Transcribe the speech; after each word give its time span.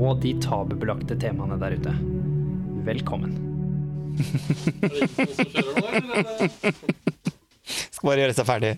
og 0.00 0.20
de 0.22 0.32
tabubelagte 0.40 1.16
temaene 1.20 1.58
der 1.60 1.76
ute. 1.76 1.92
Velkommen. 2.86 3.32
Skal 7.90 8.06
bare 8.08 8.22
gjøre 8.22 8.36
seg 8.36 8.46
ferdig. 8.48 8.72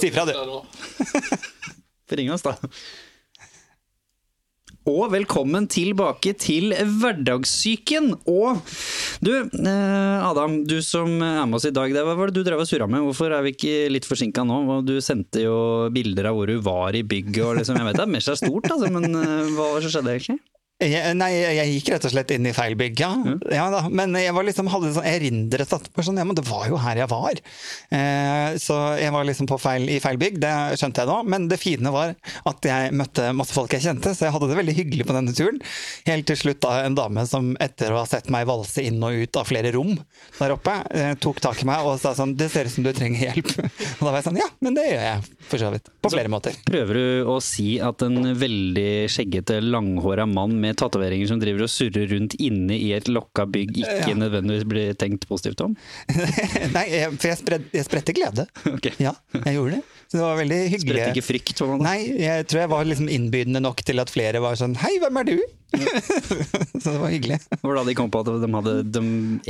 Si 0.00 0.10
fra, 0.10 0.24
du. 0.26 0.32
Ring 2.18 2.32
oss, 2.34 2.42
da. 2.42 2.56
Og 4.90 5.10
velkommen 5.12 5.68
tilbake 5.70 6.32
til 6.40 6.72
Hverdagssyken. 6.74 8.10
Og 8.30 8.58
du, 9.22 9.30
eh, 9.36 10.26
Adam, 10.26 10.64
du 10.66 10.80
som 10.82 11.06
er 11.22 11.46
med 11.46 11.58
oss 11.60 11.68
i 11.68 11.74
dag, 11.74 11.92
hva 11.94 12.16
var 12.18 12.30
det 12.30 12.40
du 12.40 12.46
drev 12.48 12.62
og 12.64 12.66
surra 12.66 12.88
med? 12.90 13.04
Hvorfor 13.06 13.30
er 13.30 13.44
vi 13.46 13.52
ikke 13.54 13.90
litt 13.92 14.08
forsinka 14.08 14.42
nå? 14.42 14.80
Du 14.82 14.96
sendte 15.04 15.44
jo 15.44 15.90
bilder 15.94 16.30
av 16.30 16.38
hvor 16.38 16.50
du 16.50 16.58
var 16.58 16.96
i 16.98 17.04
bygget 17.06 17.44
og 17.44 17.60
liksom, 17.60 17.78
jeg 17.78 17.86
vet 17.86 18.00
det 18.00 18.06
er 18.06 18.14
mest 18.16 18.32
seg 18.32 18.40
stort, 18.42 18.70
altså, 18.72 18.90
men 18.90 19.14
eh, 19.14 19.52
hva 19.54 19.68
var 19.68 19.78
det 19.78 19.86
som 19.86 19.94
skjedde 19.94 20.16
egentlig? 20.16 20.40
Jeg, 20.80 21.14
nei, 21.18 21.28
jeg 21.36 21.72
gikk 21.74 21.90
rett 21.92 22.06
og 22.08 22.12
slett 22.14 22.30
inn 22.32 22.46
i 22.48 22.54
feil 22.56 22.76
bygg, 22.78 23.02
ja. 23.02 23.10
ja 23.52 23.66
da. 23.72 23.82
Men 23.92 24.14
jeg 24.16 24.32
var 24.32 24.46
liksom, 24.46 24.70
hadde 24.72 24.92
sånn 24.96 25.08
erindret 25.08 25.74
at 25.76 25.88
sånn, 26.00 26.16
ja, 26.16 26.24
men 26.24 26.38
det 26.38 26.46
var 26.48 26.70
jo 26.70 26.78
her 26.80 27.02
jeg 27.02 27.10
var. 27.10 27.40
Eh, 27.92 28.56
så 28.62 28.78
jeg 28.96 29.12
var 29.12 29.26
liksom 29.28 29.48
på 29.50 29.58
feil, 29.60 29.84
i 29.92 29.98
feil 30.00 30.16
bygg, 30.20 30.38
det 30.40 30.52
skjønte 30.80 31.04
jeg 31.04 31.10
da. 31.10 31.18
Men 31.34 31.48
det 31.50 31.60
fine 31.60 31.92
var 31.92 32.14
at 32.48 32.70
jeg 32.70 32.94
møtte 32.96 33.28
masse 33.36 33.56
folk 33.56 33.76
jeg 33.76 33.84
kjente, 33.84 34.14
så 34.16 34.26
jeg 34.26 34.34
hadde 34.36 34.48
det 34.48 34.56
veldig 34.62 34.76
hyggelig 34.78 35.08
på 35.10 35.16
denne 35.18 35.36
turen. 35.36 35.60
Helt 36.08 36.28
til 36.30 36.40
slutt 36.40 36.62
da 36.64 36.78
en 36.86 36.96
dame 36.96 37.26
som 37.28 37.52
etter 37.60 37.92
å 37.92 38.00
ha 38.00 38.08
sett 38.08 38.32
meg 38.32 38.48
valse 38.48 38.84
inn 38.86 39.02
og 39.04 39.20
ut 39.20 39.40
av 39.40 39.48
flere 39.50 39.74
rom 39.76 39.92
der 40.38 40.54
oppe, 40.54 40.78
eh, 40.96 41.12
tok 41.20 41.42
tak 41.44 41.60
i 41.60 41.68
meg 41.68 41.84
og 41.84 41.98
sa 42.00 42.14
sånn 42.16 42.32
Det 42.38 42.48
ser 42.52 42.68
ut 42.68 42.72
som 42.72 42.86
du 42.86 42.92
trenger 42.96 43.28
hjelp. 43.28 43.52
Og 44.00 44.06
da 44.06 44.10
var 44.10 44.18
jeg 44.20 44.26
sånn 44.30 44.40
Ja, 44.40 44.48
men 44.64 44.76
det 44.76 44.86
gjør 44.86 45.04
jeg 45.04 45.28
for 45.50 45.60
så 45.60 45.70
vidt. 45.74 45.90
På 46.00 46.12
flere 46.12 46.32
måter. 46.32 46.56
Prøver 46.64 46.96
du 46.96 47.28
å 47.28 47.36
si 47.44 47.74
at 47.82 48.00
en 48.06 48.32
veldig 48.38 48.90
skjeggete, 49.12 49.58
langhåra 49.64 50.24
mann 50.30 50.56
med 50.62 50.69
tatoveringer 50.78 51.28
som 51.30 51.40
driver 51.42 51.64
og 51.66 51.70
surrer 51.72 52.08
rundt 52.12 52.34
inne 52.40 52.76
i 52.78 52.92
et 52.96 53.08
lokka 53.10 53.46
bygg, 53.50 53.76
ikke 53.82 54.10
Ja. 54.10 54.16
nødvendigvis 54.18 54.66
blir 54.68 54.94
tenkt 55.00 55.26
positivt 55.30 55.60
om? 55.66 55.76
Nei, 56.76 56.86
jeg, 56.92 57.14
for 57.16 57.28
jeg, 57.32 57.38
spred, 57.40 57.66
jeg 57.74 57.88
spredte 57.88 58.16
glede. 58.16 58.46
Okay. 58.80 58.92
Ja, 59.02 59.12
jeg 59.44 59.56
gjorde 59.58 59.78
det. 59.80 59.82
Så 60.10 60.18
det 60.18 60.24
var 60.26 60.36
veldig 60.40 60.58
hyggelig. 60.72 60.82
Spredte 60.90 61.10
ikke 61.14 61.26
frykt? 61.26 61.60
meg. 61.70 61.82
Nei, 61.84 61.98
jeg 62.24 62.46
tror 62.50 62.60
jeg 62.64 62.70
var 62.72 62.84
liksom 62.88 63.08
innbydende 63.12 63.60
nok 63.62 63.82
til 63.86 64.00
at 64.02 64.10
flere 64.10 64.40
var 64.42 64.56
sånn 64.58 64.72
Hei, 64.80 64.96
hvem 65.02 65.18
er 65.20 65.28
du? 65.28 65.36
så 66.82 66.90
det 66.90 66.98
var 66.98 67.12
hyggelig. 67.12 67.36
Det 67.46 67.60
var 67.62 67.76
da 67.78 67.84
de 67.86 67.94
kom 67.94 68.10
på 68.10 68.22
at 68.24 68.30
de, 68.42 68.48
hadde, 68.56 68.72
de 68.90 69.02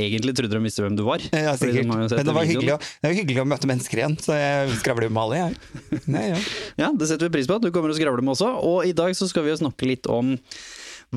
egentlig 0.02 0.34
trodde 0.36 0.52
de 0.52 0.60
visste 0.66 0.84
hvem 0.84 0.98
du 0.98 1.04
var. 1.06 1.22
Ja, 1.32 1.54
sikkert. 1.56 1.80
de 1.80 1.86
Men 1.88 2.26
det 2.28 2.34
var, 2.36 2.44
hyggelig, 2.48 2.74
å- 2.76 2.80
det 2.82 3.08
var 3.08 3.16
hyggelig 3.16 3.40
å 3.40 3.48
møte 3.48 3.70
mennesker 3.70 4.02
igjen, 4.02 4.18
så 4.20 4.36
jeg 4.36 4.76
skravler 4.82 5.08
jo 5.08 5.14
med 5.16 5.22
alle, 5.24 5.40
jeg. 5.40 6.02
Nei, 6.12 6.26
ja. 6.34 6.42
Ja, 6.84 6.90
det 6.92 7.08
setter 7.08 7.30
vi 7.30 7.38
pris 7.38 7.48
på 7.48 7.56
at 7.56 7.64
du 7.64 7.70
kommer 7.72 7.92
og 7.94 7.96
skravler 7.96 8.20
med 8.26 8.34
også. 8.36 8.50
Og 8.68 8.84
i 8.90 8.92
dag 8.96 9.16
så 9.16 9.30
skal 9.32 9.46
vi 9.48 9.54
jo 9.54 9.60
snakke 9.62 9.88
litt 9.88 10.10
om 10.12 10.34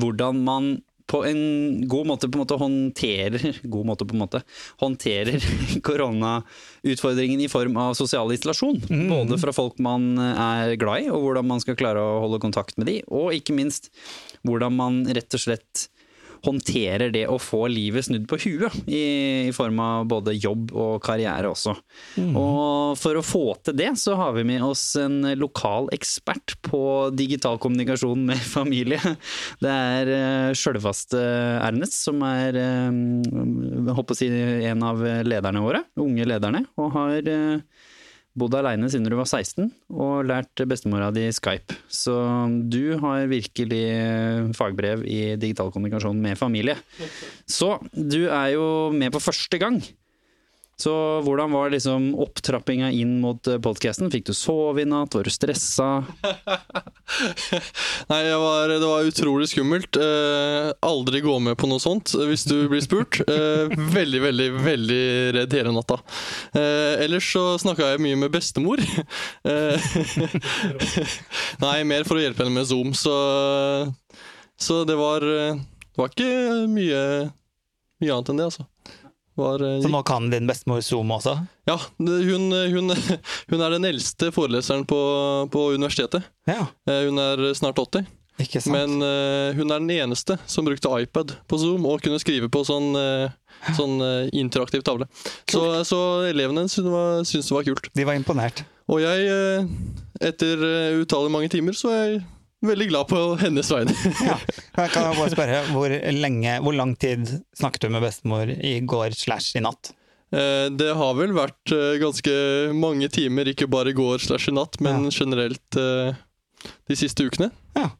hvordan 0.00 0.42
man 0.46 0.74
på 1.10 1.20
en 1.28 1.88
god 1.88 2.06
måte 2.08 2.28
på 2.30 2.38
en 2.38 2.42
måte 2.44 2.56
håndterer 2.56 3.58
god 3.74 3.88
måte 3.90 4.06
på 4.08 4.16
en 4.16 4.22
måte, 4.22 4.40
håndterer 4.80 5.44
koronautfordringen 5.88 7.44
i 7.44 7.50
form 7.52 7.76
av 7.80 7.96
sosial 7.98 8.32
isolasjon. 8.32 8.80
Både 9.10 9.38
fra 9.42 9.52
folk 9.54 9.80
man 9.84 10.14
er 10.18 10.76
glad 10.80 11.04
i, 11.04 11.10
og 11.12 11.26
hvordan 11.26 11.50
man 11.50 11.64
skal 11.64 11.78
klare 11.78 12.00
å 12.00 12.22
holde 12.24 12.40
kontakt 12.42 12.78
med 12.80 12.88
de, 12.90 13.00
og 13.12 13.34
ikke 13.36 13.56
minst 13.56 13.92
hvordan 14.48 14.78
man 14.80 15.02
rett 15.12 15.36
og 15.36 15.44
slett 15.44 15.88
håndterer 16.44 17.12
det 17.14 17.24
å 17.30 17.38
få 17.40 17.64
livet 17.72 18.06
snudd 18.06 18.26
på 18.30 18.38
huet, 18.44 18.74
i, 18.86 19.04
i 19.48 19.52
form 19.54 19.80
av 19.82 20.08
både 20.10 20.34
jobb 20.36 20.72
og 20.72 20.98
karriere 21.04 21.50
også. 21.50 21.74
Og 22.24 22.98
for 23.00 23.18
å 23.18 23.24
få 23.24 23.44
til 23.64 23.78
det, 23.78 23.90
så 24.00 24.16
har 24.18 24.34
vi 24.36 24.46
med 24.48 24.64
oss 24.64 24.84
en 25.00 25.22
lokal 25.40 25.88
ekspert 25.94 26.56
på 26.66 26.82
digital 27.16 27.58
kommunikasjon 27.62 28.26
med 28.30 28.42
familie. 28.56 29.00
Det 29.62 29.72
er 29.72 30.12
uh, 30.12 30.52
sjølvaste 30.56 31.20
Ernest, 31.64 31.96
som 32.04 32.20
er 32.26 32.56
eh, 32.58 32.94
jeg 32.94 33.96
håper 33.96 34.14
å 34.14 34.18
si 34.18 34.28
en 34.68 34.84
av 34.86 35.02
lederne 35.26 35.62
våre, 35.64 35.84
unge 36.00 36.26
lederne, 36.28 36.64
og 36.80 36.92
har 36.96 37.30
eh, 37.30 37.90
bodd 38.38 38.56
aleine 38.58 38.88
siden 38.90 39.06
du 39.06 39.16
var 39.18 39.28
16 39.30 39.68
og 39.94 40.26
lært 40.26 40.64
bestemora 40.68 41.10
di 41.14 41.28
Skype. 41.34 41.76
Så 41.86 42.14
du 42.70 42.96
har 43.02 43.28
virkelig 43.30 43.84
fagbrev 44.58 45.04
i 45.06 45.20
digital 45.40 45.70
kommunikasjon 45.74 46.18
med 46.22 46.38
familie. 46.40 46.76
Så 47.46 47.76
du 47.94 48.26
er 48.26 48.54
jo 48.56 48.66
med 48.94 49.14
på 49.14 49.22
første 49.22 49.60
gang. 49.62 49.78
Så 50.80 50.92
hvordan 51.24 51.52
var 51.54 51.70
liksom 51.70 52.10
opptrappinga 52.18 52.90
inn 52.92 53.20
mot 53.22 53.46
podkasten? 53.62 54.10
Fikk 54.10 54.26
du 54.26 54.34
sove 54.34 54.82
i 54.82 54.86
natt? 54.88 55.14
Var 55.14 55.26
du 55.26 55.30
stressa? 55.32 56.02
Nei, 58.10 58.20
var, 58.40 58.68
det 58.68 58.80
var 58.82 59.06
utrolig 59.06 59.48
skummelt. 59.52 59.96
Eh, 59.96 60.72
aldri 60.84 61.20
gå 61.24 61.36
med 61.38 61.56
på 61.60 61.68
noe 61.70 61.82
sånt 61.82 62.14
hvis 62.18 62.46
du 62.48 62.56
blir 62.72 62.82
spurt. 62.84 63.20
Eh, 63.22 63.70
veldig, 63.94 64.22
veldig, 64.26 64.48
veldig 64.64 65.02
redd 65.38 65.56
hele 65.58 65.74
natta. 65.76 66.00
Eh, 66.56 67.04
ellers 67.06 67.30
så 67.32 67.44
snakka 67.62 67.92
jeg 67.92 68.02
mye 68.04 68.20
med 68.24 68.34
bestemor. 68.34 68.82
Eh, 69.44 69.80
nei, 71.62 71.76
mer 71.86 72.04
for 72.08 72.16
å 72.16 72.22
hjelpe 72.22 72.44
henne 72.44 72.56
med 72.56 72.66
Zoom, 72.68 72.92
så, 72.96 73.12
så 74.60 74.80
det 74.88 74.96
var 74.98 75.24
eh, 75.28 75.58
Det 75.58 76.00
var 76.00 76.12
ikke 76.12 76.28
mye, 76.72 77.00
mye 78.02 78.14
annet 78.14 78.30
enn 78.32 78.40
det, 78.40 78.46
altså. 78.48 78.64
Var, 79.36 79.62
eh, 79.66 79.78
Så 79.82 79.88
nå 79.90 80.00
kan 80.06 80.28
din 80.30 80.46
bestemor 80.46 80.82
Zoom 80.86 81.10
også? 81.10 81.36
ja, 81.66 81.78
hun, 81.98 82.52
hun, 82.52 82.92
hun 83.50 83.60
er 83.64 83.70
den 83.74 83.84
eldste 83.88 84.28
foreleseren 84.34 84.84
på, 84.86 84.98
på 85.50 85.64
universitetet. 85.74 86.22
Ja, 86.46 86.68
Eh, 86.86 87.06
Hun 87.08 87.18
er 87.18 87.42
snart 87.58 87.78
80. 87.80 88.06
ikke 88.38 88.60
sant? 88.62 88.74
Men 88.74 88.98
uh, 89.02 89.54
hun 89.54 89.70
er 89.70 89.78
den 89.82 89.90
eneste 89.94 90.36
som 90.50 90.66
brukte 90.66 90.90
iPad 91.02 91.36
på 91.50 91.58
Zoom 91.58 91.86
og 91.86 92.02
kunne 92.02 92.18
skrive 92.22 92.48
på 92.50 92.62
sånn, 92.66 92.92
uh, 92.98 93.30
sånn 93.76 93.96
uh, 94.02 94.26
interaktiv 94.34 94.82
tavle. 94.86 95.06
Så, 95.50 95.62
så 95.86 96.00
elevene 96.30 96.66
syntes 96.66 96.82
det, 96.84 96.92
var, 96.94 97.22
syntes 97.26 97.50
det 97.50 97.56
var 97.58 97.66
kult. 97.68 97.90
De 97.94 98.06
var 98.08 98.18
imponert. 98.18 98.64
Og 98.90 99.00
jeg, 99.00 99.28
eh, 99.30 99.64
etter 100.28 100.60
uh, 100.60 100.98
utallige 101.00 101.32
mange 101.32 101.48
timer, 101.54 101.72
så 101.78 101.92
er 101.94 102.02
jeg 102.04 102.24
veldig 102.68 102.88
glad 102.90 103.08
på 103.10 103.20
hennes 103.40 103.70
vegne. 103.72 103.94
Ja. 104.26 104.36
Kan 104.74 104.88
kan 104.94 105.08
jeg 105.10 105.18
bare 105.20 105.32
spørre, 105.34 105.60
hvor, 105.72 105.94
lenge, 106.18 106.56
hvor 106.64 106.74
lang 106.76 106.94
tid 107.00 107.26
snakket 107.58 107.86
du 107.86 107.92
med 107.94 108.02
bestemor 108.06 108.50
i 108.54 108.78
går 108.80 109.14
slash 109.18 109.56
i 109.58 109.62
natt? 109.64 109.92
Eh, 110.34 110.66
det 110.74 110.88
har 110.98 111.12
vel 111.14 111.34
vært 111.36 111.74
eh, 111.76 111.98
ganske 112.02 112.32
mange 112.74 113.06
timer, 113.14 113.46
ikke 113.52 113.68
bare 113.70 113.92
i 113.92 113.96
går 113.98 114.18
slash 114.24 114.48
i 114.50 114.56
natt, 114.56 114.80
men 114.82 115.04
Ja. 115.06 115.12
generelt 115.14 115.78
eh, 115.78 116.16
de 116.88 116.96
siste 116.98 117.26
ukene. 117.28 117.50
Ja. 117.76 117.90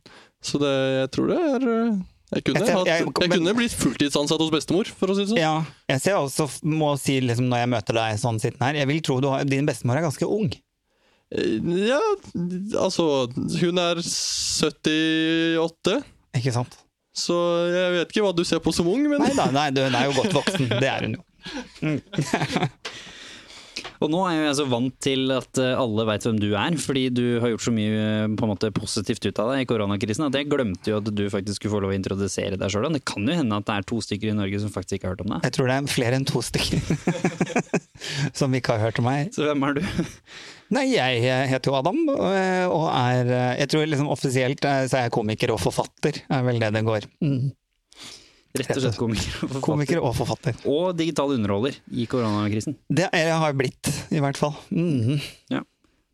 Så 0.45 0.59
det, 0.61 0.73
jeg 1.01 1.11
tror 1.15 1.31
det 1.31 1.39
er 1.39 1.69
jeg 2.35 2.43
kunne, 2.49 2.59
Jeg 2.59 2.67
ser- 2.67 2.75
hatt, 2.81 2.87
jeg- 2.89 3.05
men- 3.29 3.31
kunne 3.31 3.53
blitt 3.55 3.75
fulltidsansatt 3.79 4.41
hos 4.43 4.51
bestemor, 4.51 4.89
for 4.99 5.07
å 5.13 5.15
si 5.15 5.23
det 5.23 5.29
sånn. 5.31 5.39
Ja, 5.39 5.65
jeg 5.93 6.01
ser 6.03 6.17
også, 6.19 6.49
må 6.67 6.95
si 6.99 7.21
liksom, 7.21 7.47
når 7.53 7.59
jeg 7.63 7.71
møter 7.77 7.95
deg 8.01 8.19
sånn 8.19 8.41
sittende 8.43 8.67
her, 8.73 8.75
jeg 8.81 8.89
vil 8.91 9.01
tro 9.07 9.21
du 9.21 9.29
har, 9.31 9.45
din 9.45 9.67
bestemor 9.69 10.01
er 10.01 10.03
ganske 10.09 10.27
ung. 10.27 10.51
Eh, 11.33 11.57
Ja, 11.89 12.01
altså 12.83 13.27
Hun 13.33 13.79
er 13.81 14.01
78, 14.05 16.03
Ikke 16.37 16.53
sant? 16.53 16.77
så 17.15 17.35
jeg 17.71 17.93
vet 17.95 18.11
ikke 18.11 18.25
hva 18.27 18.35
du 18.35 18.43
ser 18.43 18.59
på 18.59 18.73
som 18.75 18.89
ung, 18.91 19.05
men 19.07 19.23
Nei 19.23 19.31
da, 19.39 19.47
nei, 19.55 19.69
hun 19.71 19.95
er 19.95 20.09
jo 20.11 20.17
godt 20.19 20.35
voksen. 20.35 20.67
Det 20.83 20.89
er 20.91 21.05
hun 21.07 21.15
jo. 21.15 21.23
Og 24.03 24.11
nå 24.13 24.21
er 24.27 24.35
jeg 24.49 24.57
så 24.59 24.65
vant 24.69 24.95
til 25.03 25.31
at 25.33 25.59
eh, 25.63 25.71
alle 25.79 26.05
veit 26.09 26.25
hvem 26.27 26.37
du 26.43 26.49
er, 26.59 26.75
fordi 26.81 27.05
du 27.15 27.23
har 27.41 27.53
gjort 27.53 27.65
så 27.65 27.73
mye 27.73 27.93
eh, 27.95 28.27
på 28.37 28.45
en 28.45 28.51
måte 28.51 28.69
positivt 28.75 29.25
ut 29.29 29.39
av 29.41 29.53
deg 29.53 29.63
i 29.63 29.69
koronakrisen 29.71 30.27
at 30.27 30.37
jeg 30.37 30.49
glemte 30.51 30.91
jo 30.91 30.99
at 31.01 31.09
du 31.15 31.23
faktisk 31.33 31.61
skulle 31.61 31.75
få 31.77 31.81
lov 31.85 31.95
å 31.95 31.97
introdusere 31.97 32.59
deg 32.61 32.73
sjøl. 32.75 32.89
Det 32.93 33.05
kan 33.09 33.25
jo 33.29 33.39
hende 33.39 33.61
at 33.61 33.69
det 33.69 33.77
er 33.79 33.87
to 33.89 34.01
stykker 34.05 34.33
i 34.33 34.37
Norge 34.37 34.61
som 34.65 34.73
faktisk 34.75 34.99
ikke 34.99 35.09
har 35.09 35.15
hørt 35.15 35.25
om 35.25 35.33
deg. 35.37 35.47
Jeg 35.47 35.57
tror 35.57 35.71
det 35.71 35.77
er 35.79 35.95
flere 35.95 36.19
enn 36.21 36.29
to 36.29 36.43
stykker 36.45 36.79
som 38.43 38.59
ikke 38.59 38.77
har 38.77 38.89
hørt 38.89 39.01
om 39.01 39.09
meg. 39.09 39.31
Så 39.37 39.47
hvem 39.47 39.69
er 39.71 39.79
du? 39.79 39.85
Nei, 40.75 40.87
jeg 40.95 41.51
heter 41.51 41.71
jo 41.71 41.77
Adam, 41.79 42.01
og 42.11 42.23
og 42.75 42.87
er 42.91 43.29
Jeg 43.61 43.71
tror 43.73 43.85
liksom 43.89 44.09
offisielt 44.13 44.65
eh, 44.67 44.87
så 44.91 44.99
er 44.99 45.07
jeg 45.07 45.15
komiker 45.15 45.53
og 45.55 45.61
forfatter, 45.63 46.23
er 46.29 46.47
vel 46.47 46.59
det 46.63 46.73
det 46.75 46.83
går. 46.87 47.07
Mm. 47.25 47.53
Rett 48.55 48.71
og 48.77 48.83
slett 48.85 48.99
komiker. 48.99 49.31
og 49.35 49.49
forfatter. 49.49 49.63
Komiker 49.67 50.01
og 50.01 50.13
forfatter. 50.15 50.59
Og 50.71 50.93
digital 50.99 51.33
underholder 51.35 51.79
i 51.91 52.07
koronakrisen. 52.11 52.77
Det 52.87 53.09
er 53.11 53.31
jeg 53.33 53.39
har 53.43 53.57
blitt, 53.59 53.91
i 54.15 54.23
hvert 54.23 54.39
fall. 54.39 54.55
Mm. 54.71 55.19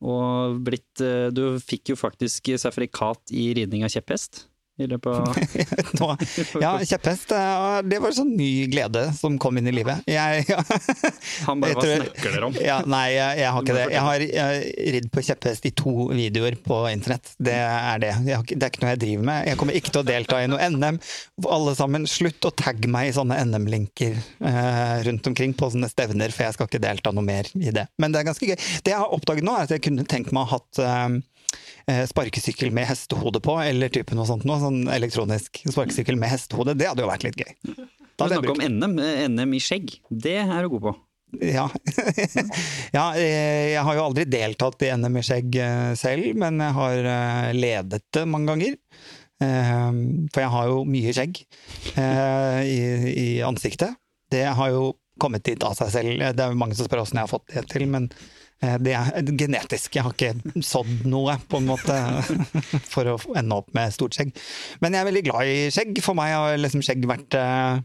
Og 0.01 0.61
blitt 0.65 1.03
eh, 1.05 1.29
Du 1.37 1.59
fikk 1.61 1.93
jo 1.93 1.99
faktisk 2.01 2.49
sertifikat 2.57 3.35
i 3.37 3.51
ridning 3.59 3.85
av 3.85 3.93
kjepphest 3.93 4.47
i 4.81 4.91
løpet 4.91 5.11
av 5.11 5.41
Nå, 6.01 6.11
ja, 6.63 6.75
kjepphest, 6.85 7.33
det 7.89 8.01
var 8.03 8.15
sånn 8.17 8.35
ny 8.37 8.51
glede 8.73 9.07
som 9.17 9.39
kom 9.41 9.59
inn 9.61 9.69
i 9.71 9.75
livet. 9.75 10.05
Jeg, 10.11 10.45
ja. 10.51 10.61
Han 11.49 11.63
bare 11.63 11.77
Hva 11.79 11.89
snakker 11.89 12.37
dere 12.37 12.51
om? 12.51 12.59
Ja, 12.61 12.81
nei, 12.89 13.07
jeg, 13.15 13.41
jeg 13.43 13.55
har 13.55 13.65
ikke 13.65 13.77
det. 13.77 13.87
Jeg 13.91 14.05
har 14.05 14.11
har 14.11 14.93
ridd 14.95 15.09
på 15.13 15.23
kjepphest 15.25 15.67
i 15.69 15.73
to 15.77 16.09
videoer 16.13 16.57
på 16.65 16.81
internett. 16.91 17.33
Det 17.39 17.57
er 17.57 18.03
det. 18.03 18.13
Har, 18.17 18.45
det 18.47 18.59
er 18.59 18.73
ikke 18.73 18.85
noe 18.85 18.95
jeg 18.95 19.03
driver 19.05 19.29
med. 19.31 19.49
Jeg 19.51 19.61
kommer 19.61 19.79
ikke 19.79 19.95
til 19.95 20.03
å 20.03 20.07
delta 20.09 20.41
i 20.43 20.51
noe 20.51 20.69
NM. 20.75 21.01
Alle 21.57 21.75
sammen, 21.79 22.07
slutt 22.11 22.49
å 22.49 22.53
tagge 22.55 22.91
meg 22.91 23.11
i 23.11 23.17
sånne 23.17 23.41
NM-linker 23.51 24.19
eh, 24.19 24.97
rundt 25.07 25.31
omkring 25.31 25.55
på 25.59 25.71
sånne 25.73 25.91
stevner, 25.93 26.35
for 26.35 26.47
jeg 26.47 26.59
skal 26.59 26.71
ikke 26.71 26.83
delta 26.83 27.15
noe 27.15 27.27
mer 27.27 27.51
i 27.59 27.75
det. 27.75 27.87
Men 28.03 28.15
det 28.15 28.23
er 28.23 28.31
ganske 28.31 28.51
gøy. 28.51 28.57
Det 28.57 28.95
jeg 28.95 29.03
har 29.03 29.17
oppdaget 29.17 29.47
nå, 29.47 29.57
er 29.57 29.69
at 29.69 29.77
jeg 29.77 29.87
kunne 29.87 30.07
tenkt 30.09 30.35
meg 30.35 30.45
å 30.45 30.51
ha 30.51 30.59
hatt 30.59 30.83
eh, 30.85 31.21
sparkesykkel 32.11 32.71
med 32.75 32.87
hestehode 32.87 33.41
på, 33.43 33.57
eller 33.63 33.91
type 33.93 34.15
noe 34.15 34.27
sånt 34.29 34.45
noe, 34.47 34.61
sånn 34.63 34.85
elektronisk 34.93 35.63
sparkesykkel 35.67 36.19
med 36.21 36.31
hestehode. 36.31 36.77
Det 36.79 36.87
hadde 36.91 37.03
jo 37.03 37.11
vært 37.11 37.25
litt 37.27 37.41
gøy. 37.41 37.55
Da 38.21 38.29
Du 38.29 38.35
snakker 38.35 38.53
om 38.53 38.61
NM. 38.67 38.99
eh, 39.03 39.23
NM 39.29 39.55
i 39.57 39.63
skjegg. 39.65 39.95
Det 40.11 40.37
er 40.43 40.63
du 40.63 40.69
god 40.77 40.85
på. 40.89 40.93
Ja. 41.47 41.69
ja, 42.97 43.05
eh, 43.15 43.71
jeg 43.77 43.83
har 43.87 43.97
jo 43.97 44.05
aldri 44.09 44.25
deltatt 44.27 44.83
i 44.83 44.91
NM 44.99 45.17
i 45.21 45.25
skjegg 45.27 45.57
eh, 45.63 45.93
selv, 45.99 46.31
men 46.39 46.59
jeg 46.63 46.77
har 46.79 47.11
eh, 47.15 47.51
ledet 47.57 48.03
det 48.17 48.25
mange 48.29 48.51
ganger. 48.53 48.77
Eh, 49.41 49.91
For 50.35 50.43
jeg 50.45 50.53
har 50.57 50.73
jo 50.73 50.81
mye 50.91 51.15
skjegg 51.17 51.43
eh, 51.97 52.61
i, 52.67 52.81
i 53.15 53.29
ansiktet. 53.47 53.95
Det 54.31 54.45
har 54.59 54.75
jo 54.75 54.91
kommet 55.21 55.45
dit 55.45 55.63
av 55.67 55.75
seg 55.79 55.91
selv. 55.93 56.21
Det 56.35 56.45
er 56.45 56.53
jo 56.53 56.59
mange 56.61 56.77
som 56.79 56.87
spør 56.89 57.03
åssen 57.05 57.19
jeg 57.21 57.27
har 57.29 57.33
fått 57.33 57.51
det 57.55 57.65
til, 57.73 57.87
men 57.91 58.11
eh, 58.11 58.19
det 58.61 58.93
er 58.97 59.31
genetisk. 59.41 59.95
Jeg 59.97 60.05
har 60.05 60.13
ikke 60.17 60.63
sådd 60.67 61.07
noe, 61.09 61.39
på 61.49 61.61
en 61.63 61.69
måte, 61.71 61.97
for 62.93 63.15
å 63.15 63.19
ende 63.41 63.57
opp 63.63 63.71
med 63.77 63.95
stort 63.97 64.17
skjegg. 64.19 64.35
Men 64.85 64.93
jeg 64.97 65.01
er 65.05 65.09
veldig 65.13 65.25
glad 65.31 65.49
i 65.53 65.61
skjegg. 65.73 66.03
For 66.05 66.19
meg 66.19 66.35
har 66.37 66.61
liksom 66.61 66.85
skjegg 66.85 67.07
vært 67.09 67.39
eh, 67.41 67.81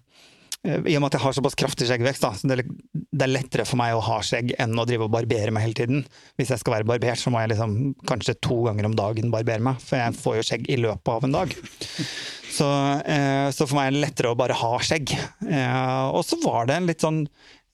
i 0.66 0.96
og 0.98 1.04
med 1.04 1.12
at 1.12 1.16
jeg 1.20 1.22
har 1.22 1.36
såpass 1.38 1.56
kraftig 1.62 1.86
skjeggvekst, 1.86 2.24
da, 2.26 2.32
så 2.34 2.50
det, 2.50 2.56
er- 2.64 3.26
er 3.26 3.30
lettere 3.30 3.68
for 3.70 3.78
meg 3.78 3.94
å 3.94 4.00
ha 4.02 4.16
skjegg 4.26 4.56
enn 4.60 4.74
å 4.82 4.86
drive 4.90 5.06
og 5.06 5.12
barbere 5.14 5.52
meg 5.54 5.68
hele 5.68 5.78
tiden. 5.78 6.00
Hvis 6.40 6.50
jeg 6.56 6.64
skal 6.64 6.80
være 6.80 6.88
barbert, 6.90 7.22
så 7.22 7.30
må 7.32 7.44
jeg 7.44 7.54
liksom 7.54 7.76
kanskje 8.10 8.34
to 8.44 8.64
ganger 8.66 8.90
om 8.90 8.96
dagen 8.98 9.30
barbere 9.34 9.62
meg, 9.64 9.78
for 9.86 10.02
jeg 10.02 10.18
får 10.18 10.40
jo 10.40 10.48
skjegg 10.50 10.66
i 10.74 10.80
løpet 10.82 11.14
av 11.14 11.28
en 11.30 11.38
dag. 11.38 11.54
Så, 12.56 12.66
eh, 13.06 13.50
så 13.52 13.66
for 13.68 13.76
meg 13.78 13.90
er 13.90 13.96
det 13.98 14.04
lettere 14.08 14.32
å 14.34 14.38
bare 14.40 14.56
ha 14.58 14.74
skjegg. 14.82 15.12
Eh, 15.46 16.04
og 16.16 16.22
så 16.26 16.38
var 16.44 16.70
det 16.70 16.78
en 16.80 16.90
litt 16.90 17.04
sånn 17.04 17.26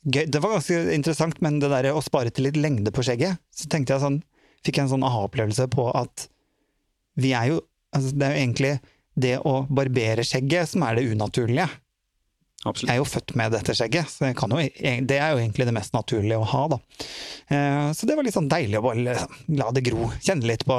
gøy 0.06 0.25
Det 0.31 0.42
var 0.42 0.56
ganske 0.56 0.80
interessant, 0.95 1.42
men 1.42 1.59
det 1.62 1.69
der 1.74 1.92
å 1.94 2.01
spare 2.01 2.31
til 2.33 2.48
litt 2.48 2.57
lengde 2.57 2.92
på 2.94 3.03
skjegget, 3.06 3.38
så 3.53 3.69
tenkte 3.69 3.94
jeg 3.98 4.06
sånn 4.06 4.21
Fikk 4.65 4.77
jeg 4.77 4.86
en 4.86 4.92
sånn 4.95 5.06
aha-opplevelse 5.07 5.65
på 5.74 5.88
at 5.98 6.27
vi 7.21 7.31
er 7.38 7.51
jo 7.51 7.62
altså 7.94 8.12
Det 8.15 8.27
er 8.27 8.36
jo 8.36 8.42
egentlig 8.45 8.74
det 9.21 9.33
å 9.44 9.53
barbere 9.68 10.24
skjegget 10.24 10.69
som 10.71 10.86
er 10.88 10.95
det 10.95 11.03
unaturlige. 11.12 11.65
Absolutt. 12.63 12.88
Jeg 12.88 12.94
er 12.94 13.00
jo 13.01 13.07
født 13.09 13.33
med 13.36 13.51
dette 13.51 13.74
skjegget, 13.75 14.07
så 14.13 14.30
jeg 14.30 14.38
kan 14.39 14.53
jo, 14.53 14.62
det 15.09 15.18
er 15.18 15.33
jo 15.33 15.42
egentlig 15.42 15.65
det 15.68 15.74
mest 15.75 15.95
naturlige 15.98 16.38
å 16.39 16.45
ha. 16.48 16.62
Da. 16.71 16.77
Eh, 17.51 17.89
Så 17.98 18.07
det 18.07 18.15
var 18.15 18.24
litt 18.24 18.38
sånn 18.38 18.48
deilig 18.50 18.80
å 18.80 18.83
bare 18.86 19.15
la 19.59 19.68
det 19.75 19.83
gro. 19.83 20.07
Kjenne 20.24 20.48
litt 20.48 20.63
på 20.69 20.77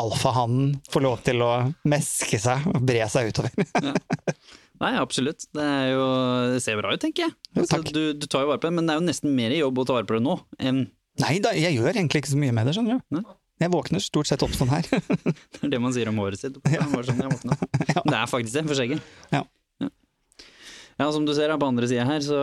alfahannen. 0.00 0.76
Få 0.88 1.02
lov 1.04 1.20
til 1.26 1.42
å 1.44 1.50
meske 1.84 2.40
seg 2.40 2.64
og 2.72 2.80
bre 2.88 3.04
seg 3.12 3.28
utover. 3.28 3.52
Nei, 4.82 4.92
absolutt. 5.00 5.46
Det, 5.56 5.64
er 5.64 5.94
jo, 5.94 6.04
det 6.52 6.60
ser 6.64 6.76
bra 6.80 6.92
ut, 6.92 7.00
tenker 7.02 7.26
jeg. 7.26 7.34
Jo, 7.54 7.64
Altså, 7.64 7.80
du, 7.88 8.02
du 8.18 8.28
tar 8.28 8.44
jo 8.44 8.50
vare 8.52 8.60
på 8.60 8.68
det, 8.68 8.76
men 8.76 8.88
det 8.88 8.94
er 8.94 9.00
jo 9.00 9.06
nesten 9.08 9.32
mer 9.36 9.54
jobb 9.56 9.80
å 9.80 9.86
ta 9.88 9.96
vare 9.96 10.08
på 10.08 10.18
det 10.18 10.24
nå 10.26 10.38
enn 10.60 10.86
Nei 11.16 11.38
da, 11.40 11.54
jeg 11.56 11.72
gjør 11.78 11.96
egentlig 11.96 12.20
ikke 12.20 12.34
så 12.34 12.38
mye 12.40 12.52
med 12.52 12.66
det, 12.68 12.74
skjønner 12.76 12.98
du. 12.98 13.04
Nei. 13.16 13.22
Jeg 13.62 13.72
våkner 13.72 14.02
stort 14.04 14.28
sett 14.28 14.42
opp 14.44 14.52
sånn 14.52 14.68
her. 14.68 14.84
det 14.92 15.62
er 15.64 15.70
det 15.72 15.78
man 15.80 15.94
sier 15.96 16.10
om 16.10 16.18
håret 16.20 16.42
sitt. 16.42 16.58
Det 16.60 16.80
var 16.92 17.06
sånn 17.08 17.22
jeg 17.24 17.30
våkna. 17.32 17.56
Det 18.10 18.18
er 18.18 18.26
faktisk 18.28 18.52
det, 18.58 18.64
for 18.68 18.76
skjegget. 18.76 19.06
Ja. 19.32 19.40
Ja. 19.80 19.88
Ja, 21.00 21.06
som 21.12 21.24
du 21.24 21.32
ser 21.36 21.54
på 21.56 21.68
andre 21.70 21.88
sida 21.88 22.04
her, 22.08 22.20
så 22.24 22.36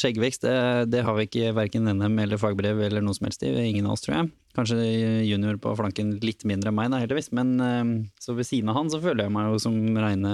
skjeggvekst 0.00 0.46
det, 0.46 0.56
det 0.92 1.02
har 1.04 1.16
vi 1.18 1.26
ikke 1.28 1.52
verken 1.56 1.88
NM 1.92 2.16
eller 2.24 2.40
fagbrev 2.40 2.80
eller 2.88 3.04
noe 3.04 3.16
som 3.16 3.28
helst 3.28 3.44
i. 3.44 3.52
Ingen 3.66 3.88
av 3.88 3.98
oss, 3.98 4.06
tror 4.06 4.16
jeg. 4.16 4.32
Kanskje 4.56 4.80
junior 5.28 5.60
på 5.60 5.76
flanken 5.76 6.14
litt 6.24 6.48
mindre 6.48 6.72
enn 6.72 6.78
meg, 6.80 6.88
da, 6.92 7.02
heldigvis. 7.04 7.28
Men 7.36 7.52
eh, 7.60 7.84
så 8.24 8.32
ved 8.36 8.48
siden 8.48 8.72
av 8.72 8.80
han 8.80 8.92
så 8.92 9.02
føler 9.04 9.26
jeg 9.26 9.36
meg 9.36 9.52
jo 9.52 9.60
som 9.66 9.76
reine 10.00 10.32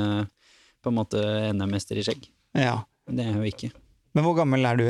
på 0.83 0.91
en 0.93 0.99
måte 0.99 1.23
NM-mester 1.55 1.99
i 1.99 2.05
skjegg. 2.07 2.29
Ja. 2.59 2.81
Det 3.09 3.25
er 3.25 3.33
jeg 3.33 3.39
jo 3.41 3.51
ikke. 3.51 3.71
Men 4.17 4.27
hvor 4.27 4.37
gammel 4.39 4.67
er 4.69 4.79
du? 4.79 4.87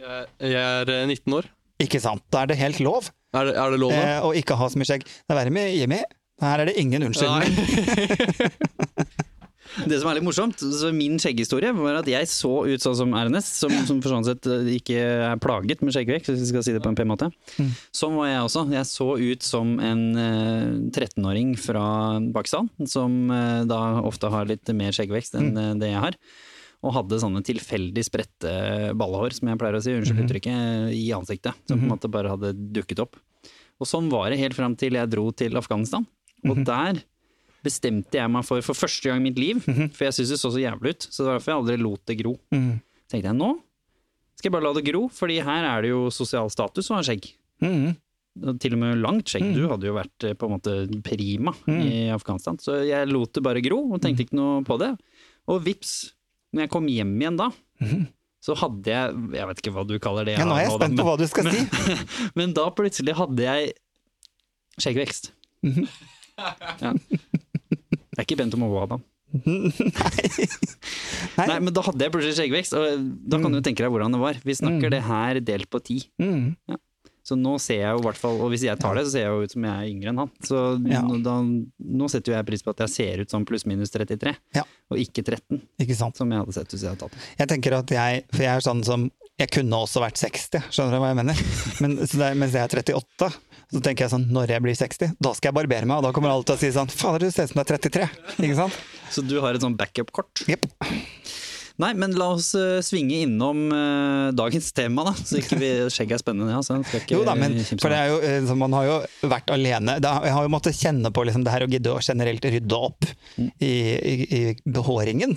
Jeg, 0.00 0.28
jeg 0.42 0.60
er 0.60 0.92
eh, 0.94 1.06
19 1.08 1.36
år. 1.38 1.48
Ikke 1.80 2.00
sant, 2.02 2.24
da 2.32 2.42
er 2.42 2.50
det 2.50 2.58
helt 2.60 2.80
lov 2.84 3.08
Er 3.32 3.48
det, 3.48 3.54
er 3.56 3.72
det 3.72 3.78
lov, 3.80 3.92
eh, 3.96 4.18
å 4.26 4.34
ikke 4.36 4.56
ha 4.60 4.68
så 4.68 4.80
mye 4.80 4.88
skjegg. 4.88 5.06
Det 5.06 5.32
er 5.32 5.38
verre 5.38 5.54
med 5.54 5.72
Jimmy. 5.76 6.00
Her 6.40 6.62
er 6.62 6.70
det 6.70 6.76
ingen 6.80 7.04
unnskyldning. 7.08 7.52
Det 9.86 9.98
som 10.00 10.10
er 10.10 10.18
litt 10.18 10.26
morsomt, 10.26 10.60
så 10.60 10.90
min 10.94 11.18
skjegghistorie 11.20 11.70
var 11.76 12.00
at 12.00 12.08
jeg 12.10 12.28
så 12.30 12.50
ut 12.66 12.82
sånn 12.82 12.96
som 12.98 13.14
RNS, 13.16 13.50
som, 13.62 13.74
som 13.86 14.00
for 14.02 14.14
sånn 14.14 14.26
sett 14.26 14.48
ikke 14.74 14.98
er 15.30 15.40
plaget 15.42 15.84
med 15.84 15.94
skjeggvekst, 15.94 16.32
hvis 16.32 16.42
vi 16.42 16.50
skal 16.50 16.64
si 16.66 16.74
det 16.74 16.82
på 16.84 16.90
en 16.90 16.98
pen 16.98 17.10
måte. 17.10 17.30
Sånn 17.94 18.16
var 18.18 18.30
jeg 18.30 18.44
også. 18.46 18.64
Jeg 18.74 18.88
så 18.90 19.08
ut 19.20 19.46
som 19.46 19.74
en 19.84 20.04
uh, 20.18 20.90
13-åring 20.90 21.54
fra 21.60 21.84
Pakistan, 22.34 22.70
som 22.90 23.20
uh, 23.30 23.62
da 23.68 23.80
ofte 24.06 24.32
har 24.32 24.50
litt 24.50 24.70
mer 24.76 24.96
skjeggvekst 24.96 25.38
enn 25.38 25.52
uh, 25.54 25.74
det 25.80 25.92
jeg 25.92 26.04
har. 26.06 26.18
Og 26.80 26.94
hadde 26.96 27.20
sånne 27.20 27.42
tilfeldig 27.44 28.02
spredte 28.06 28.52
ballehår, 28.96 29.36
som 29.36 29.50
jeg 29.50 29.60
pleier 29.60 29.76
å 29.76 29.82
si, 29.84 29.94
unnskyld 29.98 30.24
uttrykket, 30.24 30.94
i 30.96 31.10
ansiktet. 31.12 31.58
Som 31.68 31.82
på 31.82 31.86
en 31.86 31.92
måte 31.92 32.10
bare 32.12 32.32
hadde 32.32 32.54
dukket 32.56 33.04
opp. 33.04 33.20
Og 33.80 33.88
sånn 33.88 34.08
var 34.12 34.30
det 34.32 34.40
helt 34.40 34.56
fram 34.56 34.76
til 34.80 34.96
jeg 34.96 35.12
dro 35.12 35.28
til 35.36 35.60
Afghanistan. 35.60 36.06
Og 36.48 36.62
der 36.64 37.02
bestemte 37.64 38.16
jeg 38.20 38.30
meg 38.32 38.44
for 38.46 38.62
for 38.64 38.74
første 38.78 39.08
gang 39.10 39.20
i 39.20 39.28
mitt 39.30 39.38
liv, 39.40 39.60
for 39.64 40.06
jeg 40.06 40.16
syntes 40.16 40.34
det 40.36 40.40
så 40.42 40.52
så 40.54 40.62
jævlig 40.62 40.94
ut, 40.94 41.08
så 41.10 41.22
det 41.22 41.28
var 41.28 41.38
derfor 41.38 41.52
jeg 41.52 41.60
aldri 41.62 41.76
lot 41.82 42.06
det 42.06 42.18
gro. 42.22 42.36
Mhm. 42.54 42.78
tenkte 43.10 43.26
jeg 43.32 43.36
nå 43.40 43.50
skal 44.40 44.48
jeg 44.48 44.54
bare 44.56 44.64
la 44.64 44.72
det 44.72 44.86
gro, 44.88 45.02
fordi 45.12 45.34
her 45.44 45.66
er 45.68 45.82
det 45.84 45.90
jo 45.90 46.06
sosial 46.14 46.48
status 46.48 46.88
å 46.88 46.96
ha 46.96 47.02
skjegg. 47.04 47.26
Mm. 47.60 47.90
Til 48.62 48.72
og 48.76 48.80
med 48.80 49.02
langt 49.02 49.28
skjegg. 49.28 49.44
Mm. 49.50 49.56
Du 49.58 49.66
hadde 49.68 49.88
jo 49.90 49.96
vært 49.98 50.24
eh, 50.24 50.32
på 50.38 50.48
en 50.48 50.54
måte 50.54 50.76
prima 51.04 51.52
i 51.68 52.06
Afghanistan. 52.14 52.56
Så 52.62 52.78
jeg 52.88 53.10
lot 53.10 53.34
det 53.36 53.42
bare 53.44 53.60
gro, 53.60 53.82
og 53.92 54.00
tenkte 54.00 54.24
ikke 54.24 54.38
noe 54.38 54.62
på 54.64 54.78
det. 54.80 54.94
Og 55.50 55.60
vips, 55.66 56.14
når 56.56 56.64
jeg 56.64 56.72
kom 56.72 56.88
hjem 56.88 57.12
igjen 57.20 57.36
da, 57.36 57.50
så 58.40 58.56
hadde 58.56 58.88
jeg 58.88 59.20
Jeg 59.36 59.48
vet 59.50 59.60
ikke 59.60 59.74
hva 59.76 59.84
du 59.84 59.98
kaller 60.00 60.24
det. 60.30 60.38
Mhm. 60.38 60.40
Ja, 60.40 60.48
nå 60.48 60.56
er 60.56 60.64
jeg 60.64 60.78
spent 60.78 61.02
på 61.02 61.08
hva 61.10 61.18
du 61.20 61.26
skal 61.28 61.50
si. 61.52 61.60
men, 61.68 62.00
men 62.40 62.56
da 62.56 62.64
plutselig 62.72 63.18
hadde 63.20 63.44
jeg 63.44 63.74
skjeggvekst. 64.80 65.34
Mhm. 65.68 65.84
Ja. 66.80 66.94
Det 68.20 68.26
er 68.26 68.28
ikke 68.28 68.36
Bento 68.44 68.60
Moe, 68.60 68.84
da. 68.90 68.98
Nei. 71.38 71.46
Nei, 71.46 71.58
men 71.62 71.72
da 71.74 71.82
hadde 71.86 72.02
jeg 72.04 72.12
plutselig 72.14 72.36
skjeggvekst, 72.38 72.74
og 72.76 73.08
da 73.32 73.38
kan 73.40 73.54
du 73.54 73.60
tenke 73.64 73.84
deg 73.84 73.92
hvordan 73.94 74.12
det 74.16 74.20
var. 74.22 74.38
Vi 74.44 74.56
snakker 74.58 74.92
det 74.92 75.02
her 75.06 75.40
delt 75.40 75.70
på 75.72 75.80
ti. 75.86 76.00
Mhm. 76.20 76.54
Så 77.30 77.36
nå 77.36 77.52
ser 77.62 77.82
jeg 77.84 77.92
jo 77.94 78.00
hvert 78.02 78.16
fall, 78.18 78.38
og 78.42 78.48
hvis 78.50 78.62
jeg 78.64 78.78
tar 78.80 78.96
det, 78.96 79.04
så 79.06 79.12
ser 79.12 79.26
jeg 79.26 79.30
jo 79.30 79.42
ut 79.44 79.52
som 79.52 79.64
jeg 79.68 79.70
er 79.76 79.88
yngre 79.92 80.08
enn 80.10 80.20
han. 80.22 80.30
Så 80.42 80.56
Ja. 80.90 81.02
nå, 81.04 81.18
da, 81.22 81.34
nå 82.00 82.08
setter 82.10 82.32
jo 82.32 82.36
jeg 82.38 82.46
pris 82.48 82.62
på 82.64 82.70
at 82.72 82.80
jeg 82.82 82.90
ser 82.90 83.20
ut 83.22 83.30
som 83.30 83.44
pluss-minus 83.46 83.92
33, 83.92 84.32
Ja. 84.56 84.64
og 84.90 84.96
ikke 84.98 85.22
13, 85.22 85.60
Ikke 85.78 85.94
sant. 85.94 86.16
som 86.16 86.28
jeg 86.32 86.40
hadde 86.40 86.52
sett 86.56 86.68
hvis 86.72 86.80
jeg 86.82 86.90
hadde 86.90 87.04
tatt 87.04 87.12
det. 87.12 87.20
Jeg 87.38 87.48
tenker 87.52 87.72
at 87.76 87.86
jeg, 87.92 88.24
for 88.32 88.42
jeg 88.42 88.56
er 88.56 88.60
sånn 88.60 88.82
som 88.84 89.10
Jeg 89.38 89.48
kunne 89.52 89.72
også 89.72 90.00
vært 90.02 90.18
60, 90.20 90.64
skjønner 90.68 90.92
du 90.92 90.98
hva 91.00 91.08
jeg 91.14 91.16
mener? 91.16 91.36
Men, 91.80 91.96
så 92.04 92.18
det 92.18 92.26
er, 92.26 92.34
mens 92.34 92.52
jeg 92.52 92.60
er 92.60 92.68
38, 92.68 93.30
så 93.70 93.82
tenker 93.84 94.06
jeg 94.06 94.12
sånn 94.14 94.26
Når 94.34 94.54
jeg 94.54 94.64
blir 94.64 94.78
60, 94.78 95.14
da 95.22 95.32
skal 95.36 95.50
jeg 95.50 95.58
barbere 95.60 95.86
meg, 95.86 96.00
og 96.00 96.08
da 96.08 96.14
kommer 96.16 96.32
alle 96.32 96.46
til 96.46 96.56
å 96.56 96.60
si 96.60 96.72
sånn 96.74 96.90
Fader, 96.90 97.26
du 97.26 97.34
ser 97.34 97.46
ut 97.46 97.52
som 97.52 97.60
du 97.60 97.64
er 97.64 97.70
33. 97.76 98.08
Ikke 98.42 98.58
sant? 98.58 98.80
Så 99.10 99.24
du 99.26 99.36
har 99.42 99.54
et 99.54 99.62
sånn 99.64 99.78
backup-kort. 99.78 100.44
Jepp. 100.50 100.66
Nei, 101.80 101.92
men 101.96 102.14
la 102.18 102.30
oss 102.34 102.50
uh, 102.58 102.78
svinge 102.84 103.22
innom 103.24 103.66
uh, 103.72 104.30
dagens 104.36 104.70
tema, 104.78 105.06
da. 105.08 105.14
Så 105.16 105.40
ikke 105.40 105.58
vi 105.60 105.70
skjegget 105.92 106.18
er 106.18 106.22
spennende. 106.22 106.52
Ja, 106.52 106.78
ikke 107.00 107.16
Jo 107.16 107.22
da, 107.26 107.36
men 107.38 107.56
for 107.72 107.92
det 107.92 108.00
er 108.00 108.12
jo, 108.12 108.20
liksom, 108.20 108.60
man 108.60 108.76
har 108.76 108.88
jo 108.88 108.96
vært 109.32 109.52
alene. 109.54 109.96
Da, 110.02 110.18
Jeg 110.26 110.36
har 110.36 110.46
jo 110.46 110.52
måttet 110.52 110.78
kjenne 110.78 111.12
på 111.14 111.24
liksom 111.28 111.46
det 111.46 111.54
her 111.54 111.66
å 111.66 111.70
gidde 111.70 111.94
å 111.94 112.02
generelt 112.04 112.44
rydde 112.44 112.80
opp 112.90 113.08
i, 113.38 113.72
i, 113.96 114.14
i 114.40 114.42
behåringen. 114.64 115.36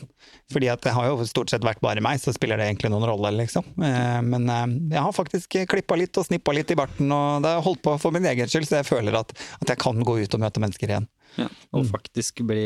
Fordi 0.51 0.69
at 0.69 0.83
det 0.83 0.93
har 0.95 1.09
jo 1.09 1.25
stort 1.27 1.51
sett 1.53 1.65
vært 1.65 1.81
bare 1.83 2.03
meg, 2.03 2.19
så 2.21 2.33
spiller 2.35 2.59
det 2.59 2.67
egentlig 2.69 2.91
noen 2.93 3.07
rolle, 3.07 3.31
liksom. 3.39 3.65
Uh, 3.79 4.19
Men 4.23 4.49
eh, 4.49 4.65
jeg 4.93 5.03
har 5.05 5.15
faktisk 5.15 5.57
klippa 5.69 5.97
litt 5.99 6.17
og 6.19 6.27
snippa 6.27 6.53
litt 6.55 6.71
i 6.73 6.77
barten, 6.77 7.11
og 7.11 7.43
det 7.45 7.55
har 7.55 7.65
holdt 7.65 7.83
på 7.85 7.95
for 8.01 8.15
min 8.15 8.27
egen 8.29 8.49
skyld, 8.49 8.67
så 8.69 8.81
jeg 8.81 8.89
føler 8.89 9.17
at, 9.19 9.33
at 9.61 9.73
jeg 9.73 9.81
kan 9.81 10.03
gå 10.05 10.19
ut 10.21 10.37
og 10.37 10.43
møte 10.43 10.63
mennesker 10.63 10.93
igjen. 10.93 11.07
Ja, 11.39 11.47
og 11.73 11.87
faktisk 11.89 12.43
bli 12.45 12.63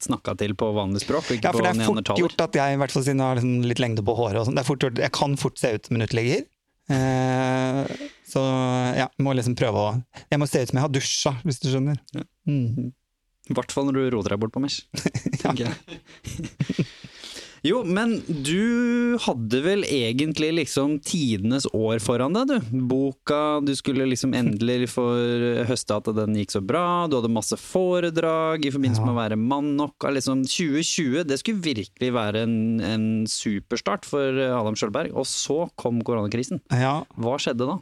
snakka 0.00 0.36
til 0.40 0.54
på 0.56 0.70
vanlig 0.76 1.02
språk, 1.04 1.28
ikke 1.34 1.50
Ja, 1.50 1.52
for 1.52 1.60
på 1.60 1.66
det 1.66 1.72
er 1.74 1.88
fort 1.88 2.12
gjort 2.22 2.44
at 2.46 2.56
jeg, 2.56 2.76
i 2.76 2.80
hvert 2.80 2.94
fall 2.94 3.04
siden 3.04 3.20
jeg 3.20 3.28
har 3.28 3.40
liksom 3.40 3.66
litt 3.68 3.82
lengde 3.82 4.04
på 4.06 4.14
håret 4.16 4.40
og 4.40 4.48
sånt, 4.48 4.56
det 4.56 4.64
er 4.64 4.68
fort 4.70 4.86
gjort, 4.86 5.02
jeg 5.04 5.14
kan 5.16 5.36
fort 5.40 5.60
se 5.60 5.72
ut 5.76 5.90
som 5.90 5.98
en 5.98 6.06
uteligger. 6.06 6.46
Eh, 6.86 7.96
så 8.30 8.42
ja, 8.94 9.08
må 9.18 9.32
liksom 9.34 9.56
prøve 9.58 9.80
å 9.80 9.88
Jeg 10.30 10.38
må 10.38 10.46
se 10.46 10.60
ut 10.62 10.70
som 10.70 10.78
jeg 10.78 10.86
har 10.86 10.92
dusja, 10.94 11.32
hvis 11.42 11.58
du 11.62 11.68
skjønner. 11.72 11.98
Mm. 12.46 12.92
I 13.46 13.54
hvert 13.54 13.74
fall 13.74 13.88
når 13.88 13.98
du 13.98 14.02
roter 14.16 14.34
deg 14.34 14.42
bort 14.42 14.54
på 14.54 14.62
Mesh. 14.62 14.86
tenker 15.42 15.68
jeg. 15.68 15.95
Jo, 17.66 17.80
men 17.82 18.12
du 18.46 19.16
hadde 19.24 19.58
vel 19.64 19.82
egentlig 19.88 20.52
liksom 20.60 20.98
tidenes 21.02 21.66
år 21.74 21.98
foran 22.04 22.36
deg, 22.36 22.52
du. 22.52 22.82
Boka, 22.90 23.58
du 23.64 23.72
skulle 23.78 24.06
liksom 24.06 24.34
endelig 24.38 24.90
få 24.92 25.06
høste 25.66 25.96
at 25.98 26.10
den 26.16 26.36
gikk 26.38 26.54
så 26.54 26.62
bra. 26.62 26.84
Du 27.10 27.16
hadde 27.18 27.32
masse 27.32 27.58
foredrag 27.58 28.66
i 28.68 28.72
forbindelse 28.74 29.02
med 29.02 29.14
å 29.16 29.18
være 29.18 29.40
mann 29.40 29.72
nok. 29.80 30.06
Liksom 30.14 30.44
2020, 30.46 31.24
det 31.26 31.40
skulle 31.42 31.64
virkelig 31.64 32.12
være 32.14 32.44
en, 32.46 32.56
en 32.86 33.06
superstart 33.30 34.06
for 34.06 34.38
Adam 34.46 34.78
Sjølberg. 34.78 35.14
Og 35.16 35.26
så 35.26 35.64
kom 35.80 36.02
koronakrisen. 36.06 36.62
Ja. 36.70 37.00
Hva 37.18 37.36
skjedde 37.42 37.66
da? 37.72 37.80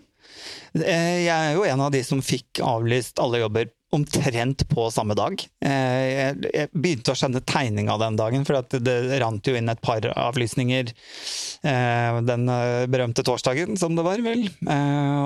Eh, 0.81 1.25
Jeg 1.27 1.35
er 1.35 1.55
jo 1.59 1.67
en 1.69 1.83
av 1.85 1.93
de 1.93 2.01
som 2.07 2.23
fikk 2.25 2.63
avlyst 2.65 3.21
alle 3.21 3.43
jobber 3.45 3.69
omtrent 3.95 4.65
på 4.69 4.87
samme 4.93 5.15
dag. 5.19 5.41
Eh, 5.65 6.35
Jeg 6.35 6.71
begynte 6.73 7.13
å 7.15 7.19
skjønne 7.19 7.43
tegninga 7.47 7.97
den 8.01 8.19
dagen, 8.19 8.45
for 8.47 8.61
det 8.75 8.97
rant 9.23 9.47
jo 9.47 9.55
inn 9.59 9.71
et 9.71 9.83
par 9.85 10.05
avlysninger 10.11 10.91
eh, 10.91 12.19
den 12.27 12.49
eh, 12.51 12.87
berømte 12.91 13.25
torsdagen, 13.27 13.79
som 13.81 13.97
det 13.97 14.05
var, 14.07 14.23
vel. 14.25 14.47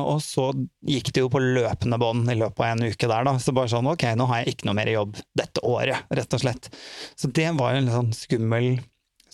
Og 0.09 0.21
så 0.25 0.51
gikk 0.89 1.13
det 1.15 1.25
jo 1.25 1.33
på 1.33 1.43
løpende 1.43 1.99
bånd 2.01 2.31
i 2.33 2.39
løpet 2.39 2.65
av 2.65 2.75
en 2.75 2.87
uke 2.93 3.11
der, 3.11 3.27
da. 3.29 3.37
Så 3.43 3.55
bare 3.57 3.73
sånn 3.73 3.91
ok, 3.91 4.07
nå 4.19 4.29
har 4.31 4.43
jeg 4.43 4.57
ikke 4.57 4.69
noe 4.71 4.79
mer 4.79 4.93
jobb 4.93 5.19
dette 5.39 5.65
året, 5.67 6.09
rett 6.15 6.39
og 6.39 6.45
slett. 6.45 6.71
Så 7.19 7.33
det 7.35 7.51
var 7.59 7.75
en 7.75 7.89
litt 7.89 7.97
sånn 7.97 8.15
skummel, 8.17 8.71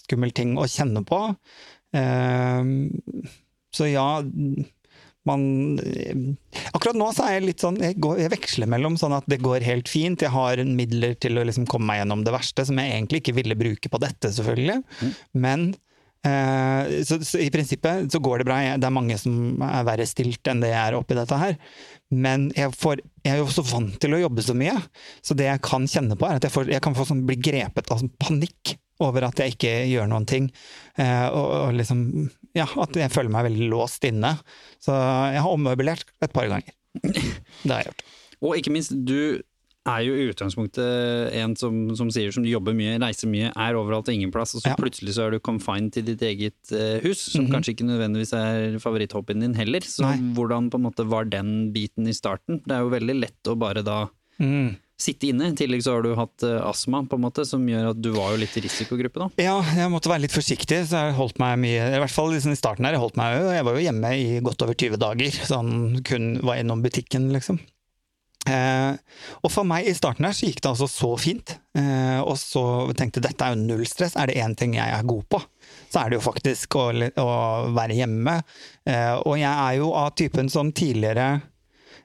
skummel 0.05 0.35
ting 0.37 0.57
å 0.61 0.69
kjenne 0.71 1.05
på. 1.09 1.21
Så 3.75 3.87
ja, 3.91 4.09
man 5.29 5.43
Akkurat 6.75 6.97
nå 6.99 7.07
så 7.17 7.25
er 7.29 7.39
jeg 7.39 7.47
litt 7.49 7.63
sånn 7.65 7.79
jeg, 7.81 7.97
går, 8.03 8.19
jeg 8.25 8.33
veksler 8.35 8.69
mellom 8.71 8.99
sånn 9.01 9.15
at 9.17 9.27
det 9.31 9.41
går 9.45 9.65
helt 9.67 9.89
fint, 9.91 10.21
jeg 10.25 10.33
har 10.35 10.61
midler 10.69 11.15
til 11.21 11.39
å 11.41 11.45
liksom 11.47 11.67
komme 11.71 11.89
meg 11.93 12.03
gjennom 12.03 12.25
det 12.27 12.35
verste, 12.35 12.67
som 12.69 12.79
jeg 12.81 12.93
egentlig 12.97 13.23
ikke 13.23 13.37
ville 13.41 13.57
bruke 13.59 13.91
på 13.93 14.01
dette, 14.03 14.31
selvfølgelig. 14.37 14.79
Men 15.41 15.67
eh, 16.27 17.03
så, 17.09 17.19
så 17.25 17.41
i 17.43 17.51
prinsippet 17.55 18.11
så 18.13 18.21
går 18.25 18.43
det 18.43 18.47
bra. 18.49 18.59
Jeg- 18.65 18.81
Det 18.81 18.89
er 18.89 18.97
mange 18.99 19.19
som 19.21 19.63
er 19.63 19.85
verre 19.89 20.07
stilt 20.09 20.51
enn 20.51 20.61
det 20.65 20.71
jeg 20.73 20.83
er 20.93 20.99
oppi 20.99 21.15
dette 21.19 21.39
her. 21.41 21.57
Men 22.15 22.51
jeg, 22.57 22.71
får, 22.79 23.01
jeg 23.25 23.35
er 23.35 23.43
jo 23.43 23.51
så 23.51 23.65
vant 23.67 23.97
til 24.01 24.15
å 24.15 24.21
jobbe 24.27 24.43
så 24.47 24.55
mye, 24.57 24.77
så 25.25 25.35
det 25.37 25.49
jeg 25.49 25.63
kan 25.67 25.87
kjenne 25.91 26.17
på, 26.21 26.29
er 26.29 26.37
at 26.41 26.45
jeg, 26.49 26.53
får, 26.55 26.71
kan 26.85 26.95
få 26.97 27.07
sånn, 27.09 27.25
bli 27.27 27.37
grepet 27.41 27.91
av 27.91 28.03
sånn 28.03 28.13
panikk 28.21 28.77
over 29.03 29.27
at 29.27 29.41
jeg 29.43 29.57
ikke 29.57 29.73
gjør 29.91 30.07
noen 30.13 30.27
ting. 30.31 30.51
Eh, 31.01 31.27
og, 31.33 31.49
og 31.65 31.73
liksom 31.81 32.05
Ja, 32.55 32.69
at 32.79 32.95
jeg 32.95 33.11
føler 33.11 33.33
meg 33.35 33.49
veldig 33.51 33.67
låst 33.73 34.05
inne. 34.07 34.37
Så 34.83 34.95
jeg 34.95 35.43
har 35.43 35.51
ommøblert 35.51 36.05
et 36.23 36.33
par 36.35 36.47
ganger. 36.53 36.71
Det 37.03 37.71
har 37.73 37.81
jeg 37.83 37.91
gjort. 37.91 38.05
Og 38.45 38.57
ikke 38.61 38.73
minst, 38.75 38.93
du 39.09 39.41
er 39.85 40.01
jo 40.07 40.15
i 40.17 40.29
utgangspunktet 40.31 41.35
en 41.37 41.53
som, 41.61 41.75
som 41.99 42.09
sier 42.15 42.31
som 42.33 42.45
jobber 42.49 42.73
mye, 42.77 42.95
reiser 43.03 43.29
mye, 43.29 43.51
er 43.53 43.77
overalt 43.77 44.07
og 44.09 44.15
ingen 44.15 44.31
plass, 44.33 44.55
og 44.57 44.63
så 44.65 44.71
Ja. 44.73 44.77
plutselig 44.81 45.13
så 45.19 45.27
er 45.27 45.35
du 45.35 45.41
confined 45.45 45.93
til 45.93 46.07
ditt 46.09 46.23
eget 46.25 46.73
eh, 46.73 47.03
hus, 47.05 47.21
som 47.35 47.51
kanskje 47.53 47.75
ikke 47.75 47.89
nødvendigvis 47.91 48.33
er 48.39 48.79
favoritthobbyen 48.81 49.45
din 49.45 49.55
heller. 49.59 49.85
Så 49.85 50.07
Nei. 50.07 50.17
hvordan 50.39 50.71
på 50.73 50.81
en 50.81 50.87
måte 50.87 51.05
var 51.11 51.25
den 51.29 51.73
biten 51.75 52.09
i 52.09 52.15
starten? 52.17 52.63
Det 52.65 52.73
er 52.79 52.81
jo 52.87 52.95
veldig 52.95 53.19
lett 53.21 53.51
å 53.53 53.59
bare 53.61 53.83
da 53.85 54.07
Mm. 54.41 54.73
Sitte 55.05 55.29
inne. 55.31 55.51
I 55.53 55.59
tillegg 55.59 55.85
så 55.85 55.97
har 55.97 56.07
du 56.07 56.15
hatt 56.19 56.47
eh, 56.47 56.61
astma, 56.65 57.03
på 57.09 57.19
en 57.19 57.25
måte, 57.27 57.45
som 57.49 57.63
gjør 57.69 57.93
at 57.93 58.01
du 58.01 58.11
var 58.17 58.35
jo 58.35 58.41
litt 58.43 58.57
i 58.59 58.65
risikogruppe, 58.65 59.21
da. 59.27 59.29
Ja, 59.45 59.59
jeg 59.77 59.93
måtte 59.93 60.13
være 60.13 60.25
litt 60.27 60.37
forsiktig, 60.37 60.81
så 60.89 61.05
jeg 61.07 61.19
holdt 61.19 61.41
meg 61.43 61.61
mye 61.63 61.93
I 61.95 62.01
hvert 62.03 62.15
fall 62.15 62.33
liksom 62.35 62.55
i 62.55 62.59
starten 62.59 62.89
her, 62.89 62.97
jeg 62.97 63.05
holdt 63.05 63.21
meg 63.21 63.37
jo 63.37 63.53
Jeg 63.55 63.67
var 63.67 63.77
jo 63.77 63.85
hjemme 63.85 64.11
i 64.17 64.27
godt 64.45 64.67
over 64.67 64.79
20 64.79 65.01
dager, 65.05 65.39
sånn 65.53 65.73
kun 66.07 66.35
var 66.45 66.61
innom 66.61 66.83
butikken, 66.85 67.31
liksom. 67.35 67.61
Eh, 68.45 68.93
og 69.41 69.53
for 69.53 69.65
meg 69.65 69.87
i 69.89 69.95
starten 69.97 70.27
her 70.27 70.35
så 70.37 70.49
gikk 70.51 70.61
det 70.61 70.71
altså 70.75 70.89
så 70.91 71.11
fint. 71.21 71.55
Eh, 71.79 72.21
og 72.21 72.37
så 72.41 72.65
tenkte 72.97 73.21
jeg 73.21 73.29
dette 73.31 73.47
er 73.47 73.55
jo 73.55 73.65
null 73.65 73.87
stress. 73.89 74.17
Er 74.21 74.29
det 74.29 74.37
én 74.43 74.57
ting 74.59 74.77
jeg 74.77 74.85
er 74.85 75.09
god 75.09 75.25
på, 75.33 75.41
så 75.93 76.03
er 76.03 76.13
det 76.13 76.21
jo 76.21 76.27
faktisk 76.27 76.77
å, 76.81 76.87
å 76.93 77.31
være 77.77 77.99
hjemme. 78.03 78.37
Eh, 78.89 79.15
og 79.25 79.39
jeg 79.41 79.51
er 79.53 79.81
jo 79.81 79.93
av 79.97 80.13
typen 80.19 80.53
som 80.53 80.73
tidligere 80.77 81.39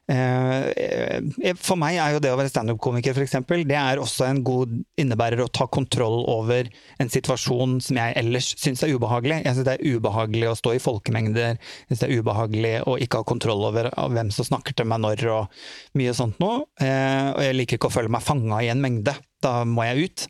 For 0.10 1.78
meg 1.80 2.00
er 2.02 2.16
jo 2.16 2.22
det 2.24 2.32
å 2.34 2.38
være 2.40 2.52
standup-komiker 2.52 3.14
f.eks. 3.14 3.36
det 3.70 3.78
er 3.78 4.02
også 4.02 4.26
en 4.26 4.42
god 4.46 4.74
innebærer 5.00 5.44
å 5.44 5.50
ta 5.54 5.68
kontroll 5.70 6.24
over 6.32 6.70
en 7.00 7.12
situasjon 7.14 7.78
som 7.84 8.00
jeg 8.02 8.18
ellers 8.20 8.52
syns 8.58 8.84
er 8.86 8.96
ubehagelig. 8.96 9.42
Jeg 9.46 9.58
syns 9.58 9.68
det 9.68 9.78
er 9.78 9.98
ubehagelig 10.00 10.50
å 10.50 10.58
stå 10.58 10.76
i 10.76 10.82
folkemengder. 10.84 11.60
Jeg 11.60 11.92
synes 11.92 12.04
det 12.04 12.10
er 12.10 12.24
ubehagelig 12.24 12.76
å 12.90 12.98
ikke 13.02 13.22
ha 13.22 13.30
kontroll 13.30 13.66
over 13.70 13.92
hvem 13.94 14.34
som 14.34 14.48
snakker 14.50 14.78
til 14.78 14.90
meg 14.90 15.04
når 15.06 15.26
og 15.30 15.62
mye 16.00 16.14
sånt 16.18 16.40
noe. 16.42 16.64
Eh, 16.82 17.30
Og 17.36 17.44
jeg 17.46 17.58
liker 17.58 17.80
ikke 17.80 17.92
å 17.92 17.98
føle 18.00 18.12
meg 18.14 18.26
fanga 18.26 18.64
i 18.66 18.72
en 18.74 18.82
mengde. 18.82 19.14
Da 19.40 19.64
må 19.64 19.86
jeg 19.88 20.10
ut. 20.10 20.26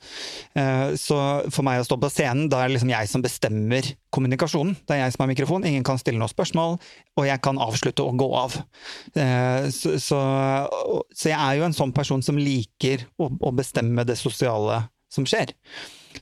Eh, 0.60 0.92
Så 1.02 1.18
for 1.50 1.66
meg 1.66 1.82
å 1.82 1.86
stå 1.88 1.98
på 1.98 2.12
scenen, 2.14 2.50
da 2.52 2.62
er 2.62 2.70
det 2.70 2.76
liksom 2.78 2.92
jeg 2.94 3.10
som 3.10 3.24
bestemmer 3.26 3.88
kommunikasjonen. 4.14 4.76
Det 4.86 4.96
er 4.96 5.04
jeg 5.04 5.16
som 5.16 5.24
har 5.26 5.32
mikrofon, 5.32 5.66
ingen 5.66 5.86
kan 5.88 5.98
stille 6.02 6.22
noe 6.22 6.30
spørsmål, 6.30 6.78
og 7.18 7.26
jeg 7.26 7.42
kan 7.46 7.58
avslutte 7.62 8.06
og 8.06 8.18
gå 8.22 8.30
av. 8.38 8.60
Eh, 9.16 9.70
Så, 9.74 9.98
så, 10.02 10.20
så 11.16 11.32
jeg 11.32 11.40
er 11.40 11.58
jo 11.60 11.66
en 11.68 11.74
sånn 11.78 11.94
person 11.96 12.22
som 12.26 12.38
liker 12.38 13.08
å, 13.18 13.30
å 13.30 13.52
bestemme 13.56 14.06
det 14.06 14.18
sosiale 14.20 14.84
som 15.10 15.26
skjer. 15.26 15.56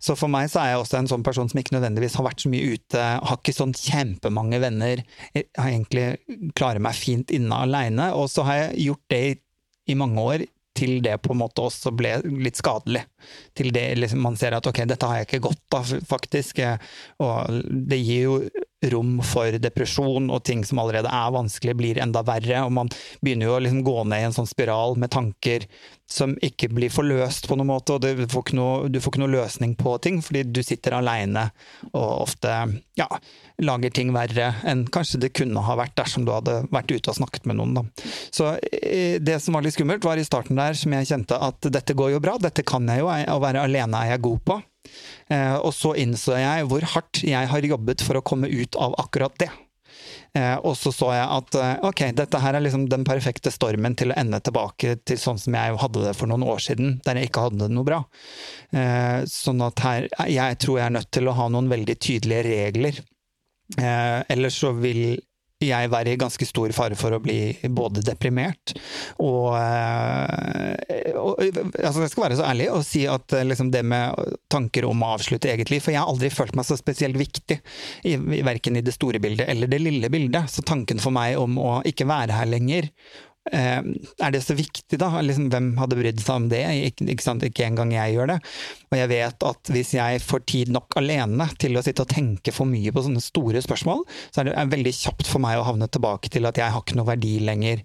Så 0.03 0.15
for 0.19 0.31
meg 0.31 0.49
så 0.51 0.59
er 0.61 0.73
jeg 0.73 0.81
også 0.81 0.97
en 0.99 1.07
sånn 1.09 1.23
person 1.25 1.47
som 1.49 1.59
ikke 1.59 1.75
nødvendigvis 1.75 2.15
har 2.19 2.25
vært 2.27 2.43
så 2.43 2.51
mye 2.51 2.75
ute, 2.75 3.03
har 3.23 3.39
ikke 3.39 3.55
sånn 3.55 3.73
kjempemange 3.75 4.59
venner, 4.63 5.01
jeg 5.35 5.47
har 5.57 5.71
egentlig 5.71 6.05
klarer 6.59 6.83
meg 6.83 6.95
fint 6.95 7.31
inne 7.35 7.55
aleine, 7.67 8.11
og 8.15 8.27
så 8.31 8.43
har 8.47 8.59
jeg 8.61 8.87
gjort 8.89 9.05
det 9.11 9.21
i, 9.29 9.33
i 9.91 9.95
mange 9.99 10.23
år 10.23 10.43
til 10.77 11.01
det 11.05 11.17
på 11.23 11.33
en 11.33 11.41
måte 11.41 11.65
også 11.65 11.91
ble 11.97 12.17
litt 12.45 12.59
skadelig. 12.59 13.03
Til 13.57 13.73
det 13.75 13.89
liksom 13.97 14.23
man 14.23 14.37
ser 14.39 14.57
at 14.57 14.69
ok, 14.69 14.83
dette 14.89 15.09
har 15.09 15.21
jeg 15.21 15.29
ikke 15.29 15.43
godt 15.49 15.77
av, 15.79 15.93
faktisk. 16.09 16.61
Og 17.23 17.61
det 17.89 17.99
gir 18.01 18.25
jo 18.27 18.39
rom 18.91 19.17
for 19.25 19.57
depresjon, 19.57 20.29
og 20.29 20.43
ting 20.45 20.61
som 20.65 20.79
allerede 20.81 21.09
er 21.09 21.33
vanskelig, 21.33 21.73
blir 21.79 22.01
enda 22.01 22.21
verre. 22.25 22.61
Og 22.67 22.73
man 22.77 22.91
begynner 23.25 23.49
jo 23.49 23.55
å 23.57 23.61
liksom 23.63 23.83
gå 23.85 23.97
ned 24.05 24.21
i 24.21 24.27
en 24.29 24.35
sånn 24.35 24.49
spiral 24.49 24.97
med 25.01 25.11
tanker 25.13 25.65
som 26.07 26.37
ikke 26.45 26.69
blir 26.71 26.93
forløst 26.93 27.49
på 27.49 27.57
noen 27.57 27.71
måte, 27.73 27.97
og 27.97 28.05
du 28.05 28.27
får 28.29 28.45
ikke 28.45 28.59
noe, 28.59 28.87
du 28.91 29.01
får 29.01 29.13
ikke 29.13 29.23
noe 29.25 29.33
løsning 29.33 29.73
på 29.79 29.97
ting, 30.03 30.21
fordi 30.23 30.45
du 30.47 30.61
sitter 30.63 30.95
aleine 30.99 31.49
og 31.89 32.05
ofte 32.29 32.53
ja, 32.97 33.09
lager 33.63 33.93
ting 33.93 34.13
verre 34.13 34.51
enn 34.67 34.85
kanskje 34.93 35.19
det 35.23 35.33
kunne 35.37 35.63
ha 35.65 35.75
vært 35.79 35.95
dersom 35.97 36.25
du 36.27 36.33
hadde 36.33 36.59
vært 36.73 36.91
ute 36.93 37.11
og 37.11 37.17
snakket 37.19 37.47
med 37.49 37.59
noen. 37.59 37.77
Da. 37.79 38.07
Så 38.33 38.53
eh, 38.61 39.17
det 39.21 39.39
som 39.43 39.57
var 39.57 39.65
litt 39.65 39.77
skummelt, 39.77 40.05
var 40.05 40.21
i 40.21 40.25
starten 40.27 40.59
der 40.59 40.77
som 40.77 40.93
jeg 40.93 41.09
kjente 41.09 41.39
at 41.41 41.69
dette 41.73 41.97
går 41.97 42.15
jo 42.15 42.23
bra, 42.23 42.37
dette 42.41 42.65
kan 42.67 42.87
jeg 42.89 43.03
jo, 43.03 43.09
å 43.09 43.43
være 43.43 43.65
alene 43.65 44.03
er 44.03 44.13
jeg 44.13 44.25
god 44.27 44.43
på. 44.47 44.59
Eh, 45.33 45.55
og 45.57 45.71
så 45.75 45.95
innså 45.99 46.37
jeg 46.39 46.67
hvor 46.69 46.85
hardt 46.93 47.23
jeg 47.25 47.53
har 47.53 47.71
jobbet 47.73 48.05
for 48.05 48.19
å 48.19 48.25
komme 48.25 48.51
ut 48.51 48.77
av 48.79 48.93
akkurat 49.01 49.33
det. 49.41 49.49
Eh, 50.37 50.53
og 50.61 50.77
så 50.77 50.93
så 50.93 51.09
jeg 51.15 51.25
at 51.25 51.57
ok, 51.87 52.05
dette 52.15 52.39
her 52.43 52.59
er 52.59 52.61
liksom 52.61 52.85
den 52.91 53.07
perfekte 53.07 53.49
stormen 53.51 53.97
til 53.97 54.13
å 54.13 54.19
ende 54.21 54.37
tilbake 54.43 54.99
til 55.01 55.17
sånn 55.17 55.41
som 55.41 55.57
jeg 55.57 55.81
hadde 55.81 56.05
det 56.05 56.13
for 56.19 56.29
noen 56.29 56.45
år 56.45 56.61
siden, 56.61 56.99
der 57.07 57.17
jeg 57.17 57.31
ikke 57.31 57.47
hadde 57.47 57.63
det 57.65 57.73
noe 57.73 57.87
bra. 57.87 58.03
Sånn 59.31 59.63
at 59.65 59.81
her 59.81 60.09
Jeg 60.29 60.57
tror 60.61 60.77
jeg 60.77 60.85
er 60.85 60.97
nødt 60.99 61.09
til 61.15 61.29
å 61.31 61.35
ha 61.39 61.47
noen 61.49 61.71
veldig 61.71 61.95
tydelige 61.97 62.45
regler. 62.51 63.05
Eh, 63.75 64.19
ellers 64.31 64.61
så 64.61 64.71
vil 64.71 65.17
jeg 65.63 65.89
være 65.89 66.13
i 66.13 66.19
ganske 66.21 66.45
stor 66.45 66.69
fare 66.75 66.95
for 66.97 67.15
å 67.15 67.19
bli 67.21 67.49
både 67.73 68.03
deprimert 68.05 68.75
og, 69.17 69.55
eh, 69.57 71.15
og 71.17 71.41
altså 71.41 72.03
Jeg 72.03 72.11
skal 72.11 72.23
være 72.27 72.37
så 72.37 72.45
ærlig 72.45 72.67
og 72.69 72.83
si 72.85 73.01
at 73.09 73.33
eh, 73.33 73.45
liksom 73.47 73.71
det 73.73 73.81
med 73.81 74.37
tanker 74.53 74.85
om 74.85 75.01
å 75.01 75.15
avslutte 75.15 75.49
eget 75.49 75.71
liv 75.73 75.81
For 75.81 75.95
jeg 75.95 76.03
har 76.03 76.11
aldri 76.11 76.29
følt 76.29 76.53
meg 76.57 76.67
så 76.67 76.77
spesielt 76.77 77.17
viktig, 77.17 77.57
i, 78.05 78.15
verken 78.45 78.77
i 78.77 78.85
det 78.85 78.93
store 78.93 79.21
bildet 79.23 79.49
eller 79.49 79.71
det 79.71 79.81
lille 79.81 80.11
bildet. 80.13 80.45
Så 80.51 80.61
tanken 80.61 81.01
for 81.01 81.15
meg 81.15 81.39
om 81.41 81.57
å 81.57 81.79
ikke 81.89 82.07
være 82.09 82.37
her 82.37 82.49
lenger 82.53 82.91
er 83.53 84.33
det 84.33 84.41
så 84.43 84.55
viktig, 84.57 84.99
da? 84.99 85.09
Liksom, 85.23 85.47
hvem 85.53 85.69
hadde 85.79 85.99
brydd 85.99 86.23
seg 86.23 86.41
om 86.41 86.49
det? 86.51 86.63
Ikke, 86.89 87.07
ikke, 87.13 87.25
sant? 87.25 87.45
ikke 87.47 87.67
engang 87.67 87.93
jeg 87.95 88.17
gjør 88.17 88.33
det. 88.33 88.39
Og 88.91 88.99
jeg 88.99 89.11
vet 89.13 89.47
at 89.51 89.71
hvis 89.73 89.93
jeg 89.97 90.23
får 90.23 90.43
tid 90.49 90.73
nok 90.75 90.99
alene 90.99 91.49
til 91.61 91.77
å 91.77 91.85
sitte 91.85 92.05
og 92.05 92.11
tenke 92.11 92.53
for 92.55 92.69
mye 92.69 92.93
på 92.93 93.05
sånne 93.05 93.23
store 93.23 93.63
spørsmål, 93.63 94.05
så 94.31 94.43
er 94.43 94.51
det 94.51 94.67
veldig 94.75 94.95
kjapt 94.99 95.31
for 95.31 95.43
meg 95.43 95.59
å 95.59 95.65
havne 95.67 95.89
tilbake 95.91 96.31
til 96.33 96.49
at 96.49 96.59
jeg 96.59 96.73
har 96.73 96.83
ikke 96.83 96.99
noe 96.99 97.11
verdi 97.11 97.37
lenger 97.47 97.83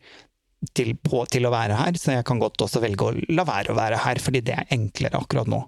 til, 0.76 0.92
på, 1.02 1.25
til 1.31 1.47
å 1.47 1.52
være 1.52 1.76
her, 1.78 1.97
så 1.99 2.16
jeg 2.16 2.26
kan 2.28 2.40
godt 2.42 2.62
også 2.62 2.83
velge 2.83 3.09
å 3.09 3.14
la 3.35 3.45
være 3.47 3.73
å 3.73 3.76
være 3.78 3.99
her, 4.04 4.21
fordi 4.23 4.42
det 4.47 4.54
er 4.54 4.75
enklere 4.75 5.19
akkurat 5.19 5.50
nå. 5.50 5.64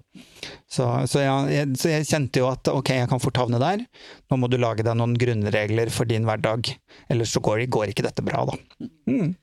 Så, 0.71 0.87
så, 1.11 1.21
jeg, 1.21 1.73
så 1.79 1.91
jeg 1.91 2.07
kjente 2.07 2.41
jo 2.41 2.49
at 2.49 2.71
ok, 2.71 2.93
jeg 3.01 3.09
kan 3.11 3.21
fort 3.23 3.41
havne 3.43 3.59
der, 3.61 3.83
nå 4.31 4.39
må 4.39 4.49
du 4.51 4.57
lage 4.61 4.85
deg 4.87 4.95
noen 4.97 5.17
grunnregler 5.19 5.91
for 5.93 6.07
din 6.09 6.27
hverdag, 6.27 6.71
ellers 7.11 7.35
så 7.35 7.43
går, 7.43 7.65
går 7.71 7.91
ikke 7.91 8.07
dette 8.07 8.23
bra, 8.25 8.45
da. 8.47 8.87
Mm. 9.11 9.35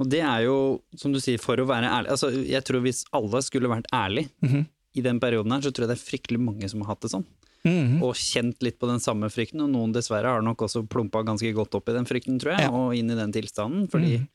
Og 0.00 0.08
det 0.08 0.22
er 0.24 0.46
jo, 0.46 0.54
som 0.96 1.12
du 1.12 1.20
sier, 1.20 1.38
for 1.42 1.60
å 1.60 1.66
være 1.68 1.84
ærlig. 1.90 2.10
Altså, 2.14 2.30
jeg 2.48 2.64
tror 2.64 2.80
hvis 2.86 3.04
alle 3.12 3.42
skulle 3.44 3.68
vært 3.68 3.90
ærlig 3.92 4.28
Mhm. 4.42 4.66
i 4.96 5.00
den 5.04 5.20
perioden 5.20 5.52
her, 5.52 5.60
så 5.60 5.70
tror 5.70 5.86
jeg 5.86 5.92
det 5.92 5.98
er 6.00 6.08
fryktelig 6.10 6.40
mange 6.40 6.68
som 6.72 6.80
har 6.80 6.94
hatt 6.94 7.02
det 7.04 7.10
sånn. 7.12 7.26
Mhm. 7.68 8.02
Og 8.02 8.14
kjent 8.16 8.56
litt 8.64 8.78
på 8.80 8.88
den 8.88 8.98
samme 8.98 9.28
frykten, 9.30 9.60
og 9.60 9.68
noen 9.70 9.92
dessverre 9.92 10.24
har 10.32 10.40
nok 10.42 10.64
også 10.64 10.86
plumpa 10.88 11.20
ganske 11.22 11.52
godt 11.54 11.74
opp 11.76 11.90
i 11.90 11.92
den 11.92 12.06
frykten, 12.08 12.40
tror 12.40 12.56
jeg, 12.56 12.60
Ja. 12.64 12.70
og 12.70 12.94
inn 12.96 13.10
i 13.10 13.14
den 13.14 13.30
tilstanden. 13.32 13.88
Fordi 13.90 14.26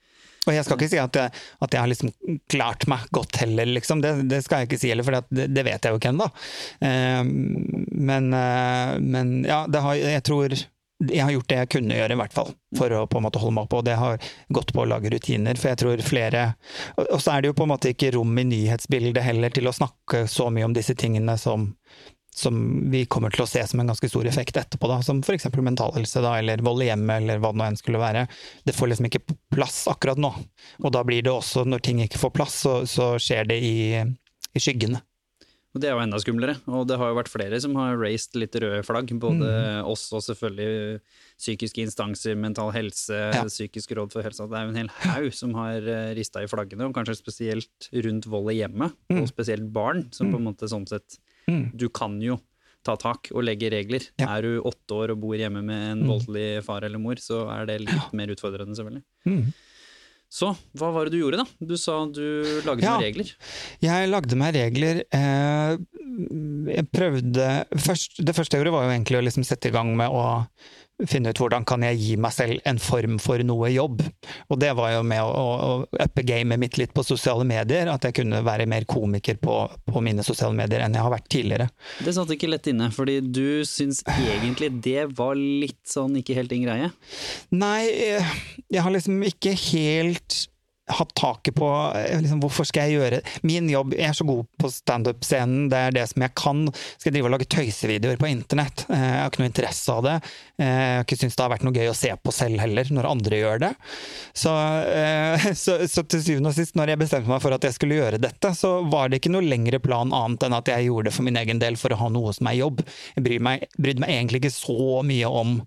Og 0.47 0.53
jeg 0.53 0.63
skal 0.63 0.77
ikke 0.77 0.89
si 0.91 0.97
at 1.01 1.11
jeg, 1.17 1.31
at 1.59 1.71
jeg 1.71 1.79
har 1.81 1.87
liksom 1.89 2.11
klart 2.47 2.87
meg 2.87 2.99
godt 3.11 3.35
heller, 3.37 3.65
liksom. 3.65 3.99
Det, 3.99 4.27
det 4.29 4.43
skal 4.43 4.59
jeg 4.59 4.69
ikke 4.69 4.79
si 4.79 4.89
heller, 4.89 5.03
for 5.03 5.11
det, 5.33 5.51
det 5.51 5.63
vet 5.65 5.81
jeg 5.81 5.91
jo 5.91 5.97
ikke 5.97 6.13
ennå. 6.13 6.27
Eh, 6.85 7.23
men, 7.25 8.31
eh, 8.31 8.99
men 8.99 9.43
ja, 9.43 9.65
det 9.65 9.81
har, 9.81 9.95
jeg 9.95 10.21
tror 10.23 10.53
jeg 11.03 11.23
har 11.23 11.33
gjort 11.33 11.49
det 11.51 11.57
jeg 11.59 11.71
kunne 11.75 11.97
gjøre, 11.97 12.15
i 12.15 12.19
hvert 12.21 12.33
fall, 12.35 12.51
for 12.77 12.93
å 12.95 13.03
på 13.11 13.19
en 13.19 13.25
måte 13.27 13.39
holde 13.41 13.57
meg 13.57 13.67
oppe. 13.67 13.79
Og 13.81 13.87
det 13.87 13.97
har 13.99 14.31
gått 14.55 14.71
på 14.75 14.83
å 14.83 14.87
lage 14.87 15.11
rutiner, 15.11 15.59
for 15.59 15.73
jeg 15.73 15.81
tror 15.81 16.03
flere 16.05 16.43
Og 17.03 17.19
så 17.21 17.33
er 17.33 17.43
det 17.43 17.51
jo 17.51 17.57
på 17.57 17.65
en 17.65 17.73
måte 17.73 17.91
ikke 17.91 18.13
rom 18.15 18.31
i 18.39 18.47
nyhetsbildet 18.47 19.23
heller 19.25 19.53
til 19.53 19.67
å 19.67 19.75
snakke 19.75 20.25
så 20.31 20.47
mye 20.53 20.67
om 20.67 20.75
disse 20.75 20.95
tingene 20.95 21.35
som, 21.41 21.67
som 22.35 22.61
vi 22.91 23.03
kommer 23.11 23.33
til 23.35 23.43
å 23.43 23.49
se 23.49 23.63
som 23.67 23.81
en 23.83 23.91
ganske 23.91 24.09
stor 24.11 24.29
effekt 24.31 24.57
etterpå, 24.61 24.87
da, 24.91 25.01
som 25.03 25.19
f.eks. 25.19 25.49
mentalhelse 25.55 26.23
da, 26.23 26.37
eller 26.39 26.63
vold 26.63 26.85
i 26.85 26.89
hjemmet, 26.89 27.23
eller 27.23 27.43
hva 27.43 27.51
det 27.51 27.59
nå 27.59 27.67
enn 27.67 27.79
skulle 27.81 28.01
være. 28.01 28.27
Det 28.63 28.75
får 28.77 28.93
liksom 28.93 29.09
ikke 29.11 29.25
plass 29.55 29.83
akkurat 29.91 30.21
nå. 30.21 30.31
Og 30.83 30.95
da 30.95 31.03
blir 31.07 31.25
det 31.27 31.33
også, 31.33 31.67
når 31.67 31.83
ting 31.83 31.99
ikke 32.05 32.23
får 32.23 32.35
plass, 32.39 32.61
så, 32.63 32.77
så 32.87 33.15
skjer 33.19 33.51
det 33.51 33.59
i, 33.59 33.75
i 33.99 34.63
skyggene. 34.63 35.03
Og 35.75 35.81
det 35.83 35.89
er 35.89 35.97
jo 35.97 36.03
enda 36.05 36.19
skumlere. 36.23 36.55
Og 36.71 36.85
det 36.87 36.95
har 37.01 37.11
jo 37.11 37.17
vært 37.17 37.29
flere 37.33 37.57
som 37.59 37.75
har 37.75 37.97
raised 37.99 38.37
litt 38.39 38.55
røde 38.63 38.79
flagg. 38.87 39.11
Både 39.19 39.43
mm. 39.43 39.89
oss 39.91 40.05
og 40.15 40.23
selvfølgelig 40.23 41.01
psykiske 41.35 41.83
instanser, 41.83 42.37
Mental 42.39 42.71
Helse, 42.71 43.19
ja. 43.35 43.43
Psykisk 43.43 43.91
råd 43.99 44.15
for 44.15 44.23
helse. 44.23 44.47
Det 44.47 44.55
er 44.55 44.69
jo 44.69 44.71
en 44.71 44.79
hel 44.79 44.91
haug 45.03 45.29
som 45.35 45.51
har 45.59 45.83
eh, 45.83 46.13
rista 46.15 46.45
i 46.45 46.47
flaggene, 46.47 46.87
og 46.87 46.95
kanskje 46.95 47.17
spesielt 47.19 47.89
rundt 48.07 48.29
vold 48.31 48.53
i 48.53 48.61
hjemmet. 48.61 48.95
Mm. 49.11 49.19
Og 49.19 49.29
spesielt 49.33 49.67
barn, 49.75 50.05
som 50.15 50.31
på 50.31 50.39
en 50.39 50.47
måte 50.47 50.71
sånn 50.71 50.87
sett 50.87 51.19
mm. 51.51 51.73
Du 51.75 51.89
kan 51.91 52.15
jo 52.23 52.39
ta 52.85 52.95
tak 53.01 53.31
og 53.33 53.43
legge 53.43 53.67
regler. 53.73 54.07
Ja. 54.21 54.37
Er 54.37 54.45
du 54.45 54.63
åtte 54.63 54.95
år 54.95 55.15
og 55.15 55.23
bor 55.25 55.35
hjemme 55.35 55.63
med 55.65 55.87
en 55.91 56.03
mm. 56.05 56.09
voldelig 56.13 56.47
far 56.67 56.87
eller 56.87 57.01
mor, 57.01 57.19
så 57.19 57.43
er 57.51 57.67
det 57.67 57.81
litt 57.83 58.15
mer 58.15 58.31
utfordrende, 58.31 58.77
selvfølgelig. 58.77 59.03
Så 60.35 60.51
hva 60.75 60.91
var 60.91 61.07
det 61.07 61.15
du 61.15 61.21
gjorde, 61.21 61.43
da? 61.43 61.47
Du 61.63 61.75
sa 61.79 62.01
du 62.11 62.23
lagde 62.65 62.83
ja, 62.83 62.97
meg 62.97 63.07
regler. 63.07 63.29
Jeg 63.83 64.09
lagde 64.11 64.39
meg 64.39 64.55
regler. 64.57 65.03
Eh, 65.15 65.77
jeg 66.75 66.87
prøvde 66.91 67.45
først, 67.71 68.19
Det 68.19 68.35
første 68.35 68.57
jeg 68.57 68.63
gjorde, 68.63 68.75
var 68.75 68.87
jo 68.87 68.95
egentlig 68.97 69.21
å 69.21 69.23
liksom 69.23 69.47
sette 69.47 69.71
i 69.71 69.75
gang 69.75 69.93
med 69.95 70.11
å 70.11 70.25
finne 71.03 71.31
ut 71.33 71.39
hvordan 71.41 71.65
kan 71.67 71.83
jeg 71.83 71.99
gi 71.99 72.15
meg 72.21 72.31
selv 72.35 72.61
en 72.69 72.79
form 72.79 73.17
for 73.19 73.41
noe 73.43 73.69
jobb. 73.73 74.03
Og 74.47 74.59
det 74.61 74.71
var 74.77 74.93
jo 74.93 75.03
med 75.07 75.21
å, 75.23 75.27
å 75.27 75.71
uppe 76.05 76.23
gamet 76.27 76.61
mitt 76.61 76.79
litt 76.79 76.93
på 76.95 77.03
sosiale 77.03 77.43
medier. 77.47 77.91
At 77.91 78.07
jeg 78.07 78.15
kunne 78.21 78.41
være 78.45 78.67
mer 78.69 78.87
komiker 78.89 79.39
på, 79.41 79.57
på, 79.89 80.03
mine 80.05 80.23
sosiale 80.25 80.55
medier 80.55 80.85
enn 80.85 80.95
jeg 80.95 81.05
har 81.05 81.13
vært 81.13 81.29
tidligere. 81.31 81.69
Det 82.05 82.15
satt 82.15 82.31
ikke 82.35 82.49
lett 82.51 82.71
inne, 82.71 82.89
fordi 82.95 83.19
du 83.25 83.65
syns 83.67 84.03
egentlig 84.15 84.71
det 84.85 85.09
var 85.17 85.35
litt 85.35 85.83
sånn 85.89 86.15
ikke 86.21 86.37
helt 86.39 86.53
din 86.53 86.65
greie? 86.67 86.91
Nei, 87.55 87.85
jeg 88.71 88.83
har 88.85 88.93
liksom 88.93 89.19
ikke 89.27 89.55
helt 89.67 90.45
hatt 90.87 91.13
taket 91.17 91.55
på 91.55 91.67
eh, 91.95 92.21
liksom, 92.21 92.41
Hvorfor 92.43 92.67
skal 92.67 92.89
jeg 92.89 92.99
gjøre 92.99 93.21
Min 93.47 93.69
jobb 93.71 93.95
Jeg 93.95 94.09
er 94.09 94.17
så 94.17 94.27
god 94.27 94.45
på 94.61 94.69
standup-scenen, 94.71 95.67
det 95.71 95.79
er 95.79 95.95
det 95.95 96.03
som 96.09 96.23
jeg 96.23 96.33
kan. 96.37 96.61
Skal 96.73 97.09
jeg 97.09 97.15
drive 97.15 97.29
og 97.29 97.33
lage 97.35 97.47
tøysevideoer 97.51 98.19
på 98.21 98.29
internett? 98.29 98.85
Eh, 98.89 99.01
jeg 99.01 99.19
har 99.19 99.31
ikke 99.31 99.41
noe 99.41 99.49
interesse 99.49 99.95
av 99.95 100.05
det. 100.05 100.13
Eh, 100.61 100.69
jeg 100.69 100.93
har 100.95 101.05
ikke 101.05 101.17
syntes 101.19 101.37
det 101.37 101.43
har 101.45 101.51
vært 101.53 101.65
noe 101.67 101.75
gøy 101.75 101.89
å 101.91 101.97
se 101.97 102.11
på 102.21 102.33
selv 102.35 102.61
heller, 102.61 102.91
når 102.97 103.09
andre 103.09 103.41
gjør 103.41 103.61
det. 103.65 103.71
Så, 104.37 104.53
så, 105.63 105.77
så 105.91 106.05
til 106.05 106.23
syvende 106.23 106.53
og 106.53 106.57
sist, 106.57 106.77
når 106.79 106.93
jeg 106.93 107.01
bestemte 107.03 107.31
meg 107.31 107.43
for 107.43 107.57
at 107.57 107.67
jeg 107.67 107.77
skulle 107.77 107.99
gjøre 107.99 108.21
dette, 108.21 108.53
så 108.57 108.77
var 108.91 109.11
det 109.11 109.21
ikke 109.21 109.33
noe 109.35 109.45
lengre 109.45 109.81
plan 109.83 110.13
annet 110.15 110.47
enn 110.47 110.57
at 110.57 110.71
jeg 110.71 110.89
gjorde 110.89 111.09
det 111.09 111.17
for 111.17 111.27
min 111.27 111.41
egen 111.41 111.61
del, 111.61 111.79
for 111.81 111.93
å 111.93 111.99
ha 112.05 112.09
noe 112.13 112.33
som 112.37 112.49
er 112.51 112.59
jobb. 112.61 112.81
Jeg 113.17 113.27
brydde 113.27 113.49
meg, 113.49 113.69
brydde 113.77 114.05
meg 114.05 114.17
egentlig 114.17 114.43
ikke 114.43 114.57
så 114.57 115.05
mye 115.05 115.35
om 115.43 115.59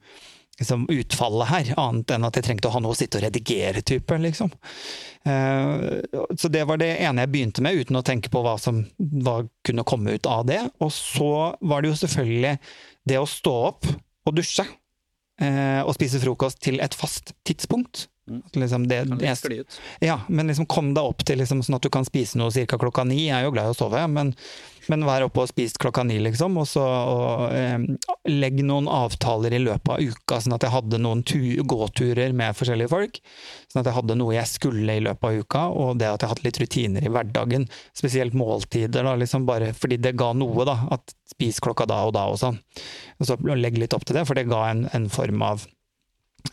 liksom, 0.58 0.86
utfallet 0.90 1.50
her, 1.52 1.70
annet 1.80 2.14
enn 2.14 2.26
at 2.28 2.38
jeg 2.38 2.48
trengte 2.48 2.70
å 2.70 2.74
ha 2.74 2.82
noe 2.82 2.94
å 2.94 2.98
sitte 2.98 3.20
og 3.20 3.24
redigere, 3.26 3.82
type, 3.86 4.18
liksom. 4.22 4.52
Uh, 5.28 6.02
så 6.38 6.50
det 6.52 6.64
var 6.68 6.80
det 6.80 6.90
ene 7.04 7.24
jeg 7.24 7.32
begynte 7.34 7.64
med, 7.64 7.78
uten 7.78 8.00
å 8.00 8.04
tenke 8.06 8.32
på 8.32 8.42
hva 8.44 8.56
som 8.60 8.82
hva 8.98 9.40
kunne 9.66 9.86
komme 9.88 10.18
ut 10.18 10.28
av 10.30 10.46
det. 10.50 10.60
Og 10.84 10.92
så 10.94 11.32
var 11.60 11.82
det 11.82 11.92
jo 11.92 12.02
selvfølgelig 12.02 12.54
det 13.08 13.18
å 13.20 13.28
stå 13.28 13.56
opp 13.70 13.88
og 14.28 14.36
dusje 14.36 14.66
uh, 14.66 15.82
og 15.84 15.94
spise 15.96 16.22
frokost 16.22 16.62
til 16.64 16.82
et 16.84 16.96
fast 16.96 17.34
tidspunkt. 17.48 18.08
Liksom 18.54 18.88
det, 18.90 19.02
det, 19.20 19.34
ja, 20.04 20.20
men 20.28 20.50
liksom 20.50 20.66
kom 20.70 20.92
deg 20.96 21.04
opp 21.12 21.24
til 21.26 21.40
liksom, 21.42 21.62
sånn 21.66 21.78
at 21.78 21.86
du 21.86 21.90
kan 21.92 22.06
spise 22.08 22.40
noe 22.40 22.52
ca. 22.52 22.80
klokka 22.80 23.06
ni. 23.08 23.26
Jeg 23.28 23.38
er 23.38 23.48
jo 23.48 23.54
glad 23.54 23.70
i 23.70 23.76
å 23.76 23.78
sove, 23.78 24.02
men 24.12 24.34
men 24.88 25.04
vær 25.04 25.26
oppe 25.26 25.42
og 25.42 25.50
spis 25.50 25.76
klokka 25.80 26.02
ni, 26.08 26.16
liksom. 26.22 26.56
Og 26.60 26.66
så 26.68 26.82
og, 26.82 27.52
eh, 27.52 27.76
legg 28.28 28.62
noen 28.64 28.88
avtaler 28.88 29.54
i 29.54 29.60
løpet 29.60 29.90
av 29.94 30.00
uka, 30.00 30.40
sånn 30.40 30.56
at 30.56 30.64
jeg 30.64 30.74
hadde 30.74 31.00
noen 31.04 31.22
gåturer 31.68 32.32
med 32.32 32.56
forskjellige 32.56 32.92
folk. 32.92 33.20
Sånn 33.68 33.82
at 33.82 33.90
jeg 33.90 33.98
hadde 33.98 34.18
noe 34.18 34.36
jeg 34.36 34.48
skulle 34.48 34.96
i 34.96 35.04
løpet 35.04 35.28
av 35.28 35.42
uka, 35.42 35.64
og 35.68 35.98
det 36.00 36.08
at 36.08 36.24
jeg 36.24 36.32
hadde 36.32 36.46
litt 36.46 36.60
rutiner 36.62 37.04
i 37.04 37.12
hverdagen. 37.12 37.68
Spesielt 37.96 38.36
måltider, 38.38 39.04
da, 39.04 39.14
liksom 39.14 39.46
bare 39.48 39.74
fordi 39.76 40.00
det 40.00 40.16
ga 40.16 40.32
noe, 40.32 40.64
da. 40.64 40.80
At 40.96 41.14
spis 41.28 41.60
klokka 41.60 41.86
da 41.86 42.04
og 42.08 42.14
da 42.16 42.28
og 42.32 42.40
sånn. 42.40 42.58
Og 43.20 43.28
så 43.28 43.36
legg 43.56 43.76
litt 43.76 43.92
opp 43.92 44.08
til 44.08 44.16
det, 44.16 44.24
for 44.26 44.38
det 44.38 44.48
ga 44.48 44.70
en, 44.70 44.88
en 44.96 45.08
form 45.12 45.44
av 45.44 45.68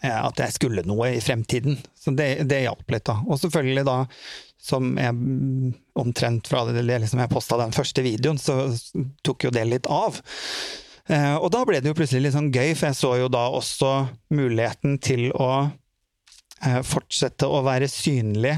at 0.04 0.42
jeg 0.42 0.54
skulle 0.56 0.84
noe 0.86 1.14
i 1.16 1.22
fremtiden. 1.24 1.80
Så 1.98 2.12
det, 2.18 2.46
det 2.50 2.66
hjalp 2.66 2.92
litt, 2.92 3.06
da. 3.08 3.20
Og 3.26 3.40
selvfølgelig 3.42 3.86
da 3.88 4.00
som 4.66 4.96
jeg 4.98 5.14
omtrent 6.00 6.50
fra 6.50 6.64
det 6.66 6.84
liksom 6.86 7.22
jeg 7.22 7.32
posta 7.32 7.60
den 7.62 7.76
første 7.76 8.02
videoen, 8.06 8.40
så 8.42 8.66
tok 9.26 9.48
jo 9.48 9.54
det 9.54 9.66
litt 9.70 9.90
av. 9.92 10.18
Eh, 11.06 11.36
og 11.38 11.52
da 11.54 11.62
ble 11.68 11.82
det 11.82 11.92
jo 11.92 11.98
plutselig 11.98 12.26
litt 12.26 12.38
sånn 12.38 12.54
gøy, 12.54 12.74
for 12.74 12.90
jeg 12.90 12.98
så 12.98 13.12
jo 13.22 13.28
da 13.30 13.46
også 13.54 13.92
muligheten 14.34 14.98
til 15.06 15.28
å 15.38 15.52
eh, 16.66 16.82
fortsette 16.86 17.50
å 17.50 17.62
være 17.66 17.92
synlig 17.92 18.58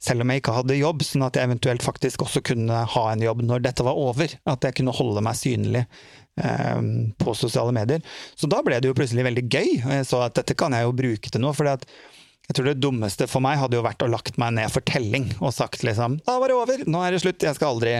selv 0.00 0.24
om 0.24 0.30
jeg 0.32 0.40
ikke 0.40 0.54
hadde 0.56 0.78
jobb, 0.78 1.02
sånn 1.04 1.26
at 1.26 1.36
jeg 1.36 1.46
eventuelt 1.46 1.84
faktisk 1.84 2.22
også 2.24 2.40
kunne 2.50 2.84
ha 2.88 3.02
en 3.10 3.22
jobb 3.22 3.42
når 3.44 3.66
dette 3.66 3.84
var 3.84 3.98
over. 4.00 4.32
At 4.48 4.64
jeg 4.64 4.78
kunne 4.78 4.96
holde 4.96 5.22
meg 5.24 5.36
synlig 5.36 5.82
eh, 5.84 6.29
på 6.38 7.34
sosiale 7.36 7.72
medier. 7.74 8.00
Så 8.38 8.48
da 8.50 8.62
ble 8.64 8.78
det 8.80 8.88
jo 8.88 8.96
plutselig 8.96 9.26
veldig 9.26 9.44
gøy, 9.50 9.68
og 9.82 9.92
jeg 9.92 10.08
så 10.08 10.22
at 10.24 10.38
dette 10.38 10.56
kan 10.58 10.72
jeg 10.72 10.86
jo 10.86 10.96
bruke 10.96 11.32
til 11.32 11.42
noe. 11.42 11.52
for 11.56 11.68
jeg 11.70 12.56
tror 12.56 12.66
det 12.66 12.80
dummeste 12.82 13.28
for 13.30 13.44
meg 13.44 13.60
hadde 13.60 13.78
jo 13.78 13.84
vært 13.86 14.02
å 14.02 14.08
lagt 14.10 14.38
meg 14.40 14.56
ned 14.56 14.72
for 14.74 14.82
telling 14.82 15.28
og 15.38 15.52
sagt 15.54 15.84
liksom 15.86 16.18
da 16.26 16.38
var 16.42 16.50
det 16.50 16.56
over, 16.58 16.82
nå 16.82 17.02
er 17.06 17.14
det 17.14 17.20
slutt, 17.22 17.46
jeg 17.46 17.54
skal 17.54 17.76
aldri 17.76 17.92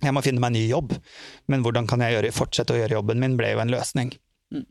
Jeg 0.00 0.14
må 0.16 0.22
finne 0.24 0.40
meg 0.40 0.50
en 0.50 0.56
ny 0.56 0.64
jobb. 0.64 0.94
Men 1.52 1.62
hvordan 1.62 1.86
kan 1.86 2.00
jeg 2.00 2.14
gjøre, 2.16 2.32
fortsette 2.32 2.72
å 2.72 2.78
gjøre 2.78 2.96
jobben 2.96 3.20
min, 3.20 3.36
ble 3.36 3.50
jo 3.52 3.60
en 3.60 3.70
løsning. 3.70 4.14
Mm. 4.48 4.64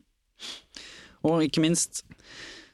Og 1.30 1.44
ikke 1.46 1.62
minst 1.62 2.02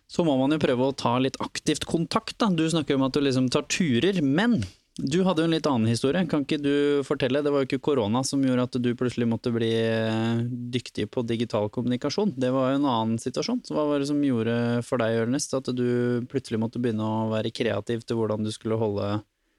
så 0.09 0.25
må 0.25 0.39
man 0.39 0.55
jo 0.55 0.61
prøve 0.63 0.87
å 0.87 0.95
ta 0.97 1.17
litt 1.21 1.37
aktivt 1.45 1.85
kontakt, 1.85 2.39
da. 2.41 2.49
Du 2.49 2.65
snakker 2.71 2.97
om 2.97 3.05
at 3.05 3.13
du 3.13 3.21
liksom 3.21 3.51
tar 3.53 3.67
turer, 3.69 4.23
men 4.25 4.63
du 4.97 5.19
hadde 5.27 5.43
jo 5.43 5.47
en 5.51 5.53
litt 5.53 5.67
annen 5.69 5.91
historie, 5.91 6.23
kan 6.25 6.47
ikke 6.47 6.57
du 6.57 7.03
fortelle? 7.05 7.43
Det 7.45 7.51
var 7.53 7.61
jo 7.61 7.69
ikke 7.69 7.85
korona 7.85 8.23
som 8.25 8.41
gjorde 8.41 8.65
at 8.65 8.77
du 8.81 8.89
plutselig 8.97 9.27
måtte 9.29 9.51
bli 9.53 9.69
eh, 9.77 10.39
dyktig 10.73 11.11
på 11.13 11.21
digital 11.29 11.69
kommunikasjon. 11.73 12.33
Det 12.41 12.49
var 12.55 12.71
jo 12.71 12.79
en 12.79 12.89
annen 12.89 13.19
situasjon. 13.21 13.61
Så 13.67 13.77
hva 13.77 13.85
var 13.91 14.01
det 14.01 14.09
som 14.09 14.23
gjorde 14.25 14.55
for 14.89 14.97
deg, 15.03 15.19
Ørnest, 15.27 15.53
at 15.59 15.69
du 15.77 16.25
plutselig 16.33 16.63
måtte 16.63 16.81
begynne 16.81 17.05
å 17.05 17.29
være 17.29 17.53
kreativ 17.53 18.07
til 18.09 18.17
hvordan 18.23 18.47
du 18.47 18.53
skulle 18.55 18.81
holde 18.81 19.19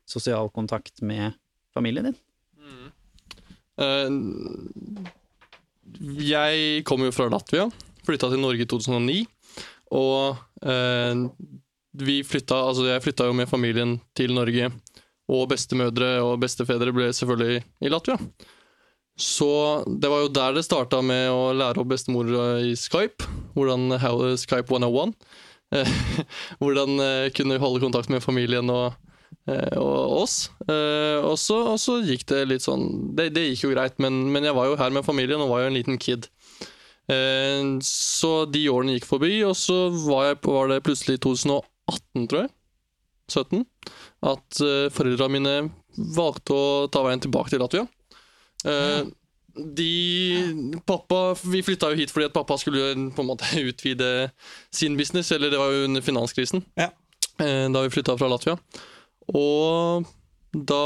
sosial 0.10 0.50
kontakt 0.56 1.06
med 1.06 1.38
familien 1.78 2.10
din? 2.10 2.18
Mm. 2.58 2.90
Uh, 3.78 4.10
jeg 6.18 6.82
kom 6.90 7.06
jo 7.06 7.14
fra 7.14 7.30
Latvia, 7.30 7.70
flytta 8.10 8.34
til 8.34 8.42
Norge 8.42 8.66
i 8.66 8.72
2009. 8.74 9.22
Og 10.02 10.34
uh, 10.66 11.14
vi 12.02 12.20
flytta, 12.26 12.58
altså 12.72 12.90
jeg 12.90 13.06
flytta 13.06 13.30
jo 13.30 13.38
med 13.38 13.54
familien 13.54 14.00
til 14.18 14.34
Norge 14.34 14.74
og 15.28 15.50
bestemødre 15.52 16.18
og 16.24 16.38
bestefedre 16.42 16.94
ble 16.96 17.10
selvfølgelig 17.16 17.64
i 17.84 17.92
Latvia. 17.92 18.18
Så 19.18 19.50
det 19.90 20.12
var 20.12 20.24
jo 20.24 20.30
der 20.34 20.54
det 20.56 20.64
starta 20.68 21.02
med 21.02 21.32
å 21.34 21.50
lære 21.58 21.82
opp 21.82 21.90
bestemor 21.90 22.30
i 22.62 22.76
Skype. 22.78 23.26
Hvordan 23.58 23.90
Skype 24.38 24.70
101. 24.70 25.16
hvordan 26.62 26.94
kunne 26.96 27.32
kunne 27.36 27.58
holde 27.60 27.82
kontakt 27.84 28.12
med 28.14 28.24
familien 28.24 28.70
og, 28.72 28.94
eh, 29.50 29.74
og 29.76 30.22
oss. 30.22 30.38
Eh, 30.70 31.18
og 31.26 31.36
så, 31.42 31.58
og 31.74 31.82
så, 31.82 31.98
gikk 32.06 32.24
det 32.30 32.46
litt 32.48 32.64
sånn 32.64 32.86
Det, 33.18 33.32
det 33.36 33.50
gikk 33.50 33.66
jo 33.66 33.74
greit, 33.74 33.98
men, 34.00 34.30
men, 34.32 34.48
jeg 34.48 34.56
var 34.56 34.70
jo 34.70 34.78
her 34.80 34.94
med 34.96 35.04
familien 35.04 35.44
og 35.44 35.52
var 35.52 35.66
jo 35.66 35.72
en 35.74 35.80
liten 35.80 36.00
kid. 36.00 36.30
Så 37.08 38.32
de 38.52 38.66
årene 38.68 38.98
gikk 38.98 39.06
forbi, 39.08 39.38
og 39.48 39.54
så 39.56 39.88
var, 39.96 40.26
jeg, 40.28 40.40
var 40.44 40.72
det 40.72 40.82
plutselig 40.84 41.22
2018, 41.24 42.26
tror 42.28 42.42
jeg. 42.42 42.52
17 43.32 43.66
at 44.26 44.60
uh, 44.64 44.88
foreldrene 44.94 45.38
mine 45.38 45.56
valgte 46.16 46.56
å 46.56 46.66
ta 46.92 47.04
veien 47.06 47.22
tilbake 47.22 47.54
til 47.54 47.62
Latvia. 47.62 47.86
Uh, 48.66 49.06
de 49.58 50.80
Pappa 50.86 51.32
Vi 51.42 51.64
flytta 51.66 51.90
jo 51.90 51.98
hit 51.98 52.12
fordi 52.14 52.28
at 52.28 52.34
pappa 52.36 52.58
skulle 52.62 52.92
på 53.14 53.24
en 53.24 53.30
måte 53.30 53.48
utvide 53.70 54.30
sin 54.74 54.98
business, 54.98 55.32
eller 55.32 55.54
det 55.54 55.62
var 55.62 55.74
jo 55.74 55.88
under 55.88 56.06
finanskrisen, 56.06 56.66
ja. 56.78 56.92
uh, 57.42 57.66
da 57.74 57.84
vi 57.86 57.94
flytta 57.94 58.18
fra 58.20 58.30
Latvia. 58.32 58.58
Og 59.36 60.08
da 60.54 60.84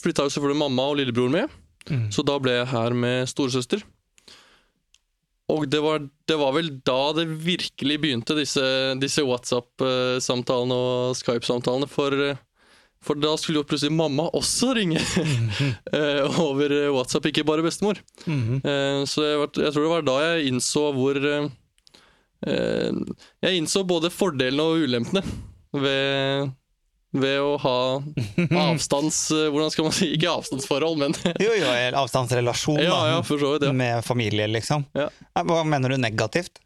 flytta 0.00 0.28
jo 0.28 0.32
selvfølgelig 0.32 0.62
mamma 0.62 0.86
og 0.92 1.00
lillebror 1.00 1.32
med, 1.32 1.50
mm. 1.90 2.06
så 2.14 2.24
da 2.24 2.38
ble 2.40 2.60
jeg 2.60 2.70
her 2.72 2.96
med 2.96 3.28
storesøster. 3.30 3.82
Og 5.52 5.66
det 5.70 5.80
var, 5.84 6.02
det 6.28 6.36
var 6.40 6.52
vel 6.56 6.70
da 6.86 6.98
det 7.16 7.26
virkelig 7.44 7.98
begynte, 8.02 8.34
disse, 8.38 8.62
disse 9.02 9.22
WhatsApp-samtalene 9.26 10.76
og 10.76 11.16
Skype-samtalene. 11.18 11.88
For, 11.90 12.16
for 13.02 13.18
da 13.22 13.32
skulle 13.40 13.60
jo 13.62 13.66
plutselig 13.68 13.92
mamma 13.94 14.28
også 14.38 14.72
ringe 14.78 15.00
eh, 15.96 16.40
over 16.42 16.74
WhatsApp, 16.94 17.26
ikke 17.30 17.44
bare 17.48 17.64
bestemor. 17.66 18.00
Eh, 18.26 19.02
Så 19.10 19.26
jeg, 19.26 19.40
var, 19.42 19.52
jeg 19.66 19.74
tror 19.74 19.86
det 19.88 19.94
var 19.96 20.06
da 20.08 20.16
jeg 20.26 20.48
innså 20.52 20.86
hvor 20.96 21.18
eh, 21.22 21.48
Jeg 23.46 23.58
innså 23.60 23.84
både 23.86 24.10
fordelene 24.10 24.64
og 24.66 24.82
ulempene 24.86 25.22
ved, 25.72 26.50
ved 27.12 27.38
å 27.44 27.54
ha 27.60 27.76
avstands... 28.72 29.18
eh, 29.34 29.48
Hvordan 29.52 29.72
skal 29.74 29.84
man 29.88 29.94
si? 29.96 30.08
Ikke 30.16 30.30
avstandsforhold, 30.32 30.98
men 31.02 31.14
Jo, 31.44 31.52
jo, 31.58 31.70
avstandsrelasjon 32.00 32.80
Ja, 32.80 32.90
da, 32.90 33.00
ja, 33.12 33.22
så 33.22 33.38
vidt. 33.38 33.66
Ja. 33.68 33.72
med 33.76 34.04
familie, 34.06 34.46
liksom. 34.48 34.86
Ja. 34.96 35.08
Hva 35.44 35.62
mener 35.68 35.92
du 35.92 36.00
negativt? 36.00 36.60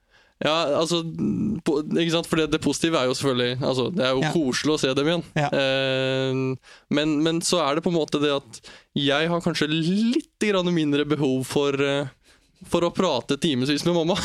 Ja, 0.44 0.52
altså 0.82 0.98
Ikke 1.00 2.12
sant, 2.12 2.26
for 2.28 2.36
det, 2.36 2.50
det 2.52 2.60
positive 2.60 2.98
er 3.00 3.06
jo 3.08 3.14
selvfølgelig 3.16 3.54
altså, 3.64 3.86
Det 3.96 4.04
er 4.04 4.10
jo 4.12 4.20
Ja. 4.26 4.32
koselig 4.34 4.74
å 4.74 4.80
se 4.82 4.90
dem 4.98 5.08
igjen. 5.08 5.24
Ja. 5.38 5.48
Eh, 5.48 6.40
men, 6.98 7.14
men 7.24 7.40
så 7.46 7.62
er 7.64 7.78
det 7.78 7.84
på 7.86 7.92
en 7.92 7.96
måte 7.96 8.20
det 8.20 8.34
at 8.36 8.60
jeg 8.96 9.30
har 9.32 9.40
kanskje 9.44 9.68
litt 9.72 10.46
mindre 10.76 11.04
behov 11.08 11.42
for 11.48 11.72
eh, 11.80 12.06
for 12.64 12.86
å 12.86 12.90
prate 12.94 13.36
timevis 13.42 13.84
med 13.86 13.94
mamma. 13.98 14.16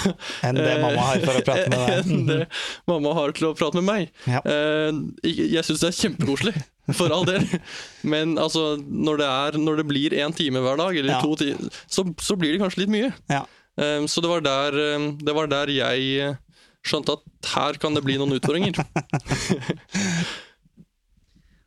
Enn 0.48 0.56
det 0.56 0.76
mamma 0.82 1.04
har 1.10 1.20
for 1.26 1.40
å 1.40 1.44
prate 1.46 1.66
med 1.70 1.78
deg. 1.78 1.98
Enn 2.16 2.28
det 2.30 2.38
mamma 2.90 3.12
har 3.18 3.34
til 3.36 3.50
å 3.50 3.54
prate 3.60 3.82
med 3.82 3.88
meg. 3.90 4.12
Ja. 4.30 4.40
Eh, 4.48 4.92
jeg 5.28 5.64
syns 5.68 5.84
det 5.84 5.90
er 5.92 5.98
kjempekoselig, 6.00 6.54
for 6.98 7.12
all 7.14 7.26
del. 7.28 7.44
Men 8.08 8.38
altså, 8.42 8.78
når 8.82 9.22
det, 9.22 9.28
er, 9.46 9.58
når 9.62 9.82
det 9.82 9.88
blir 9.92 10.16
én 10.24 10.34
time 10.38 10.64
hver 10.64 10.80
dag, 10.80 10.96
eller 10.98 11.18
Ja. 11.18 11.22
to 11.24 11.36
timer, 11.40 11.68
så, 11.92 12.08
så 12.24 12.38
blir 12.40 12.56
det 12.56 12.62
kanskje 12.64 12.86
litt 12.86 12.94
mye. 12.94 13.12
Ja. 13.32 13.44
Um, 13.80 14.08
så 14.12 14.24
det 14.24 14.32
var, 14.32 14.42
der, 14.44 14.76
um, 14.98 15.12
det 15.22 15.36
var 15.36 15.48
der 15.52 15.70
jeg 15.72 16.34
skjønte 16.88 17.14
at 17.20 17.52
her 17.54 17.78
kan 17.80 17.94
det 17.96 18.02
bli 18.04 18.18
noen 18.20 18.36
utfordringer. 18.40 18.74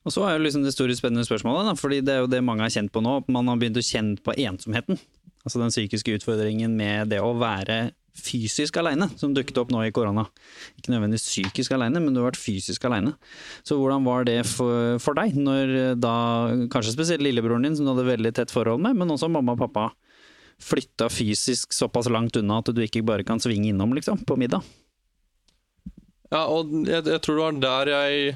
Og 0.05 0.12
så 0.12 0.20
er 0.29 0.35
jo 0.37 0.42
liksom 0.44 0.64
det 0.66 0.74
store 0.74 0.92
spennende 0.98 1.24
spørsmålet, 1.24 1.70
da, 1.70 1.74
fordi 1.81 2.03
det 2.05 2.12
er 2.12 2.24
jo 2.24 2.29
det 2.29 2.42
mange 2.44 2.61
har 2.66 2.72
kjent 2.74 2.92
på 2.92 3.00
nå. 3.05 3.14
at 3.22 3.31
Man 3.33 3.48
har 3.48 3.57
begynt 3.61 3.79
å 3.81 3.85
kjenne 3.85 4.18
på 4.20 4.35
ensomheten. 4.37 4.98
Altså 5.44 5.61
den 5.61 5.72
psykiske 5.72 6.16
utfordringen 6.16 6.72
med 6.76 7.12
det 7.12 7.20
å 7.20 7.35
være 7.37 7.92
fysisk 8.14 8.76
alene, 8.78 9.09
som 9.18 9.33
dukket 9.35 9.59
opp 9.59 9.72
nå 9.74 9.80
i 9.85 9.92
korona. 9.94 10.22
Ikke 10.78 10.92
nødvendigvis 10.92 11.26
psykisk 11.26 11.74
alene, 11.74 12.00
men 12.00 12.14
du 12.14 12.20
har 12.22 12.30
vært 12.30 12.40
fysisk 12.40 12.87
alene. 12.87 13.16
Så 13.66 13.76
hvordan 13.78 14.07
var 14.07 14.24
det 14.28 14.38
for, 14.46 14.96
for 15.02 15.18
deg, 15.18 15.35
når 15.35 15.98
da 15.98 16.14
kanskje 16.72 16.94
spesielt 16.94 17.24
lillebroren 17.26 17.66
din, 17.66 17.76
som 17.76 17.88
du 17.88 17.92
hadde 17.92 18.07
veldig 18.07 18.33
tett 18.38 18.54
forhold 18.54 18.85
med, 18.87 18.96
men 19.00 19.11
også 19.11 19.28
mamma 19.33 19.57
og 19.57 19.64
pappa, 19.66 19.88
flytta 20.62 21.11
fysisk 21.11 21.74
såpass 21.74 22.07
langt 22.12 22.38
unna 22.38 22.61
at 22.62 22.70
du 22.70 22.80
ikke 22.85 23.02
bare 23.04 23.26
kan 23.26 23.42
svinge 23.42 23.72
innom, 23.72 23.92
liksom, 23.98 24.22
på 24.24 24.38
middag? 24.40 24.62
Ja, 26.30 26.46
og 26.46 26.70
jeg, 26.87 27.02
jeg 27.11 27.20
tror 27.22 27.37
det 27.37 27.44
var 27.44 27.62
der 27.66 27.92
jeg 27.92 28.35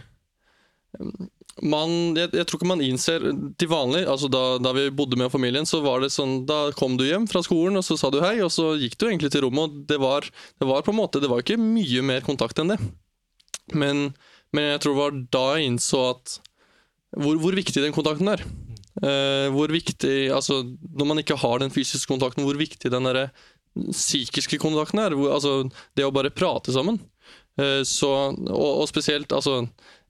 man, 1.62 1.92
jeg, 2.18 2.30
jeg 2.36 2.46
tror 2.46 2.60
ikke 2.60 2.70
man 2.70 2.82
innser 2.84 3.24
til 3.58 3.70
vanlig 3.70 4.04
altså 4.10 4.30
da, 4.30 4.42
da 4.62 4.72
vi 4.76 4.88
bodde 4.94 5.18
med 5.20 5.32
familien, 5.32 5.66
så 5.68 5.80
var 5.84 6.02
det 6.02 6.12
sånn 6.14 6.42
Da 6.48 6.68
kom 6.78 6.96
du 6.98 7.04
hjem 7.06 7.26
fra 7.30 7.42
skolen, 7.44 7.78
og 7.80 7.86
så 7.86 7.96
sa 7.98 8.10
du 8.14 8.20
hei, 8.22 8.36
og 8.44 8.52
så 8.54 8.72
gikk 8.80 8.98
du 8.98 9.08
egentlig 9.08 9.32
til 9.34 9.46
rommet. 9.46 9.64
og 9.66 9.88
Det 9.90 9.98
var, 10.02 10.26
det 10.60 10.68
var 10.68 10.84
på 10.86 10.94
en 10.94 11.00
måte 11.00 11.22
Det 11.22 11.30
var 11.30 11.42
ikke 11.44 11.60
mye 11.60 12.04
mer 12.06 12.26
kontakt 12.26 12.60
enn 12.62 12.74
det. 12.74 12.78
Men, 13.76 14.10
men 14.54 14.70
jeg 14.72 14.82
tror 14.84 14.94
det 14.94 15.02
var 15.02 15.18
da 15.38 15.44
jeg 15.56 15.72
innså 15.72 16.04
at 16.14 16.38
hvor, 17.16 17.38
hvor 17.40 17.56
viktig 17.56 17.82
den 17.82 17.94
kontakten 17.96 18.28
er. 18.32 18.42
Uh, 18.98 19.48
hvor 19.54 19.70
viktig 19.70 20.30
Altså, 20.34 20.60
når 20.66 21.06
man 21.08 21.22
ikke 21.22 21.38
har 21.38 21.62
den 21.62 21.72
fysiske 21.72 22.10
kontakten, 22.10 22.44
hvor 22.44 22.58
viktig 22.58 22.90
den 22.92 23.06
derre 23.08 23.28
psykiske 23.74 24.58
kontakten 24.60 25.00
er. 25.00 25.16
Hvor, 25.16 25.32
altså, 25.36 25.62
det 25.96 26.06
å 26.06 26.14
bare 26.14 26.34
prate 26.34 26.74
sammen. 26.74 27.00
Uh, 27.58 27.80
så, 27.86 28.10
og, 28.34 28.72
og 28.82 28.88
spesielt, 28.90 29.32
altså 29.32 29.62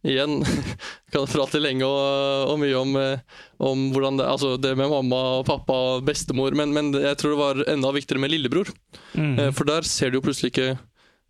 Igjen, 0.06 0.44
kan 1.12 1.26
prate 1.26 1.58
lenge 1.62 1.82
og, 1.86 2.52
og 2.52 2.60
mye 2.62 2.76
om, 2.78 2.92
eh, 3.00 3.40
om 3.58 3.88
hvordan 3.94 4.20
det, 4.20 4.28
altså 4.30 4.52
det 4.62 4.76
med 4.78 4.92
mamma 4.92 5.22
og 5.40 5.46
pappa 5.48 5.78
og 5.96 6.04
bestemor, 6.06 6.54
men, 6.54 6.70
men 6.76 6.92
jeg 6.94 7.18
tror 7.18 7.34
det 7.34 7.40
var 7.42 7.64
enda 7.74 7.90
viktigere 7.96 8.22
med 8.22 8.30
lillebror. 8.36 8.70
Mm. 9.18 9.48
For 9.56 9.66
der 9.68 9.82
ser 9.88 10.10
du 10.14 10.20
jo 10.20 10.26
plutselig 10.28 10.52
ikke 10.54 10.76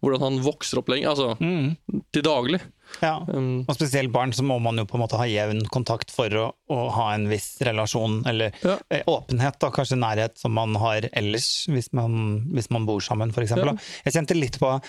hvordan 0.04 0.20
han 0.22 0.36
vokser 0.44 0.78
opp 0.78 0.92
lenger, 0.92 1.10
altså 1.10 1.32
Mm. 1.42 1.72
til 2.14 2.22
daglig. 2.22 2.60
Ja. 3.02 3.16
Um, 3.34 3.64
Og 3.68 3.74
spesielt 3.76 4.12
barn, 4.14 4.30
så 4.32 4.44
må 4.46 4.54
man 4.62 4.78
jo 4.78 4.84
på 4.88 4.94
en 4.96 5.02
måte 5.02 5.18
ha 5.18 5.26
jevn 5.28 5.58
kontakt 5.74 6.12
for 6.14 6.30
å, 6.38 6.44
å 6.70 6.76
ha 6.94 7.08
en 7.16 7.26
viss 7.28 7.56
relasjon, 7.66 8.20
eller 8.30 8.54
Ja. 8.62 8.76
eh, 8.94 9.02
åpenhet, 9.10 9.58
da, 9.60 9.72
kanskje 9.74 9.98
nærhet, 9.98 10.38
som 10.38 10.54
man 10.54 10.76
har 10.78 11.08
ellers, 11.18 11.66
hvis 11.68 11.90
man, 11.98 12.46
hvis 12.54 12.70
man 12.70 12.86
bor 12.86 13.02
sammen, 13.04 13.34
f.eks. 13.34 13.56
Ja. 13.58 13.74
Jeg 14.06 14.14
kjente 14.14 14.38
litt 14.38 14.60
på 14.62 14.70
eh, 14.70 14.80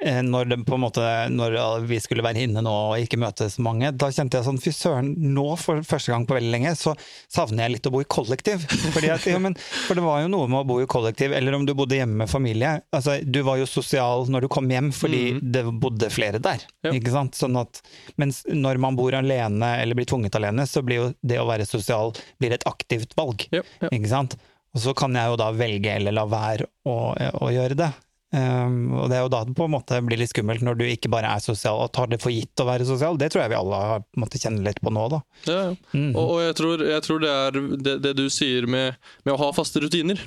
når, 0.00 0.48
det, 0.52 0.58
måte, 0.80 1.02
når 1.28 1.84
vi 1.88 1.98
skulle 2.00 2.24
være 2.24 2.44
inne 2.46 2.62
nå 2.64 2.72
og 2.90 3.02
ikke 3.02 3.18
møte 3.20 3.50
så 3.52 3.62
mange, 3.64 3.90
da 3.92 4.08
kjente 4.14 4.38
jeg 4.38 4.46
sånn 4.46 4.60
fy 4.62 4.72
søren, 4.74 5.10
nå 5.34 5.44
for 5.60 5.82
første 5.86 6.14
gang 6.14 6.24
på 6.28 6.36
veldig 6.38 6.52
lenge, 6.54 6.72
så 6.78 6.94
savner 7.28 7.66
jeg 7.66 7.74
litt 7.76 7.88
å 7.90 7.92
bo 7.94 8.02
i 8.04 8.08
kollektiv. 8.08 8.64
Fordi 8.94 9.12
at, 9.12 9.26
ja, 9.28 9.40
men, 9.42 9.56
for 9.58 9.98
det 9.98 10.04
var 10.06 10.22
jo 10.24 10.30
noe 10.32 10.48
med 10.50 10.62
å 10.62 10.68
bo 10.70 10.78
i 10.82 10.88
kollektiv, 10.90 11.34
eller 11.36 11.58
om 11.58 11.66
du 11.68 11.74
bodde 11.76 11.98
hjemme 11.98 12.22
med 12.22 12.32
familie. 12.32 12.76
Altså, 12.96 13.18
du 13.22 13.42
var 13.46 13.60
jo 13.60 13.68
sosial 13.68 14.28
når 14.30 14.46
du 14.46 14.50
kom 14.52 14.70
hjem 14.70 14.90
fordi 14.94 15.22
det 15.40 15.64
bodde 15.82 16.10
flere 16.12 16.40
der. 16.42 16.64
Ja. 16.86 16.94
Ikke 16.96 17.12
sant? 17.14 17.36
Sånn 17.38 17.58
at, 17.60 17.82
mens 18.20 18.42
når 18.48 18.80
man 18.82 18.96
bor 18.98 19.14
alene 19.16 19.74
eller 19.82 19.98
blir 19.98 20.08
tvunget 20.08 20.36
alene, 20.38 20.66
så 20.68 20.84
blir 20.86 21.02
jo 21.02 21.10
det 21.20 21.40
å 21.40 21.48
være 21.48 21.68
sosial 21.68 22.14
blir 22.40 22.56
et 22.56 22.66
aktivt 22.68 23.16
valg. 23.18 23.46
ja. 23.52 23.64
Ikke 23.90 24.10
sant? 24.10 24.38
Og 24.70 24.82
så 24.84 24.94
kan 24.94 25.16
jeg 25.18 25.32
jo 25.32 25.38
da 25.40 25.50
velge 25.54 25.96
eller 25.98 26.14
la 26.14 26.26
være 26.30 26.68
å, 26.86 26.96
å 27.42 27.50
gjøre 27.50 27.78
det. 27.78 27.90
Um, 28.30 28.92
og 28.94 29.08
det 29.10 29.16
er 29.18 29.24
jo 29.24 29.30
da 29.32 29.40
det 29.42 29.56
på 29.58 29.66
en 29.66 29.72
måte 29.72 29.96
blir 30.06 30.20
litt 30.20 30.30
skummelt 30.30 30.62
når 30.62 30.76
du 30.78 30.84
ikke 30.86 31.10
bare 31.10 31.32
er 31.34 31.42
sosial 31.42 31.80
og 31.82 31.90
tar 31.96 32.12
det 32.12 32.20
for 32.22 32.30
gitt 32.30 32.62
å 32.62 32.68
være 32.68 32.86
sosial. 32.86 33.18
Det 33.18 33.32
tror 33.32 33.42
jeg 33.42 33.52
vi 33.52 33.58
alle 33.58 33.80
har 33.82 34.04
på 34.04 34.20
en 34.20 34.24
måte 34.24 34.38
kjenner 34.38 34.68
litt 34.68 34.78
på 34.84 34.92
nå, 34.94 35.06
da. 35.10 35.20
Ja, 35.48 35.58
ja. 35.58 35.72
Mhm. 35.96 36.12
Og, 36.14 36.36
og 36.36 36.44
jeg, 36.44 36.54
tror, 36.60 36.84
jeg 36.92 37.06
tror 37.06 37.24
det 37.24 37.32
er 37.34 37.58
det, 37.88 37.96
det 38.06 38.14
du 38.20 38.28
sier 38.30 38.68
med, 38.70 39.00
med 39.26 39.34
å 39.34 39.40
ha 39.42 39.50
faste 39.56 39.82
rutiner. 39.82 40.22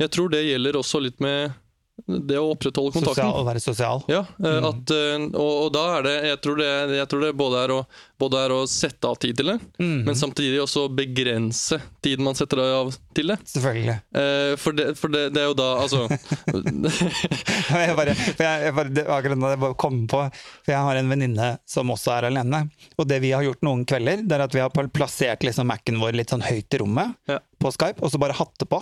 Jeg 0.00 0.14
tror 0.14 0.30
det 0.32 0.44
gjelder 0.46 0.78
også 0.78 1.02
litt 1.04 1.18
med 1.20 1.58
det 2.06 2.38
å 2.40 2.50
opprettholde 2.52 2.92
kontakten. 2.94 3.24
Sosial, 3.24 3.40
å 3.40 3.46
være 3.46 3.62
sosial. 3.62 4.02
Ja, 4.10 4.22
eh, 4.44 4.66
at, 4.70 4.92
eh, 4.94 5.24
og, 5.30 5.52
og 5.66 5.68
da 5.74 5.84
er 5.98 6.06
det 6.06 6.14
jeg 6.30 6.40
tror 6.44 6.60
det, 6.60 6.70
jeg 6.98 7.10
tror 7.10 7.24
det 7.24 7.30
både, 7.38 7.62
er 7.64 7.74
å, 7.74 7.78
både 8.20 8.42
er 8.44 8.54
å 8.54 8.60
sette 8.70 9.10
av 9.10 9.18
tid 9.22 9.38
til 9.40 9.52
det, 9.52 9.56
mm. 9.80 9.98
men 10.08 10.18
samtidig 10.18 10.62
også 10.62 10.86
begrense 10.94 11.80
tiden 12.04 12.26
man 12.26 12.38
setter 12.38 12.62
av 12.64 12.92
til 13.16 13.32
det. 13.32 13.38
Selvfølgelig. 13.52 13.96
Eh, 14.22 14.54
for 14.60 14.76
det, 14.76 14.88
for 15.00 15.12
det, 15.12 15.26
det 15.34 15.44
er 15.44 15.50
jo 15.50 15.58
da 15.58 15.68
altså 15.82 16.04
jeg 17.84 17.96
bare, 17.98 18.16
jeg, 18.16 18.74
bare, 18.76 18.94
det 18.94 19.06
akkurat 19.06 19.40
nå 19.40 19.52
jeg 19.54 19.62
bare 19.66 19.78
kom 19.80 20.02
på, 20.10 20.24
for 20.64 20.74
jeg 20.74 20.88
har 20.88 21.00
en 21.00 21.14
venninne 21.14 21.52
som 21.68 21.92
også 21.94 22.16
er 22.18 22.30
alene. 22.30 22.64
Og 22.98 23.08
det 23.10 23.20
vi 23.24 23.34
har 23.36 23.46
gjort 23.46 23.64
noen 23.66 23.86
kvelder, 23.88 24.24
det 24.26 24.36
er 24.36 24.46
at 24.46 24.56
vi 24.56 24.64
har 24.64 24.92
plassert 24.94 25.46
liksom 25.46 25.70
Mac-en 25.70 26.00
vår 26.02 26.18
litt 26.18 26.32
sånn 26.32 26.44
høyt 26.46 26.74
i 26.74 26.82
rommet 26.82 27.16
Ja. 27.30 27.38
på 27.60 27.72
Skype, 27.74 28.00
og 28.00 28.12
så 28.12 28.20
bare 28.20 28.36
hatt 28.38 28.56
det 28.60 28.68
på. 28.70 28.80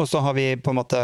Og 0.00 0.08
så 0.08 0.20
har 0.24 0.34
vi 0.36 0.52
på 0.60 0.72
en 0.72 0.80
måte 0.80 1.00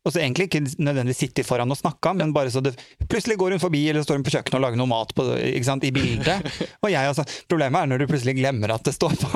og 0.00 0.14
så 0.14 0.22
egentlig 0.22 0.46
ikke 0.48 0.62
nødvendigvis 0.80 1.18
sitter 1.26 1.44
foran 1.44 1.72
og 1.72 1.76
snakka, 1.76 2.14
men 2.16 2.32
bare 2.32 2.52
så 2.52 2.62
det 2.64 2.72
Plutselig 3.10 3.36
går 3.40 3.56
hun 3.56 3.60
forbi, 3.60 3.82
eller 3.90 4.04
står 4.04 4.20
hun 4.20 4.24
på 4.24 4.32
kjøkkenet 4.32 4.56
og 4.56 4.62
lager 4.62 4.78
noe 4.78 4.88
mat 4.88 5.10
på, 5.16 5.24
sant, 5.66 5.84
i 5.84 5.90
bildet. 5.92 6.46
Og 6.78 6.92
jeg, 6.92 7.08
altså, 7.10 7.24
problemet 7.50 7.82
er 7.82 7.90
når 7.90 8.02
du 8.02 8.06
plutselig 8.06 8.36
glemmer 8.38 8.70
at 8.70 8.86
det 8.86 8.94
står 8.94 9.16
på. 9.18 9.30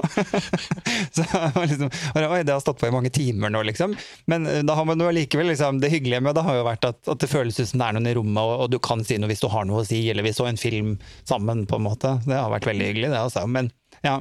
så 1.17 1.25
liksom, 1.59 1.91
Oi, 2.21 2.45
det 2.47 2.55
har 2.55 2.63
stått 2.63 2.79
på 2.81 2.89
i 2.89 2.95
mange 2.95 3.11
timer 3.15 3.51
nå, 3.51 3.65
liksom. 3.67 3.97
Men 4.31 4.47
eh, 4.47 4.63
da 4.65 4.79
har 4.79 4.87
man 4.87 5.03
jo 5.03 5.11
allikevel 5.11 5.51
liksom, 5.51 5.81
Det 5.83 5.91
hyggelige 5.91 6.23
med 6.23 6.39
det 6.39 6.47
har 6.47 6.61
jo 6.61 6.67
vært 6.69 6.87
at, 6.87 7.01
at 7.11 7.21
det 7.21 7.31
føles 7.33 7.59
ut 7.59 7.69
som 7.69 7.83
det 7.83 7.89
er 7.89 7.99
noen 7.99 8.11
i 8.13 8.17
rommet, 8.17 8.41
og, 8.41 8.65
og 8.65 8.73
du 8.73 8.79
kan 8.85 9.03
si 9.05 9.19
noe 9.19 9.33
hvis 9.33 9.43
du 9.43 9.51
har 9.53 9.67
noe 9.69 9.83
å 9.83 9.89
si, 9.89 10.05
eller 10.13 10.25
vi 10.27 10.37
så 10.37 10.47
en 10.49 10.61
film 10.61 10.95
sammen, 11.27 11.67
på 11.67 11.81
en 11.81 11.89
måte. 11.91 12.17
Det 12.25 12.39
har 12.39 12.53
vært 12.55 12.71
veldig 12.71 12.93
hyggelig, 12.93 13.11
det 13.11 13.21
altså. 13.27 13.45
Men 13.51 13.73
ja. 14.07 14.21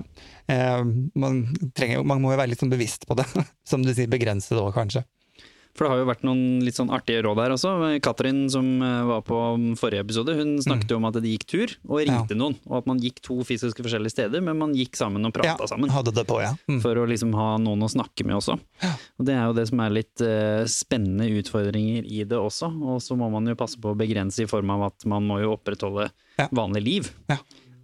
Eh, 0.51 0.83
man, 1.15 1.43
trenger, 1.77 2.03
man 2.07 2.23
må 2.23 2.33
jo 2.33 2.41
være 2.41 2.51
litt 2.51 2.63
sånn 2.63 2.73
bevisst 2.73 3.07
på 3.07 3.15
det. 3.19 3.29
Som 3.69 3.85
du 3.85 3.93
sier, 3.93 4.11
begrense 4.11 4.55
det 4.55 4.63
òg, 4.63 4.73
kanskje. 4.75 5.05
For 5.73 5.85
det 5.87 5.89
har 5.89 5.99
jo 6.03 6.05
vært 6.05 6.23
noen 6.27 6.41
litt 6.61 6.77
sånn 6.77 6.91
artige 6.93 7.23
råd 7.25 7.39
her 7.41 7.53
også. 7.55 7.69
Katrin 8.05 8.43
som 8.53 8.67
eh, 8.85 8.99
var 9.09 9.23
på 9.25 9.37
forrige 9.81 10.03
episode, 10.05 10.35
hun 10.37 10.51
snakket 10.61 10.91
jo 10.93 10.99
om 10.99 11.07
at 11.09 11.17
de 11.17 11.31
gikk 11.33 11.45
tur 11.49 11.73
og 11.89 12.03
ringte 12.03 12.37
noen. 12.37 12.53
Og 12.69 12.75
at 12.77 12.89
man 12.91 13.01
gikk 13.01 13.17
to 13.25 13.39
fysiske 13.47 13.81
forskjellige 13.81 14.13
steder, 14.13 14.43
men 14.45 14.59
man 14.59 14.75
gikk 14.77 14.93
sammen 14.99 15.25
og 15.25 15.33
prata 15.33 15.55
Ja, 15.57 15.69
sammen. 15.71 15.89
hadde 15.89 16.13
det 16.13 16.27
på, 16.29 16.37
ja. 16.45 16.51
Mm. 16.69 16.77
For 16.85 17.01
å 17.01 17.07
liksom 17.09 17.33
ha 17.39 17.55
noen 17.57 17.81
å 17.81 17.89
snakke 17.89 18.21
med 18.29 18.37
også. 18.37 18.59
Og 19.17 19.25
Det 19.25 19.33
er 19.33 19.43
jo 19.49 19.57
det 19.57 19.65
som 19.71 19.81
er 19.81 19.95
litt 19.97 20.21
uh, 20.21 20.61
spennende 20.69 21.25
utfordringer 21.41 22.05
i 22.05 22.21
det 22.23 22.37
også. 22.37 22.69
Og 22.93 23.01
så 23.01 23.17
må 23.17 23.31
man 23.33 23.49
jo 23.49 23.57
passe 23.57 23.81
på 23.81 23.91
å 23.95 23.97
begrense 23.97 24.45
i 24.45 24.49
form 24.49 24.69
av 24.77 24.87
at 24.91 25.05
man 25.09 25.25
må 25.25 25.41
jo 25.41 25.55
opprettholde 25.57 26.11
Ja. 26.37 26.47
vanlig 26.53 26.81
liv. 26.85 27.11
Ja. 27.29 27.37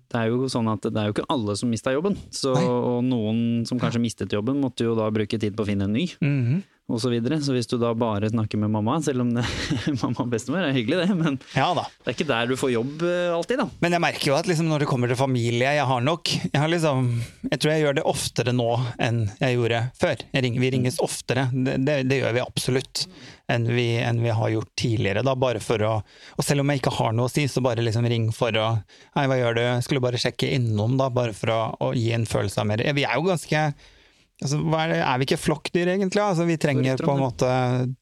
Det 0.09 0.17
er 0.17 0.31
jo 0.31 0.47
sånn 0.49 0.65
at 0.71 0.81
det 0.81 0.97
er 0.97 1.09
jo 1.09 1.13
ikke 1.13 1.27
alle 1.29 1.53
som 1.57 1.69
mista 1.69 1.91
jobben. 1.93 2.15
Så, 2.33 2.53
og 2.57 3.03
noen 3.05 3.65
som 3.69 3.77
kanskje 3.81 4.01
mistet 4.01 4.33
jobben, 4.33 4.57
måtte 4.61 4.85
jo 4.87 4.95
da 4.97 5.05
bruke 5.13 5.37
tid 5.37 5.53
på 5.57 5.61
å 5.65 5.67
finne 5.69 5.85
en 5.85 5.93
ny. 5.93 6.07
Mhm. 6.21 6.63
Og 6.89 7.01
så 7.01 7.11
videre. 7.11 7.37
Så 7.43 7.53
hvis 7.53 7.69
du 7.69 7.77
da 7.81 7.91
bare 7.97 8.29
snakker 8.31 8.59
med 8.61 8.71
mamma, 8.73 8.97
selv 9.05 9.23
om 9.23 9.31
det, 9.35 9.45
mamma 10.01 10.25
og 10.25 10.31
bestemor 10.31 10.65
er 10.65 10.75
hyggelig 10.75 11.03
det, 11.03 11.17
men 11.17 11.39
Ja 11.55 11.69
det 11.77 11.85
er 12.09 12.15
ikke 12.15 12.27
der 12.29 12.49
du 12.49 12.55
får 12.59 12.73
jobb 12.73 13.03
eh, 13.05 13.29
alltid, 13.35 13.61
da. 13.61 13.67
Men 13.83 13.95
jeg 13.95 14.03
merker 14.03 14.31
jo 14.31 14.37
at 14.39 14.49
liksom 14.49 14.69
når 14.71 14.83
det 14.83 14.89
kommer 14.89 15.11
til 15.11 15.19
familie, 15.19 15.73
jeg 15.77 15.85
har 15.85 16.01
nok 16.03 16.31
Jeg, 16.31 16.57
har 16.57 16.71
liksom, 16.71 17.09
jeg 17.45 17.61
tror 17.61 17.73
jeg 17.73 17.83
gjør 17.83 17.99
det 17.99 18.05
oftere 18.09 18.53
nå 18.55 18.69
enn 19.01 19.21
jeg 19.39 19.57
gjorde 19.57 19.81
før. 19.99 20.23
Jeg 20.33 20.45
ringer, 20.45 20.63
vi 20.63 20.71
ringes 20.75 21.01
oftere, 21.03 21.49
det, 21.53 21.77
det, 21.85 21.99
det 22.09 22.21
gjør 22.23 22.35
vi 22.39 22.43
absolutt. 22.43 23.05
Enn 23.49 23.65
vi, 23.65 23.87
enn 24.05 24.19
vi 24.21 24.33
har 24.33 24.51
gjort 24.53 24.69
tidligere. 24.77 25.23
Da, 25.25 25.33
bare 25.39 25.61
for 25.63 25.81
å, 25.85 25.93
og 26.37 26.45
selv 26.45 26.61
om 26.61 26.69
jeg 26.69 26.83
ikke 26.83 26.93
har 26.99 27.15
noe 27.17 27.29
å 27.29 27.33
si, 27.33 27.47
så 27.49 27.63
bare 27.65 27.85
liksom 27.85 28.05
ring 28.09 28.27
for 28.35 28.53
å 28.57 28.67
Hei, 29.17 29.25
hva 29.29 29.39
gjør 29.39 29.57
du? 29.57 29.63
Skulle 29.85 30.03
bare 30.03 30.19
sjekke 30.21 30.51
innom, 30.57 30.97
da, 30.99 31.09
bare 31.13 31.33
for 31.37 31.53
å, 31.53 31.61
å 31.81 31.93
gi 31.97 32.11
en 32.15 32.27
følelse 32.29 32.61
av 32.61 32.69
mer 32.69 32.83
Vi 32.97 33.07
er 33.07 33.17
jo 33.17 33.25
ganske 33.29 33.63
altså, 34.41 34.59
er, 34.79 34.95
er 34.99 35.19
vi 35.19 35.27
ikke 35.27 35.41
flokkdyr, 35.41 35.93
egentlig? 35.95 36.23
Altså, 36.23 36.47
vi 36.49 36.57
trenger 36.61 37.01
på 37.03 37.15
en 37.15 37.23
måte 37.23 37.49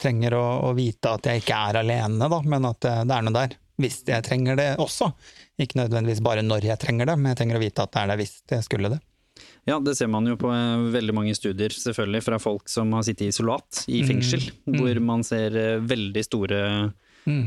trenger 0.02 0.38
å, 0.38 0.45
å 0.69 0.73
vite 0.78 1.15
at 1.17 1.30
jeg 1.30 1.43
ikke 1.43 1.62
er 1.69 1.82
alene, 1.84 2.30
da, 2.32 2.41
men 2.45 2.69
at 2.69 2.82
det, 2.86 2.95
det 3.10 3.17
er 3.17 3.28
noe 3.28 3.38
der. 3.38 3.58
Hvis 3.78 4.00
jeg 4.08 4.26
trenger 4.26 4.58
det 4.58 4.71
også. 4.82 5.12
Ikke 5.62 5.78
nødvendigvis 5.84 6.23
bare 6.26 6.41
når 6.45 6.65
jeg 6.71 6.82
trenger 6.82 7.12
det, 7.12 7.17
men 7.19 7.32
jeg 7.32 7.41
trenger 7.43 7.60
å 7.60 7.62
vite 7.62 7.84
at 7.84 7.93
det 7.93 8.02
er 8.02 8.12
der 8.12 8.21
hvis 8.23 8.34
jeg 8.50 8.65
skulle 8.65 8.93
det. 8.95 9.02
Ja, 9.67 9.78
det 9.84 9.97
ser 10.00 10.08
man 10.10 10.26
jo 10.30 10.38
på 10.39 10.50
eh, 10.54 10.86
veldig 10.93 11.13
mange 11.13 11.36
studier, 11.36 11.73
selvfølgelig, 11.73 12.23
fra 12.23 12.39
folk 12.41 12.71
som 12.71 12.93
har 12.95 13.04
sittet 13.06 13.28
i 13.28 13.34
isolat 13.34 13.84
i 13.91 14.00
fengsel, 14.08 14.45
hvor 14.78 15.02
man 15.04 15.26
ser 15.28 15.58
eh, 15.60 15.82
veldig 15.84 16.23
store 16.26 16.62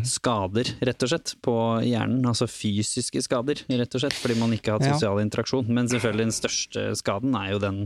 skader, 0.04 0.68
rett 0.84 1.02
og 1.06 1.08
slett, 1.08 1.34
på 1.42 1.54
hjernen. 1.86 2.24
Altså 2.28 2.46
fysiske 2.50 3.22
skader, 3.24 3.62
rett 3.70 3.94
og 3.96 4.02
slett, 4.02 4.18
fordi 4.20 4.36
man 4.38 4.52
ikke 4.52 4.72
har 4.74 4.78
hatt 4.80 4.88
Ja. 4.90 4.94
sosial 4.98 5.20
interaksjon. 5.22 5.68
Men 5.68 5.88
selvfølgelig 5.88 6.26
den 6.28 6.36
største 6.36 6.84
skaden 7.00 7.34
er 7.34 7.52
jo 7.52 7.58
den 7.58 7.78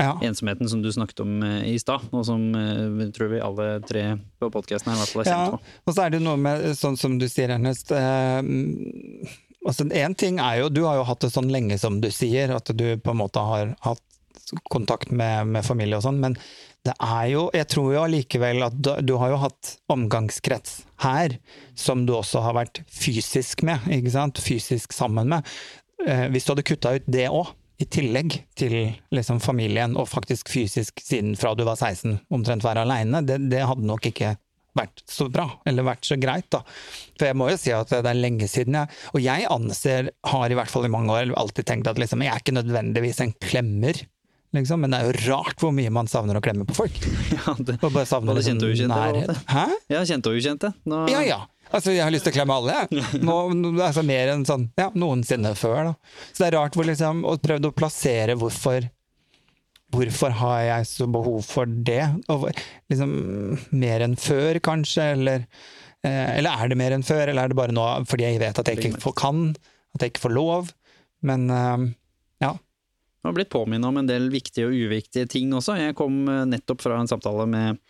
Ja. 0.00 0.18
ensomheten 0.20 0.68
som 0.68 0.82
du 0.82 0.88
snakket 0.90 1.20
om 1.22 1.42
eh, 1.44 1.62
i 1.74 1.78
stad, 1.78 2.00
og 2.12 2.24
som 2.26 2.54
eh, 2.56 3.10
tror 3.14 3.28
vi 3.30 3.38
alle 3.40 3.80
tre 3.86 4.18
på 4.40 4.50
podkasten 4.50 4.90
her 4.90 4.96
i 4.96 5.04
hvert 5.04 5.12
fall 5.14 5.24
har 5.24 5.30
Ja, 5.30 5.50
kjent 5.50 5.60
på. 5.60 5.60
og 5.86 5.94
så 5.94 6.06
er 6.06 6.10
det 6.10 6.22
noe 6.22 6.36
med, 6.36 6.64
sånn 6.74 6.98
som 6.98 7.18
du 7.18 7.26
sier, 7.28 7.50
Ernest 7.54 7.92
eh, 7.92 8.42
altså 9.66 9.86
En 9.94 10.14
ting 10.14 10.38
er 10.42 10.60
jo, 10.64 10.68
du 10.68 10.82
har 10.86 10.96
jo 10.98 11.04
hatt 11.06 11.20
det 11.20 11.30
sånn 11.32 11.50
lenge 11.52 11.78
som 11.78 12.00
du 12.00 12.08
sier, 12.10 12.50
at 12.54 12.70
du 12.76 12.96
på 12.98 13.10
en 13.14 13.20
måte 13.22 13.38
har 13.42 13.76
hatt 13.86 14.02
kontakt 14.70 15.10
med, 15.10 15.46
med 15.50 15.64
familie 15.66 15.96
og 15.98 16.04
sånn, 16.06 16.20
men 16.22 16.36
det 16.86 16.94
er 17.02 17.26
jo 17.32 17.46
Jeg 17.54 17.68
tror 17.72 17.92
jo 17.94 18.02
allikevel 18.04 18.64
at 18.68 18.76
du, 18.78 18.92
du 19.02 19.14
har 19.20 19.34
jo 19.34 19.42
hatt 19.42 19.76
omgangskrets 19.92 20.80
her, 21.04 21.36
som 21.76 22.06
du 22.06 22.14
også 22.16 22.42
har 22.44 22.56
vært 22.56 22.82
fysisk 22.88 23.64
med, 23.66 23.84
ikke 23.92 24.14
sant? 24.14 24.40
Fysisk 24.42 24.96
sammen 24.96 25.30
med. 25.34 25.46
Eh, 26.06 26.26
hvis 26.32 26.46
du 26.46 26.54
hadde 26.54 26.66
kutta 26.66 26.96
ut 26.96 27.08
det 27.10 27.28
òg, 27.28 27.52
i 27.76 27.84
tillegg 27.92 28.38
til 28.56 28.74
liksom 29.12 29.42
familien, 29.44 29.98
og 30.00 30.08
faktisk 30.08 30.48
fysisk 30.48 31.02
siden 31.04 31.34
fra 31.36 31.52
du 31.52 31.66
var 31.66 31.76
16, 31.76 32.22
omtrent 32.32 32.64
være 32.64 32.86
aleine, 32.86 33.20
det, 33.26 33.36
det 33.52 33.66
hadde 33.68 33.84
nok 33.84 34.08
ikke 34.08 34.32
vært 34.76 35.02
så 35.08 35.26
bra, 35.32 35.46
eller 35.68 35.86
vært 35.86 36.08
så 36.08 36.18
greit, 36.20 36.48
da. 36.52 36.62
For 37.16 37.28
jeg 37.28 37.36
må 37.38 37.50
jo 37.50 37.58
si 37.60 37.72
at 37.76 37.92
det 37.92 38.10
er 38.10 38.18
lenge 38.18 38.48
siden 38.50 38.76
jeg 38.76 38.98
Og 39.14 39.22
jeg 39.24 39.46
anser, 39.52 40.10
har 40.32 40.52
i 40.52 40.58
hvert 40.58 40.72
fall 40.72 40.88
i 40.88 40.92
mange 40.92 41.14
år 41.14 41.32
alltid 41.36 41.68
tenkt 41.68 41.88
at 41.90 42.00
liksom, 42.00 42.24
jeg 42.24 42.32
er 42.32 42.44
ikke 42.44 42.56
nødvendigvis 42.58 43.22
en 43.24 43.34
klemmer, 43.44 44.02
liksom, 44.54 44.80
men 44.84 44.92
det 44.94 45.00
er 45.00 45.10
jo 45.10 45.32
rart 45.32 45.60
hvor 45.60 45.72
mye 45.74 45.90
man 45.92 46.08
savner 46.10 46.38
å 46.38 46.44
klemme 46.44 46.66
på 46.68 46.76
folk. 46.76 46.96
Ja, 47.36 47.54
det, 47.58 47.78
Og 47.82 47.90
bare 47.90 48.06
savner 48.08 48.38
liksom 48.38 48.60
nærhet. 48.90 49.32
Hæ? 49.50 49.66
ja, 49.92 50.02
kjente 50.06 50.30
og 50.32 50.40
ukjente. 50.40 50.72
Nå, 50.86 51.06
Ja 51.12 51.22
ja. 51.26 51.42
Altså, 51.74 51.90
jeg 51.90 52.04
har 52.04 52.12
lyst 52.14 52.22
til 52.28 52.30
å 52.30 52.36
klemme 52.36 52.54
alle, 52.54 52.74
jeg. 52.78 53.06
Nå, 53.26 53.36
altså, 53.82 54.04
mer 54.06 54.30
enn 54.36 54.44
sånn 54.46 54.68
ja, 54.78 54.90
noensinne 54.94 55.50
før, 55.58 55.90
da. 55.90 56.20
Så 56.30 56.44
det 56.44 56.50
er 56.50 56.56
rart 56.60 56.76
hvor 56.78 56.86
liksom 56.86 57.24
Og 57.26 57.40
prøvd 57.42 57.66
å 57.66 57.72
plassere 57.74 58.36
hvorfor 58.38 58.86
Hvorfor 59.94 60.32
har 60.40 60.60
jeg 60.66 60.86
så 60.90 61.06
behov 61.10 61.44
for 61.46 61.70
det? 61.70 62.02
Og 62.32 62.48
liksom 62.90 63.12
mer 63.78 64.02
enn 64.02 64.16
før, 64.18 64.58
kanskje? 64.58 65.04
Eller, 65.14 65.44
eh, 66.02 66.38
eller 66.40 66.50
er 66.58 66.72
det 66.72 66.78
mer 66.80 66.96
enn 66.96 67.06
før, 67.06 67.30
eller 67.30 67.46
er 67.46 67.52
det 67.52 67.58
bare 67.58 67.74
nå 67.76 67.84
fordi 68.10 68.26
jeg 68.26 68.40
vet 68.42 68.58
at 68.58 68.70
jeg 68.72 68.80
ikke 68.80 69.02
får, 69.04 69.14
kan? 69.22 69.44
At 69.94 70.02
jeg 70.02 70.12
ikke 70.12 70.24
får 70.24 70.34
lov? 70.34 70.72
Men 71.26 71.46
eh. 71.54 71.86
Jeg 73.26 73.32
har 73.32 73.38
blitt 73.40 73.50
påminnet 73.50 73.88
om 73.90 73.96
en 73.98 74.06
del 74.08 74.28
viktige 74.30 74.68
og 74.68 74.74
uviktige 74.86 75.26
ting 75.26 75.50
også. 75.56 75.74
Jeg 75.80 75.96
kom 75.98 76.20
eh, 76.30 76.44
nettopp 76.46 76.84
fra 76.84 77.00
en 77.02 77.08
samtale 77.10 77.42
med, 77.50 77.80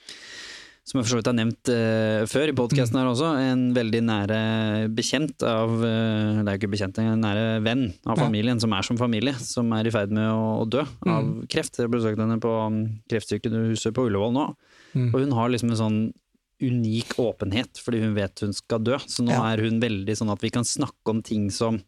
som 0.86 0.96
jeg 1.00 1.04
for 1.04 1.10
så 1.12 1.18
vidt 1.18 1.28
har 1.28 1.34
nevnt 1.36 1.70
uh, 1.74 2.22
før 2.30 2.48
i 2.52 2.54
podkasten 2.56 2.96
her 2.96 3.08
også, 3.10 3.28
en 3.42 3.64
veldig 3.74 4.00
nære 4.06 4.36
bekjent 4.94 5.42
av 5.42 5.72
uh, 5.82 6.38
Det 6.40 6.46
er 6.46 6.52
jo 6.54 6.60
ikke 6.60 6.70
bekjent, 6.76 7.00
en 7.02 7.20
nære 7.26 7.46
venn 7.66 7.82
av 8.06 8.14
Ja. 8.14 8.22
familien, 8.22 8.60
som 8.62 8.72
er 8.72 8.86
som 8.86 8.96
familie, 9.00 9.34
som 9.42 9.72
er 9.76 9.90
i 9.90 9.92
ferd 9.92 10.14
med 10.14 10.24
å, 10.30 10.62
å 10.62 10.68
dø 10.70 10.84
av 10.86 11.26
Mm. 11.26 11.32
kreft. 11.52 11.76
Jeg 11.82 11.90
besøkte 11.90 12.22
henne 12.22 12.38
på 12.40 12.52
um, 12.70 12.78
kreftsykehuset 13.10 13.92
på 13.98 14.06
Ullevål 14.08 14.32
nå, 14.38 14.46
Mm. 14.96 15.10
og 15.12 15.20
hun 15.20 15.32
har 15.36 15.50
liksom 15.52 15.74
en 15.74 15.76
sånn 15.82 15.98
unik 16.62 17.18
åpenhet, 17.20 17.76
fordi 17.84 17.98
hun 18.00 18.14
vet 18.16 18.40
hun 18.46 18.54
skal 18.56 18.78
dø. 18.80 18.96
Så 19.10 19.20
nå 19.26 19.34
Ja. 19.34 19.42
er 19.52 19.60
hun 19.66 19.80
veldig 19.82 20.14
sånn 20.16 20.30
at 20.32 20.40
vi 20.40 20.48
kan 20.54 20.64
snakke 20.64 21.10
om 21.12 21.20
ting 21.20 21.50
som 21.50 21.82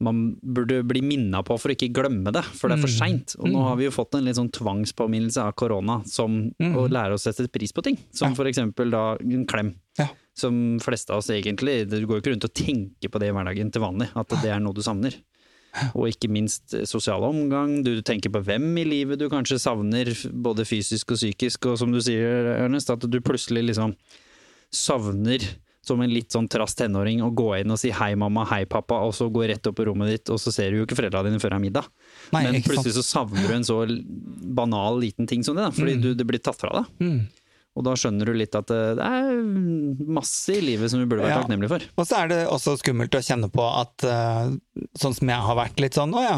man 0.00 0.36
burde 0.42 0.82
bli 0.86 1.00
minna 1.02 1.42
på 1.46 1.54
for 1.58 1.70
å 1.70 1.74
ikke 1.76 1.92
glemme 1.94 2.32
det, 2.34 2.42
for 2.44 2.68
det 2.68 2.78
er 2.78 2.82
for 2.82 2.90
Mm. 2.90 2.98
seint. 2.98 3.36
Og 3.38 3.46
nå 3.48 3.62
har 3.62 3.76
vi 3.76 3.84
jo 3.84 3.90
fått 3.90 4.14
en 4.18 4.24
litt 4.24 4.36
sånn 4.36 4.50
tvangspåminnelse 4.50 5.38
av 5.40 5.54
korona, 5.54 6.02
som 6.06 6.50
Mm. 6.60 6.74
å 6.74 6.88
lære 6.90 7.14
å 7.14 7.18
sette 7.20 7.46
pris 7.50 7.72
på 7.72 7.82
ting. 7.82 7.96
Som 8.12 8.30
Ja. 8.30 8.34
for 8.34 8.44
eksempel 8.44 8.90
da 8.90 9.16
en 9.20 9.46
klem. 9.46 9.74
Ja. 9.98 10.08
Som 10.34 10.80
fleste 10.80 11.10
av 11.10 11.18
oss 11.18 11.28
egentlig 11.30 11.88
Du 11.88 12.04
går 12.06 12.20
jo 12.20 12.20
ikke 12.20 12.32
rundt 12.34 12.44
og 12.44 12.54
tenker 12.54 13.08
på 13.08 13.20
det 13.20 13.28
i 13.28 13.32
hverdagen 13.32 13.70
til 13.72 13.80
vanlig, 13.82 14.08
at 14.16 14.28
det 14.28 14.50
er 14.50 14.58
noe 14.58 14.72
du 14.74 14.82
savner. 14.82 15.14
Og 15.94 16.06
ikke 16.08 16.28
minst 16.30 16.70
sosial 16.86 17.20
omgang. 17.22 17.82
Du 17.84 18.00
tenker 18.02 18.30
på 18.30 18.42
hvem 18.44 18.76
i 18.78 18.84
livet 18.84 19.18
du 19.18 19.28
kanskje 19.28 19.58
savner, 19.58 20.06
både 20.32 20.64
fysisk 20.66 21.10
og 21.12 21.18
psykisk. 21.18 21.66
Og 21.66 21.78
som 21.78 21.90
du 21.92 21.98
sier, 22.00 22.58
Ernest, 22.64 22.90
at 22.90 23.00
du 23.00 23.20
plutselig 23.20 23.64
liksom 23.74 23.94
savner 24.72 25.40
som 25.86 26.00
en 26.04 26.10
litt 26.12 26.32
sånn 26.34 26.48
trass 26.50 26.74
tenåring 26.78 27.22
å 27.24 27.30
gå 27.34 27.50
inn 27.60 27.70
og 27.74 27.78
si 27.80 27.92
hei 27.94 28.12
mamma, 28.18 28.44
hei 28.50 28.64
pappa, 28.70 29.02
og 29.06 29.14
så 29.16 29.28
gå 29.32 29.44
rett 29.50 29.66
opp 29.70 29.76
på 29.78 29.86
rommet 29.90 30.10
ditt, 30.12 30.32
og 30.34 30.40
så 30.42 30.52
ser 30.54 30.70
du 30.74 30.80
jo 30.80 30.88
ikke 30.88 30.98
foreldra 30.98 31.22
dine 31.26 31.40
før 31.42 31.54
det 31.54 31.60
er 31.60 31.64
middag. 31.68 31.88
Nei, 32.34 32.42
Men 32.48 32.60
plutselig 32.66 32.96
så 32.98 33.04
savner 33.06 33.48
du 33.48 33.54
en 33.56 33.66
så 33.68 33.78
banal 34.56 35.00
liten 35.02 35.26
ting 35.30 35.44
som 35.46 35.56
det, 35.58 35.66
da, 35.68 35.72
fordi 35.74 35.96
du, 36.00 36.12
det 36.18 36.26
blir 36.28 36.42
tatt 36.42 36.60
fra 36.60 36.72
deg. 36.80 36.92
Mm. 37.04 37.18
Og 37.74 37.82
da 37.82 37.96
skjønner 37.98 38.28
du 38.30 38.36
litt 38.38 38.54
at 38.54 38.70
eh, 38.70 38.92
det 38.94 39.02
er 39.02 39.38
masse 40.14 40.52
i 40.54 40.60
livet 40.62 40.92
som 40.92 41.00
du 41.02 41.08
burde 41.10 41.24
vært 41.24 41.32
Ja. 41.34 41.40
takknemlige 41.42 41.72
for. 41.72 41.86
Og 41.98 42.06
så 42.06 42.20
er 42.22 42.28
det 42.30 42.40
også 42.46 42.76
skummelt 42.78 43.16
å 43.18 43.22
kjenne 43.26 43.48
på 43.50 43.64
at 43.66 44.04
eh, 44.06 44.52
sånn 45.00 45.16
som 45.16 45.32
jeg 45.32 45.46
har 45.48 45.58
vært 45.58 45.82
litt 45.82 45.98
sånn, 45.98 46.14
å 46.14 46.22
ja, 46.22 46.36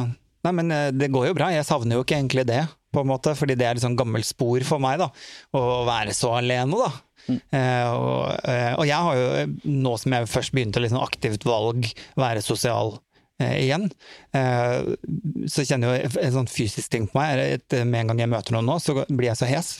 nei 0.48 0.54
men 0.56 0.72
eh, 0.72 0.88
det 0.96 1.10
går 1.12 1.28
jo 1.28 1.36
bra, 1.36 1.50
jeg 1.52 1.68
savner 1.68 1.98
jo 2.00 2.06
ikke 2.06 2.16
egentlig 2.16 2.46
det, 2.48 2.62
på 2.96 3.02
en 3.04 3.10
måte, 3.10 3.34
fordi 3.36 3.52
det 3.60 3.66
er 3.68 3.76
et 3.76 3.84
sånn 3.84 3.98
gammelt 3.98 4.24
spor 4.24 4.64
for 4.64 4.80
meg, 4.80 4.96
da, 5.02 5.10
å 5.52 5.82
være 5.84 6.14
så 6.16 6.30
alene, 6.38 6.72
da. 6.80 6.88
Eh, 7.30 7.88
og, 7.90 8.36
eh, 8.48 8.72
og 8.76 8.86
jeg 8.86 9.08
har 9.08 9.18
jo, 9.20 9.46
nå 9.70 9.96
som 10.00 10.14
jeg 10.16 10.30
først 10.30 10.54
begynte 10.56 10.82
liksom 10.82 11.02
aktivt 11.02 11.46
valg, 11.48 11.88
være 12.18 12.44
sosial 12.44 12.96
eh, 13.42 13.66
igjen, 13.66 13.88
så 14.32 15.64
kjenner 15.66 15.96
jeg 15.96 16.06
jo 16.06 16.22
en 16.22 16.36
sånn 16.40 16.50
fysisk 16.50 16.92
ting 16.92 17.10
på 17.10 17.18
meg, 17.18 17.34
er 17.34 17.58
at 17.58 17.80
med 17.88 18.02
en 18.04 18.12
gang 18.12 18.24
jeg 18.24 18.32
møter 18.36 18.56
noen 18.56 18.70
nå, 18.70 18.78
så 18.82 19.00
blir 19.08 19.30
jeg 19.30 19.40
så 19.40 19.50
hes. 19.50 19.76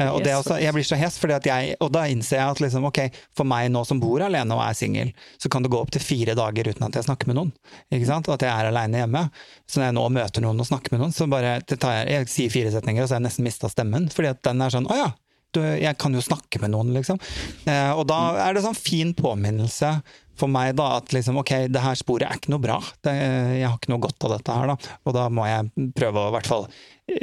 Uh, 0.00 0.08
og 0.14 0.24
det 0.24 0.34
også, 0.34 0.56
jeg 0.60 0.74
blir 0.74 0.86
så 0.86 0.98
hes, 0.98 1.16
fordi 1.20 1.36
at 1.36 1.46
jeg, 1.46 1.74
og 1.84 1.92
da 1.94 2.04
innser 2.10 2.40
jeg 2.40 2.54
at 2.54 2.62
liksom, 2.64 2.86
okay, 2.88 3.12
for 3.36 3.48
meg 3.48 3.68
nå 3.72 3.82
som 3.88 4.00
bor 4.02 4.22
alene 4.24 4.56
og 4.56 4.62
er 4.64 4.76
singel, 4.76 5.12
så 5.40 5.50
kan 5.52 5.64
det 5.64 5.72
gå 5.72 5.80
opp 5.80 5.92
til 5.94 6.04
fire 6.04 6.36
dager 6.38 6.70
uten 6.72 6.86
at 6.88 6.98
jeg 6.98 7.06
snakker 7.06 7.30
med 7.30 7.38
noen. 7.38 7.52
At 7.90 8.44
jeg 8.44 8.50
er 8.50 8.70
alene 8.70 9.02
hjemme. 9.02 9.24
Så 9.68 9.80
når 9.80 9.90
jeg 9.90 9.96
nå 9.98 10.06
møter 10.16 10.44
noen 10.44 10.62
og 10.62 10.68
snakker 10.68 10.94
med 10.94 11.04
noen, 11.04 11.14
så 11.14 11.28
bare 11.30 11.58
jeg, 11.60 11.80
jeg 12.10 12.30
sier 12.32 12.52
fire 12.52 12.74
setninger, 12.74 13.04
og 13.04 13.10
så 13.10 13.16
har 13.16 13.22
jeg 13.22 13.28
nesten 13.28 13.46
mista 13.46 13.70
stemmen. 13.72 14.08
Fordi 14.12 14.32
at 14.32 14.42
den 14.46 14.64
er 14.64 14.74
sånn 14.74 14.88
å 14.90 14.98
ja, 14.98 15.10
jeg 15.58 15.96
kan 15.98 16.14
jo 16.14 16.22
snakke 16.24 16.60
med 16.62 16.74
noen, 16.74 16.92
liksom. 16.94 17.18
Eh, 17.66 17.90
og 17.94 18.06
da 18.10 18.20
er 18.46 18.54
det 18.54 18.64
sånn 18.64 18.78
fin 18.78 19.14
påminnelse 19.16 19.94
for 20.40 20.48
meg 20.52 20.76
da, 20.78 20.94
at 21.00 21.12
liksom, 21.12 21.40
ok, 21.42 21.52
det 21.72 21.82
her 21.84 21.98
sporet 21.98 22.28
er 22.28 22.38
ikke 22.38 22.54
noe 22.54 22.62
bra. 22.64 22.78
Det, 23.04 23.12
jeg 23.58 23.66
har 23.66 23.76
ikke 23.76 23.92
noe 23.92 24.04
godt 24.06 24.28
av 24.28 24.36
dette 24.36 24.56
her, 24.56 24.72
da. 24.72 24.94
Og 25.04 25.16
da 25.16 25.26
må 25.32 25.44
jeg 25.48 25.90
prøve 25.98 26.22
å 26.22 26.30
i 26.30 26.36
hvert 26.38 26.48
fall 26.48 26.68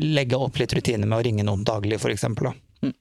legge 0.04 0.38
opp 0.38 0.60
litt 0.62 0.76
rutiner 0.76 1.08
med 1.08 1.18
å 1.18 1.24
ringe 1.26 1.48
noen 1.48 1.63
daglig, 1.68 1.98
for 2.04 2.13
eksempel. 2.13 2.52
Da. 2.52 2.92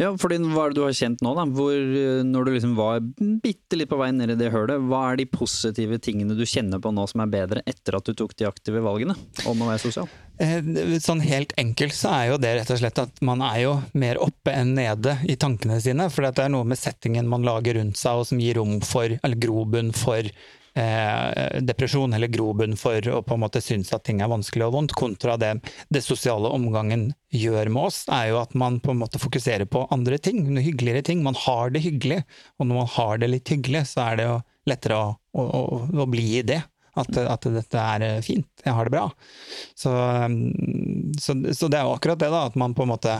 Ja, 0.00 0.10
fordi 0.18 0.40
hva 0.42 0.64
er 0.66 0.72
det 0.72 0.78
du 0.80 0.82
har 0.84 0.96
kjent 0.96 1.22
nå, 1.22 1.34
da? 1.38 1.44
Hvor, 1.54 1.72
eh, 1.74 2.22
når 2.26 2.48
du 2.48 2.52
liksom 2.56 2.74
var 2.78 3.00
bitte 3.44 3.78
litt 3.78 3.90
på 3.92 3.98
vei 4.00 4.10
ned 4.14 4.32
i 4.34 4.38
det 4.40 4.50
hølet, 4.54 4.82
hva 4.90 5.04
er 5.12 5.20
de 5.20 5.26
positive 5.30 6.00
tingene 6.02 6.36
du 6.38 6.42
kjenner 6.48 6.82
på 6.82 6.90
nå 6.94 7.04
som 7.10 7.22
er 7.24 7.30
bedre 7.34 7.62
etter 7.70 7.98
at 7.98 8.08
du 8.08 8.14
tok 8.18 8.34
de 8.40 8.48
aktive 8.48 8.82
valgene 8.84 9.14
om 9.46 9.62
å 9.62 9.70
være 9.70 9.82
sosial? 9.84 10.10
Eh, 10.42 10.66
Sånn 11.04 11.22
helt 11.22 11.54
enkelt 11.60 11.94
så 11.94 12.10
er 12.16 12.32
jo 12.32 12.40
det 12.42 12.56
rett 12.58 12.74
og 12.74 12.80
slett 12.80 12.98
at 13.04 13.22
man 13.22 13.44
er 13.46 13.60
jo 13.66 13.76
mer 13.94 14.18
oppe 14.22 14.54
enn 14.54 14.74
nede 14.74 15.18
i 15.30 15.38
tankene 15.38 15.78
sine. 15.84 16.08
For 16.10 16.26
det 16.26 16.42
er 16.42 16.50
noe 16.54 16.66
med 16.66 16.80
settingen 16.80 17.30
man 17.30 17.46
lager 17.46 17.78
rundt 17.78 18.00
seg 18.00 18.18
og 18.18 18.28
som 18.32 18.42
gir 18.42 18.58
rom 18.58 18.80
for, 18.82 19.14
eller 19.22 19.38
grobunn 19.38 19.94
for 19.94 20.26
eh, 20.78 21.60
depresjon, 21.62 22.14
eller 22.14 22.30
grobunn 22.32 22.76
for 22.78 23.08
å 23.10 23.22
på 23.24 23.36
en 23.36 23.42
måte 23.44 23.62
synes 23.64 23.92
at 23.94 24.04
ting 24.06 24.22
er 24.22 24.30
vanskelig 24.32 24.66
og 24.68 24.74
vondt, 24.76 24.96
kontra 24.98 25.36
det 25.40 25.54
det 25.92 26.04
sosiale 26.04 26.50
omgangen 26.54 27.08
gjør 27.34 27.70
med 27.74 27.90
oss, 27.90 28.02
er 28.12 28.30
jo 28.32 28.40
at 28.42 28.54
man 28.58 28.80
på 28.82 28.94
en 28.94 29.00
måte 29.02 29.20
fokuserer 29.22 29.66
på 29.70 29.86
andre 29.94 30.18
ting, 30.22 30.44
hyggeligere 30.56 31.04
ting. 31.06 31.24
Man 31.24 31.38
har 31.46 31.74
det 31.74 31.84
hyggelig, 31.86 32.22
og 32.58 32.68
når 32.68 32.82
man 32.82 32.92
har 32.96 33.18
det 33.22 33.32
litt 33.32 33.54
hyggelig, 33.54 33.86
så 33.94 34.08
er 34.08 34.20
det 34.20 34.28
jo 34.28 34.38
lettere 34.70 35.00
å, 35.00 35.10
å, 35.34 35.44
å, 35.44 35.80
å 36.04 36.08
bli 36.10 36.28
i 36.38 36.46
det. 36.46 36.62
At, 36.94 37.10
at 37.18 37.46
dette 37.50 37.80
er 37.80 38.02
eh, 38.06 38.20
fint, 38.22 38.46
jeg 38.62 38.70
har 38.76 38.86
det 38.86 38.94
bra. 38.94 39.08
Så, 39.74 39.90
um, 39.90 40.36
så, 41.18 41.34
så 41.50 41.66
det 41.66 41.80
er 41.80 41.88
jo 41.88 41.96
akkurat 41.96 42.20
det, 42.22 42.28
da, 42.30 42.44
at 42.46 42.58
man 42.60 42.76
på 42.76 42.84
en 42.84 42.92
måte 42.92 43.16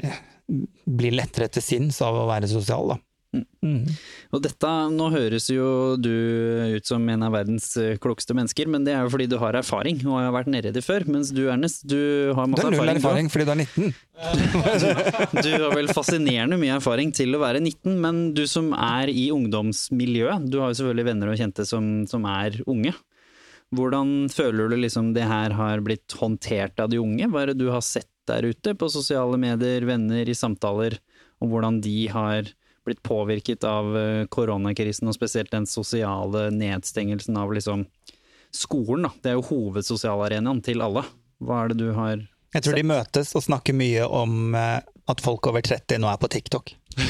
eh, 0.00 0.22
blir 0.48 1.12
lettere 1.12 1.50
til 1.52 1.64
sinns 1.64 2.00
av 2.00 2.16
å 2.16 2.24
være 2.30 2.48
sosial, 2.48 2.94
da. 2.94 2.96
Mm. 3.64 3.88
Og 4.36 4.42
dette, 4.44 4.70
nå 4.94 5.08
høres 5.14 5.48
jo 5.50 5.96
du 5.98 6.10
ut 6.76 6.86
som 6.86 7.02
en 7.12 7.24
av 7.26 7.34
verdens 7.34 7.68
eh, 7.80 7.96
klokeste 8.02 8.36
mennesker, 8.36 8.70
men 8.70 8.86
det 8.86 8.94
er 8.94 9.04
jo 9.04 9.12
fordi 9.14 9.26
du 9.30 9.36
har 9.42 9.58
erfaring 9.58 10.00
og 10.06 10.18
har 10.20 10.34
vært 10.34 10.50
nedi 10.52 10.72
det 10.74 10.84
før. 10.86 11.06
Mens 11.10 11.32
du 11.34 11.44
Ernest, 11.52 11.84
du 11.88 12.32
har 12.36 12.46
Du 12.46 12.62
har 12.62 12.70
null 12.70 12.92
erfaring. 12.94 13.00
erfaring 13.02 13.32
fordi 13.32 13.48
du 13.48 13.52
er 13.56 13.60
19. 13.64 13.94
Du 15.46 15.50
har 15.52 15.74
vel 15.76 15.90
fascinerende 15.92 16.58
mye 16.60 16.78
erfaring 16.78 17.12
til 17.16 17.36
å 17.36 17.42
være 17.42 17.60
19, 17.62 17.98
men 18.00 18.22
du 18.36 18.44
som 18.50 18.72
er 18.76 19.12
i 19.12 19.28
ungdomsmiljøet, 19.34 20.48
du 20.50 20.60
har 20.62 20.72
jo 20.72 20.80
selvfølgelig 20.80 21.08
venner 21.10 21.32
og 21.32 21.40
kjente 21.40 21.66
som, 21.68 21.90
som 22.08 22.26
er 22.30 22.60
unge. 22.66 22.94
Hvordan 23.74 24.28
føler 24.30 24.70
du 24.70 24.76
liksom 24.78 25.10
det 25.16 25.26
her 25.26 25.54
har 25.58 25.82
blitt 25.84 26.14
håndtert 26.20 26.78
av 26.82 26.92
de 26.92 27.00
unge? 27.02 27.26
Hva 27.32 27.42
er 27.42 27.52
det 27.52 27.60
du 27.64 27.70
har 27.72 27.82
sett 27.84 28.08
der 28.26 28.46
ute 28.46 28.74
på 28.78 28.88
sosiale 28.90 29.38
medier, 29.38 29.84
venner, 29.86 30.26
i 30.26 30.34
samtaler, 30.34 30.98
om 31.42 31.50
hvordan 31.52 31.80
de 31.84 32.06
har 32.10 32.48
blitt 32.86 33.02
påvirket 33.06 33.66
av 33.66 33.96
eh, 33.98 34.22
koronakrisen, 34.32 35.10
og 35.10 35.16
spesielt 35.16 35.52
den 35.54 35.68
sosiale 35.70 36.48
nedstengelsen 36.54 37.38
av 37.40 37.54
liksom 37.54 37.86
skolen, 38.54 39.08
da. 39.08 39.12
Det 39.22 39.32
er 39.32 39.38
jo 39.40 39.46
hovedsosialarenaen 39.50 40.62
til 40.64 40.84
alle. 40.84 41.04
Hva 41.44 41.64
er 41.64 41.74
det 41.74 41.82
du 41.82 41.90
har 41.96 42.16
sett? 42.16 42.32
Jeg 42.56 42.64
tror 42.64 42.78
de 42.78 42.88
møtes 42.88 43.34
og 43.36 43.42
snakker 43.44 43.76
mye 43.76 44.04
om 44.06 44.54
eh, 44.56 44.80
at 45.10 45.22
folk 45.22 45.46
over 45.50 45.64
30 45.66 46.00
nå 46.00 46.08
er 46.10 46.20
på 46.20 46.28
TikTok. 46.32 46.72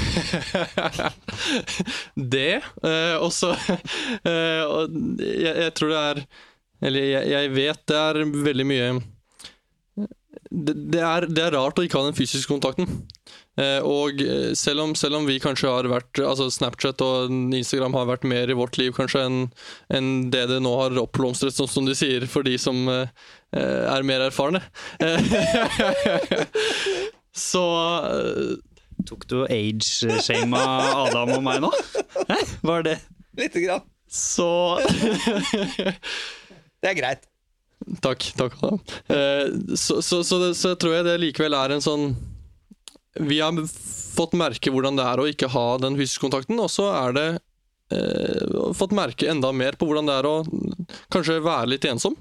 det. 2.35 2.63
Eh, 2.83 3.17
og 3.25 3.31
så 3.35 3.53
eh, 3.55 4.63
jeg, 5.23 5.53
jeg 5.53 5.75
tror 5.79 5.93
det 5.93 6.01
er 6.01 6.21
Eller 6.89 7.07
jeg, 7.07 7.29
jeg 7.31 7.53
vet 7.55 7.85
det 7.87 8.01
er 8.01 8.19
veldig 8.49 8.67
mye 8.67 8.89
det, 10.51 10.75
det, 10.75 11.01
er, 11.01 11.29
det 11.31 11.45
er 11.45 11.55
rart 11.55 11.79
å 11.79 11.85
ikke 11.87 12.01
ha 12.01 12.09
den 12.09 12.19
fysiske 12.19 12.51
kontakten. 12.51 13.07
Eh, 13.57 13.81
og 13.81 14.21
eh, 14.21 14.51
selv 14.59 14.85
om, 14.85 14.93
selv 14.99 15.17
om 15.17 15.29
vi 15.29 15.39
kanskje 15.41 15.71
har 15.73 15.87
vært 15.89 16.21
Altså 16.21 16.51
Snapchat 16.53 17.01
og 17.01 17.33
Instagram 17.57 17.95
har 17.97 18.11
vært 18.11 18.27
mer 18.29 18.53
i 18.53 18.57
vårt 18.59 18.77
liv 18.77 18.93
kanskje 18.97 19.23
enn 19.25 19.39
en 19.97 20.11
det 20.33 20.45
det 20.51 20.59
nå 20.61 20.75
har 20.77 20.99
oppblomstret, 21.01 21.57
sånn 21.57 21.71
som 21.71 21.89
de 21.89 21.97
sier, 21.97 22.27
for 22.29 22.45
de 22.45 22.59
som 22.61 22.85
eh, 22.93 23.09
er 23.57 24.07
mer 24.07 24.27
erfarne. 24.29 24.61
Så 27.37 27.65
eh, 28.13 28.57
Tok 29.07 29.27
du 29.29 29.43
age-shama 29.45 30.63
Adam 31.05 31.35
og 31.37 31.43
meg 31.45 31.61
nå? 31.65 31.71
Hæ? 32.31 32.39
Var 32.65 32.87
det 32.87 32.97
Lite 33.37 33.61
grann. 33.61 33.85
Så 34.09 34.47
Det 36.81 36.91
er 36.91 36.97
greit. 36.97 37.27
Takk. 38.03 38.25
takk 38.39 38.57
Adam. 38.63 38.81
Eh, 39.13 39.53
så, 39.77 40.01
så, 40.03 40.23
så, 40.25 40.41
det, 40.43 40.55
så 40.59 40.73
tror 40.81 40.97
jeg 40.97 41.07
det 41.07 41.19
likevel 41.23 41.57
er 41.59 41.77
en 41.77 41.85
sånn 41.85 42.09
Vi 43.21 43.41
har 43.41 43.59
fått 44.17 44.37
merke 44.39 44.73
hvordan 44.73 44.99
det 44.99 45.07
er 45.07 45.21
å 45.23 45.29
ikke 45.31 45.51
ha 45.53 45.67
den 45.83 45.99
fysiske 45.99 46.25
kontakten, 46.25 46.61
og 46.63 46.71
så 46.73 46.89
er 46.95 47.17
det 47.17 47.29
eh, 47.95 48.73
fått 48.77 48.97
merke 48.97 49.29
enda 49.31 49.53
mer 49.53 49.79
på 49.79 49.89
hvordan 49.89 50.09
det 50.09 50.19
er 50.21 50.29
å 50.31 50.37
kanskje 51.13 51.43
være 51.45 51.75
litt 51.75 51.89
ensom. 51.89 52.17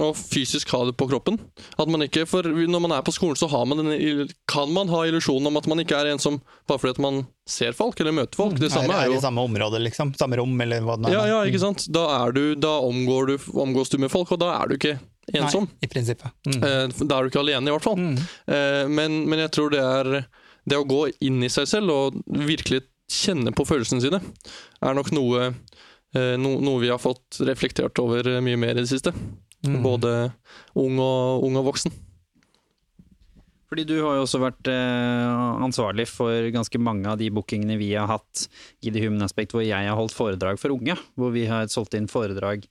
Og 0.00 0.16
fysisk 0.16 0.70
ha 0.72 0.78
det 0.88 0.94
på 0.96 1.04
kroppen. 1.10 1.36
At 1.76 1.90
man 1.92 2.00
ikke, 2.06 2.22
for 2.24 2.46
Når 2.48 2.80
man 2.80 2.94
er 2.96 3.02
på 3.04 3.12
skolen, 3.12 3.36
så 3.36 3.44
har 3.52 3.66
man 3.68 3.82
den, 3.82 4.30
kan 4.48 4.72
man 4.72 4.88
ha 4.88 5.02
illusjonen 5.04 5.50
om 5.50 5.60
at 5.60 5.68
man 5.68 5.82
ikke 5.82 5.98
er 5.98 6.14
ensom 6.14 6.38
bare 6.64 6.80
fordi 6.80 6.96
at 6.96 7.02
man 7.04 7.18
ser 7.44 7.76
folk 7.76 8.00
eller 8.00 8.16
møter 8.16 8.40
folk. 8.40 8.56
Det 8.56 8.70
samme 8.72 8.94
er, 8.94 9.04
er 9.04 9.12
jo 9.12 9.20
i 9.20 9.24
samme 9.24 9.44
område, 9.44 9.82
liksom. 9.84 10.14
Samme 10.16 10.40
rom, 10.40 10.54
eller 10.64 10.80
hva 10.86 10.96
det 10.96 11.10
er. 11.10 11.18
Ja, 11.18 11.26
ja, 11.28 11.40
ikke 11.44 11.60
sant? 11.60 11.84
Da, 11.92 12.06
er 12.22 12.32
du, 12.32 12.44
da 12.56 12.78
omgår 12.80 13.34
du, 13.34 13.36
omgås 13.52 13.92
du 13.92 13.98
med 14.00 14.12
folk, 14.12 14.32
og 14.32 14.40
da 14.40 14.54
er 14.62 14.72
du 14.72 14.78
ikke 14.78 14.96
ensom. 15.32 15.66
Nei, 15.70 15.86
I 15.86 15.90
prinsippet. 15.92 16.32
Mm. 16.48 16.62
Eh, 16.62 17.04
Da 17.06 17.18
er 17.18 17.22
du 17.26 17.30
ikke 17.32 17.42
alene, 17.44 17.68
i 17.70 17.74
hvert 17.74 17.84
fall. 17.86 17.98
Mm. 18.00 18.16
Men, 18.92 19.20
men 19.30 19.44
jeg 19.46 19.52
tror 19.54 19.70
det 19.74 19.82
er 19.82 20.12
det 20.68 20.78
å 20.78 20.86
gå 20.86 21.04
inn 21.26 21.42
i 21.42 21.50
seg 21.50 21.66
selv 21.70 21.90
og 21.94 22.18
virkelig 22.46 22.82
kjenne 23.12 23.52
på 23.54 23.64
følelsene 23.68 24.02
sine, 24.04 24.20
er 24.82 24.94
nok 24.96 25.10
noe, 25.12 25.48
eh, 26.16 26.34
no, 26.40 26.54
noe 26.64 26.80
vi 26.82 26.90
har 26.92 27.00
fått 27.02 27.40
reflektert 27.44 27.98
over 28.02 28.28
eh, 28.36 28.40
mye 28.44 28.60
mer 28.60 28.76
i 28.78 28.84
det 28.84 28.90
siste. 28.92 29.12
Både 29.62 30.32
ung 30.74 30.96
og, 30.98 31.44
ung 31.46 31.54
og 31.60 31.68
voksen. 31.68 31.92
Fordi 33.72 33.86
du 33.88 34.02
har 34.04 34.18
jo 34.18 34.24
også 34.26 34.36
vært 34.36 34.68
eh, 34.68 35.62
ansvarlig 35.64 36.04
for 36.10 36.44
ganske 36.52 36.76
mange 36.76 37.08
av 37.08 37.16
de 37.16 37.30
bookingene 37.32 37.78
vi 37.80 37.94
har 37.96 38.04
hatt 38.10 38.42
i 38.84 38.90
The 38.92 39.00
Human 39.06 39.24
Aspect, 39.24 39.54
hvor 39.56 39.62
jeg 39.64 39.86
har 39.88 39.96
holdt 39.96 40.12
foredrag 40.12 40.58
for 40.60 40.74
unge. 40.74 40.92
Hvor 41.16 41.30
vi 41.32 41.46
har 41.48 41.70
solgt 41.72 41.96
inn 41.96 42.04
foredrag 42.10 42.66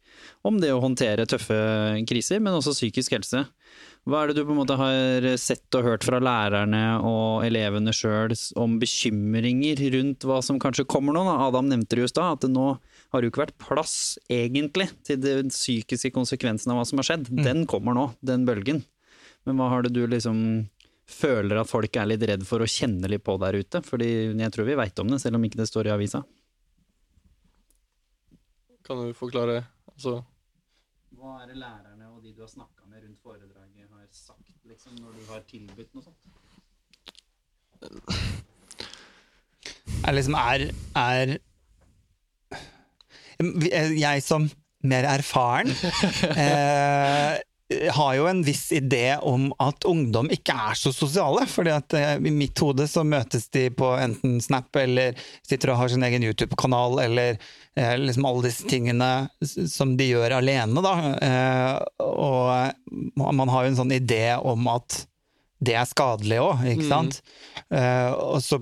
om 0.46 0.60
det 0.62 0.70
å 0.70 0.84
håndtere 0.84 1.26
tøffe 1.26 1.58
kriser, 2.06 2.38
men 2.38 2.54
også 2.54 2.76
psykisk 2.76 3.16
helse. 3.18 3.42
Hva 4.06 4.20
er 4.22 4.30
det 4.30 4.36
du 4.38 4.44
på 4.46 4.54
en 4.54 4.60
måte 4.60 4.78
har 4.78 5.26
sett 5.42 5.74
og 5.80 5.88
hørt 5.88 6.06
fra 6.06 6.20
lærerne 6.22 6.84
og 7.02 7.48
elevene 7.48 7.94
sjøl 7.98 8.36
om 8.62 8.76
bekymringer 8.82 9.82
rundt 9.96 10.28
hva 10.30 10.38
som 10.46 10.60
kanskje 10.62 10.86
kommer 10.86 11.18
nå? 11.18 11.24
Da? 11.26 11.34
Adam 11.48 11.72
nevnte 11.72 11.98
det 11.98 12.04
jo 12.04 12.12
i 12.12 12.14
stad, 12.14 12.38
at 12.38 12.46
det 12.46 12.52
nå 12.54 12.68
har 12.76 13.18
det 13.18 13.26
jo 13.26 13.34
ikke 13.34 13.44
vært 13.48 13.58
plass, 13.66 13.96
egentlig, 14.30 14.92
til 15.10 15.18
den 15.26 15.50
psykiske 15.50 16.14
konsekvensen 16.14 16.76
av 16.76 16.78
hva 16.78 16.86
som 16.86 17.02
har 17.02 17.10
skjedd. 17.10 17.26
Den 17.42 17.66
kommer 17.70 17.98
nå, 17.98 18.06
den 18.22 18.46
bølgen. 18.46 18.84
Men 19.50 19.58
hva 19.58 19.72
har 19.74 19.82
det 19.82 19.96
du 19.98 20.04
liksom 20.06 20.38
føler 21.14 21.62
at 21.62 21.70
folk 21.70 21.98
er 22.00 22.10
litt 22.10 22.24
redd 22.30 22.44
for 22.48 22.64
å 22.64 22.70
kjenne 22.70 23.10
litt 23.12 23.24
på 23.26 23.38
der 23.42 23.58
ute? 23.62 23.82
Fordi 23.86 24.10
jeg 24.32 24.54
tror 24.56 24.68
vi 24.68 24.78
veit 24.80 25.02
om 25.04 25.12
det, 25.12 25.20
selv 25.24 25.38
om 25.40 25.48
ikke 25.48 25.62
det 25.62 25.70
står 25.70 25.90
i 25.90 25.96
avisa. 25.96 26.24
Kan 28.88 29.04
du 29.06 29.14
forklare 29.16 29.62
altså, 29.94 30.18
Hva 31.16 31.38
er 31.44 31.52
det 31.52 31.58
lærerne 31.62 32.10
og 32.10 32.24
de 32.24 32.34
du 32.34 32.42
har 32.42 32.50
snakka 32.52 32.88
med 32.90 33.04
rundt 33.06 33.22
foredraget 33.22 33.86
har 33.92 34.08
sagt, 34.12 34.50
liksom, 34.68 34.96
når 35.00 35.12
du 35.20 35.24
har 35.30 35.42
tilbudt 35.48 35.94
noe 35.96 36.04
sånt? 36.04 36.22
er 40.08 40.14
liksom 40.18 40.36
er, 40.38 40.68
er 40.98 41.38
Jeg 44.02 44.24
som 44.26 44.50
mer 44.86 45.06
erfaren 45.10 45.70
eh, 46.44 47.38
har 47.96 48.16
jo 48.18 48.28
en 48.30 48.42
viss 48.44 48.72
idé 48.72 49.18
om 49.18 49.50
at 49.62 49.86
ungdom 49.88 50.30
ikke 50.34 50.56
er 50.70 50.78
så 50.80 50.94
sosiale. 50.96 51.46
fordi 51.48 51.74
at 51.76 51.94
eh, 51.98 52.16
i 52.16 52.34
mitt 52.34 52.60
hode 52.60 52.88
så 52.88 53.04
møtes 53.08 53.50
de 53.50 53.70
på 53.74 53.94
enten 54.00 54.40
Snap 54.42 54.76
eller 54.76 55.18
sitter 55.48 55.74
og 55.74 55.82
har 55.82 55.92
sin 55.94 56.04
egen 56.08 56.24
YouTube-kanal 56.24 57.00
eller 57.06 57.38
eh, 57.76 57.96
liksom 57.98 58.26
alle 58.26 58.48
disse 58.50 58.68
tingene 58.70 59.12
som 59.70 59.96
de 59.98 60.12
gjør 60.12 60.40
alene, 60.40 60.84
da. 60.84 60.96
Eh, 61.22 61.78
og 62.08 63.32
man 63.40 63.54
har 63.54 63.66
jo 63.66 63.74
en 63.74 63.82
sånn 63.84 63.96
idé 63.96 64.26
om 64.38 64.68
at 64.72 65.06
det 65.62 65.76
er 65.78 65.86
skadelig 65.86 66.40
òg, 66.42 66.64
ikke 66.72 66.88
sant? 66.90 67.20
Eh, 67.70 68.10
og 68.18 68.40
så 68.42 68.58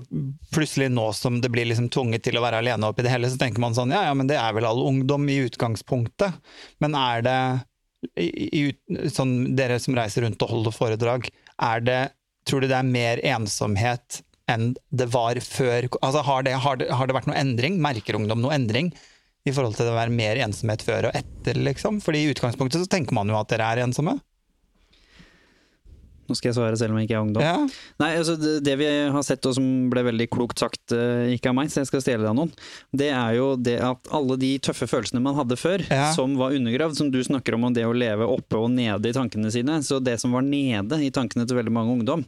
plutselig 0.52 0.90
nå 0.92 1.06
som 1.16 1.38
det 1.40 1.48
blir 1.52 1.64
liksom 1.70 1.88
tvunget 1.92 2.26
til 2.26 2.36
å 2.36 2.42
være 2.44 2.60
alene 2.60 2.90
oppi 2.90 3.06
det 3.06 3.12
hele, 3.14 3.30
så 3.32 3.40
tenker 3.40 3.62
man 3.62 3.76
sånn 3.76 3.94
ja 3.94 4.02
ja, 4.10 4.12
men 4.16 4.28
det 4.28 4.36
er 4.36 4.52
vel 4.56 4.68
all 4.68 4.82
ungdom 4.84 5.24
i 5.32 5.38
utgangspunktet. 5.46 6.36
Men 6.84 6.96
er 6.98 7.24
det 7.24 7.40
i, 8.16 8.48
i, 8.60 8.62
sånn, 9.12 9.52
Dere 9.58 9.78
som 9.82 9.96
reiser 9.98 10.24
rundt 10.24 10.42
og 10.44 10.54
holder 10.54 10.76
foredrag, 10.76 11.30
er 11.60 11.84
det, 11.84 12.00
tror 12.48 12.64
du 12.64 12.70
det 12.70 12.78
er 12.78 12.88
mer 12.88 13.22
ensomhet 13.36 14.22
enn 14.50 14.72
det 14.90 15.10
var 15.12 15.38
før? 15.44 15.88
Altså, 16.00 16.24
har, 16.26 16.46
det, 16.46 16.56
har, 16.64 16.80
det, 16.80 16.90
har 16.96 17.08
det 17.08 17.16
vært 17.16 17.30
noe 17.30 17.38
endring? 17.38 17.78
Merker 17.82 18.18
ungdom 18.18 18.42
noe 18.42 18.56
endring? 18.56 18.92
I 19.48 19.54
forhold 19.56 19.78
til 19.78 19.86
det 19.88 19.94
å 19.94 19.96
være 19.96 20.12
mer 20.12 20.40
ensomhet 20.44 20.82
før 20.84 21.08
og 21.08 21.16
etter, 21.16 21.56
liksom? 21.56 22.02
Fordi 22.04 22.24
i 22.24 22.32
utgangspunktet 22.32 22.82
så 22.82 22.90
tenker 22.92 23.16
man 23.16 23.30
jo 23.30 23.38
at 23.38 23.48
dere 23.52 23.70
er 23.72 23.84
ensomme. 23.86 24.18
Nå 26.30 26.36
skal 26.38 26.52
jeg 26.52 26.56
svare 26.60 26.78
selv 26.78 26.94
om 26.94 27.00
jeg 27.00 27.08
ikke 27.08 27.16
er 27.18 27.24
ungdom. 27.26 27.42
Ja. 27.42 27.56
Nei, 27.98 28.10
altså 28.20 28.36
det, 28.38 28.52
det 28.62 28.76
vi 28.78 28.86
har 29.10 29.24
sett 29.26 29.44
og 29.50 29.56
som 29.56 29.66
ble 29.90 30.04
veldig 30.06 30.28
klokt 30.30 30.62
sagt, 30.62 30.94
eh, 30.94 31.32
ikke 31.34 31.50
av 31.50 31.56
meg, 31.58 31.72
så 31.74 31.82
jeg 31.82 31.90
skal 31.90 32.04
stjele 32.04 32.22
det 32.22 32.30
av 32.30 32.36
noen, 32.38 32.52
det 32.94 33.08
er 33.10 33.34
jo 33.40 33.48
det 33.58 33.74
at 33.82 34.12
alle 34.14 34.36
de 34.38 34.52
tøffe 34.62 34.86
følelsene 34.90 35.22
man 35.24 35.34
hadde 35.40 35.58
før, 35.58 35.82
Ja. 35.90 36.12
som 36.14 36.36
var 36.38 36.54
undergravd, 36.54 36.94
som 37.00 37.10
du 37.10 37.18
snakker 37.26 37.58
om, 37.58 37.64
om 37.66 37.74
det 37.74 37.82
å 37.88 37.92
leve 37.96 38.28
oppe 38.30 38.56
og 38.62 38.70
nede 38.70 39.10
i 39.10 39.16
tankene 39.16 39.50
sine, 39.50 39.80
så 39.82 39.98
det 40.02 40.20
som 40.22 40.32
var 40.38 40.46
nede 40.46 41.02
i 41.02 41.10
tankene 41.10 41.48
til 41.50 41.58
veldig 41.58 41.74
mange 41.74 41.98
ungdom, 41.98 42.24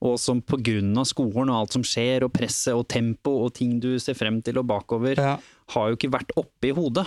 og 0.00 0.14
som 0.22 0.40
av 0.40 1.04
skolen 1.10 1.50
og 1.50 1.56
alt 1.58 1.72
som 1.74 1.82
skjer, 1.82 2.22
og 2.24 2.32
presset 2.32 2.72
og 2.78 2.86
tempo 2.88 3.34
og 3.44 3.52
ting 3.58 3.80
du 3.82 3.98
ser 3.98 4.14
frem 4.14 4.38
til 4.46 4.56
og 4.62 4.66
bakover, 4.70 5.18
Ja. 5.18 5.34
har 5.74 5.90
jo 5.90 5.96
ikke 5.96 6.10
vært 6.14 6.30
oppe 6.36 6.70
i 6.70 6.72
hodet. 6.72 7.06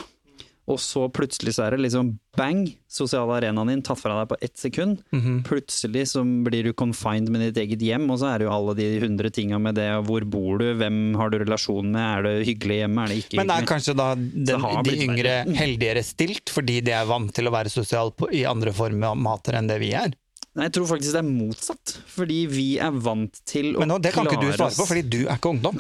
Og 0.71 0.79
så 0.79 1.09
plutselig 1.11 1.57
så 1.57 1.65
er 1.65 1.75
det 1.75 1.83
liksom 1.83 2.13
bang, 2.37 2.63
sosiale 2.89 3.35
arenaen 3.35 3.69
din 3.69 3.81
tatt 3.85 3.99
fra 3.99 4.15
deg 4.21 4.29
på 4.31 4.37
ett 4.41 4.55
sekund. 4.57 5.01
Mhm. 5.11 5.41
Plutselig 5.45 6.05
så 6.13 6.23
blir 6.23 6.63
du 6.63 6.71
confined 6.73 7.29
med 7.29 7.43
ditt 7.43 7.59
eget 7.65 7.83
hjem, 7.83 8.07
og 8.09 8.21
så 8.21 8.31
er 8.31 8.39
det 8.39 8.47
jo 8.47 8.53
alle 8.55 8.75
de 8.79 8.87
hundre 9.03 9.29
tinga 9.33 9.59
med 9.59 9.75
det. 9.75 9.89
Hvor 10.07 10.23
bor 10.23 10.63
du, 10.63 10.69
hvem 10.79 11.17
har 11.19 11.33
du 11.33 11.39
relasjon 11.43 11.91
med, 11.91 12.01
er 12.01 12.23
det 12.23 12.47
hyggelig 12.47 12.79
hjemme, 12.83 13.03
er 13.03 13.11
det 13.11 13.19
ikke 13.19 13.29
hyggelig? 13.33 13.41
Men 13.43 13.51
det 13.51 13.59
er 13.59 13.69
kanskje 13.73 13.97
da 13.99 14.09
den, 14.15 14.67
de 14.87 14.97
yngre 15.03 15.35
verre. 15.43 15.57
heldigere 15.59 16.03
stilt 16.07 16.53
fordi 16.53 16.79
de 16.87 16.95
er 16.95 17.11
vant 17.11 17.33
til 17.35 17.49
å 17.49 17.53
være 17.53 17.73
sosiale 17.73 18.31
i 18.31 18.45
andre 18.47 18.71
formater 18.75 19.59
enn 19.59 19.67
det 19.67 19.81
vi 19.83 19.91
er? 19.99 20.15
Nei, 20.53 20.67
jeg 20.67 20.73
tror 20.75 20.85
faktisk 20.91 21.15
det 21.15 21.21
er 21.23 21.25
motsatt. 21.25 21.91
Fordi 22.13 22.35
vi 22.45 22.65
er 22.77 22.93
vant 22.93 23.39
til 23.49 23.71
å 23.73 23.81
Men 23.81 23.89
nå, 23.89 23.95
det 24.03 24.11
kan 24.13 24.27
ikke 24.29 24.37
du 24.43 24.51
svare 24.53 24.75
på, 24.77 24.85
fordi 24.85 25.01
du 25.09 25.23
er 25.23 25.39
ikke 25.39 25.49
ungdom. 25.49 25.79